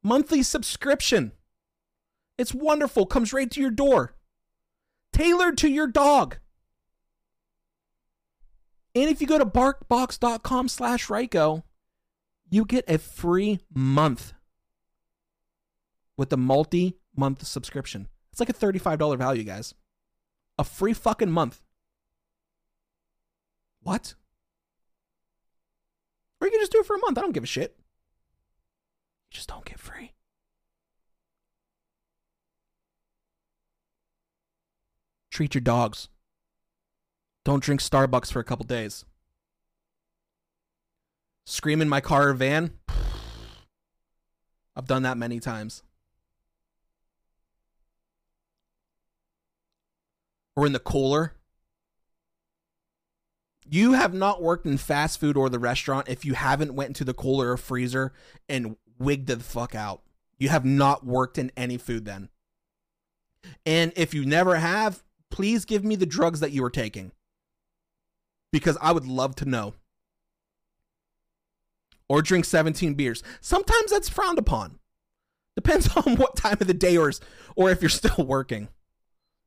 Monthly 0.04 0.44
subscription. 0.44 1.32
It's 2.38 2.54
wonderful, 2.54 3.06
comes 3.06 3.34
right 3.34 3.50
to 3.50 3.62
your 3.62 3.72
door. 3.72 4.17
Tailored 5.18 5.58
to 5.58 5.68
your 5.68 5.88
dog. 5.88 6.38
And 8.94 9.10
if 9.10 9.20
you 9.20 9.26
go 9.26 9.40
to 9.40 9.46
barkbox.com 9.48 10.68
slash 10.68 11.08
Ryco, 11.08 11.64
you 12.52 12.66
get 12.66 12.86
a 12.88 13.00
free 13.00 13.60
month 13.74 14.34
with 16.18 16.30
the 16.30 16.38
multi 16.38 16.98
month 17.16 17.48
subscription. 17.48 18.08
It's 18.32 18.40
like 18.40 18.50
a 18.50 18.54
$35 18.54 19.18
value, 19.18 19.44
guys. 19.44 19.74
A 20.60 20.64
free 20.64 20.94
fucking 20.94 21.32
month. 21.32 21.64
What? 23.82 24.14
Or 26.40 26.46
you 26.46 26.52
can 26.52 26.62
just 26.62 26.72
do 26.72 26.82
it 26.82 26.86
for 26.86 26.96
a 26.96 27.00
month. 27.00 27.18
I 27.18 27.22
don't 27.22 27.34
give 27.34 27.44
a 27.44 27.48
shit. 27.48 27.76
Just 29.32 29.50
don't 29.50 29.66
get 29.66 29.80
free. 29.80 30.12
Treat 35.38 35.54
your 35.54 35.62
dogs. 35.62 36.10
Don't 37.46 37.62
drink 37.62 37.80
Starbucks 37.80 38.32
for 38.32 38.40
a 38.40 38.44
couple 38.44 38.66
days 38.66 39.06
scream 41.46 41.80
in 41.80 41.88
my 41.88 42.02
car 42.02 42.30
or 42.30 42.34
van. 42.34 42.72
I've 44.76 44.88
done 44.88 45.04
that 45.04 45.16
many 45.16 45.40
times. 45.40 45.84
Or 50.56 50.66
in 50.66 50.74
the 50.74 50.80
cooler. 50.80 51.36
You 53.70 53.94
have 53.94 54.16
not 54.16 54.42
worked 54.42 54.66
in 54.66 54.80
fast 54.80 55.20
food 55.20 55.38
or 55.38 55.50
the 55.50 55.60
restaurant 55.60 56.10
if 56.10 56.26
you 56.26 56.34
haven't 56.34 56.74
went 56.74 56.88
into 56.88 57.04
the 57.04 57.14
cooler 57.14 57.52
or 57.52 57.58
freezer 57.58 58.12
and 58.50 58.76
wigged 58.98 59.28
the 59.28 59.44
fuck 59.44 59.76
out. 59.76 60.02
You 60.40 60.50
have 60.50 60.66
not 60.66 61.06
worked 61.06 61.38
in 61.38 61.52
any 61.56 61.78
food 61.78 62.06
then. 62.06 62.30
And 63.68 63.94
if 63.96 64.16
you 64.16 64.26
never 64.26 64.56
have, 64.56 65.04
please 65.30 65.66
give 65.66 65.84
me 65.84 65.96
the 65.96 66.06
drugs 66.06 66.40
that 66.40 66.52
you 66.52 66.62
were 66.62 66.70
taking. 66.70 67.12
Because 68.52 68.78
I 68.82 68.92
would 68.92 69.06
love 69.06 69.36
to 69.36 69.46
know 69.46 69.74
or 72.10 72.22
drink 72.22 72.46
17 72.46 72.94
beers. 72.94 73.24
Sometimes 73.42 73.92
that's 73.92 74.10
frowned 74.10 74.40
upon. 74.40 74.80
Depends 75.56 75.90
on 76.06 76.16
what 76.16 76.36
time 76.36 76.58
of 76.62 76.68
the 76.68 76.74
day 76.74 76.98
or, 76.98 77.12
or 77.56 77.72
if 77.72 77.82
you're 77.82 77.90
still 77.90 78.26
working. 78.26 78.70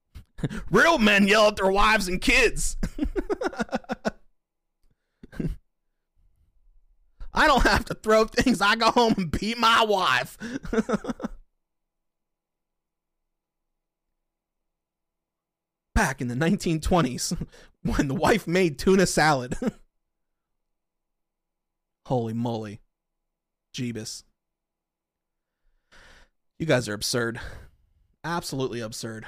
Real 0.71 0.99
men 0.99 1.29
yell 1.29 1.49
at 1.49 1.57
their 1.57 1.71
wives 1.71 2.09
and 2.09 2.21
kids. 2.21 2.77
I 7.33 7.47
don't 7.47 7.63
have 7.63 7.85
to 7.87 7.95
throw 7.95 8.25
things. 8.25 8.61
I 8.61 8.75
go 8.75 8.91
home 8.91 9.15
and 9.17 9.31
beat 9.31 9.57
my 9.57 9.85
wife. 9.85 10.37
Back 16.01 16.23
in 16.23 16.29
the 16.29 16.35
1920s 16.35 17.37
when 17.83 18.09
the 18.09 18.15
wife 18.15 18.47
made 18.47 18.79
tuna 18.79 19.07
salad. 19.07 19.55
Holy 22.07 22.33
moly. 22.33 22.81
Jeebus. 23.75 24.25
You 26.59 26.65
guys 26.65 26.89
are 26.89 26.95
absurd. 26.95 27.39
Absolutely 28.25 28.81
absurd. 28.81 29.27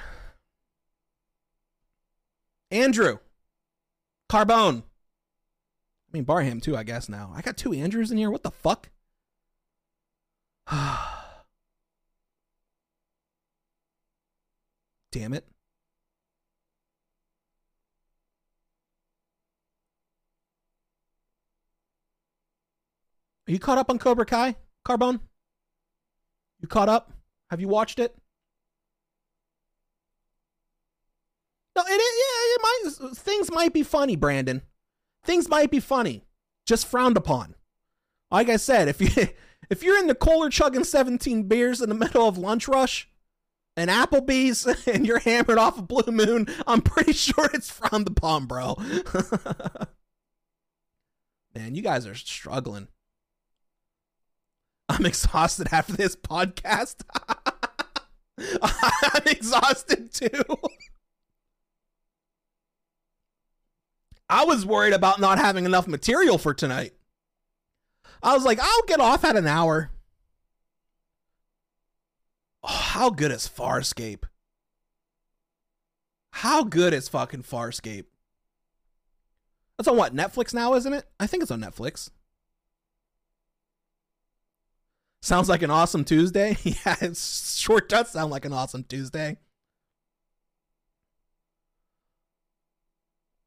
Andrew. 2.71 3.19
Carbone. 4.27 4.79
I 4.79 4.83
mean, 6.11 6.23
Barham 6.23 6.59
too, 6.59 6.75
I 6.75 6.81
guess 6.81 7.07
now. 7.07 7.31
I 7.35 7.41
got 7.41 7.55
two 7.55 7.73
Andrews 7.73 8.09
in 8.09 8.17
here. 8.17 8.31
What 8.31 8.41
the 8.41 8.49
fuck? 8.49 8.89
Damn 15.11 15.35
it. 15.35 15.52
Are 23.47 23.51
you 23.51 23.59
caught 23.59 23.77
up 23.77 23.89
on 23.89 23.99
Cobra 23.99 24.25
Kai, 24.25 24.55
Carbone? 24.85 25.19
You 26.59 26.67
caught 26.67 26.89
up? 26.89 27.11
Have 27.49 27.59
you 27.59 27.67
watched 27.67 27.99
it? 27.99 28.15
No, 31.75 31.83
it. 31.85 31.89
Yeah, 31.89 31.97
it 31.97 32.61
might. 32.61 33.17
Things 33.17 33.51
might 33.51 33.73
be 33.73 33.83
funny, 33.83 34.15
Brandon. 34.15 34.61
Things 35.25 35.49
might 35.49 35.71
be 35.71 35.79
funny, 35.79 36.23
just 36.65 36.87
frowned 36.87 37.17
upon. 37.17 37.55
Like 38.31 38.49
I 38.49 38.57
said, 38.57 38.87
if 38.87 39.01
you 39.01 39.09
if 39.69 39.83
you're 39.83 39.99
in 39.99 40.07
the 40.07 40.15
Kohler 40.15 40.49
chugging 40.49 40.83
17 40.83 41.47
beers 41.47 41.81
in 41.81 41.89
the 41.89 41.95
middle 41.95 42.27
of 42.27 42.37
lunch 42.37 42.67
rush, 42.67 43.09
and 43.75 43.89
Applebee's, 43.89 44.65
and 44.87 45.05
you're 45.05 45.19
hammered 45.19 45.57
off 45.57 45.77
a 45.77 45.79
of 45.79 45.87
Blue 45.87 46.11
Moon, 46.11 46.47
I'm 46.67 46.81
pretty 46.81 47.13
sure 47.13 47.49
it's 47.53 47.71
frowned 47.71 48.07
upon, 48.07 48.45
bro. 48.45 48.77
Man, 51.55 51.75
you 51.75 51.81
guys 51.81 52.07
are 52.07 52.15
struggling. 52.15 52.87
I'm 54.89 55.05
exhausted 55.05 55.67
after 55.71 55.93
this 55.93 56.15
podcast. 56.15 57.03
I'm 58.61 59.23
exhausted 59.25 60.13
too. 60.13 60.43
I 64.29 64.45
was 64.45 64.65
worried 64.65 64.93
about 64.93 65.19
not 65.19 65.37
having 65.37 65.65
enough 65.65 65.87
material 65.87 66.37
for 66.37 66.53
tonight. 66.53 66.93
I 68.21 68.33
was 68.33 68.45
like, 68.45 68.59
I'll 68.59 68.83
get 68.87 68.99
off 68.99 69.23
at 69.23 69.35
an 69.35 69.47
hour. 69.47 69.91
Oh, 72.63 72.67
how 72.67 73.09
good 73.09 73.31
is 73.31 73.47
Farscape? 73.47 74.23
How 76.31 76.63
good 76.63 76.93
is 76.93 77.09
fucking 77.09 77.43
Farscape? 77.43 78.05
That's 79.77 79.87
on 79.87 79.97
what? 79.97 80.15
Netflix 80.15 80.53
now, 80.53 80.73
isn't 80.75 80.93
it? 80.93 81.05
I 81.19 81.27
think 81.27 81.43
it's 81.43 81.51
on 81.51 81.61
Netflix. 81.61 82.09
Sounds 85.23 85.47
like 85.47 85.61
an 85.61 85.71
awesome 85.71 86.03
Tuesday. 86.03 86.57
yeah, 86.63 86.97
it 86.99 87.15
sure 87.15 87.79
does 87.79 88.09
sound 88.09 88.29
like 88.29 88.43
an 88.43 88.51
awesome 88.51 88.83
Tuesday. 88.83 89.37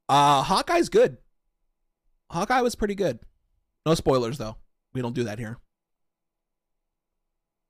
Uh 0.09 0.43
Hawkeye's 0.43 0.89
good. 0.89 1.19
Hawkeye 2.31 2.62
was 2.62 2.77
pretty 2.77 2.94
good. 2.94 3.19
No 3.85 3.94
spoilers 3.94 4.39
though. 4.39 4.57
We 4.94 5.03
don't 5.03 5.15
do 5.15 5.24
that 5.24 5.39
here. 5.39 5.59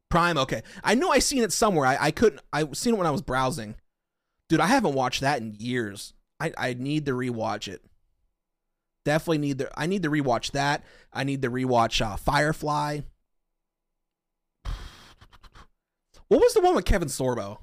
Prime, 0.09 0.39
okay. 0.39 0.63
I 0.85 0.95
know 0.95 1.11
I 1.11 1.19
seen 1.19 1.43
it 1.43 1.53
somewhere. 1.53 1.87
I, 1.87 1.99
I 2.01 2.11
couldn't 2.13 2.43
I 2.53 2.71
seen 2.75 2.95
it 2.95 2.99
when 2.99 3.09
I 3.09 3.11
was 3.11 3.23
browsing. 3.23 3.75
Dude, 4.49 4.61
I 4.61 4.69
haven't 4.69 4.95
watched 4.95 5.23
that 5.23 5.41
in 5.43 5.57
years. 5.59 6.15
I, 6.39 6.53
I 6.57 6.75
need 6.75 7.07
to 7.07 7.13
rewatch 7.13 7.67
it. 7.67 7.83
Definitely 9.05 9.39
need 9.39 9.59
to 9.59 9.71
I 9.77 9.87
need 9.87 10.05
to 10.05 10.11
rewatch 10.11 10.53
that. 10.53 10.85
I 11.13 11.25
need 11.25 11.43
to 11.43 11.51
rewatch 11.51 12.01
uh, 12.01 12.15
Firefly. 12.15 13.01
What 16.29 16.41
was 16.41 16.55
the 16.55 16.61
one 16.61 16.75
with 16.75 16.85
Kevin 16.85 17.09
Sorbo? 17.09 17.59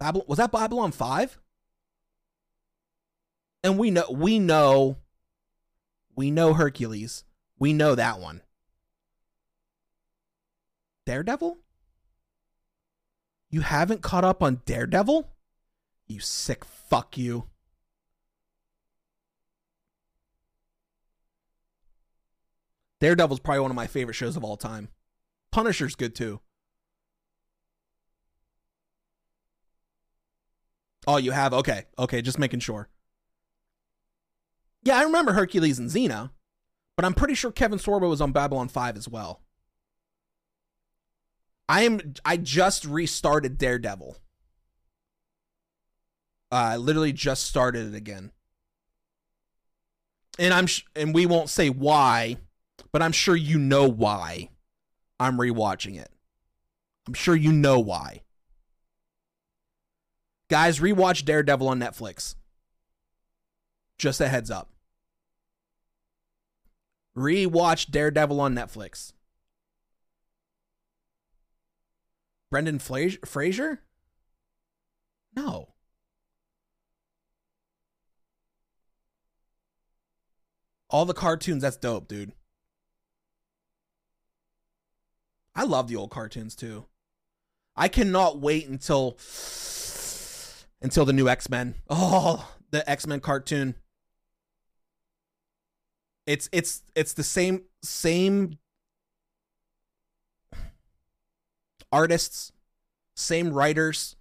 Was 0.00 0.38
that 0.38 0.52
Babylon 0.52 0.92
5? 0.92 1.38
And 3.64 3.78
we 3.78 3.90
know 3.90 4.04
we 4.10 4.38
know 4.38 4.98
we 6.14 6.30
know 6.30 6.54
Hercules. 6.54 7.24
We 7.58 7.72
know 7.72 7.94
that 7.94 8.20
one. 8.20 8.42
Daredevil? 11.06 11.58
You 13.50 13.62
haven't 13.62 14.02
caught 14.02 14.24
up 14.24 14.42
on 14.42 14.62
Daredevil? 14.64 15.28
You 16.06 16.20
sick 16.20 16.64
fuck 16.64 17.18
you. 17.18 17.44
Daredevil's 23.00 23.40
probably 23.40 23.60
one 23.60 23.70
of 23.70 23.76
my 23.76 23.86
favorite 23.86 24.14
shows 24.14 24.36
of 24.36 24.44
all 24.44 24.56
time. 24.56 24.88
Punisher's 25.52 25.94
good 25.94 26.14
too. 26.14 26.40
Oh, 31.06 31.16
you 31.16 31.30
have? 31.30 31.54
Okay. 31.54 31.86
Okay, 31.98 32.20
just 32.20 32.38
making 32.38 32.60
sure. 32.60 32.88
Yeah, 34.82 34.96
I 34.96 35.02
remember 35.02 35.32
Hercules 35.32 35.78
and 35.78 35.90
Xena, 35.90 36.30
but 36.96 37.04
I'm 37.04 37.14
pretty 37.14 37.34
sure 37.34 37.50
Kevin 37.50 37.78
Sorbo 37.78 38.08
was 38.08 38.20
on 38.20 38.32
Babylon 38.32 38.68
5 38.68 38.96
as 38.96 39.08
well. 39.08 39.42
I 41.68 41.82
am 41.82 42.14
I 42.24 42.36
just 42.38 42.84
restarted 42.84 43.58
Daredevil. 43.58 44.16
I 46.50 46.74
uh, 46.74 46.78
literally 46.78 47.12
just 47.12 47.44
started 47.46 47.88
it 47.88 47.96
again. 47.96 48.32
And 50.38 50.54
I'm 50.54 50.66
sh- 50.66 50.84
and 50.96 51.14
we 51.14 51.26
won't 51.26 51.50
say 51.50 51.68
why 51.68 52.38
but 52.92 53.02
I'm 53.02 53.12
sure 53.12 53.36
you 53.36 53.58
know 53.58 53.88
why 53.88 54.50
I'm 55.20 55.36
rewatching 55.36 56.00
it. 56.00 56.10
I'm 57.06 57.14
sure 57.14 57.36
you 57.36 57.52
know 57.52 57.78
why. 57.78 58.22
Guys, 60.48 60.80
rewatch 60.80 61.24
Daredevil 61.24 61.68
on 61.68 61.78
Netflix. 61.78 62.34
Just 63.98 64.20
a 64.20 64.28
heads 64.28 64.50
up. 64.50 64.70
Rewatch 67.16 67.90
Daredevil 67.90 68.40
on 68.40 68.54
Netflix. 68.54 69.12
Brendan 72.50 72.78
Fraser? 72.78 73.80
No. 75.36 75.74
All 80.88 81.04
the 81.04 81.12
cartoons, 81.12 81.62
that's 81.62 81.76
dope, 81.76 82.08
dude. 82.08 82.32
I 85.58 85.64
love 85.64 85.88
the 85.88 85.96
old 85.96 86.10
cartoons 86.10 86.54
too. 86.54 86.84
I 87.74 87.88
cannot 87.88 88.38
wait 88.38 88.68
until 88.68 89.18
until 90.80 91.04
the 91.04 91.12
new 91.12 91.28
X-Men. 91.28 91.74
Oh, 91.90 92.48
the 92.70 92.88
X-Men 92.88 93.18
cartoon. 93.18 93.74
It's 96.28 96.48
it's 96.52 96.84
it's 96.94 97.12
the 97.12 97.24
same 97.24 97.62
same 97.82 98.58
artists, 101.90 102.52
same 103.16 103.52
writers 103.52 104.14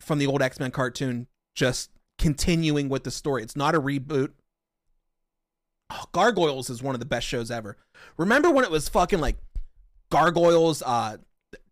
from 0.00 0.18
the 0.20 0.26
old 0.26 0.40
X-Men 0.40 0.70
cartoon 0.70 1.26
just 1.54 1.90
continuing 2.16 2.88
with 2.88 3.04
the 3.04 3.10
story. 3.10 3.42
It's 3.42 3.56
not 3.56 3.74
a 3.74 3.80
reboot. 3.80 4.30
Oh, 5.90 6.04
Gargoyles 6.12 6.70
is 6.70 6.82
one 6.82 6.94
of 6.94 6.98
the 7.00 7.06
best 7.06 7.26
shows 7.26 7.50
ever. 7.50 7.76
Remember 8.16 8.50
when 8.50 8.64
it 8.64 8.70
was 8.70 8.88
fucking 8.88 9.20
like 9.20 9.36
Gargoyles, 10.10 10.82
uh, 10.82 11.18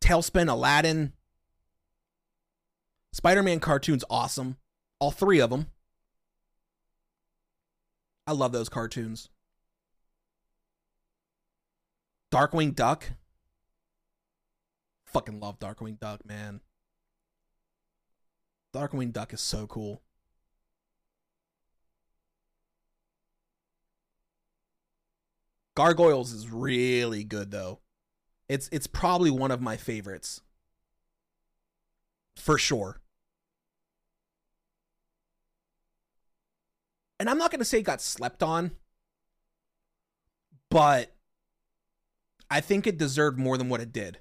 TaleSpin, 0.01 0.49
Aladdin, 0.49 1.13
Spider-Man 3.13 3.61
cartoons, 3.61 4.05
awesome. 4.09 4.57
All 4.99 5.11
three 5.11 5.41
of 5.41 5.51
them. 5.51 5.67
I 8.27 8.33
love 8.33 8.53
those 8.53 8.69
cartoons. 8.69 9.29
Darkwing 12.33 12.75
Duck. 12.75 13.13
Fucking 15.07 15.41
love 15.41 15.59
Darkwing 15.59 15.99
Duck, 15.99 16.25
man. 16.25 16.61
Darkwing 18.75 19.13
Duck 19.13 19.35
is 19.35 19.41
so 19.41 19.67
cool. 19.67 20.01
Gargoyles 25.75 26.33
is 26.33 26.49
really 26.51 27.25
good 27.25 27.51
though. 27.51 27.81
It's 28.49 28.69
it's 28.73 28.87
probably 28.87 29.31
one 29.31 29.51
of 29.51 29.61
my 29.61 29.77
favorites. 29.77 30.41
For 32.37 32.59
sure. 32.59 33.01
And 37.19 37.31
I'm 37.31 37.39
not 37.39 37.51
going 37.51 37.61
to 37.61 37.65
say 37.65 37.79
it 37.79 37.83
got 37.85 38.01
slept 38.01 38.43
on, 38.43 38.73
but 40.71 41.15
I 42.51 42.61
think 42.61 42.87
it 42.87 42.99
deserved 42.99 43.39
more 43.39 43.57
than 43.57 43.69
what 43.69 43.81
it 43.81 43.93
did. 43.93 44.19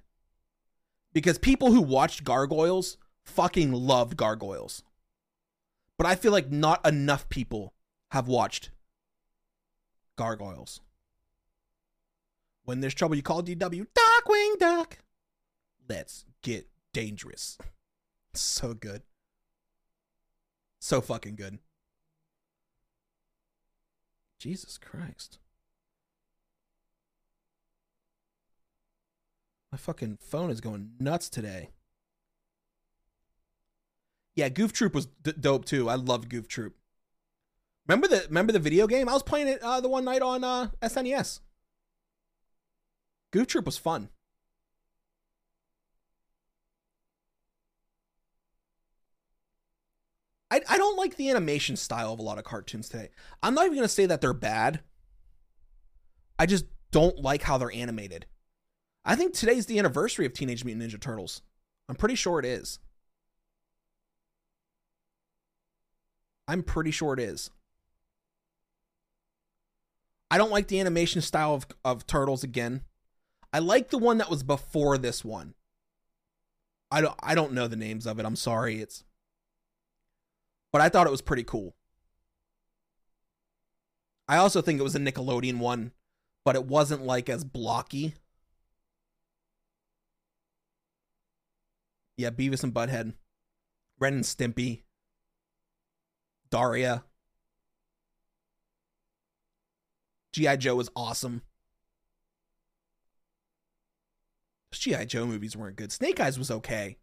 because 1.14 1.38
people 1.38 1.72
who 1.72 1.82
watched 1.82 2.24
Gargoyles 2.24 2.98
fucking 3.26 3.72
loved 3.72 4.18
Gargoyles. 4.18 4.84
But 5.98 6.08
I 6.08 6.16
feel 6.16 6.32
like 6.32 6.52
not 6.52 6.86
enough 6.88 7.30
people 7.30 7.74
have 8.12 8.28
watched 8.28 8.72
Gargoyles. 10.18 10.82
When 12.64 12.80
there's 12.80 12.94
trouble, 12.94 13.16
you 13.16 13.24
call 13.24 13.44
DW 13.44 13.88
Darkwing 13.88 14.60
Duck. 14.60 15.00
Let's 15.88 16.26
get 16.42 16.68
dangerous. 16.94 17.58
So 18.34 18.74
good. 18.74 19.02
So 20.80 21.02
fucking 21.02 21.36
good. 21.36 21.60
Jesus 24.40 24.78
Christ. 24.78 25.38
My 29.70 29.78
fucking 29.78 30.20
phone 30.22 30.50
is 30.50 30.62
going 30.62 30.92
nuts 30.98 31.30
today. 31.30 31.72
Yeah, 34.36 34.50
Goof 34.50 34.74
Troop 34.74 34.96
was 34.96 35.08
d- 35.22 35.34
dope 35.40 35.66
too. 35.66 35.90
I 35.90 35.96
loved 35.96 36.30
Goof 36.30 36.48
Troop. 36.48 36.76
Remember 37.88 38.08
the 38.08 38.26
remember 38.28 38.54
the 38.54 38.60
video 38.60 38.88
game? 38.88 39.10
I 39.10 39.14
was 39.14 39.24
playing 39.24 39.48
it 39.48 39.62
uh, 39.62 39.82
the 39.82 39.90
one 39.90 40.06
night 40.06 40.22
on 40.22 40.44
uh, 40.44 40.70
SNES. 40.82 41.42
Goof 43.32 43.48
Troop 43.48 43.66
was 43.66 43.78
fun. 43.78 44.10
I, 50.52 50.60
I 50.70 50.78
don't 50.78 50.98
like 50.98 51.16
the 51.16 51.30
animation 51.30 51.78
style 51.78 52.12
of 52.12 52.20
a 52.20 52.24
lot 52.24 52.38
of 52.38 52.44
cartoons 52.44 52.90
today. 52.90 53.10
I'm 53.42 53.54
not 53.54 53.66
even 53.66 53.78
going 53.78 53.88
to 53.88 53.94
say 53.94 54.06
that 54.06 54.20
they're 54.20 54.34
bad. 54.34 54.82
I 56.38 56.46
just 56.46 56.66
don't 56.92 57.18
like 57.20 57.44
how 57.44 57.58
they're 57.58 57.72
animated. 57.72 58.26
I 59.06 59.16
think 59.16 59.34
today's 59.34 59.66
the 59.66 59.80
anniversary 59.80 60.26
of 60.26 60.34
Teenage 60.34 60.66
Mutant 60.66 60.92
Ninja 60.92 61.00
Turtles. 61.00 61.42
I'm 61.88 61.96
pretty 61.96 62.16
sure 62.16 62.38
it 62.38 62.46
is. 62.46 62.80
I'm 66.48 66.64
pretty 66.64 66.92
sure 66.92 67.14
it 67.14 67.20
is. 67.20 67.50
I 70.30 70.38
don't 70.38 70.52
like 70.52 70.68
the 70.68 70.80
animation 70.82 71.22
style 71.22 71.54
of, 71.54 71.66
of 71.86 72.06
Turtles 72.06 72.44
again. 72.44 72.82
I 73.54 73.60
like 73.60 73.90
the 73.90 73.98
one 73.98 74.18
that 74.20 74.30
was 74.30 74.44
before 74.44 74.98
this 74.98 75.26
one. 75.26 75.56
I 76.90 77.02
don't 77.02 77.16
I 77.22 77.36
don't 77.36 77.54
know 77.54 77.68
the 77.68 77.76
names 77.76 78.06
of 78.06 78.20
it. 78.20 78.26
I'm 78.26 78.36
sorry. 78.36 78.82
It's 78.82 79.04
but 80.72 80.82
I 80.82 80.90
thought 80.90 81.08
it 81.08 81.12
was 81.12 81.22
pretty 81.22 81.44
cool. 81.44 81.76
I 84.28 84.38
also 84.38 84.62
think 84.62 84.80
it 84.80 84.84
was 84.84 84.96
a 84.96 85.00
Nickelodeon 85.00 85.58
one, 85.58 85.92
but 86.46 86.56
it 86.56 86.66
wasn't 86.66 87.04
like 87.04 87.28
as 87.30 87.44
blocky. 87.44 88.14
Yeah, 92.16 92.30
Beavis 92.30 92.64
and 92.64 92.74
Butthead, 92.74 93.14
Ren 94.00 94.14
and 94.14 94.24
Stimpy, 94.24 94.84
Daria. 96.50 97.04
G.I. 100.34 100.56
Joe 100.56 100.76
was 100.76 100.90
awesome. 100.96 101.42
G.I. 104.80 105.06
Joe 105.06 105.26
movies 105.26 105.56
weren't 105.56 105.76
good. 105.76 105.92
Snake 105.92 106.20
Eyes 106.20 106.40
was 106.40 106.50
okay. 106.50 106.98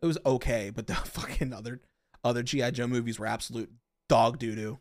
It 0.00 0.06
was 0.06 0.18
okay, 0.24 0.70
but 0.70 0.86
the 0.86 0.94
fucking 0.94 1.52
other 1.52 1.80
other 2.24 2.42
G.I. 2.42 2.70
Joe 2.70 2.86
movies 2.86 3.18
were 3.18 3.26
absolute 3.26 3.70
dog 4.08 4.38
doo 4.38 4.54
doo. 4.54 4.78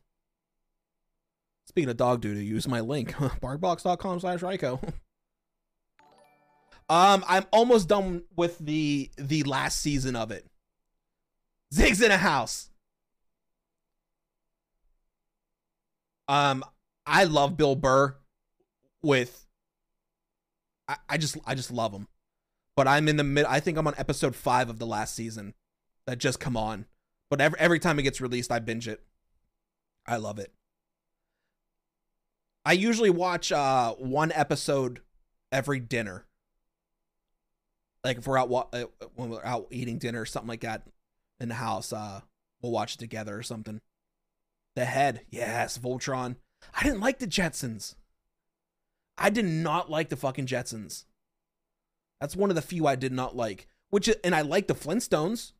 Speaking 1.67 1.89
of 1.89 1.97
dog 1.97 2.21
doo 2.21 2.33
doo, 2.33 2.39
use 2.39 2.67
my 2.67 2.79
link, 2.79 3.13
barkbox.com 3.15 4.19
slash 4.19 4.39
Ryco. 4.39 4.81
um, 6.89 7.25
I'm 7.27 7.45
almost 7.51 7.87
done 7.87 8.23
with 8.35 8.57
the 8.59 9.09
the 9.17 9.43
last 9.43 9.81
season 9.81 10.15
of 10.15 10.31
it. 10.31 10.45
Zig's 11.73 12.01
in 12.01 12.11
a 12.11 12.17
house. 12.17 12.69
Um, 16.29 16.63
I 17.05 17.23
love 17.23 17.57
Bill 17.57 17.75
Burr 17.75 18.15
with 19.01 19.46
I, 20.87 20.97
I 21.09 21.17
just 21.17 21.37
I 21.45 21.55
just 21.55 21.71
love 21.71 21.91
them. 21.91 22.07
But 22.75 22.87
I'm 22.87 23.07
in 23.07 23.17
the 23.17 23.23
mid 23.23 23.45
I 23.45 23.59
think 23.59 23.77
I'm 23.77 23.87
on 23.87 23.95
episode 23.97 24.35
five 24.35 24.69
of 24.69 24.79
the 24.79 24.85
last 24.85 25.15
season 25.15 25.53
that 26.05 26.17
just 26.17 26.39
come 26.39 26.55
on. 26.55 26.85
But 27.29 27.41
every 27.41 27.59
every 27.59 27.79
time 27.79 27.99
it 27.99 28.03
gets 28.03 28.21
released, 28.21 28.51
I 28.51 28.59
binge 28.59 28.87
it. 28.87 29.01
I 30.05 30.17
love 30.17 30.39
it. 30.39 30.51
I 32.65 32.73
usually 32.73 33.09
watch 33.09 33.51
uh 33.51 33.93
one 33.95 34.31
episode 34.33 35.01
every 35.51 35.79
dinner. 35.79 36.25
Like 38.03 38.17
if 38.17 38.27
we're 38.27 38.37
out 38.37 38.69
uh, 38.73 38.85
when 39.15 39.29
we're 39.29 39.43
out 39.43 39.67
eating 39.71 39.97
dinner 39.97 40.21
or 40.21 40.25
something 40.25 40.47
like 40.47 40.61
that 40.61 40.83
in 41.39 41.49
the 41.49 41.55
house, 41.55 41.91
uh 41.91 42.21
we'll 42.61 42.71
watch 42.71 42.95
it 42.95 42.99
together 42.99 43.37
or 43.37 43.43
something. 43.43 43.81
The 44.75 44.85
head, 44.85 45.21
yes, 45.29 45.77
Voltron. 45.77 46.35
I 46.73 46.83
didn't 46.83 47.01
like 47.01 47.19
the 47.19 47.27
Jetsons. 47.27 47.95
I 49.17 49.29
did 49.29 49.45
not 49.45 49.89
like 49.89 50.09
the 50.09 50.15
fucking 50.15 50.45
Jetsons. 50.45 51.05
That's 52.21 52.35
one 52.35 52.49
of 52.49 52.55
the 52.55 52.61
few 52.61 52.87
I 52.87 52.95
did 52.95 53.11
not 53.11 53.35
like. 53.35 53.67
Which 53.89 54.09
and 54.23 54.35
I 54.35 54.41
like 54.41 54.67
the 54.67 54.75
Flintstones. 54.75 55.53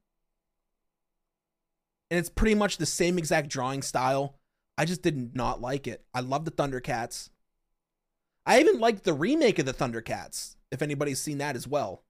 And 2.09 2.19
it's 2.19 2.29
pretty 2.29 2.55
much 2.55 2.77
the 2.77 2.85
same 2.85 3.17
exact 3.17 3.49
drawing 3.49 3.81
style. 3.81 4.35
I 4.77 4.85
just 4.85 5.01
did 5.01 5.35
not 5.35 5.59
like 5.59 5.87
it. 5.87 6.03
I 6.13 6.21
love 6.21 6.45
the 6.45 6.51
Thundercats. 6.51 7.29
I 8.45 8.59
even 8.59 8.79
liked 8.79 9.03
the 9.03 9.13
remake 9.13 9.59
of 9.59 9.65
the 9.65 9.73
Thundercats, 9.73 10.55
if 10.71 10.81
anybody's 10.81 11.21
seen 11.21 11.39
that 11.39 11.55
as 11.55 11.67
well. 11.67 12.03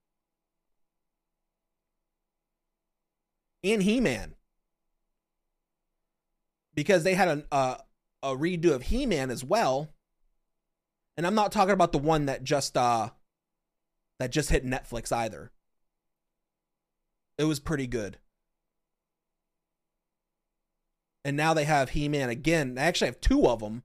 And 3.64 3.82
He-Man. 3.82 4.36
Because 6.76 7.03
they 7.03 7.15
had 7.15 7.28
a, 7.28 7.44
a, 7.52 7.56
uh, 7.56 7.78
a 8.24 8.36
redo 8.36 8.72
of 8.72 8.84
He-Man 8.84 9.32
as 9.32 9.44
well 9.44 9.90
and 11.18 11.26
I'm 11.26 11.35
not 11.35 11.52
talking 11.52 11.73
about 11.73 11.91
the 11.91 11.98
one 11.98 12.27
that 12.27 12.44
just 12.44 12.77
uh 12.77 13.10
that 14.19 14.31
just 14.31 14.49
hit 14.49 14.65
Netflix 14.65 15.11
either. 15.11 15.52
It 17.38 17.44
was 17.45 17.60
pretty 17.60 17.88
good. 17.88 18.18
And 21.26 21.35
now 21.35 21.53
they 21.53 21.65
have 21.65 21.89
He-Man 21.89 22.30
again. 22.30 22.76
They 22.76 22.81
actually 22.81 23.07
have 23.07 23.19
two 23.19 23.48
of 23.48 23.60
them 23.60 23.84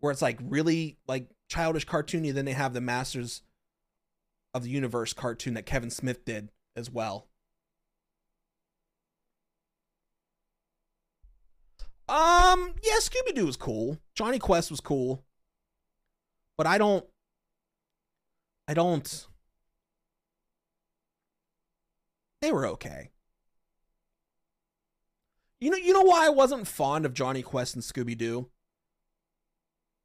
where 0.00 0.12
it's 0.12 0.22
like 0.22 0.38
really 0.42 0.98
like 1.08 1.28
childish 1.48 1.86
cartoony 1.86 2.32
then 2.32 2.44
they 2.44 2.52
have 2.52 2.74
the 2.74 2.80
Masters 2.80 3.42
of 4.52 4.64
the 4.64 4.70
Universe 4.70 5.12
cartoon 5.12 5.54
that 5.54 5.66
Kevin 5.66 5.90
Smith 5.90 6.24
did 6.24 6.50
as 6.76 6.90
well. 6.90 7.28
Um, 12.06 12.74
yeah, 12.82 12.98
Scooby 13.00 13.34
Doo 13.34 13.46
was 13.46 13.56
cool. 13.56 13.98
Jonny 14.14 14.38
Quest 14.38 14.70
was 14.70 14.80
cool 14.80 15.24
but 16.56 16.66
I 16.66 16.78
don't 16.78 17.04
I 18.68 18.74
don't 18.74 19.26
they 22.40 22.52
were 22.52 22.66
okay. 22.68 23.10
You 25.60 25.70
know 25.70 25.76
you 25.76 25.92
know 25.92 26.02
why 26.02 26.26
I 26.26 26.30
wasn't 26.30 26.66
fond 26.66 27.06
of 27.06 27.14
Jonny 27.14 27.42
Quest 27.42 27.74
and 27.74 27.82
Scooby 27.82 28.16
Doo? 28.16 28.50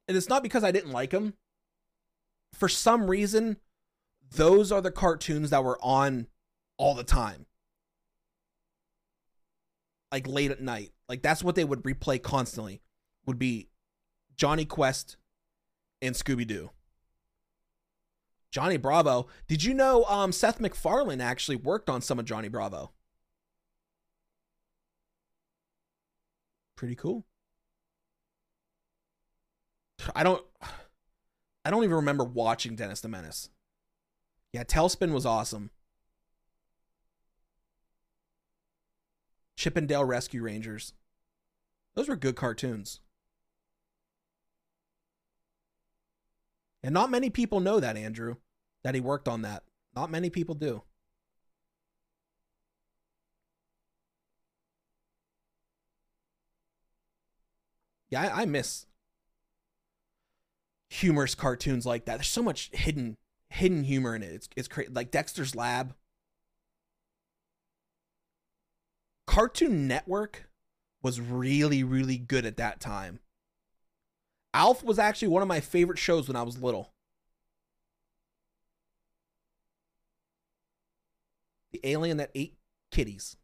And 0.08 0.16
it's 0.16 0.28
not 0.28 0.42
because 0.42 0.64
I 0.64 0.72
didn't 0.72 0.92
like 0.92 1.10
them. 1.10 1.34
For 2.54 2.68
some 2.68 3.08
reason, 3.08 3.58
those 4.30 4.72
are 4.72 4.80
the 4.80 4.90
cartoons 4.90 5.50
that 5.50 5.62
were 5.62 5.78
on 5.80 6.26
all 6.78 6.94
the 6.94 7.04
time. 7.04 7.46
Like 10.10 10.26
late 10.26 10.50
at 10.50 10.60
night. 10.60 10.90
Like 11.08 11.22
that's 11.22 11.44
what 11.44 11.54
they 11.54 11.64
would 11.64 11.82
replay 11.82 12.20
constantly. 12.20 12.80
Would 13.26 13.38
be 13.38 13.68
Jonny 14.36 14.64
Quest 14.64 15.16
and 16.02 16.14
Scooby 16.14 16.46
Doo. 16.46 16.70
Johnny 18.50 18.76
Bravo. 18.76 19.28
Did 19.46 19.62
you 19.62 19.74
know 19.74 20.04
um, 20.04 20.32
Seth 20.32 20.58
MacFarlane 20.60 21.20
actually 21.20 21.56
worked 21.56 21.88
on 21.88 22.02
some 22.02 22.18
of 22.18 22.24
Johnny 22.24 22.48
Bravo? 22.48 22.90
Pretty 26.76 26.94
cool. 26.94 27.24
I 30.14 30.22
don't 30.22 30.42
I 31.64 31.70
don't 31.70 31.84
even 31.84 31.96
remember 31.96 32.24
watching 32.24 32.74
Dennis 32.74 33.00
the 33.00 33.08
Menace. 33.08 33.50
Yeah, 34.52 34.64
TaleSpin 34.64 35.12
was 35.12 35.26
awesome. 35.26 35.70
Chip 39.56 39.76
'n 39.76 39.86
Dale 39.86 40.04
Rescue 40.04 40.42
Rangers. 40.42 40.94
Those 41.94 42.08
were 42.08 42.16
good 42.16 42.34
cartoons. 42.34 43.00
And 46.82 46.94
not 46.94 47.10
many 47.10 47.30
people 47.30 47.60
know 47.60 47.80
that, 47.80 47.96
Andrew, 47.96 48.36
that 48.84 48.94
he 48.94 49.00
worked 49.00 49.28
on 49.28 49.42
that. 49.42 49.64
Not 49.94 50.10
many 50.10 50.30
people 50.30 50.54
do. 50.54 50.82
Yeah, 58.08 58.22
I, 58.22 58.42
I 58.42 58.44
miss 58.44 58.86
humorous 60.88 61.34
cartoons 61.34 61.86
like 61.86 62.04
that. 62.04 62.16
There's 62.16 62.28
so 62.28 62.42
much 62.42 62.70
hidden 62.72 63.16
hidden 63.48 63.84
humor 63.84 64.14
in 64.14 64.22
it. 64.22 64.32
It's 64.32 64.48
it's 64.56 64.68
cra- 64.68 64.90
like 64.90 65.10
Dexter's 65.10 65.54
Lab. 65.54 65.94
Cartoon 69.26 69.86
Network 69.86 70.50
was 71.02 71.20
really 71.20 71.84
really 71.84 72.18
good 72.18 72.44
at 72.44 72.56
that 72.56 72.80
time. 72.80 73.20
Alf 74.52 74.82
was 74.82 74.98
actually 74.98 75.28
one 75.28 75.42
of 75.42 75.48
my 75.48 75.60
favorite 75.60 75.98
shows 75.98 76.28
when 76.28 76.36
I 76.36 76.42
was 76.42 76.60
little. 76.60 76.92
The 81.72 81.80
alien 81.84 82.16
that 82.16 82.32
ate 82.34 82.56
kitties. 82.90 83.36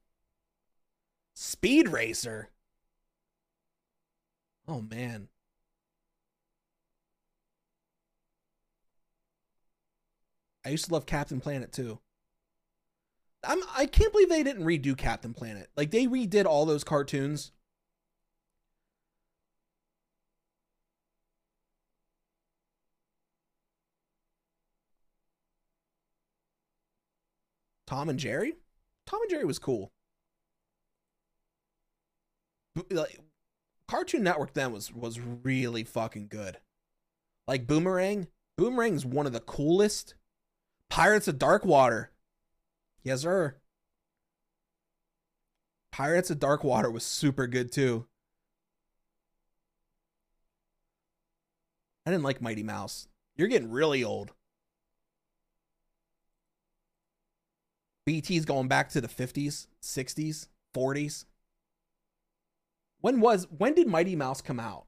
Speed 1.34 1.88
Racer. 1.88 2.50
Oh 4.66 4.80
man. 4.80 5.28
I 10.64 10.70
used 10.70 10.86
to 10.86 10.92
love 10.92 11.06
Captain 11.06 11.40
Planet 11.40 11.72
too. 11.72 12.00
I'm 13.44 13.60
I 13.76 13.86
can't 13.86 14.12
believe 14.12 14.28
they 14.28 14.42
didn't 14.42 14.64
redo 14.64 14.96
Captain 14.96 15.32
Planet. 15.32 15.70
Like 15.76 15.92
they 15.92 16.06
redid 16.06 16.46
all 16.46 16.66
those 16.66 16.82
cartoons. 16.82 17.52
Tom 27.86 28.08
and 28.08 28.18
Jerry? 28.18 28.54
Tom 29.06 29.20
and 29.22 29.30
Jerry 29.30 29.44
was 29.44 29.58
cool. 29.58 29.92
Like 32.90 33.20
Cartoon 33.88 34.22
Network 34.22 34.52
then 34.52 34.72
was 34.72 34.92
was 34.92 35.20
really 35.20 35.84
fucking 35.84 36.28
good. 36.28 36.58
Like 37.46 37.66
Boomerang, 37.66 38.26
Boomerang's 38.58 39.06
one 39.06 39.26
of 39.26 39.32
the 39.32 39.40
coolest. 39.40 40.14
Pirates 40.88 41.28
of 41.28 41.38
Dark 41.38 41.64
Water. 41.64 42.10
Yes, 43.02 43.22
sir. 43.22 43.56
Pirates 45.92 46.30
of 46.30 46.38
Dark 46.38 46.62
Water 46.62 46.90
was 46.90 47.04
super 47.04 47.46
good 47.46 47.72
too. 47.72 48.06
I 52.04 52.10
didn't 52.10 52.24
like 52.24 52.40
Mighty 52.40 52.62
Mouse. 52.62 53.08
You're 53.36 53.48
getting 53.48 53.70
really 53.70 54.04
old. 54.04 54.32
BT's 58.06 58.44
going 58.44 58.68
back 58.68 58.88
to 58.90 59.00
the 59.00 59.08
50s, 59.08 59.66
60s, 59.82 60.48
40s. 60.72 61.24
When 63.00 63.20
was 63.20 63.46
when 63.50 63.74
did 63.74 63.88
Mighty 63.88 64.16
Mouse 64.16 64.40
come 64.40 64.58
out? 64.60 64.86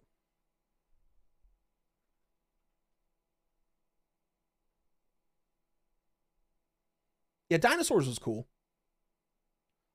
Yeah, 7.50 7.58
Dinosaurs 7.58 8.06
was 8.06 8.18
cool. 8.18 8.46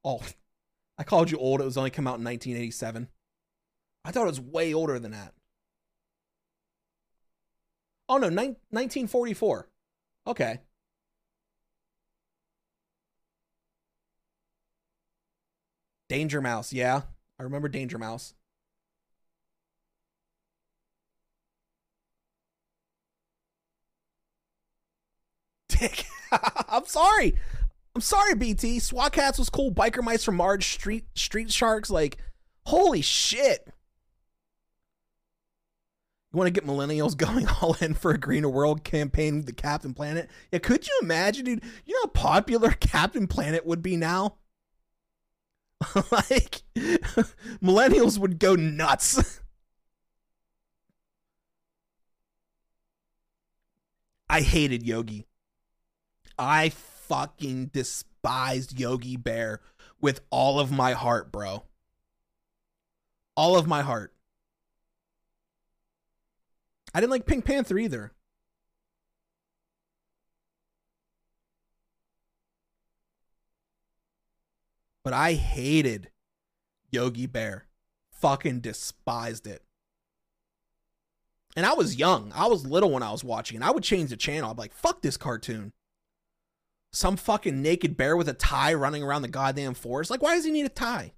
Oh, 0.04 0.22
I 0.98 1.04
called 1.04 1.32
you 1.32 1.38
old. 1.38 1.62
It 1.62 1.66
was 1.66 1.78
only 1.78 1.90
come 1.90 2.08
out 2.08 2.20
in 2.20 2.24
1987. 2.26 3.08
I 4.06 4.12
thought 4.12 4.24
it 4.24 4.28
was 4.28 4.42
way 4.42 4.74
older 4.74 5.00
than 5.00 5.12
that. 5.12 5.34
Oh 8.10 8.18
no, 8.18 8.30
ni- 8.30 8.58
1944. 8.70 9.70
Okay. 10.28 10.60
Danger 16.14 16.42
Mouse, 16.42 16.72
yeah. 16.72 17.02
I 17.40 17.44
remember 17.44 17.68
Danger 17.68 17.98
Mouse. 17.98 18.36
Dick. 25.70 26.06
I'm 26.70 26.86
sorry. 26.86 27.34
I'm 27.96 28.02
sorry, 28.02 28.36
BT. 28.36 28.78
SWAT 28.78 29.12
Kats 29.12 29.40
was 29.40 29.50
cool. 29.50 29.72
Biker 29.72 30.04
Mice 30.04 30.24
from 30.24 30.36
Mars, 30.36 30.68
Street 30.68 31.06
Street 31.16 31.52
Sharks, 31.52 31.90
like, 31.90 32.20
holy 32.68 33.02
shit. 33.02 33.68
You 36.32 36.38
want 36.38 36.46
to 36.46 36.52
get 36.52 36.70
millennials 36.70 37.18
going 37.18 37.48
all 37.48 37.76
in 37.82 37.96
for 37.96 38.12
a 38.12 38.20
greener 38.20 38.50
world 38.50 38.84
campaign 38.84 39.46
the 39.46 39.52
Captain 39.52 39.96
Planet? 39.96 40.30
Yeah, 40.52 40.60
could 40.60 40.86
you 40.88 40.94
imagine, 41.02 41.46
dude? 41.46 41.64
You 41.88 41.96
know 41.96 42.02
how 42.04 42.36
popular 42.36 42.70
Captain 42.80 43.26
Planet 43.26 43.66
would 43.66 43.82
be 43.82 43.98
now? 43.98 44.36
like 46.12 46.62
millennials 47.62 48.18
would 48.18 48.40
go 48.40 48.56
nuts. 48.56 49.42
I 54.30 54.42
hated 54.42 54.84
Yogi. 54.84 55.28
I 56.40 56.70
fucking 56.70 57.68
despised 57.68 58.80
Yogi 58.80 59.16
Bear 59.16 59.62
with 60.02 60.22
all 60.32 60.60
of 60.60 60.72
my 60.72 60.94
heart, 60.94 61.32
bro. 61.32 61.64
All 63.36 63.58
of 63.58 63.68
my 63.68 63.82
heart. 63.82 64.14
I 66.94 67.00
didn't 67.00 67.12
like 67.12 67.26
Pink 67.26 67.46
Panther 67.46 67.78
either. 67.78 68.12
But 75.04 75.14
I 75.14 75.34
hated 75.34 76.10
Yogi 76.92 77.26
Bear. 77.26 77.66
Fucking 78.12 78.62
despised 78.62 79.48
it. 79.48 79.64
And 81.56 81.66
I 81.66 81.74
was 81.74 81.98
young. 81.98 82.32
I 82.34 82.48
was 82.48 82.66
little 82.66 82.92
when 82.92 83.04
I 83.04 83.12
was 83.12 83.24
watching, 83.24 83.58
and 83.58 83.66
I 83.66 83.72
would 83.72 83.84
change 83.84 84.10
the 84.10 84.18
channel. 84.18 84.50
I'd 84.50 84.56
be 84.56 84.62
like, 84.62 84.74
fuck 84.74 85.02
this 85.02 85.18
cartoon. 85.18 85.74
Some 86.92 87.18
fucking 87.18 87.62
naked 87.62 87.98
bear 87.98 88.16
with 88.16 88.30
a 88.30 88.34
tie 88.34 88.74
running 88.74 89.04
around 89.04 89.24
the 89.24 89.28
goddamn 89.28 89.74
forest. 89.74 90.10
Like, 90.10 90.22
why 90.22 90.36
does 90.36 90.46
he 90.46 90.52
need 90.52 90.66
a 90.66 90.70
tie? 90.70 91.14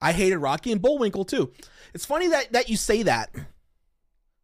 I 0.00 0.12
hated 0.12 0.38
Rocky 0.38 0.72
and 0.72 0.82
Bullwinkle 0.82 1.24
too. 1.24 1.52
It's 1.94 2.06
funny 2.06 2.28
that, 2.28 2.52
that 2.52 2.68
you 2.68 2.76
say 2.76 3.04
that 3.04 3.30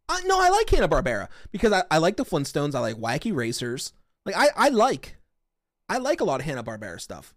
I, 0.09 0.23
no, 0.25 0.41
I 0.41 0.49
like 0.49 0.71
Hanna 0.71 0.89
Barbera 0.89 1.29
because 1.53 1.73
I, 1.73 1.85
I 1.91 1.99
like 1.99 2.17
the 2.17 2.25
Flintstones. 2.25 2.75
I 2.75 2.81
like 2.81 2.97
Wacky 2.97 3.35
Racers. 3.35 3.93
Like 4.25 4.37
I, 4.37 4.49
I 4.57 4.69
like, 4.71 5.17
I 5.89 5.99
like 5.99 6.21
a 6.21 6.25
lot 6.25 6.41
of 6.41 6.47
Hanna 6.47 6.65
Barbera 6.65 7.01
stuff. 7.01 7.35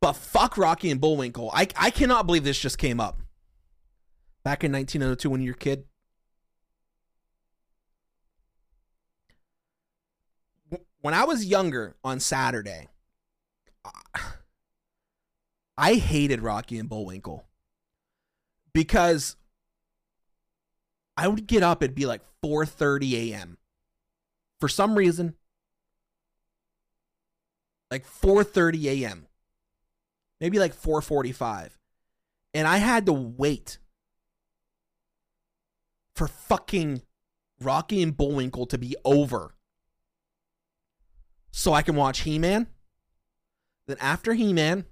But 0.00 0.14
fuck 0.14 0.58
Rocky 0.58 0.90
and 0.90 1.00
Bullwinkle. 1.00 1.50
I 1.52 1.68
I 1.76 1.90
cannot 1.90 2.26
believe 2.26 2.44
this 2.44 2.58
just 2.58 2.78
came 2.78 3.00
up. 3.00 3.20
Back 4.44 4.62
in 4.62 4.72
1902 4.72 5.30
when 5.30 5.40
you're 5.42 5.54
a 5.54 5.56
kid. 5.56 5.84
When 11.00 11.14
I 11.14 11.24
was 11.24 11.44
younger 11.44 11.96
on 12.04 12.20
Saturday, 12.20 12.88
I 15.78 15.94
hated 15.94 16.40
Rocky 16.40 16.78
and 16.78 16.88
Bullwinkle 16.88 17.44
because 18.72 19.36
I 21.16 21.28
would 21.28 21.46
get 21.46 21.62
up, 21.62 21.82
it'd 21.82 21.94
be 21.94 22.06
like 22.06 22.22
4:30 22.44 23.30
a.m. 23.30 23.58
For 24.60 24.68
some 24.68 24.96
reason, 24.96 25.34
like 27.90 28.06
4:30 28.06 28.84
a.m. 28.84 29.26
Maybe 30.40 30.58
like 30.58 30.74
4:45. 30.74 31.70
And 32.54 32.66
I 32.66 32.78
had 32.78 33.06
to 33.06 33.12
wait 33.12 33.78
for 36.14 36.26
fucking 36.26 37.02
Rocky 37.60 38.02
and 38.02 38.16
Bullwinkle 38.16 38.66
to 38.66 38.78
be 38.78 38.96
over 39.04 39.54
so 41.50 41.72
I 41.72 41.82
can 41.82 41.96
watch 41.96 42.20
He-Man. 42.20 42.66
Then 43.86 43.96
after 44.00 44.34
He-Man 44.34 44.84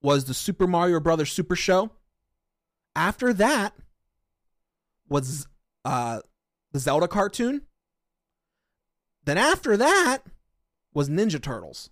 was 0.00 0.24
the 0.24 0.34
Super 0.34 0.66
Mario 0.66 1.00
Brothers 1.00 1.32
Super 1.32 1.56
Show. 1.56 1.92
After 2.94 3.32
that, 3.34 3.74
was 5.08 5.46
uh, 5.84 6.20
the 6.72 6.78
Zelda 6.78 7.08
cartoon. 7.08 7.62
Then 9.24 9.38
after 9.38 9.76
that 9.76 10.18
was 10.92 11.08
Ninja 11.08 11.40
Turtles. 11.40 11.90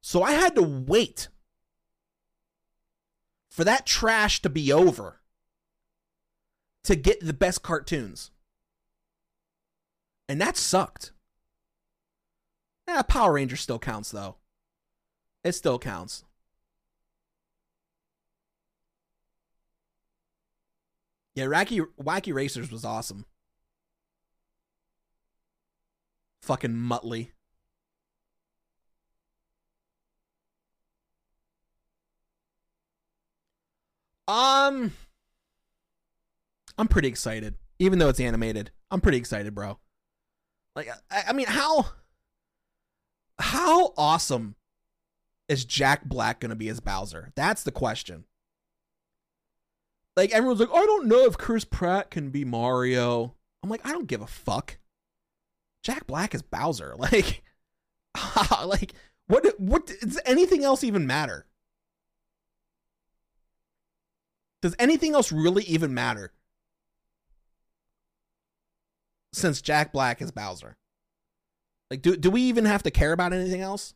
So 0.00 0.22
I 0.22 0.32
had 0.32 0.54
to 0.56 0.62
wait 0.62 1.28
for 3.50 3.64
that 3.64 3.86
trash 3.86 4.42
to 4.42 4.48
be 4.48 4.72
over 4.72 5.20
to 6.84 6.96
get 6.96 7.20
the 7.20 7.32
best 7.32 7.62
cartoons. 7.62 8.30
And 10.28 10.40
that 10.40 10.56
sucked. 10.56 11.12
Yeah, 12.88 13.02
Power 13.02 13.34
Ranger 13.34 13.56
still 13.56 13.78
counts 13.78 14.10
though. 14.10 14.36
It 15.44 15.52
still 15.52 15.78
counts. 15.78 16.24
Yeah, 21.34 21.46
Wacky 21.46 21.86
Wacky 22.00 22.34
Racers 22.34 22.70
was 22.70 22.84
awesome. 22.84 23.24
Fucking 26.42 26.72
Muttley. 26.72 27.30
Um 34.26 34.92
I'm 36.78 36.88
pretty 36.88 37.08
excited, 37.08 37.56
even 37.78 37.98
though 37.98 38.08
it's 38.08 38.20
animated. 38.20 38.70
I'm 38.90 39.00
pretty 39.00 39.18
excited, 39.18 39.54
bro. 39.54 39.78
Like, 40.74 40.88
I, 41.10 41.24
I 41.28 41.32
mean, 41.32 41.46
how 41.46 41.86
how 43.38 43.92
awesome 43.96 44.54
is 45.48 45.64
Jack 45.64 46.04
Black 46.04 46.40
gonna 46.40 46.56
be 46.56 46.68
as 46.68 46.80
Bowser? 46.80 47.32
That's 47.34 47.62
the 47.64 47.72
question. 47.72 48.24
Like 50.20 50.32
everyone's 50.32 50.60
like, 50.60 50.68
I 50.68 50.84
don't 50.84 51.06
know 51.06 51.24
if 51.24 51.38
Chris 51.38 51.64
Pratt 51.64 52.10
can 52.10 52.28
be 52.28 52.44
Mario. 52.44 53.36
I'm 53.62 53.70
like, 53.70 53.86
I 53.86 53.92
don't 53.92 54.06
give 54.06 54.20
a 54.20 54.26
fuck. 54.26 54.76
Jack 55.82 56.06
Black 56.06 56.34
is 56.34 56.42
Bowser. 56.42 56.94
Like, 56.98 57.42
like 58.66 58.92
what? 59.28 59.46
What 59.58 59.86
does 59.86 60.20
anything 60.26 60.62
else 60.62 60.84
even 60.84 61.06
matter? 61.06 61.46
Does 64.60 64.76
anything 64.78 65.14
else 65.14 65.32
really 65.32 65.64
even 65.64 65.94
matter? 65.94 66.34
Since 69.32 69.62
Jack 69.62 69.90
Black 69.90 70.20
is 70.20 70.30
Bowser. 70.30 70.76
Like, 71.90 72.02
do 72.02 72.14
do 72.14 72.30
we 72.30 72.42
even 72.42 72.66
have 72.66 72.82
to 72.82 72.90
care 72.90 73.12
about 73.12 73.32
anything 73.32 73.62
else? 73.62 73.94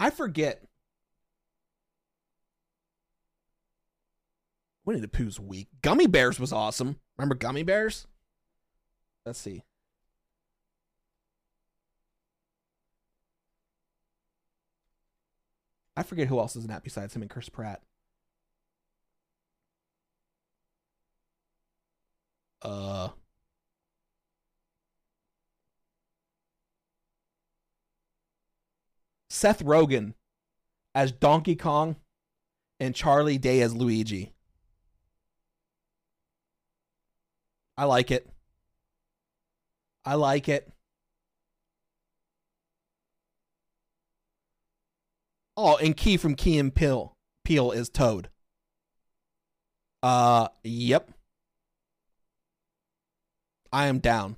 I 0.00 0.10
forget. 0.10 0.64
Winnie 4.86 5.00
the 5.00 5.08
Pooh's 5.08 5.40
weak. 5.40 5.68
Gummi 5.82 6.10
Bears 6.10 6.38
was 6.40 6.52
awesome. 6.52 7.00
Remember 7.18 7.34
Gummi 7.34 7.66
Bears? 7.66 8.06
Let's 9.26 9.40
see. 9.40 9.64
I 15.96 16.02
forget 16.04 16.28
who 16.28 16.38
else 16.38 16.54
is 16.54 16.64
in 16.64 16.70
that 16.70 16.84
besides 16.84 17.14
him 17.16 17.22
and 17.22 17.30
Chris 17.30 17.48
Pratt. 17.48 17.82
Uh 22.62 23.08
Seth 29.28 29.62
Rogen 29.64 30.14
as 30.94 31.12
Donkey 31.12 31.56
Kong 31.56 31.96
and 32.78 32.94
Charlie 32.94 33.38
Day 33.38 33.60
as 33.60 33.74
Luigi. 33.74 34.32
I 37.78 37.84
like 37.84 38.10
it. 38.10 38.28
I 40.04 40.14
like 40.14 40.48
it. 40.48 40.72
Oh, 45.56 45.76
and 45.76 45.96
Key 45.96 46.16
from 46.16 46.34
Key 46.34 46.58
and 46.58 46.74
Peele, 46.74 47.14
Peele 47.44 47.72
is 47.72 47.88
Toad. 47.88 48.28
Uh, 50.02 50.48
yep. 50.62 51.10
I 53.72 53.86
am 53.86 53.98
down. 53.98 54.36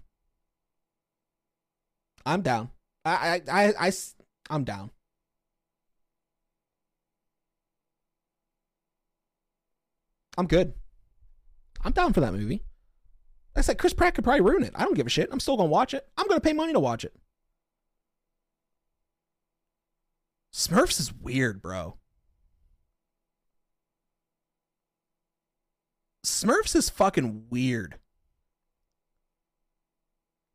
I'm 2.25 2.43
down. 2.43 2.71
I, 3.05 3.41
I, 3.49 3.67
I, 3.67 3.89
I 3.89 3.93
I'm 4.51 4.65
down. 4.65 4.91
I'm 10.37 10.47
good. 10.47 10.73
I'm 11.85 11.93
down 11.93 12.13
for 12.13 12.21
that 12.21 12.33
movie. 12.33 12.63
I 13.59 13.63
said 13.63 13.79
Chris 13.79 13.93
Pratt 13.93 14.15
could 14.15 14.23
probably 14.23 14.41
ruin 14.41 14.63
it. 14.63 14.73
I 14.77 14.85
don't 14.85 14.95
give 14.95 15.07
a 15.07 15.11
shit. 15.11 15.29
I'm 15.33 15.41
still 15.41 15.57
gonna 15.57 15.69
watch 15.69 15.93
it. 15.93 16.07
I'm 16.17 16.29
gonna 16.29 16.41
pay 16.41 16.53
money 16.53 16.73
to 16.73 16.81
watch 16.81 17.05
it. 17.05 17.13
Smurfs 20.53 21.01
is 21.01 21.13
weird, 21.13 21.61
bro. 21.61 21.97
Smurfs 26.25 26.77
is 26.77 26.89
fucking 26.89 27.47
weird. 27.51 27.97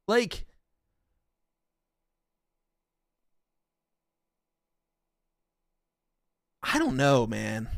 Like, 0.07 0.45
I 6.61 6.79
don't 6.79 6.95
know, 6.95 7.27
man. 7.27 7.69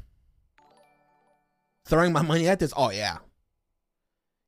Throwing 1.85 2.13
my 2.13 2.21
money 2.21 2.47
at 2.47 2.59
this? 2.59 2.73
Oh, 2.75 2.91
yeah. 2.91 3.19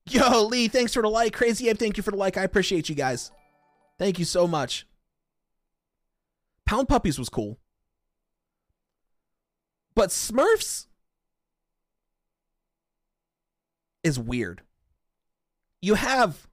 Yo, 0.10 0.44
Lee, 0.44 0.68
thanks 0.68 0.94
for 0.94 1.02
the 1.02 1.10
like. 1.10 1.34
Crazy 1.34 1.70
Ape, 1.70 1.78
thank 1.78 1.98
you 1.98 2.04
for 2.04 2.12
the 2.12 2.18
like. 2.18 2.38
I 2.38 2.44
appreciate 2.44 2.88
you 2.90 2.96
guys. 2.96 3.32
Thank 3.98 4.20
you 4.20 4.26
so 4.26 4.48
much. 4.48 4.86
Pound 6.66 6.88
Puppies 6.88 7.20
was 7.20 7.30
cool. 7.30 7.58
But 9.96 10.10
Smurfs 10.10 10.86
is 14.04 14.20
weird. 14.20 14.62
You 15.82 15.96
have 15.96 16.48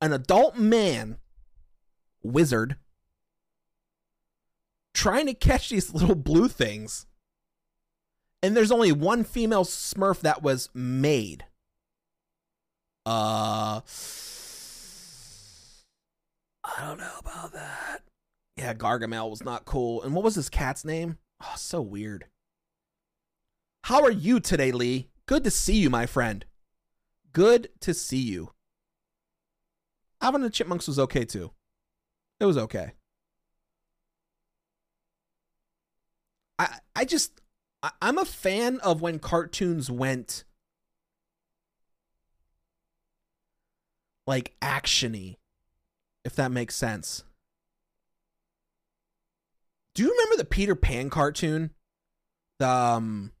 an 0.00 0.12
adult 0.12 0.56
man, 0.56 1.18
wizard, 2.22 2.76
trying 4.94 5.26
to 5.26 5.34
catch 5.34 5.70
these 5.70 5.92
little 5.92 6.14
blue 6.14 6.48
things. 6.48 7.06
And 8.42 8.56
there's 8.56 8.70
only 8.70 8.92
one 8.92 9.24
female 9.24 9.64
smurf 9.64 10.20
that 10.20 10.42
was 10.42 10.70
made. 10.72 11.44
Uh 13.06 13.80
I 16.64 16.84
don't 16.84 16.98
know 16.98 17.14
about 17.20 17.52
that. 17.52 18.02
Yeah, 18.56 18.74
Gargamel 18.74 19.30
was 19.30 19.44
not 19.44 19.64
cool. 19.64 20.02
And 20.02 20.14
what 20.14 20.24
was 20.24 20.34
his 20.34 20.48
cat's 20.48 20.84
name? 20.84 21.18
Oh, 21.42 21.54
so 21.56 21.80
weird. 21.80 22.26
How 23.84 24.02
are 24.02 24.10
you 24.10 24.40
today, 24.40 24.72
Lee? 24.72 25.08
Good 25.26 25.44
to 25.44 25.50
see 25.50 25.76
you, 25.76 25.90
my 25.90 26.06
friend. 26.06 26.44
Good 27.32 27.68
to 27.80 27.94
see 27.94 28.18
you. 28.18 28.52
Alvin 30.20 30.42
and 30.42 30.50
the 30.50 30.54
Chipmunks 30.54 30.88
was 30.88 30.98
okay 30.98 31.24
too. 31.24 31.52
It 32.40 32.44
was 32.46 32.58
okay. 32.58 32.92
I 36.58 36.78
I 36.96 37.04
just 37.04 37.40
I, 37.82 37.90
I'm 38.02 38.18
a 38.18 38.24
fan 38.24 38.78
of 38.80 39.00
when 39.00 39.18
cartoons 39.18 39.90
went 39.90 40.44
like 44.28 44.54
actiony, 44.60 45.38
if 46.22 46.36
that 46.36 46.52
makes 46.52 46.76
sense. 46.76 47.24
Do 49.94 50.02
you 50.02 50.10
remember 50.10 50.36
the 50.36 50.44
Peter 50.44 50.74
Pan 50.74 51.08
cartoon? 51.08 51.70
The 52.58 52.68
um, 52.68 53.32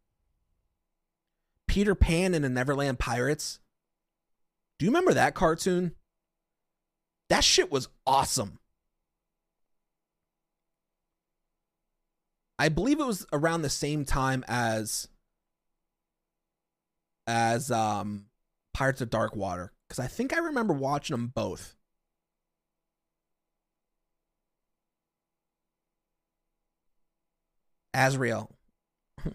Peter 1.66 1.94
Pan 1.94 2.32
and 2.32 2.42
the 2.42 2.48
Neverland 2.48 2.98
Pirates? 2.98 3.60
Do 4.78 4.86
you 4.86 4.90
remember 4.90 5.12
that 5.12 5.34
cartoon? 5.34 5.92
That 7.28 7.44
shit 7.44 7.70
was 7.70 7.88
awesome. 8.06 8.58
I 12.58 12.70
believe 12.70 12.98
it 12.98 13.06
was 13.06 13.26
around 13.30 13.60
the 13.60 13.68
same 13.68 14.06
time 14.06 14.42
as 14.48 15.06
as 17.26 17.70
um 17.70 18.24
Pirates 18.72 19.02
of 19.02 19.10
Dark 19.10 19.36
Water 19.36 19.72
cuz 19.88 19.98
I 19.98 20.06
think 20.06 20.32
I 20.32 20.38
remember 20.38 20.74
watching 20.74 21.14
them 21.14 21.28
both. 21.28 21.74
Azrael. 27.94 28.50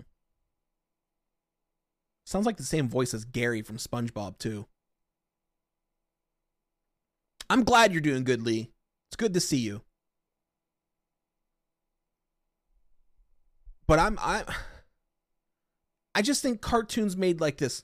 Sounds 2.25 2.45
like 2.45 2.57
the 2.57 2.63
same 2.63 2.88
voice 2.88 3.13
as 3.13 3.25
Gary 3.25 3.61
from 3.61 3.77
SpongeBob 3.77 4.38
too. 4.38 4.67
I'm 7.49 7.63
glad 7.63 7.91
you're 7.91 8.01
doing 8.01 8.23
good, 8.23 8.41
Lee. 8.41 8.71
It's 9.09 9.17
good 9.17 9.34
to 9.34 9.39
see 9.39 9.57
you. 9.57 9.81
but 13.88 13.99
I'm 13.99 14.17
I 14.19 14.43
I 16.15 16.21
just 16.21 16.41
think 16.41 16.61
cartoons 16.61 17.17
made 17.17 17.41
like 17.41 17.57
this 17.57 17.84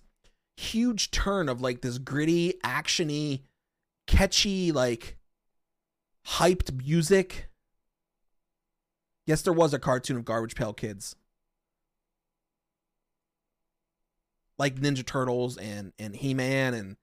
huge 0.59 1.09
turn 1.11 1.49
of 1.49 1.61
like 1.61 1.81
this 1.81 1.97
gritty, 1.97 2.55
actiony, 2.63 3.43
catchy, 4.07 4.71
like 4.71 5.17
hyped 6.27 6.85
music. 6.85 7.49
Yes, 9.25 9.41
there 9.41 9.53
was 9.53 9.73
a 9.73 9.79
cartoon 9.79 10.17
of 10.17 10.25
Garbage 10.25 10.55
Pail 10.55 10.73
Kids. 10.73 11.15
Like 14.57 14.75
Ninja 14.75 15.05
Turtles 15.05 15.57
and 15.57 15.93
and 15.97 16.15
He-Man 16.15 16.73
and 16.73 16.97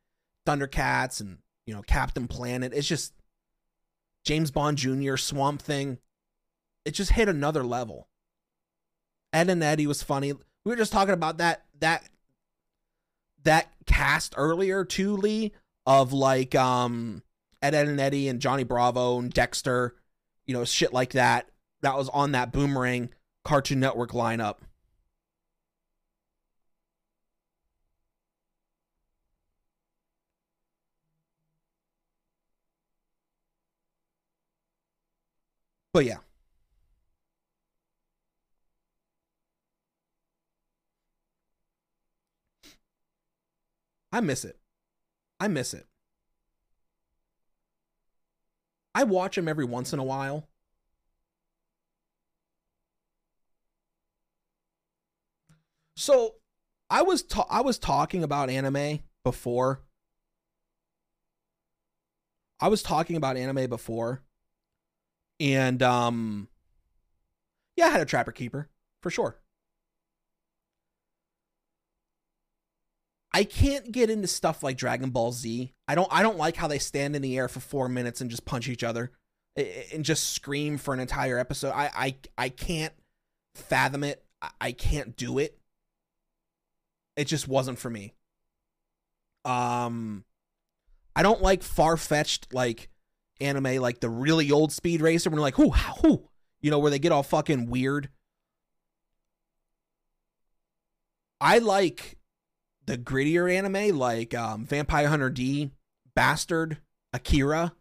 Thundercats 0.46 1.20
and 1.20 1.38
you 1.64 1.74
know 1.74 1.82
Captain 1.82 2.28
Planet. 2.28 2.74
It's 2.74 2.86
just 2.86 3.14
James 4.24 4.50
Bond 4.50 4.76
Jr. 4.76 5.16
Swamp 5.16 5.62
Thing. 5.62 5.98
It 6.84 6.92
just 6.92 7.12
hit 7.12 7.28
another 7.28 7.64
level. 7.64 8.08
Ed 9.32 9.48
and 9.48 9.62
Eddie 9.62 9.86
was 9.86 10.02
funny. 10.02 10.32
We 10.32 10.40
were 10.64 10.76
just 10.76 10.92
talking 10.92 11.14
about 11.14 11.38
that 11.38 11.64
that 11.80 12.08
that 13.46 13.72
cast 13.86 14.34
earlier 14.36 14.84
too, 14.84 15.16
Lee, 15.16 15.52
of 15.86 16.12
like 16.12 16.54
um 16.54 17.22
Ed, 17.62 17.74
Edd 17.74 17.88
n 17.88 17.98
Eddy 17.98 18.28
and 18.28 18.40
Johnny 18.40 18.64
Bravo 18.64 19.18
and 19.18 19.32
Dexter, 19.32 19.96
you 20.46 20.54
know, 20.54 20.64
shit 20.64 20.92
like 20.92 21.12
that. 21.12 21.48
That 21.82 21.96
was 21.96 22.08
on 22.10 22.32
that 22.32 22.52
boomerang 22.52 23.10
Cartoon 23.44 23.80
Network 23.80 24.12
lineup. 24.12 24.56
But 35.92 36.04
yeah. 36.04 36.25
I 44.16 44.20
miss 44.22 44.46
it. 44.46 44.58
I 45.38 45.46
miss 45.46 45.74
it. 45.74 45.84
I 48.94 49.04
watch 49.04 49.36
him 49.36 49.46
every 49.46 49.66
once 49.66 49.92
in 49.92 49.98
a 49.98 50.04
while. 50.04 50.48
So, 55.96 56.36
I 56.88 57.02
was 57.02 57.22
ta- 57.22 57.46
I 57.50 57.60
was 57.60 57.78
talking 57.78 58.22
about 58.22 58.48
anime 58.48 59.00
before. 59.22 59.82
I 62.60 62.68
was 62.68 62.82
talking 62.82 63.16
about 63.16 63.36
anime 63.36 63.68
before. 63.68 64.22
And 65.38 65.82
um 65.82 66.48
yeah, 67.76 67.86
I 67.86 67.90
had 67.90 68.00
a 68.00 68.06
trapper 68.06 68.32
keeper 68.32 68.68
for 69.02 69.10
sure. 69.10 69.36
I 73.36 73.44
can't 73.44 73.92
get 73.92 74.08
into 74.08 74.26
stuff 74.28 74.62
like 74.62 74.78
Dragon 74.78 75.10
Ball 75.10 75.30
Z. 75.30 75.74
I 75.86 75.94
don't 75.94 76.08
I 76.10 76.22
don't 76.22 76.38
like 76.38 76.56
how 76.56 76.68
they 76.68 76.78
stand 76.78 77.14
in 77.14 77.20
the 77.20 77.36
air 77.36 77.48
for 77.48 77.60
4 77.60 77.86
minutes 77.86 78.22
and 78.22 78.30
just 78.30 78.46
punch 78.46 78.66
each 78.66 78.82
other 78.82 79.10
and 79.54 80.06
just 80.06 80.30
scream 80.30 80.78
for 80.78 80.94
an 80.94 81.00
entire 81.00 81.38
episode. 81.38 81.72
I 81.72 81.90
I 81.94 82.16
I 82.38 82.48
can't 82.48 82.94
fathom 83.54 84.04
it. 84.04 84.24
I 84.58 84.72
can't 84.72 85.16
do 85.18 85.36
it. 85.36 85.58
It 87.14 87.26
just 87.26 87.46
wasn't 87.46 87.78
for 87.78 87.90
me. 87.90 88.14
Um 89.44 90.24
I 91.14 91.22
don't 91.22 91.42
like 91.42 91.62
far-fetched 91.62 92.54
like 92.54 92.88
anime 93.38 93.82
like 93.82 94.00
the 94.00 94.08
really 94.08 94.50
old 94.50 94.72
Speed 94.72 95.02
Racer 95.02 95.28
when 95.28 95.36
you're 95.36 95.42
like, 95.42 95.56
who 95.56 95.72
who 95.72 96.30
you 96.62 96.70
know, 96.70 96.78
where 96.78 96.90
they 96.90 96.98
get 96.98 97.12
all 97.12 97.22
fucking 97.22 97.68
weird. 97.68 98.08
I 101.38 101.58
like 101.58 102.16
the 102.86 102.96
grittier 102.96 103.52
anime 103.52 103.98
like 103.98 104.34
um, 104.34 104.64
Vampire 104.64 105.08
Hunter 105.08 105.30
D, 105.30 105.70
Bastard, 106.14 106.78
Akira. 107.12 107.74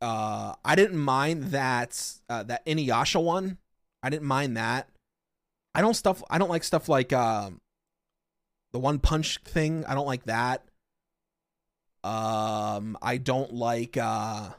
Uh, 0.00 0.54
I 0.64 0.74
didn't 0.74 0.98
mind 0.98 1.44
that 1.44 2.18
uh, 2.28 2.42
that 2.44 2.64
Inuyasha 2.66 3.22
one. 3.22 3.58
I 4.02 4.10
didn't 4.10 4.28
mind 4.28 4.56
that. 4.56 4.88
I 5.74 5.80
don't 5.80 5.94
stuff. 5.94 6.22
I 6.30 6.38
don't 6.38 6.50
like 6.50 6.64
stuff 6.64 6.88
like 6.88 7.12
um, 7.12 7.60
the 8.72 8.78
One 8.78 8.98
Punch 8.98 9.38
thing. 9.44 9.84
I 9.86 9.94
don't 9.94 10.06
like 10.06 10.24
that. 10.24 10.64
Um, 12.04 12.96
I 13.02 13.16
don't 13.16 13.52
like. 13.52 13.96
uh 13.96 14.50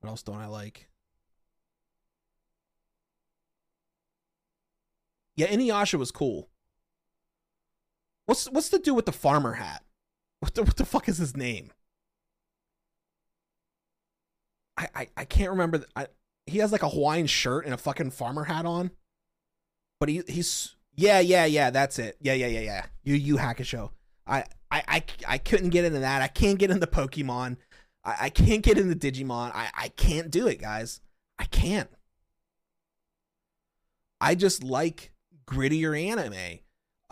What 0.00 0.10
else 0.10 0.22
don't 0.22 0.36
I 0.36 0.46
like? 0.46 0.88
Yeah, 5.36 5.46
Inuyasha 5.46 5.98
was 5.98 6.10
cool. 6.10 6.48
What's 8.32 8.46
what's 8.46 8.70
the 8.70 8.78
dude 8.78 8.96
with 8.96 9.04
the 9.04 9.12
farmer 9.12 9.52
hat? 9.52 9.84
What 10.40 10.54
the 10.54 10.62
what 10.62 10.78
the 10.78 10.86
fuck 10.86 11.06
is 11.06 11.18
his 11.18 11.36
name? 11.36 11.70
I 14.78 14.88
I, 14.94 15.08
I 15.18 15.24
can't 15.26 15.50
remember. 15.50 15.76
The, 15.76 15.86
I, 15.94 16.06
he 16.46 16.60
has 16.60 16.72
like 16.72 16.82
a 16.82 16.88
Hawaiian 16.88 17.26
shirt 17.26 17.66
and 17.66 17.74
a 17.74 17.76
fucking 17.76 18.10
farmer 18.12 18.44
hat 18.44 18.64
on. 18.64 18.90
But 20.00 20.08
he 20.08 20.22
he's 20.26 20.76
yeah 20.96 21.20
yeah 21.20 21.44
yeah 21.44 21.68
that's 21.68 21.98
it 21.98 22.16
yeah 22.22 22.32
yeah 22.32 22.46
yeah 22.46 22.60
yeah 22.60 22.86
Yu 23.04 23.16
Yu 23.16 23.36
Hakusho. 23.36 23.90
I 24.26 24.44
I 24.70 24.82
I 24.88 25.04
I 25.28 25.36
couldn't 25.36 25.68
get 25.68 25.84
into 25.84 25.98
that. 25.98 26.22
I 26.22 26.28
can't 26.28 26.58
get 26.58 26.70
into 26.70 26.86
Pokemon. 26.86 27.58
I, 28.02 28.16
I 28.18 28.28
can't 28.30 28.62
get 28.62 28.78
into 28.78 28.94
Digimon. 28.94 29.52
I 29.54 29.68
I 29.74 29.88
can't 29.88 30.30
do 30.30 30.46
it, 30.46 30.58
guys. 30.58 31.02
I 31.38 31.44
can't. 31.44 31.90
I 34.22 34.34
just 34.36 34.64
like 34.64 35.12
grittier 35.46 36.02
anime. 36.02 36.60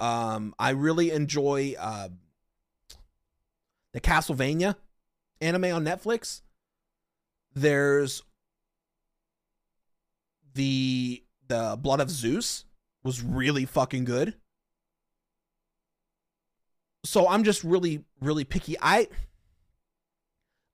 Um, 0.01 0.55
I 0.59 0.71
really 0.71 1.11
enjoy 1.11 1.75
uh, 1.79 2.09
the 3.93 4.01
Castlevania 4.01 4.77
anime 5.41 5.65
on 5.65 5.85
Netflix. 5.85 6.41
There's 7.55 8.23
the 10.55 11.23
the 11.49 11.79
Blood 11.81 12.01
of 12.01 12.11
Zeus 12.11 12.65
was 13.03 13.23
really 13.23 13.67
fucking 13.67 14.05
good. 14.05 14.35
So 17.05 17.29
I'm 17.29 17.45
just 17.45 17.63
really 17.63 18.05
really 18.21 18.45
picky. 18.45 18.77
I 18.81 19.09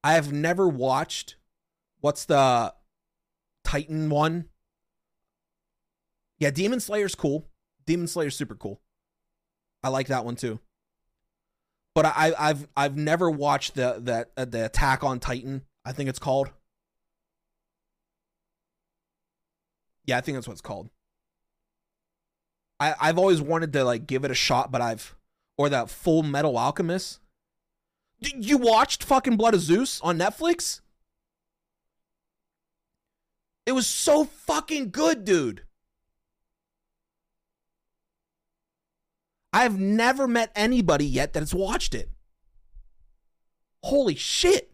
I 0.04 0.12
have 0.12 0.32
never 0.32 0.68
watched 0.68 1.36
what's 2.00 2.24
the 2.24 2.72
Titan 3.64 4.08
one? 4.08 4.48
Yeah, 6.38 6.50
Demon 6.50 6.78
Slayer's 6.80 7.14
cool. 7.14 7.48
Demon 7.86 8.06
Slayer's 8.06 8.36
super 8.36 8.54
cool. 8.54 8.80
I 9.86 9.88
like 9.88 10.08
that 10.08 10.24
one 10.24 10.34
too. 10.34 10.58
But 11.94 12.06
I, 12.06 12.32
I've 12.36 12.66
I've 12.76 12.96
never 12.96 13.30
watched 13.30 13.76
the 13.76 13.98
that 14.00 14.32
uh, 14.36 14.44
the 14.44 14.66
Attack 14.66 15.04
on 15.04 15.20
Titan. 15.20 15.62
I 15.84 15.92
think 15.92 16.08
it's 16.08 16.18
called. 16.18 16.50
Yeah, 20.04 20.18
I 20.18 20.22
think 20.22 20.36
that's 20.36 20.48
what 20.48 20.54
it's 20.54 20.60
called. 20.60 20.90
I 22.80 22.96
I've 23.00 23.16
always 23.16 23.40
wanted 23.40 23.72
to 23.74 23.84
like 23.84 24.08
give 24.08 24.24
it 24.24 24.32
a 24.32 24.34
shot, 24.34 24.72
but 24.72 24.80
I've 24.82 25.14
or 25.56 25.68
that 25.68 25.88
Full 25.88 26.24
Metal 26.24 26.58
Alchemist. 26.58 27.20
Did 28.20 28.44
you 28.44 28.58
watched 28.58 29.04
fucking 29.04 29.36
Blood 29.36 29.54
of 29.54 29.60
Zeus 29.60 30.00
on 30.00 30.18
Netflix? 30.18 30.80
It 33.64 33.72
was 33.72 33.86
so 33.86 34.24
fucking 34.24 34.90
good, 34.90 35.24
dude. 35.24 35.62
I've 39.52 39.78
never 39.78 40.26
met 40.26 40.52
anybody 40.54 41.06
yet 41.06 41.32
that 41.32 41.40
has 41.40 41.54
watched 41.54 41.94
it. 41.94 42.10
Holy 43.82 44.14
shit. 44.14 44.72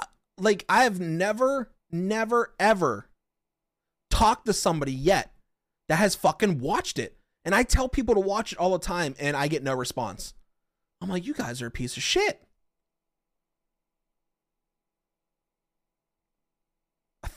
Uh, 0.00 0.06
like, 0.38 0.64
I 0.68 0.84
have 0.84 1.00
never, 1.00 1.72
never, 1.90 2.54
ever 2.60 3.08
talked 4.10 4.46
to 4.46 4.52
somebody 4.52 4.92
yet 4.92 5.32
that 5.88 5.96
has 5.96 6.14
fucking 6.14 6.60
watched 6.60 6.98
it. 6.98 7.16
And 7.44 7.54
I 7.54 7.62
tell 7.62 7.88
people 7.88 8.14
to 8.14 8.20
watch 8.20 8.52
it 8.52 8.58
all 8.58 8.72
the 8.72 8.78
time 8.78 9.14
and 9.18 9.36
I 9.36 9.48
get 9.48 9.62
no 9.62 9.74
response. 9.74 10.34
I'm 11.00 11.08
like, 11.08 11.24
you 11.24 11.34
guys 11.34 11.62
are 11.62 11.68
a 11.68 11.70
piece 11.70 11.96
of 11.96 12.02
shit. 12.02 12.42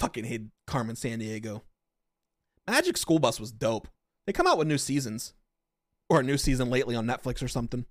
Fucking 0.02 0.26
hate 0.26 0.48
Carmen 0.66 0.96
Sandiego. 0.96 1.62
Magic 2.68 2.98
School 2.98 3.20
Bus 3.20 3.40
was 3.40 3.52
dope. 3.52 3.88
They 4.26 4.34
come 4.34 4.48
out 4.48 4.58
with 4.58 4.68
new 4.68 4.80
seasons. 4.80 5.36
Or 6.10 6.22
a 6.22 6.24
new 6.24 6.40
season 6.40 6.72
lately 6.72 6.96
on 6.96 7.06
Netflix 7.06 7.44
or 7.44 7.48
something. 7.48 7.86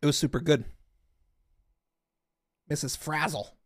It 0.00 0.06
was 0.06 0.16
super 0.16 0.38
good. 0.38 0.66
Mrs. 2.70 2.96
Frizzle. 2.96 3.56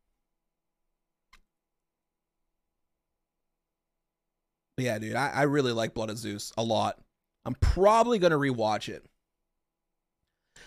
But 4.76 4.86
yeah, 4.86 4.98
dude, 4.98 5.16
I, 5.16 5.28
I 5.28 5.42
really 5.42 5.72
like 5.72 5.92
Blood 5.92 6.08
of 6.08 6.16
Zeus 6.16 6.50
a 6.56 6.62
lot. 6.62 6.98
I'm 7.44 7.56
probably 7.56 8.18
gonna 8.18 8.38
rewatch 8.38 8.88
it. 8.88 9.04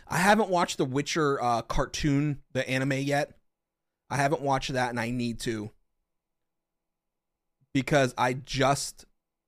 I 0.08 0.18
haven't 0.18 0.50
watched 0.50 0.78
the 0.78 0.86
Witcher 0.86 1.42
uh, 1.42 1.62
cartoon, 1.62 2.40
the 2.54 2.68
anime 2.70 2.94
yet. 2.94 3.38
I 4.10 4.18
haven't 4.18 4.42
watched 4.42 4.74
that, 4.74 4.90
and 4.90 5.00
I 5.00 5.10
need 5.10 5.40
to 5.42 5.72
because 7.74 8.14
I 8.18 8.34
just 8.34 9.06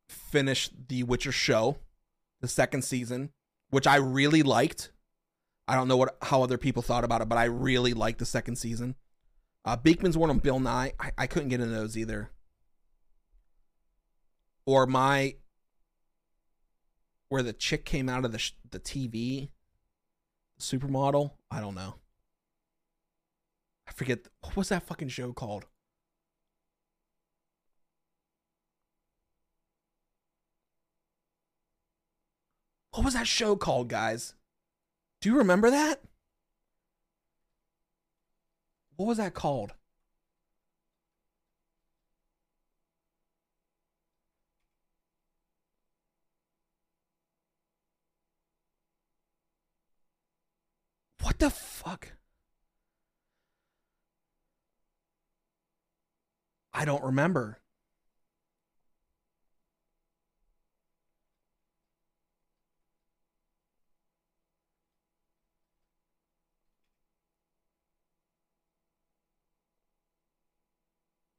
finished 0.09 0.71
the 0.87 1.03
Witcher 1.03 1.31
show, 1.31 1.77
the 2.41 2.47
second 2.47 2.83
season, 2.83 3.31
which 3.69 3.87
I 3.87 3.97
really 3.97 4.43
liked. 4.43 4.91
I 5.67 5.75
don't 5.75 5.87
know 5.87 5.97
what 5.97 6.17
how 6.21 6.43
other 6.43 6.57
people 6.57 6.81
thought 6.81 7.03
about 7.03 7.21
it, 7.21 7.29
but 7.29 7.37
I 7.37 7.45
really 7.45 7.93
liked 7.93 8.19
the 8.19 8.25
second 8.25 8.57
season. 8.57 8.95
Uh, 9.63 9.77
Beakman's 9.77 10.17
one 10.17 10.29
on 10.29 10.39
Bill 10.39 10.59
Nye. 10.59 10.93
I, 10.99 11.11
I 11.17 11.27
couldn't 11.27 11.49
get 11.49 11.59
into 11.59 11.73
those 11.73 11.97
either. 11.97 12.29
Or 14.65 14.85
my 14.85 15.35
where 17.29 17.43
the 17.43 17.53
chick 17.53 17.85
came 17.85 18.07
out 18.09 18.25
of 18.25 18.31
the 18.31 18.39
sh- 18.39 18.53
the 18.69 18.79
TV 18.79 19.49
supermodel. 20.59 21.31
I 21.51 21.59
don't 21.59 21.75
know. 21.75 21.95
I 23.87 23.91
forget 23.91 24.27
what 24.41 24.55
was 24.55 24.69
that 24.69 24.83
fucking 24.83 25.09
show 25.09 25.33
called. 25.33 25.65
What 32.91 33.03
was 33.03 33.13
that 33.13 33.27
show 33.27 33.55
called, 33.57 33.89
guys? 33.89 34.35
Do 35.21 35.29
you 35.29 35.37
remember 35.37 35.69
that? 35.69 36.01
What 38.95 39.07
was 39.07 39.17
that 39.17 39.33
called? 39.33 39.73
What 51.25 51.39
the 51.39 51.49
fuck? 51.49 52.09
I 56.71 56.85
don't 56.85 57.03
remember. 57.03 57.57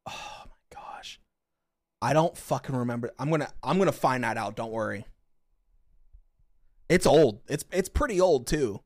Oh 0.04 0.42
my 0.46 0.50
gosh. 0.74 1.20
I 2.02 2.12
don't 2.12 2.36
fucking 2.36 2.74
remember. 2.74 3.12
I'm 3.20 3.28
going 3.28 3.42
to 3.42 3.48
I'm 3.62 3.76
going 3.76 3.86
to 3.86 3.92
find 3.92 4.24
that 4.24 4.36
out, 4.36 4.56
don't 4.56 4.72
worry. 4.72 5.06
It's 6.88 7.06
old. 7.06 7.42
It's 7.46 7.64
it's 7.70 7.88
pretty 7.88 8.20
old 8.20 8.48
too. 8.48 8.80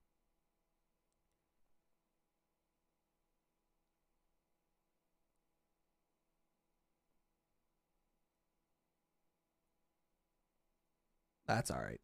That's 11.55 11.70
all 11.70 11.81
right. 11.82 12.01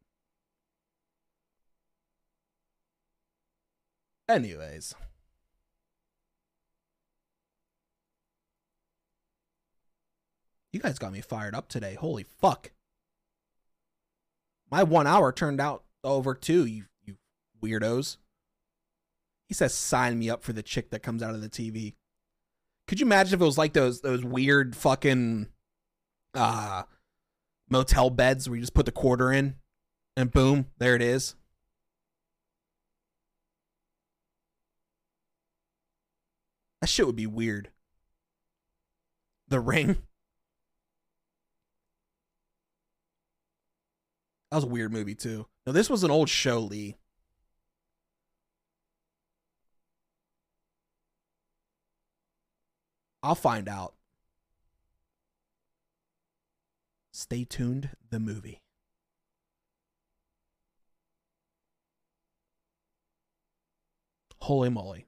Anyways. 4.28 4.94
You 10.72 10.80
guys 10.80 10.98
got 10.98 11.12
me 11.12 11.20
fired 11.20 11.54
up 11.54 11.68
today. 11.68 11.94
Holy 11.94 12.24
fuck. 12.24 12.72
My 14.68 14.82
one 14.82 15.06
hour 15.06 15.32
turned 15.32 15.60
out 15.60 15.84
over 16.02 16.34
two, 16.34 16.66
you 16.66 16.86
you 17.04 17.16
weirdos. 17.62 18.16
He 19.48 19.54
says 19.54 19.72
sign 19.72 20.18
me 20.18 20.28
up 20.28 20.42
for 20.42 20.52
the 20.52 20.62
chick 20.62 20.90
that 20.90 21.04
comes 21.04 21.22
out 21.22 21.36
of 21.36 21.40
the 21.40 21.48
TV. 21.48 21.94
Could 22.88 22.98
you 22.98 23.06
imagine 23.06 23.34
if 23.34 23.40
it 23.40 23.44
was 23.44 23.56
like 23.56 23.74
those 23.74 24.00
those 24.00 24.24
weird 24.24 24.74
fucking 24.74 25.46
uh 26.34 26.82
motel 27.68 28.10
beds 28.10 28.48
where 28.48 28.56
you 28.56 28.62
just 28.62 28.74
put 28.74 28.86
the 28.86 28.92
quarter 28.92 29.32
in 29.32 29.56
and 30.16 30.30
boom, 30.30 30.66
there 30.78 30.94
it 30.94 31.02
is. 31.02 31.34
That 36.80 36.88
shit 36.88 37.06
would 37.06 37.16
be 37.16 37.26
weird. 37.26 37.70
The 39.48 39.60
ring. 39.60 39.98
That 44.50 44.58
was 44.58 44.64
a 44.64 44.68
weird 44.68 44.92
movie 44.92 45.14
too. 45.14 45.46
No, 45.66 45.72
this 45.72 45.90
was 45.90 46.04
an 46.04 46.10
old 46.10 46.28
show, 46.28 46.60
Lee. 46.60 46.96
I'll 53.22 53.34
find 53.34 53.68
out. 53.68 53.95
Stay 57.18 57.44
tuned, 57.44 57.88
the 58.10 58.20
movie. 58.20 58.60
Holy 64.42 64.68
moly. 64.68 65.06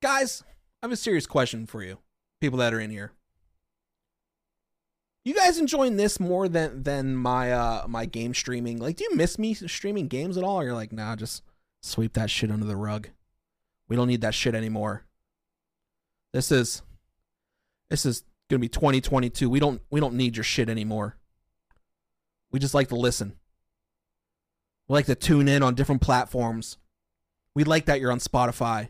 Guys, 0.00 0.44
I 0.80 0.86
have 0.86 0.92
a 0.92 0.96
serious 0.96 1.26
question 1.26 1.66
for 1.66 1.82
you, 1.82 1.98
people 2.40 2.60
that 2.60 2.72
are 2.72 2.78
in 2.78 2.90
here. 2.90 3.10
You 5.24 5.34
guys 5.34 5.58
enjoying 5.58 5.96
this 5.96 6.20
more 6.20 6.46
than 6.46 6.84
than 6.84 7.16
my 7.16 7.50
uh 7.50 7.86
my 7.88 8.06
game 8.06 8.32
streaming? 8.32 8.78
Like, 8.78 8.94
do 8.94 9.02
you 9.10 9.16
miss 9.16 9.40
me 9.40 9.54
streaming 9.54 10.06
games 10.06 10.38
at 10.38 10.44
all? 10.44 10.60
Or 10.60 10.64
you're 10.64 10.74
like, 10.74 10.92
nah, 10.92 11.16
just 11.16 11.42
sweep 11.82 12.12
that 12.12 12.30
shit 12.30 12.52
under 12.52 12.64
the 12.64 12.76
rug. 12.76 13.08
We 13.88 13.96
don't 13.96 14.06
need 14.06 14.20
that 14.20 14.34
shit 14.34 14.54
anymore. 14.54 15.04
This 16.32 16.52
is 16.52 16.82
this 17.90 18.06
is 18.06 18.24
gonna 18.48 18.60
be 18.60 18.68
2022. 18.68 19.48
We 19.48 19.60
don't 19.60 19.80
we 19.90 20.00
don't 20.00 20.14
need 20.14 20.36
your 20.36 20.44
shit 20.44 20.68
anymore. 20.68 21.16
We 22.50 22.58
just 22.58 22.74
like 22.74 22.88
to 22.88 22.96
listen. 22.96 23.36
We 24.88 24.94
like 24.94 25.06
to 25.06 25.14
tune 25.14 25.48
in 25.48 25.62
on 25.62 25.74
different 25.74 26.02
platforms. 26.02 26.78
We 27.54 27.64
like 27.64 27.86
that 27.86 28.00
you're 28.00 28.12
on 28.12 28.18
Spotify. 28.18 28.88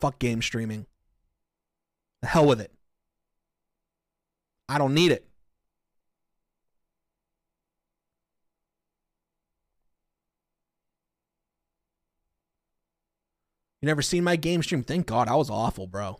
Fuck 0.00 0.18
game 0.18 0.42
streaming. 0.42 0.86
The 2.20 2.28
hell 2.28 2.46
with 2.46 2.60
it. 2.60 2.70
I 4.68 4.78
don't 4.78 4.94
need 4.94 5.12
it. 5.12 5.26
You 13.84 13.86
never 13.86 14.00
seen 14.00 14.24
my 14.24 14.36
game 14.36 14.62
stream? 14.62 14.82
Thank 14.82 15.04
God, 15.04 15.28
I 15.28 15.34
was 15.34 15.50
awful, 15.50 15.86
bro. 15.86 16.18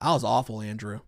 I 0.00 0.12
was 0.12 0.24
awful, 0.24 0.60
Andrew. 0.60 1.02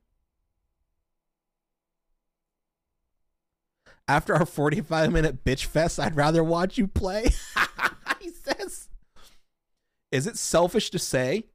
After 4.07 4.33
our 4.37 4.47
45 4.47 5.11
minute 5.11 5.45
bitch 5.45 5.65
fest, 5.65 5.99
I'd 5.99 6.15
rather 6.15 6.45
watch 6.45 6.79
you 6.79 6.87
play. 6.87 7.31
he 8.21 8.31
says. 8.31 8.89
Is 10.13 10.29
it 10.29 10.39
selfish 10.39 10.89
to 10.91 11.01
say 11.01 11.47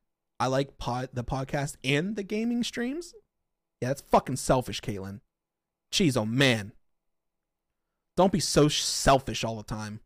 I 0.41 0.47
like 0.47 0.77
pod, 0.77 1.11
the 1.13 1.23
podcast 1.23 1.77
and 1.85 2.17
the 2.17 2.23
gaming 2.23 2.65
streams? 2.65 3.13
Yeah, 3.79 3.87
that's 3.87 4.01
fucking 4.01 4.35
selfish, 4.35 4.81
Caitlin. 4.81 5.21
Jeez, 5.89 6.17
oh 6.17 6.25
man. 6.25 6.73
Don't 8.17 8.33
be 8.33 8.41
so 8.41 8.67
selfish 8.67 9.45
all 9.45 9.55
the 9.55 9.63
time. 9.63 10.01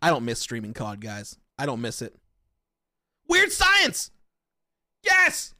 I 0.00 0.10
don't 0.10 0.24
miss 0.24 0.40
streaming 0.40 0.74
COD, 0.74 1.00
guys. 1.00 1.36
I 1.58 1.66
don't 1.66 1.80
miss 1.80 2.02
it. 2.02 2.14
Weird 3.28 3.52
science! 3.52 4.10
Yes! 5.02 5.54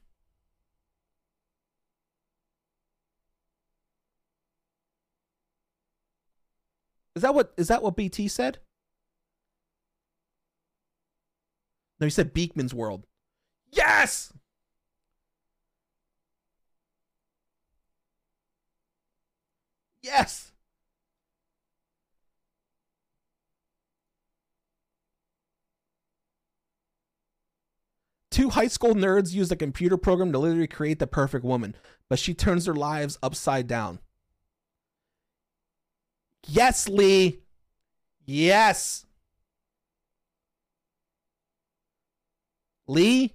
Is 7.16 7.22
that 7.22 7.34
what 7.34 7.52
is 7.56 7.66
that 7.66 7.82
what 7.82 7.96
BT 7.96 8.28
said? 8.28 8.58
No, 11.98 12.06
he 12.06 12.10
said 12.10 12.32
Beakman's 12.32 12.72
World. 12.72 13.06
Yes. 13.72 14.32
Yes. 20.00 20.52
Two 28.38 28.50
high 28.50 28.68
school 28.68 28.94
nerds 28.94 29.34
use 29.34 29.50
a 29.50 29.56
computer 29.56 29.96
program 29.96 30.30
to 30.30 30.38
literally 30.38 30.68
create 30.68 31.00
the 31.00 31.08
perfect 31.08 31.44
woman, 31.44 31.74
but 32.08 32.20
she 32.20 32.34
turns 32.34 32.66
their 32.66 32.74
lives 32.74 33.18
upside 33.20 33.66
down. 33.66 33.98
Yes, 36.46 36.86
Lee. 36.88 37.40
Yes. 38.26 39.06
Lee, 42.86 43.34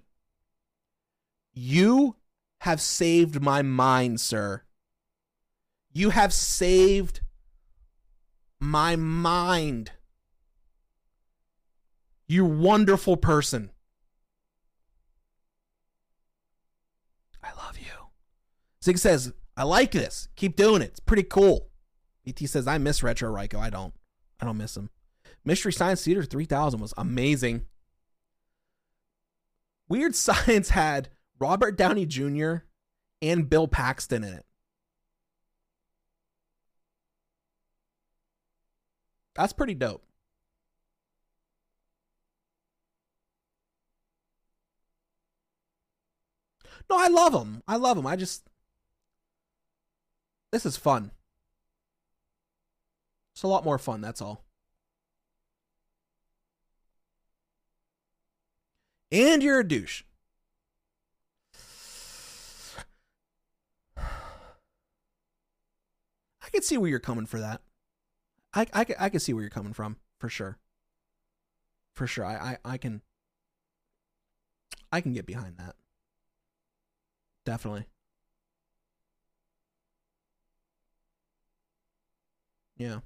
you 1.54 2.16
have 2.62 2.80
saved 2.80 3.42
my 3.42 3.62
mind, 3.62 4.22
sir. 4.22 4.62
You 5.92 6.12
have 6.12 6.32
saved 6.32 7.20
my 8.58 8.96
mind. 8.96 9.92
You 12.26 12.46
wonderful 12.46 13.18
person. 13.18 13.70
I 17.44 17.52
love 17.58 17.78
you. 17.78 17.92
Zig 18.84 18.98
says, 18.98 19.32
I 19.56 19.64
like 19.64 19.92
this. 19.92 20.28
Keep 20.36 20.58
doing 20.58 20.82
it. 20.82 20.90
It's 20.90 21.00
pretty 21.00 21.24
cool. 21.24 21.70
BT 22.26 22.48
says, 22.48 22.68
I 22.68 22.78
miss 22.78 23.02
Retro 23.02 23.34
Ryco. 23.34 23.58
I 23.58 23.70
don't. 23.70 23.94
I 24.42 24.46
don't 24.46 24.58
miss 24.58 24.76
him. 24.76 24.90
Mystery 25.46 25.72
Science 25.72 26.04
Theater 26.04 26.24
3000 26.24 26.82
was 26.82 26.94
amazing. 26.98 27.66
Weird 29.88 30.16
Science 30.18 30.70
had 30.70 31.10
Robert 31.40 31.78
Downey 31.78 32.06
Jr. 32.06 32.56
and 33.22 33.50
Bill 33.50 33.68
Paxton 33.68 34.24
in 34.24 34.34
it. 34.34 34.46
That's 39.36 39.54
pretty 39.54 39.76
dope. 39.76 40.06
No, 46.90 46.98
I 46.98 47.08
love 47.08 47.34
him. 47.34 47.64
I 47.68 47.78
love 47.78 47.98
him. 47.98 48.06
I 48.06 48.16
just. 48.16 48.44
This 50.54 50.68
is 50.68 50.78
fun. 50.78 51.10
It's 53.34 53.42
a 53.42 53.48
lot 53.48 53.66
more 53.66 53.80
fun, 53.80 54.02
that's 54.02 54.22
all. 54.22 54.46
And 59.12 59.42
you're 59.42 59.62
a 59.62 59.68
douche. 59.68 60.04
I 63.98 64.04
can 66.52 66.62
see 66.62 66.78
where 66.78 66.88
you're 66.88 67.00
coming 67.00 67.26
for 67.26 67.40
that. 67.40 67.62
I, 68.54 68.68
I, 68.76 68.86
I 69.00 69.10
can 69.10 69.20
see 69.20 69.34
where 69.34 69.42
you're 69.42 69.50
coming 69.50 69.74
from, 69.74 69.98
for 70.20 70.30
sure. 70.30 70.60
For 71.96 72.06
sure. 72.06 72.26
I, 72.26 72.58
I, 72.64 72.74
I 72.74 72.78
can 72.78 73.02
I 74.92 75.02
can 75.02 75.14
get 75.14 75.26
behind 75.26 75.58
that. 75.58 75.74
Definitely. 77.44 77.88
Yeah. 82.78 83.00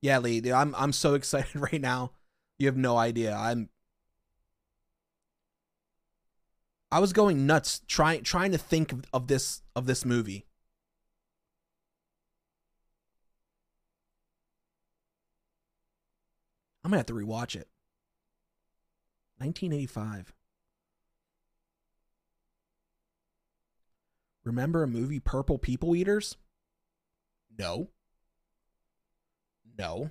Yeah, 0.00 0.18
Lee, 0.18 0.40
dude, 0.40 0.52
I'm 0.52 0.74
I'm 0.74 0.92
so 0.92 1.14
excited 1.20 1.56
right 1.56 1.80
now. 1.80 2.12
You 2.58 2.66
have 2.66 2.76
no 2.76 2.96
idea. 2.96 3.34
I'm 3.34 3.68
I 6.90 7.00
was 7.00 7.12
going 7.12 7.46
nuts 7.46 7.80
trying 7.88 8.22
trying 8.22 8.52
to 8.52 8.58
think 8.58 8.92
of, 8.92 9.04
of 9.12 9.26
this 9.26 9.62
of 9.74 9.86
this 9.86 10.04
movie. 10.04 10.46
I'm 16.84 16.90
gonna 16.90 16.98
have 16.98 17.06
to 17.06 17.14
rewatch 17.14 17.56
it. 17.56 17.68
1985. 19.38 20.32
Remember 24.44 24.84
a 24.84 24.86
movie 24.86 25.18
Purple 25.18 25.58
People 25.58 25.96
Eaters? 25.96 26.36
No. 27.58 27.88
No. 29.78 30.10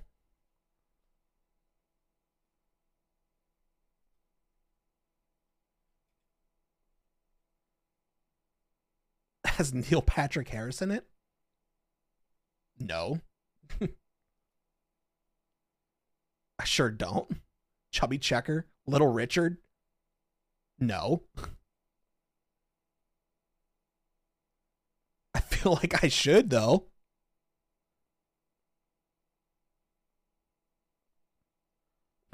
Has 9.46 9.74
Neil 9.74 10.02
Patrick 10.02 10.50
Harris 10.50 10.82
in 10.82 10.92
it? 10.92 11.06
No. 12.80 13.20
I 16.60 16.64
sure 16.66 16.90
don't. 16.90 17.42
Chubby 17.92 18.18
Checker? 18.18 18.68
Little 18.86 19.11
Richard? 19.11 19.58
No. 20.80 21.24
I 25.34 25.40
feel 25.40 25.74
like 25.74 26.03
I 26.03 26.08
should, 26.08 26.50
though. 26.50 26.88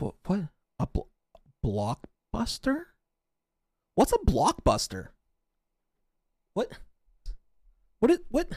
What? 0.02 0.16
what? 0.26 0.40
A 0.80 0.88
bl- 0.88 1.02
blockbuster? 1.64 2.86
What's 3.94 4.12
a 4.12 4.18
blockbuster? 4.18 5.10
What? 6.54 6.72
What 8.00 8.10
is 8.10 8.20
what? 8.30 8.48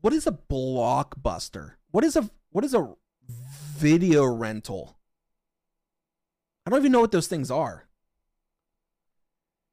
What 0.00 0.14
is 0.14 0.26
a 0.26 0.32
blockbuster? 0.32 1.72
What 1.90 2.02
is 2.02 2.16
a 2.16 2.30
what 2.50 2.64
is 2.64 2.72
a 2.72 2.94
video 3.76 4.24
rental? 4.24 4.96
I 6.64 6.70
don't 6.70 6.80
even 6.80 6.92
know 6.92 7.00
what 7.00 7.12
those 7.12 7.28
things 7.28 7.50
are. 7.50 7.86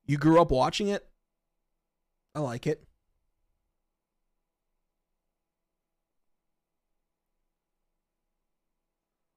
You 0.06 0.18
grew 0.18 0.42
up 0.42 0.52
watching 0.52 0.90
it? 0.90 1.08
I 2.36 2.40
like 2.40 2.68
it. 2.68 2.84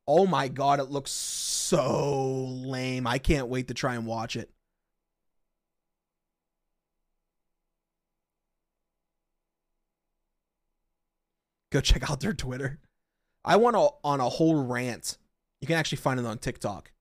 Oh 0.09 0.27
my 0.27 0.49
god, 0.49 0.79
it 0.79 0.91
looks 0.91 1.11
so 1.11 2.45
lame. 2.45 3.07
I 3.07 3.19
can't 3.19 3.49
wait 3.49 3.69
to 3.69 3.75
try 3.75 3.95
and 3.95 4.07
watch 4.07 4.37
it. 4.37 4.51
Go 11.73 11.81
check 11.81 12.09
out 12.09 12.21
their 12.21 12.33
Twitter. 12.33 12.79
I 13.45 13.57
went 13.57 13.77
on 13.77 14.21
a 14.21 14.29
whole 14.29 14.65
rant. 14.65 15.19
You 15.61 15.67
can 15.67 15.77
actually 15.77 15.99
find 15.99 16.21
it 16.21 16.27
on 16.27 16.39
TikTok 16.39 16.93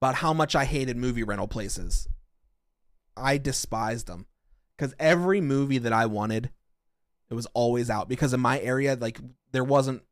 about 0.00 0.16
how 0.16 0.32
much 0.32 0.56
I 0.56 0.64
hated 0.64 0.96
movie 0.96 1.22
rental 1.22 1.48
places. 1.48 2.08
I 3.16 3.38
despised 3.38 4.06
them 4.06 4.26
because 4.76 4.94
every 4.98 5.40
movie 5.40 5.78
that 5.78 5.92
I 5.92 6.06
wanted, 6.06 6.50
it 7.30 7.34
was 7.34 7.46
always 7.54 7.90
out. 7.90 8.08
Because 8.08 8.34
in 8.34 8.40
my 8.40 8.58
area, 8.60 8.96
like 9.00 9.20
there 9.52 9.64
wasn't 9.64 10.02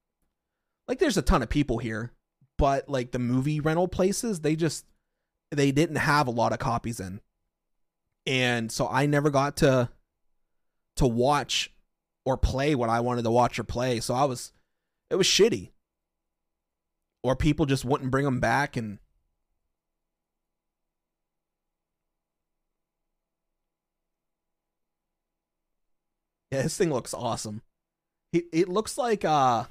like 0.89 0.99
there's 0.99 1.17
a 1.18 1.23
ton 1.23 1.42
of 1.42 1.50
people 1.50 1.78
here, 1.78 2.12
but 2.57 2.89
like 2.89 3.12
the 3.12 3.18
movie 3.18 3.60
rental 3.60 3.86
places, 3.86 4.41
they 4.41 4.57
just 4.57 4.86
they 5.50 5.70
didn't 5.70 5.97
have 5.97 6.26
a 6.26 6.33
lot 6.33 6.52
of 6.52 6.58
copies 6.58 6.99
in, 6.99 7.20
and 8.26 8.73
so 8.73 8.89
I 8.89 9.07
never 9.07 9.31
got 9.31 9.58
to 9.58 9.91
to 10.97 11.07
watch 11.07 11.73
or 12.25 12.36
play 12.36 12.75
what 12.75 12.91
I 12.91 13.00
wanted 13.00 13.23
to 13.23 13.31
watch 13.31 13.58
or 13.58 13.65
play. 13.65 14.00
So 14.00 14.15
I 14.15 14.25
was 14.25 14.52
it 15.10 15.17
was 15.17 15.26
shitty. 15.26 15.70
Or 17.25 17.34
people 17.34 17.67
just 17.67 17.84
wouldn't 17.84 18.10
bring 18.10 18.25
them 18.25 18.41
back 18.41 18.76
and 18.76 18.99
Yeah, 26.50 26.62
this 26.62 26.76
thing 26.76 26.91
looks 26.91 27.12
awesome. 27.12 27.62
It 28.33 28.44
it 28.52 28.68
looks 28.68 28.97
like 28.97 29.25
uh 29.25 29.65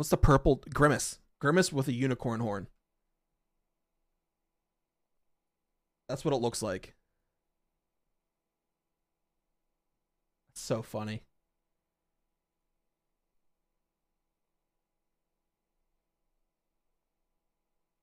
What's 0.00 0.08
the 0.08 0.16
purple 0.16 0.62
Grimace? 0.72 1.18
Grimace 1.40 1.74
with 1.74 1.86
a 1.86 1.92
unicorn 1.92 2.40
horn. 2.40 2.68
That's 6.08 6.24
what 6.24 6.32
it 6.32 6.38
looks 6.38 6.62
like. 6.62 6.94
It's 10.48 10.62
so 10.62 10.80
funny. 10.80 11.20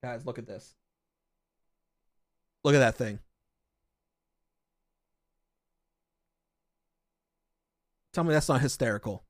Guys, 0.04 0.24
look 0.24 0.38
at 0.38 0.46
this. 0.46 0.76
Look 2.64 2.76
at 2.76 2.80
that 2.80 2.94
thing. 2.96 3.18
Tell 8.14 8.24
me 8.24 8.34
that's 8.34 8.50
not 8.50 8.62
hysterical. 8.62 9.27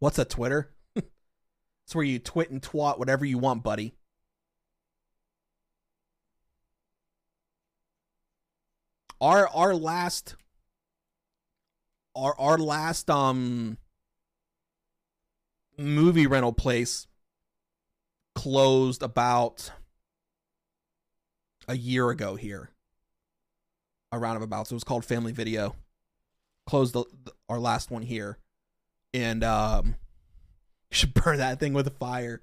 What's 0.00 0.18
a 0.18 0.24
Twitter? 0.24 0.70
it's 0.96 1.94
where 1.94 2.04
you 2.04 2.18
twit 2.18 2.50
and 2.50 2.60
twat 2.60 2.98
whatever 2.98 3.24
you 3.24 3.38
want, 3.38 3.62
buddy. 3.62 3.94
Our 9.20 9.46
our 9.48 9.74
last 9.74 10.34
our 12.16 12.34
our 12.38 12.56
last 12.56 13.10
um 13.10 13.76
movie 15.76 16.26
rental 16.26 16.54
place 16.54 17.06
closed 18.34 19.02
about 19.02 19.70
a 21.68 21.76
year 21.76 22.08
ago 22.08 22.36
here. 22.36 22.70
Around 24.12 24.42
about. 24.42 24.66
So 24.66 24.72
it 24.72 24.76
was 24.76 24.84
called 24.84 25.04
Family 25.04 25.30
Video. 25.30 25.76
Closed 26.66 26.94
the, 26.94 27.04
the, 27.24 27.32
our 27.48 27.60
last 27.60 27.90
one 27.90 28.02
here. 28.02 28.38
And 29.12 29.42
um 29.44 29.86
you 30.90 30.96
should 30.96 31.14
burn 31.14 31.38
that 31.38 31.60
thing 31.60 31.72
with 31.72 31.86
a 31.86 31.90
fire. 31.90 32.40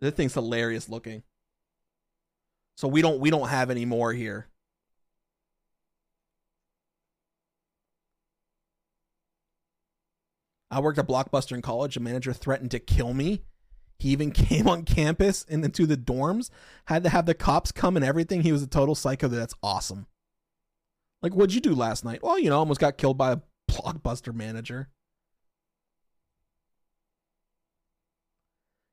That 0.00 0.16
thing's 0.16 0.34
hilarious 0.34 0.88
looking. 0.88 1.22
So 2.76 2.88
we 2.88 3.02
don't 3.02 3.20
we 3.20 3.30
don't 3.30 3.48
have 3.48 3.70
any 3.70 3.84
more 3.84 4.12
here. 4.12 4.48
I 10.70 10.80
worked 10.80 10.98
at 10.98 11.06
Blockbuster 11.06 11.52
in 11.52 11.62
college. 11.62 11.96
A 11.96 12.00
manager 12.00 12.32
threatened 12.32 12.72
to 12.72 12.80
kill 12.80 13.14
me. 13.14 13.42
He 13.98 14.08
even 14.08 14.30
came 14.32 14.66
on 14.66 14.82
campus 14.82 15.46
and 15.48 15.64
into 15.64 15.86
the 15.86 15.96
dorms. 15.96 16.50
Had 16.86 17.04
to 17.04 17.10
have 17.10 17.26
the 17.26 17.34
cops 17.34 17.70
come 17.70 17.96
and 17.96 18.04
everything. 18.04 18.42
He 18.42 18.52
was 18.52 18.62
a 18.62 18.66
total 18.66 18.96
psycho. 18.96 19.28
That's 19.28 19.54
awesome. 19.62 20.06
Like, 21.22 21.32
what'd 21.32 21.54
you 21.54 21.60
do 21.60 21.74
last 21.74 22.04
night? 22.04 22.22
Well, 22.22 22.38
you 22.38 22.50
know, 22.50 22.58
almost 22.58 22.80
got 22.80 22.98
killed 22.98 23.16
by 23.16 23.32
a 23.32 23.38
Blockbuster 23.74 24.34
manager. 24.34 24.88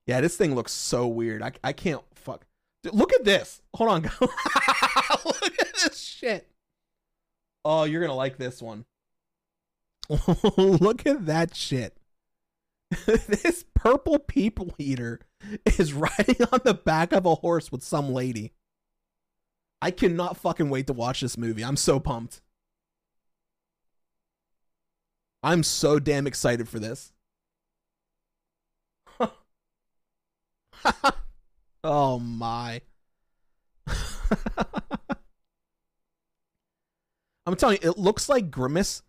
Yeah, 0.07 0.21
this 0.21 0.35
thing 0.35 0.55
looks 0.55 0.71
so 0.71 1.07
weird. 1.07 1.41
I, 1.41 1.51
I 1.63 1.73
can't 1.73 2.01
fuck. 2.15 2.45
Dude, 2.83 2.93
look 2.93 3.13
at 3.13 3.23
this. 3.23 3.61
Hold 3.75 3.89
on. 3.91 4.01
look 5.25 5.59
at 5.59 5.73
this 5.75 5.97
shit. 5.97 6.47
Oh, 7.63 7.83
you're 7.83 8.05
to 8.05 8.13
like 8.13 8.37
this 8.37 8.61
one. 8.61 8.85
Look 10.57 11.05
at 11.05 11.25
that 11.27 11.55
shit. 11.55 11.95
this 13.05 13.63
purple 13.75 14.19
people 14.19 14.73
eater 14.77 15.21
is 15.77 15.93
riding 15.93 16.43
on 16.51 16.59
the 16.65 16.73
back 16.73 17.13
of 17.13 17.25
a 17.25 17.35
horse 17.35 17.71
with 17.71 17.83
some 17.83 18.11
lady. 18.11 18.51
I 19.81 19.91
cannot 19.91 20.37
fucking 20.37 20.69
wait 20.69 20.87
to 20.87 20.93
watch 20.93 21.21
this 21.21 21.37
movie. 21.37 21.63
I'm 21.63 21.77
so 21.77 21.99
pumped. 21.99 22.41
I'm 25.43 25.63
so 25.63 25.99
damn 25.99 26.27
excited 26.27 26.69
for 26.69 26.79
this. 26.79 27.11
oh 31.83 32.19
my. 32.19 32.81
I'm 37.45 37.55
telling 37.55 37.79
you, 37.81 37.89
it 37.89 37.97
looks 37.97 38.29
like 38.29 38.51
Grimace 38.51 39.01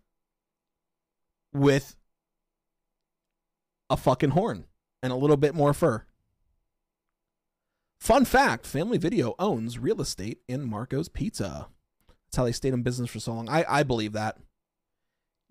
with 1.52 1.96
a 3.90 3.96
fucking 3.96 4.30
horn 4.30 4.64
and 5.02 5.12
a 5.12 5.16
little 5.16 5.36
bit 5.36 5.54
more 5.54 5.74
fur. 5.74 6.04
Fun 8.00 8.24
fact 8.24 8.66
Family 8.66 8.98
Video 8.98 9.34
owns 9.38 9.78
real 9.78 10.00
estate 10.00 10.40
in 10.48 10.68
Marco's 10.68 11.08
Pizza. 11.08 11.68
That's 12.08 12.36
how 12.36 12.44
they 12.44 12.52
stayed 12.52 12.72
in 12.74 12.82
business 12.82 13.10
for 13.10 13.20
so 13.20 13.34
long. 13.34 13.48
I, 13.48 13.64
I 13.68 13.82
believe 13.82 14.12
that. 14.14 14.38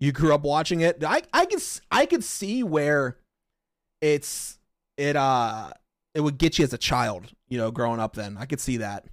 You 0.02 0.10
grew 0.10 0.34
up 0.34 0.42
watching 0.42 0.80
it. 0.80 1.04
I, 1.04 1.22
I 1.32 1.46
could 1.46 1.62
I 1.92 2.06
could 2.06 2.24
see 2.24 2.64
where 2.64 3.18
it's 4.00 4.58
it 4.96 5.14
uh 5.14 5.70
it 6.12 6.20
would 6.22 6.38
get 6.38 6.58
you 6.58 6.64
as 6.64 6.72
a 6.72 6.78
child, 6.78 7.32
you 7.48 7.56
know, 7.56 7.70
growing 7.70 8.00
up 8.00 8.16
then. 8.16 8.36
I 8.36 8.46
could 8.46 8.58
see 8.58 8.78
that. 8.78 9.04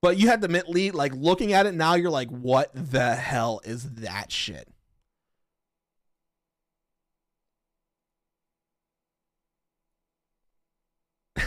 But 0.00 0.16
you 0.16 0.28
had 0.28 0.40
to 0.40 0.46
admit, 0.46 0.94
like 0.94 1.12
looking 1.14 1.52
at 1.52 1.66
it 1.66 1.74
now, 1.74 1.96
you're 1.96 2.08
like, 2.10 2.30
what 2.30 2.70
the 2.72 3.14
hell 3.14 3.60
is 3.62 3.90
that 3.96 4.32
shit? 4.32 4.72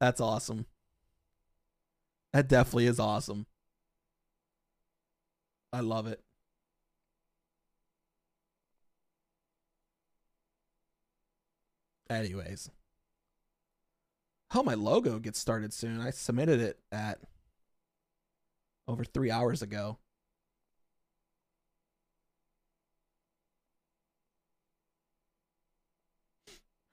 That's 0.00 0.22
awesome. 0.22 0.64
That 2.32 2.48
definitely 2.48 2.86
is 2.86 2.98
awesome. 2.98 3.44
I 5.76 5.80
love 5.80 6.06
it. 6.06 6.22
Anyways. 12.08 12.70
Oh, 14.54 14.62
my 14.62 14.72
logo 14.72 15.18
gets 15.18 15.38
started 15.38 15.74
soon. 15.74 16.00
I 16.00 16.12
submitted 16.12 16.60
it 16.60 16.78
at 16.90 17.18
over 18.88 19.04
three 19.04 19.30
hours 19.30 19.60
ago. 19.60 19.98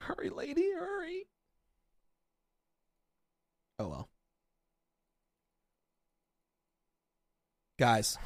Hurry, 0.02 0.28
lady, 0.28 0.70
hurry. 0.72 1.24
Oh 3.78 3.88
well. 3.88 4.08
Guys. 7.78 8.18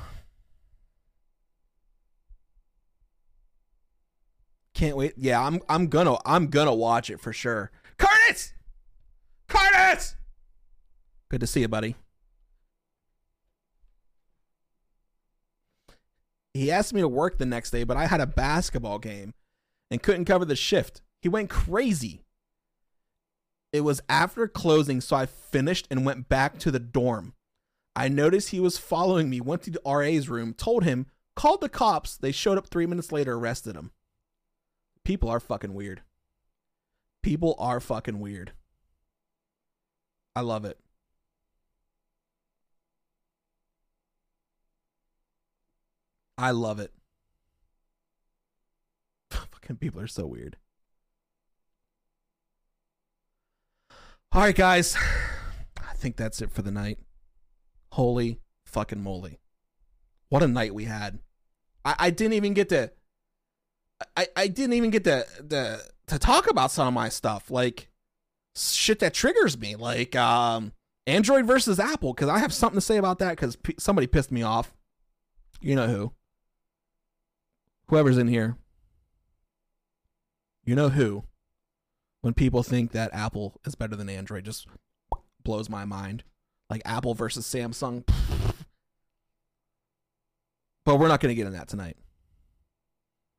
Can't 4.78 4.96
wait. 4.96 5.14
Yeah, 5.16 5.44
I'm 5.44 5.60
I'm 5.68 5.88
gonna 5.88 6.18
I'm 6.24 6.46
gonna 6.46 6.72
watch 6.72 7.10
it 7.10 7.18
for 7.18 7.32
sure. 7.32 7.72
Curtis! 7.96 8.54
Curtis! 9.48 10.14
Good 11.28 11.40
to 11.40 11.48
see 11.48 11.62
you, 11.62 11.68
buddy. 11.68 11.96
He 16.54 16.70
asked 16.70 16.94
me 16.94 17.00
to 17.00 17.08
work 17.08 17.38
the 17.38 17.44
next 17.44 17.72
day, 17.72 17.82
but 17.82 17.96
I 17.96 18.06
had 18.06 18.20
a 18.20 18.26
basketball 18.26 19.00
game 19.00 19.34
and 19.90 20.00
couldn't 20.00 20.26
cover 20.26 20.44
the 20.44 20.54
shift. 20.54 21.02
He 21.22 21.28
went 21.28 21.50
crazy. 21.50 22.22
It 23.72 23.80
was 23.80 24.00
after 24.08 24.46
closing, 24.46 25.00
so 25.00 25.16
I 25.16 25.26
finished 25.26 25.88
and 25.90 26.06
went 26.06 26.28
back 26.28 26.56
to 26.60 26.70
the 26.70 26.78
dorm. 26.78 27.34
I 27.96 28.06
noticed 28.06 28.50
he 28.50 28.60
was 28.60 28.78
following 28.78 29.28
me, 29.28 29.40
went 29.40 29.62
to 29.62 29.72
the 29.72 29.82
RA's 29.84 30.28
room, 30.28 30.54
told 30.54 30.84
him, 30.84 31.06
called 31.34 31.62
the 31.62 31.68
cops. 31.68 32.16
They 32.16 32.30
showed 32.30 32.58
up 32.58 32.68
three 32.68 32.86
minutes 32.86 33.10
later, 33.10 33.34
arrested 33.34 33.74
him. 33.74 33.90
People 35.08 35.30
are 35.30 35.40
fucking 35.40 35.72
weird. 35.72 36.02
People 37.22 37.54
are 37.58 37.80
fucking 37.80 38.20
weird. 38.20 38.52
I 40.36 40.42
love 40.42 40.66
it. 40.66 40.78
I 46.36 46.50
love 46.50 46.78
it. 46.78 46.92
fucking 49.30 49.76
people 49.76 50.02
are 50.02 50.06
so 50.06 50.26
weird. 50.26 50.58
All 54.30 54.42
right, 54.42 54.54
guys. 54.54 54.94
I 55.78 55.94
think 55.94 56.16
that's 56.16 56.42
it 56.42 56.52
for 56.52 56.60
the 56.60 56.70
night. 56.70 56.98
Holy 57.92 58.40
fucking 58.66 59.02
moly. 59.02 59.40
What 60.28 60.42
a 60.42 60.48
night 60.48 60.74
we 60.74 60.84
had. 60.84 61.20
I, 61.82 61.94
I 61.98 62.10
didn't 62.10 62.34
even 62.34 62.52
get 62.52 62.68
to 62.68 62.92
I, 64.16 64.28
I 64.36 64.48
didn't 64.48 64.74
even 64.74 64.90
get 64.90 65.04
to, 65.04 65.26
to 65.50 65.80
to 66.08 66.18
talk 66.18 66.50
about 66.50 66.70
some 66.70 66.88
of 66.88 66.94
my 66.94 67.08
stuff. 67.08 67.50
Like 67.50 67.88
shit 68.56 69.00
that 69.00 69.14
triggers 69.14 69.58
me. 69.58 69.76
Like 69.76 70.14
um 70.16 70.72
Android 71.06 71.46
versus 71.46 71.80
Apple, 71.80 72.12
because 72.12 72.28
I 72.28 72.38
have 72.38 72.52
something 72.52 72.76
to 72.76 72.84
say 72.84 72.96
about 72.96 73.18
that 73.20 73.30
because 73.30 73.56
p- 73.56 73.74
somebody 73.78 74.06
pissed 74.06 74.30
me 74.30 74.42
off. 74.42 74.74
You 75.60 75.74
know 75.74 75.88
who. 75.88 76.12
Whoever's 77.86 78.18
in 78.18 78.28
here. 78.28 78.56
You 80.64 80.74
know 80.74 80.90
who 80.90 81.24
when 82.20 82.34
people 82.34 82.62
think 82.62 82.92
that 82.92 83.14
Apple 83.14 83.58
is 83.64 83.74
better 83.74 83.96
than 83.96 84.10
Android 84.10 84.44
just 84.44 84.66
blows 85.42 85.70
my 85.70 85.84
mind. 85.84 86.24
Like 86.68 86.82
Apple 86.84 87.14
versus 87.14 87.46
Samsung. 87.46 88.06
But 90.84 90.96
we're 90.96 91.08
not 91.08 91.20
going 91.20 91.30
to 91.30 91.34
get 91.34 91.46
in 91.46 91.54
that 91.54 91.68
tonight. 91.68 91.96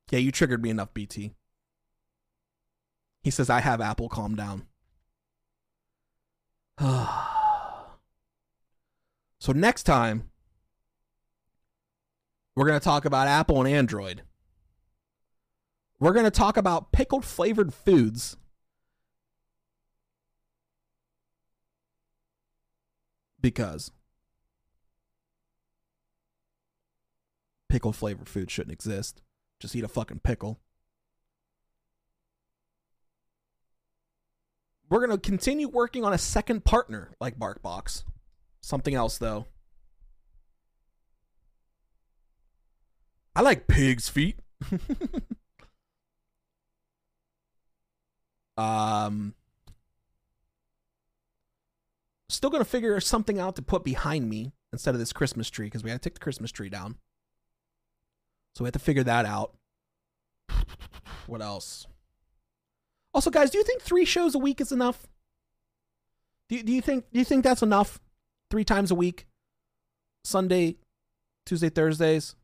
Yeah, 0.09 0.19
you 0.19 0.31
triggered 0.31 0.63
me 0.63 0.69
enough, 0.69 0.93
BT. 0.93 1.33
He 3.23 3.31
says, 3.31 3.49
I 3.49 3.59
have 3.59 3.81
Apple, 3.81 4.09
calm 4.09 4.35
down. 4.35 4.65
so 9.39 9.51
next 9.53 9.83
time, 9.83 10.29
we're 12.55 12.65
going 12.65 12.79
to 12.79 12.83
talk 12.83 13.05
about 13.05 13.27
Apple 13.27 13.59
and 13.59 13.67
Android. 13.67 14.23
We're 15.99 16.13
going 16.13 16.25
to 16.25 16.31
talk 16.31 16.57
about 16.57 16.91
pickled 16.91 17.25
flavored 17.25 17.73
foods 17.73 18.37
because 23.41 23.91
pickle 27.67 27.91
flavored 27.93 28.29
food 28.29 28.49
shouldn't 28.49 28.73
exist. 28.73 29.21
Just 29.59 29.75
eat 29.75 29.83
a 29.83 29.87
fucking 29.87 30.19
pickle. 30.19 30.59
We're 34.89 35.05
going 35.05 35.11
to 35.11 35.17
continue 35.17 35.67
working 35.67 36.03
on 36.03 36.13
a 36.13 36.17
second 36.17 36.65
partner 36.65 37.11
like 37.19 37.37
BarkBox. 37.37 38.03
Something 38.61 38.95
else 38.95 39.17
though. 39.17 39.45
I 43.35 43.41
like 43.41 43.67
pig's 43.67 44.09
feet. 44.09 44.39
um 48.57 49.33
Still 52.29 52.49
going 52.51 52.63
to 52.63 52.69
figure 52.69 52.99
something 52.99 53.39
out 53.39 53.55
to 53.55 53.61
put 53.61 53.83
behind 53.83 54.29
me 54.29 54.53
instead 54.71 54.93
of 54.93 54.99
this 54.99 55.11
Christmas 55.11 55.49
tree 55.49 55.65
because 55.65 55.83
we 55.83 55.89
had 55.89 56.01
to 56.01 56.09
take 56.09 56.13
the 56.13 56.19
Christmas 56.19 56.51
tree 56.51 56.69
down. 56.69 56.95
So 58.59 58.65
we 58.65 58.67
have 58.67 58.73
to 58.73 58.79
figure 58.79 59.05
that 59.05 59.25
out. 59.25 59.53
What 61.27 61.41
else? 61.41 61.87
Also, 63.13 63.29
guys, 63.31 63.51
do 63.51 63.57
you 63.57 63.63
think 63.63 63.81
three 63.81 64.03
shows 64.03 64.35
a 64.35 64.37
week 64.37 64.59
is 64.59 64.73
enough? 64.73 65.07
Do 66.49 66.57
you, 66.57 66.63
do 66.63 66.73
you 66.73 66.81
think 66.81 67.05
do 67.13 67.19
you 67.19 67.23
think 67.23 67.45
that's 67.45 67.61
enough? 67.61 68.01
Three 68.51 68.65
times 68.65 68.91
a 68.91 68.95
week, 68.95 69.27
Sunday, 70.25 70.75
Tuesday, 71.45 71.69
Thursdays. 71.69 72.35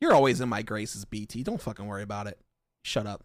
You're 0.00 0.12
always 0.12 0.40
in 0.40 0.48
my 0.48 0.62
graces, 0.62 1.04
BT. 1.04 1.44
Don't 1.44 1.62
fucking 1.62 1.86
worry 1.86 2.02
about 2.02 2.26
it. 2.26 2.40
Shut 2.82 3.06
up. 3.06 3.22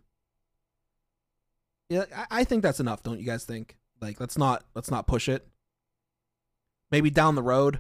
Yeah, 1.89 2.05
I, 2.15 2.41
I 2.41 2.43
think 2.43 2.61
that's 2.61 2.79
enough. 2.79 3.01
Don't 3.01 3.19
you 3.19 3.25
guys 3.25 3.43
think? 3.43 3.75
Like 3.99 4.19
let's 4.19 4.37
not 4.37 4.65
let's 4.75 4.91
not 4.91 5.07
push 5.07 5.27
it. 5.27 5.47
Maybe 6.91 7.09
down 7.09 7.33
the 7.33 7.41
road. 7.41 7.79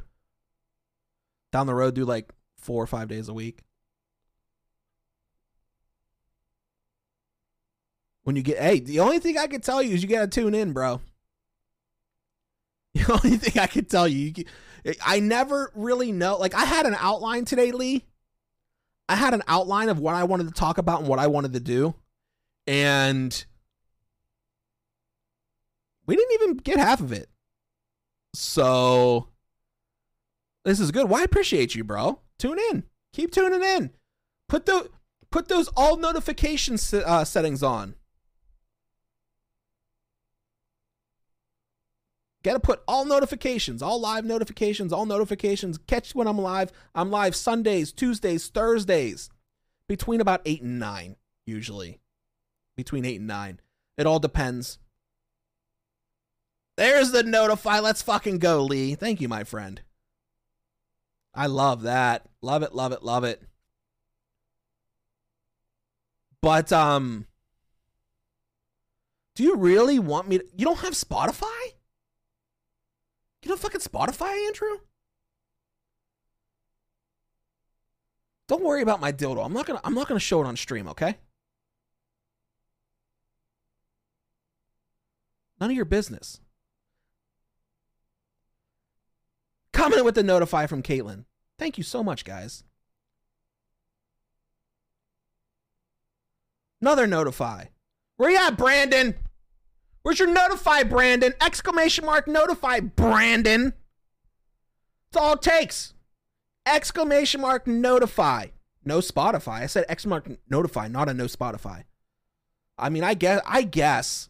Down 1.51 1.67
the 1.67 1.75
road 1.75 1.93
do 1.93 2.03
like 2.03 2.33
4 2.57 2.81
or 2.81 2.87
5 2.87 3.07
days 3.07 3.29
a 3.29 3.33
week. 3.33 3.61
When 8.25 8.35
you 8.35 8.41
get 8.41 8.57
hey, 8.57 8.79
the 8.79 8.99
only 8.99 9.19
thing 9.19 9.37
I 9.37 9.47
can 9.47 9.61
tell 9.61 9.81
you 9.81 9.93
is 9.93 10.03
you 10.03 10.09
got 10.09 10.21
to 10.21 10.27
tune 10.27 10.53
in, 10.53 10.73
bro. 10.73 10.99
The 12.93 13.11
only 13.11 13.35
thing 13.35 13.61
I 13.61 13.67
can 13.67 13.83
tell 13.85 14.07
you, 14.07 14.33
you 14.37 14.45
I 15.05 15.19
never 15.19 15.69
really 15.75 16.13
know. 16.13 16.37
Like 16.37 16.53
I 16.53 16.63
had 16.63 16.85
an 16.85 16.95
outline 16.97 17.43
today, 17.43 17.71
Lee. 17.71 18.05
I 19.09 19.15
had 19.15 19.33
an 19.33 19.43
outline 19.49 19.89
of 19.89 19.99
what 19.99 20.15
I 20.15 20.23
wanted 20.23 20.47
to 20.47 20.53
talk 20.53 20.77
about 20.77 21.01
and 21.01 21.09
what 21.09 21.19
I 21.19 21.27
wanted 21.27 21.53
to 21.53 21.59
do. 21.59 21.93
And 22.65 23.45
we 26.07 26.15
didn't 26.15 26.33
even 26.33 26.57
get 26.57 26.77
half 26.77 27.01
of 27.01 27.11
it. 27.11 27.29
So 28.33 29.27
this 30.63 30.79
is 30.79 30.91
good. 30.91 31.09
Well, 31.09 31.23
appreciate 31.23 31.75
you, 31.75 31.83
bro. 31.83 32.19
Tune 32.39 32.59
in. 32.71 32.83
Keep 33.13 33.31
tuning 33.33 33.61
in. 33.61 33.91
Put 34.47 34.65
the 34.65 34.89
put 35.31 35.47
those 35.47 35.67
all 35.75 35.97
notification 35.97 36.77
uh, 37.05 37.25
settings 37.25 37.61
on. 37.61 37.95
Gotta 42.45 42.59
put 42.59 42.83
all 42.87 43.05
notifications, 43.05 43.81
all 43.81 43.99
live 43.99 44.23
notifications, 44.23 44.93
all 44.93 45.07
notifications. 45.07 45.79
Catch 45.87 46.13
when 46.13 46.27
I'm 46.27 46.37
live. 46.37 46.71
I'm 46.93 47.09
live 47.09 47.35
Sundays, 47.35 47.91
Tuesdays, 47.91 48.49
Thursdays, 48.49 49.31
between 49.89 50.21
about 50.21 50.43
8 50.45 50.61
and 50.61 50.77
9, 50.77 51.15
usually. 51.47 52.01
Between 52.77 53.03
8 53.03 53.15
and 53.15 53.27
9. 53.27 53.59
It 53.97 54.05
all 54.05 54.19
depends. 54.19 54.77
There's 56.77 57.09
the 57.09 57.23
notify. 57.23 57.79
Let's 57.79 58.03
fucking 58.03 58.37
go, 58.37 58.63
Lee. 58.63 58.93
Thank 58.93 59.21
you, 59.21 59.27
my 59.27 59.43
friend. 59.43 59.81
I 61.33 61.47
love 61.47 61.81
that. 61.81 62.27
Love 62.43 62.61
it, 62.61 62.75
love 62.75 62.91
it, 62.91 63.01
love 63.01 63.23
it. 63.23 63.41
But 66.43 66.71
um 66.71 67.25
do 69.33 69.41
you 69.41 69.55
really 69.55 69.97
want 69.97 70.27
me 70.27 70.37
to 70.37 70.45
You 70.55 70.65
don't 70.65 70.81
have 70.81 70.93
Spotify? 70.93 71.71
You 73.45 73.51
know 73.51 73.57
fucking 73.57 73.81
Spotify, 73.81 74.47
Andrew? 74.47 74.79
Don't 78.47 78.63
worry 78.63 78.81
about 78.81 78.99
my 78.99 79.11
dildo. 79.11 79.45
I'm 79.45 79.53
not 79.53 79.67
gonna 79.67 79.81
I'm 79.83 79.93
not 79.93 80.07
gonna 80.07 80.19
show 80.19 80.41
it 80.41 80.47
on 80.47 80.57
stream, 80.57 80.87
okay? 80.87 81.17
None 85.61 85.69
of 85.69 85.75
your 85.75 85.85
business. 85.85 86.39
Comment 89.73 90.03
with 90.03 90.15
the 90.15 90.23
notify 90.23 90.65
from 90.65 90.81
Caitlin. 90.81 91.25
Thank 91.59 91.77
you 91.77 91.83
so 91.83 92.03
much, 92.03 92.25
guys. 92.25 92.63
Another 96.81 97.05
notify. 97.05 97.65
Where 98.17 98.31
you 98.31 98.37
at, 98.37 98.57
Brandon? 98.57 99.15
Where's 100.05 100.19
your 100.19 100.31
notify, 100.31 100.83
Brandon? 100.83 101.33
Exclamation 101.41 102.05
mark 102.05 102.27
notify, 102.27 102.79
Brandon. 102.79 103.73
That's 105.11 105.23
all 105.23 105.33
it 105.33 105.41
takes. 105.41 105.95
Exclamation 106.63 107.41
mark 107.41 107.65
notify. 107.65 108.49
No 108.83 108.99
Spotify. 108.99 109.63
I 109.63 109.65
said 109.65 109.85
exclamation 109.89 110.29
mark 110.29 110.39
notify, 110.47 110.87
not 110.89 111.09
a 111.09 111.13
no 111.15 111.25
Spotify. 111.25 111.85
I 112.77 112.89
mean, 112.89 113.03
I 113.03 113.15
guess 113.15 113.41
I 113.47 113.63
guess 113.63 114.29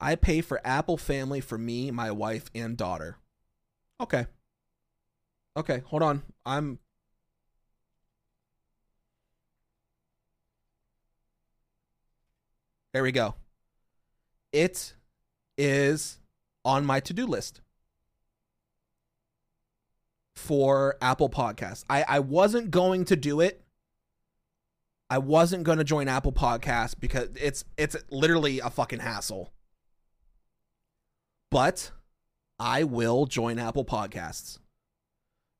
I 0.00 0.14
pay 0.14 0.40
for 0.40 0.62
Apple 0.64 0.96
Family 0.96 1.42
for 1.42 1.58
me, 1.58 1.90
my 1.90 2.10
wife, 2.10 2.50
and 2.54 2.74
daughter. 2.74 3.18
Okay. 4.00 4.24
Okay, 5.58 5.82
hold 5.84 6.02
on. 6.02 6.22
I'm 6.46 6.78
There 12.92 13.02
we 13.02 13.12
go. 13.12 13.34
It 14.52 14.94
is 15.56 16.18
on 16.64 16.84
my 16.86 17.00
to 17.00 17.12
do 17.12 17.26
list 17.26 17.60
for 20.36 20.96
Apple 21.02 21.28
Podcasts. 21.28 21.84
I, 21.90 22.04
I 22.08 22.18
wasn't 22.20 22.70
going 22.70 23.04
to 23.06 23.16
do 23.16 23.40
it. 23.40 23.62
I 25.10 25.18
wasn't 25.18 25.64
going 25.64 25.78
to 25.78 25.84
join 25.84 26.08
Apple 26.08 26.32
Podcasts 26.32 26.94
because 26.98 27.28
it's 27.34 27.64
it's 27.76 27.96
literally 28.10 28.60
a 28.60 28.70
fucking 28.70 29.00
hassle. 29.00 29.52
But 31.50 31.90
I 32.58 32.84
will 32.84 33.26
join 33.26 33.58
Apple 33.58 33.84
Podcasts. 33.84 34.58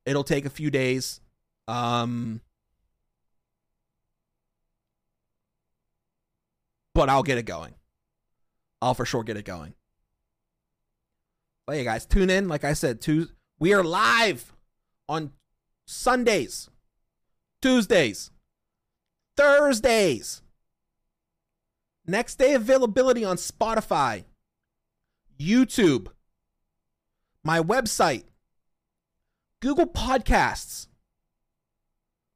It'll 0.04 0.24
take 0.24 0.44
a 0.44 0.50
few 0.50 0.70
days. 0.70 1.20
Um 1.66 2.40
but 6.98 7.08
I'll 7.08 7.22
get 7.22 7.38
it 7.38 7.44
going. 7.44 7.74
I'll 8.82 8.92
for 8.92 9.04
sure 9.04 9.22
get 9.22 9.36
it 9.36 9.44
going. 9.44 9.74
But 11.64 11.76
hey 11.76 11.84
guys, 11.84 12.04
tune 12.04 12.28
in. 12.28 12.48
Like 12.48 12.64
I 12.64 12.72
said, 12.72 13.00
Tuesday, 13.00 13.32
we 13.60 13.72
are 13.72 13.84
live 13.84 14.52
on 15.08 15.30
Sundays, 15.86 16.68
Tuesdays, 17.62 18.32
Thursdays. 19.36 20.42
Next 22.04 22.34
day 22.34 22.54
availability 22.54 23.24
on 23.24 23.36
Spotify, 23.36 24.24
YouTube, 25.38 26.08
my 27.44 27.60
website, 27.60 28.24
Google 29.60 29.86
Podcasts 29.86 30.88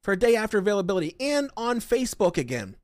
for 0.04 0.12
a 0.12 0.16
day 0.16 0.36
after 0.36 0.58
availability, 0.58 1.16
and 1.18 1.50
on 1.56 1.80
Facebook 1.80 2.38
again. 2.38 2.76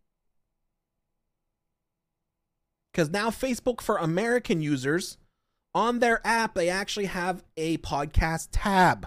Because 2.92 3.10
now 3.10 3.30
Facebook 3.30 3.80
for 3.80 3.96
American 3.96 4.60
users 4.60 5.18
on 5.74 5.98
their 5.98 6.26
app, 6.26 6.54
they 6.54 6.68
actually 6.68 7.06
have 7.06 7.44
a 7.56 7.78
podcast 7.78 8.48
tab 8.50 9.06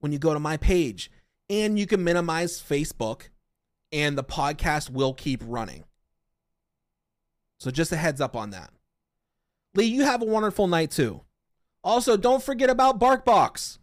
when 0.00 0.12
you 0.12 0.18
go 0.18 0.34
to 0.34 0.40
my 0.40 0.56
page. 0.56 1.10
And 1.50 1.78
you 1.78 1.86
can 1.86 2.04
minimize 2.04 2.62
Facebook 2.62 3.28
and 3.90 4.18
the 4.18 4.24
podcast 4.24 4.90
will 4.90 5.14
keep 5.14 5.42
running. 5.46 5.84
So 7.58 7.70
just 7.70 7.90
a 7.90 7.96
heads 7.96 8.20
up 8.20 8.36
on 8.36 8.50
that. 8.50 8.70
Lee, 9.74 9.86
you 9.86 10.04
have 10.04 10.22
a 10.22 10.26
wonderful 10.26 10.66
night 10.66 10.90
too. 10.90 11.22
Also, 11.82 12.16
don't 12.16 12.42
forget 12.42 12.70
about 12.70 13.00
BarkBox. 13.00 13.78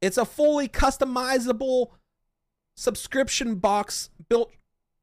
It's 0.00 0.18
a 0.18 0.24
fully 0.24 0.68
customizable 0.68 1.88
subscription 2.76 3.56
box 3.56 4.10
built 4.28 4.52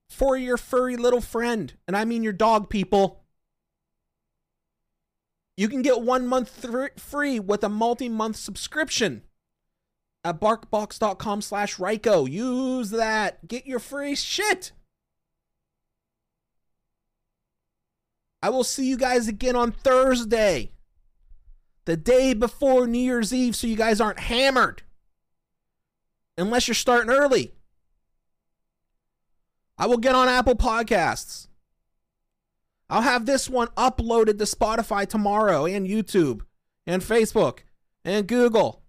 for 0.09 0.38
your 0.38 0.58
furry 0.58 0.98
little 0.98 1.22
friend. 1.22 1.74
And 1.88 1.95
I 1.95 2.06
mean 2.06 2.24
your 2.24 2.34
dog, 2.34 2.69
people. 2.69 3.24
You 5.58 5.69
can 5.69 5.82
get 5.82 6.01
one 6.01 6.27
month 6.27 6.61
th- 6.61 6.92
free 6.98 7.40
with 7.40 7.64
a 7.64 7.69
multi-month 7.69 8.35
subscription 8.35 9.24
at 10.24 10.40
barkbox.com 10.40 11.42
slash 11.42 11.77
Ryco. 11.77 12.30
Use 12.30 12.90
that. 12.90 13.48
Get 13.48 13.66
your 13.66 13.80
free 13.80 14.16
shit. 14.16 14.72
I 18.42 18.50
will 18.50 18.64
see 18.64 18.88
you 18.88 18.98
guys 18.98 19.27
again 19.27 19.56
on 19.56 19.72
Thursday, 19.72 20.72
the 21.85 21.98
day 21.98 22.35
before 22.35 22.85
New 22.85 23.00
Year's 23.00 23.34
Eve, 23.34 23.56
so 23.56 23.66
you 23.66 23.75
guys 23.75 24.00
aren't 24.00 24.19
hammered. 24.19 24.84
Unless 26.38 26.67
you're 26.67 26.75
starting 26.75 27.09
early. 27.09 27.55
I 29.77 29.87
will 29.87 29.97
get 29.97 30.15
on 30.15 30.27
Apple 30.29 30.55
Podcasts. 30.55 31.47
I'll 32.89 33.01
have 33.01 33.25
this 33.25 33.49
one 33.49 33.67
uploaded 33.69 34.37
to 34.37 34.45
Spotify 34.45 35.07
tomorrow 35.07 35.65
and 35.65 35.87
YouTube 35.87 36.41
and 36.85 37.01
Facebook 37.01 37.59
and 38.03 38.27
Google. 38.27 38.83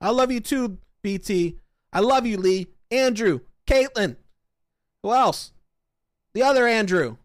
I 0.00 0.10
love 0.10 0.30
you 0.30 0.40
too, 0.40 0.78
BT. 1.02 1.58
I 1.92 2.00
love 2.00 2.26
you, 2.26 2.38
Lee. 2.38 2.68
Andrew, 2.90 3.40
Caitlin. 3.66 4.16
Who 5.02 5.12
else? 5.12 5.52
The 6.32 6.42
other 6.42 6.66
Andrew. 6.66 7.16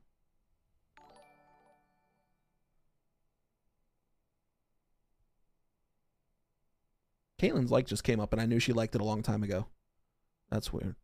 Caitlin's 7.39 7.71
like 7.71 7.85
just 7.85 8.03
came 8.03 8.19
up 8.19 8.33
and 8.33 8.41
I 8.41 8.45
knew 8.45 8.59
she 8.59 8.73
liked 8.73 8.95
it 8.95 9.01
a 9.01 9.05
long 9.05 9.21
time 9.21 9.43
ago. 9.43 9.67
That's 10.49 10.71
weird. 10.71 10.95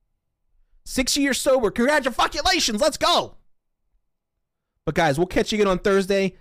Six 0.84 1.18
years 1.18 1.40
sober. 1.40 1.72
Congratulations. 1.72 2.82
Let's 2.82 2.98
go. 2.98 3.36
But 4.86 4.96
guys, 4.96 5.18
we'll 5.18 5.28
catch 5.28 5.52
you 5.52 5.58
again 5.58 5.68
on 5.68 5.80
Thursday 5.80 6.36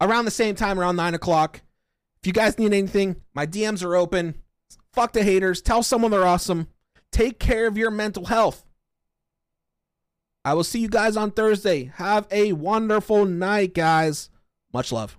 around 0.00 0.24
the 0.24 0.30
same 0.30 0.54
time, 0.54 0.78
around 0.78 0.96
nine 0.96 1.14
o'clock. 1.14 1.62
If 2.22 2.26
you 2.26 2.32
guys 2.32 2.58
need 2.58 2.72
anything, 2.72 3.16
my 3.34 3.46
DMs 3.46 3.84
are 3.84 3.96
open. 3.96 4.34
Fuck 4.92 5.12
the 5.12 5.22
haters. 5.22 5.62
Tell 5.62 5.82
someone 5.82 6.10
they're 6.10 6.26
awesome. 6.26 6.68
Take 7.10 7.38
care 7.38 7.66
of 7.66 7.76
your 7.76 7.90
mental 7.90 8.26
health. 8.26 8.64
I 10.44 10.54
will 10.54 10.64
see 10.64 10.80
you 10.80 10.88
guys 10.88 11.16
on 11.16 11.32
Thursday. 11.32 11.92
Have 11.96 12.26
a 12.30 12.52
wonderful 12.52 13.24
night, 13.26 13.74
guys. 13.74 14.30
Much 14.72 14.90
love. 14.90 15.18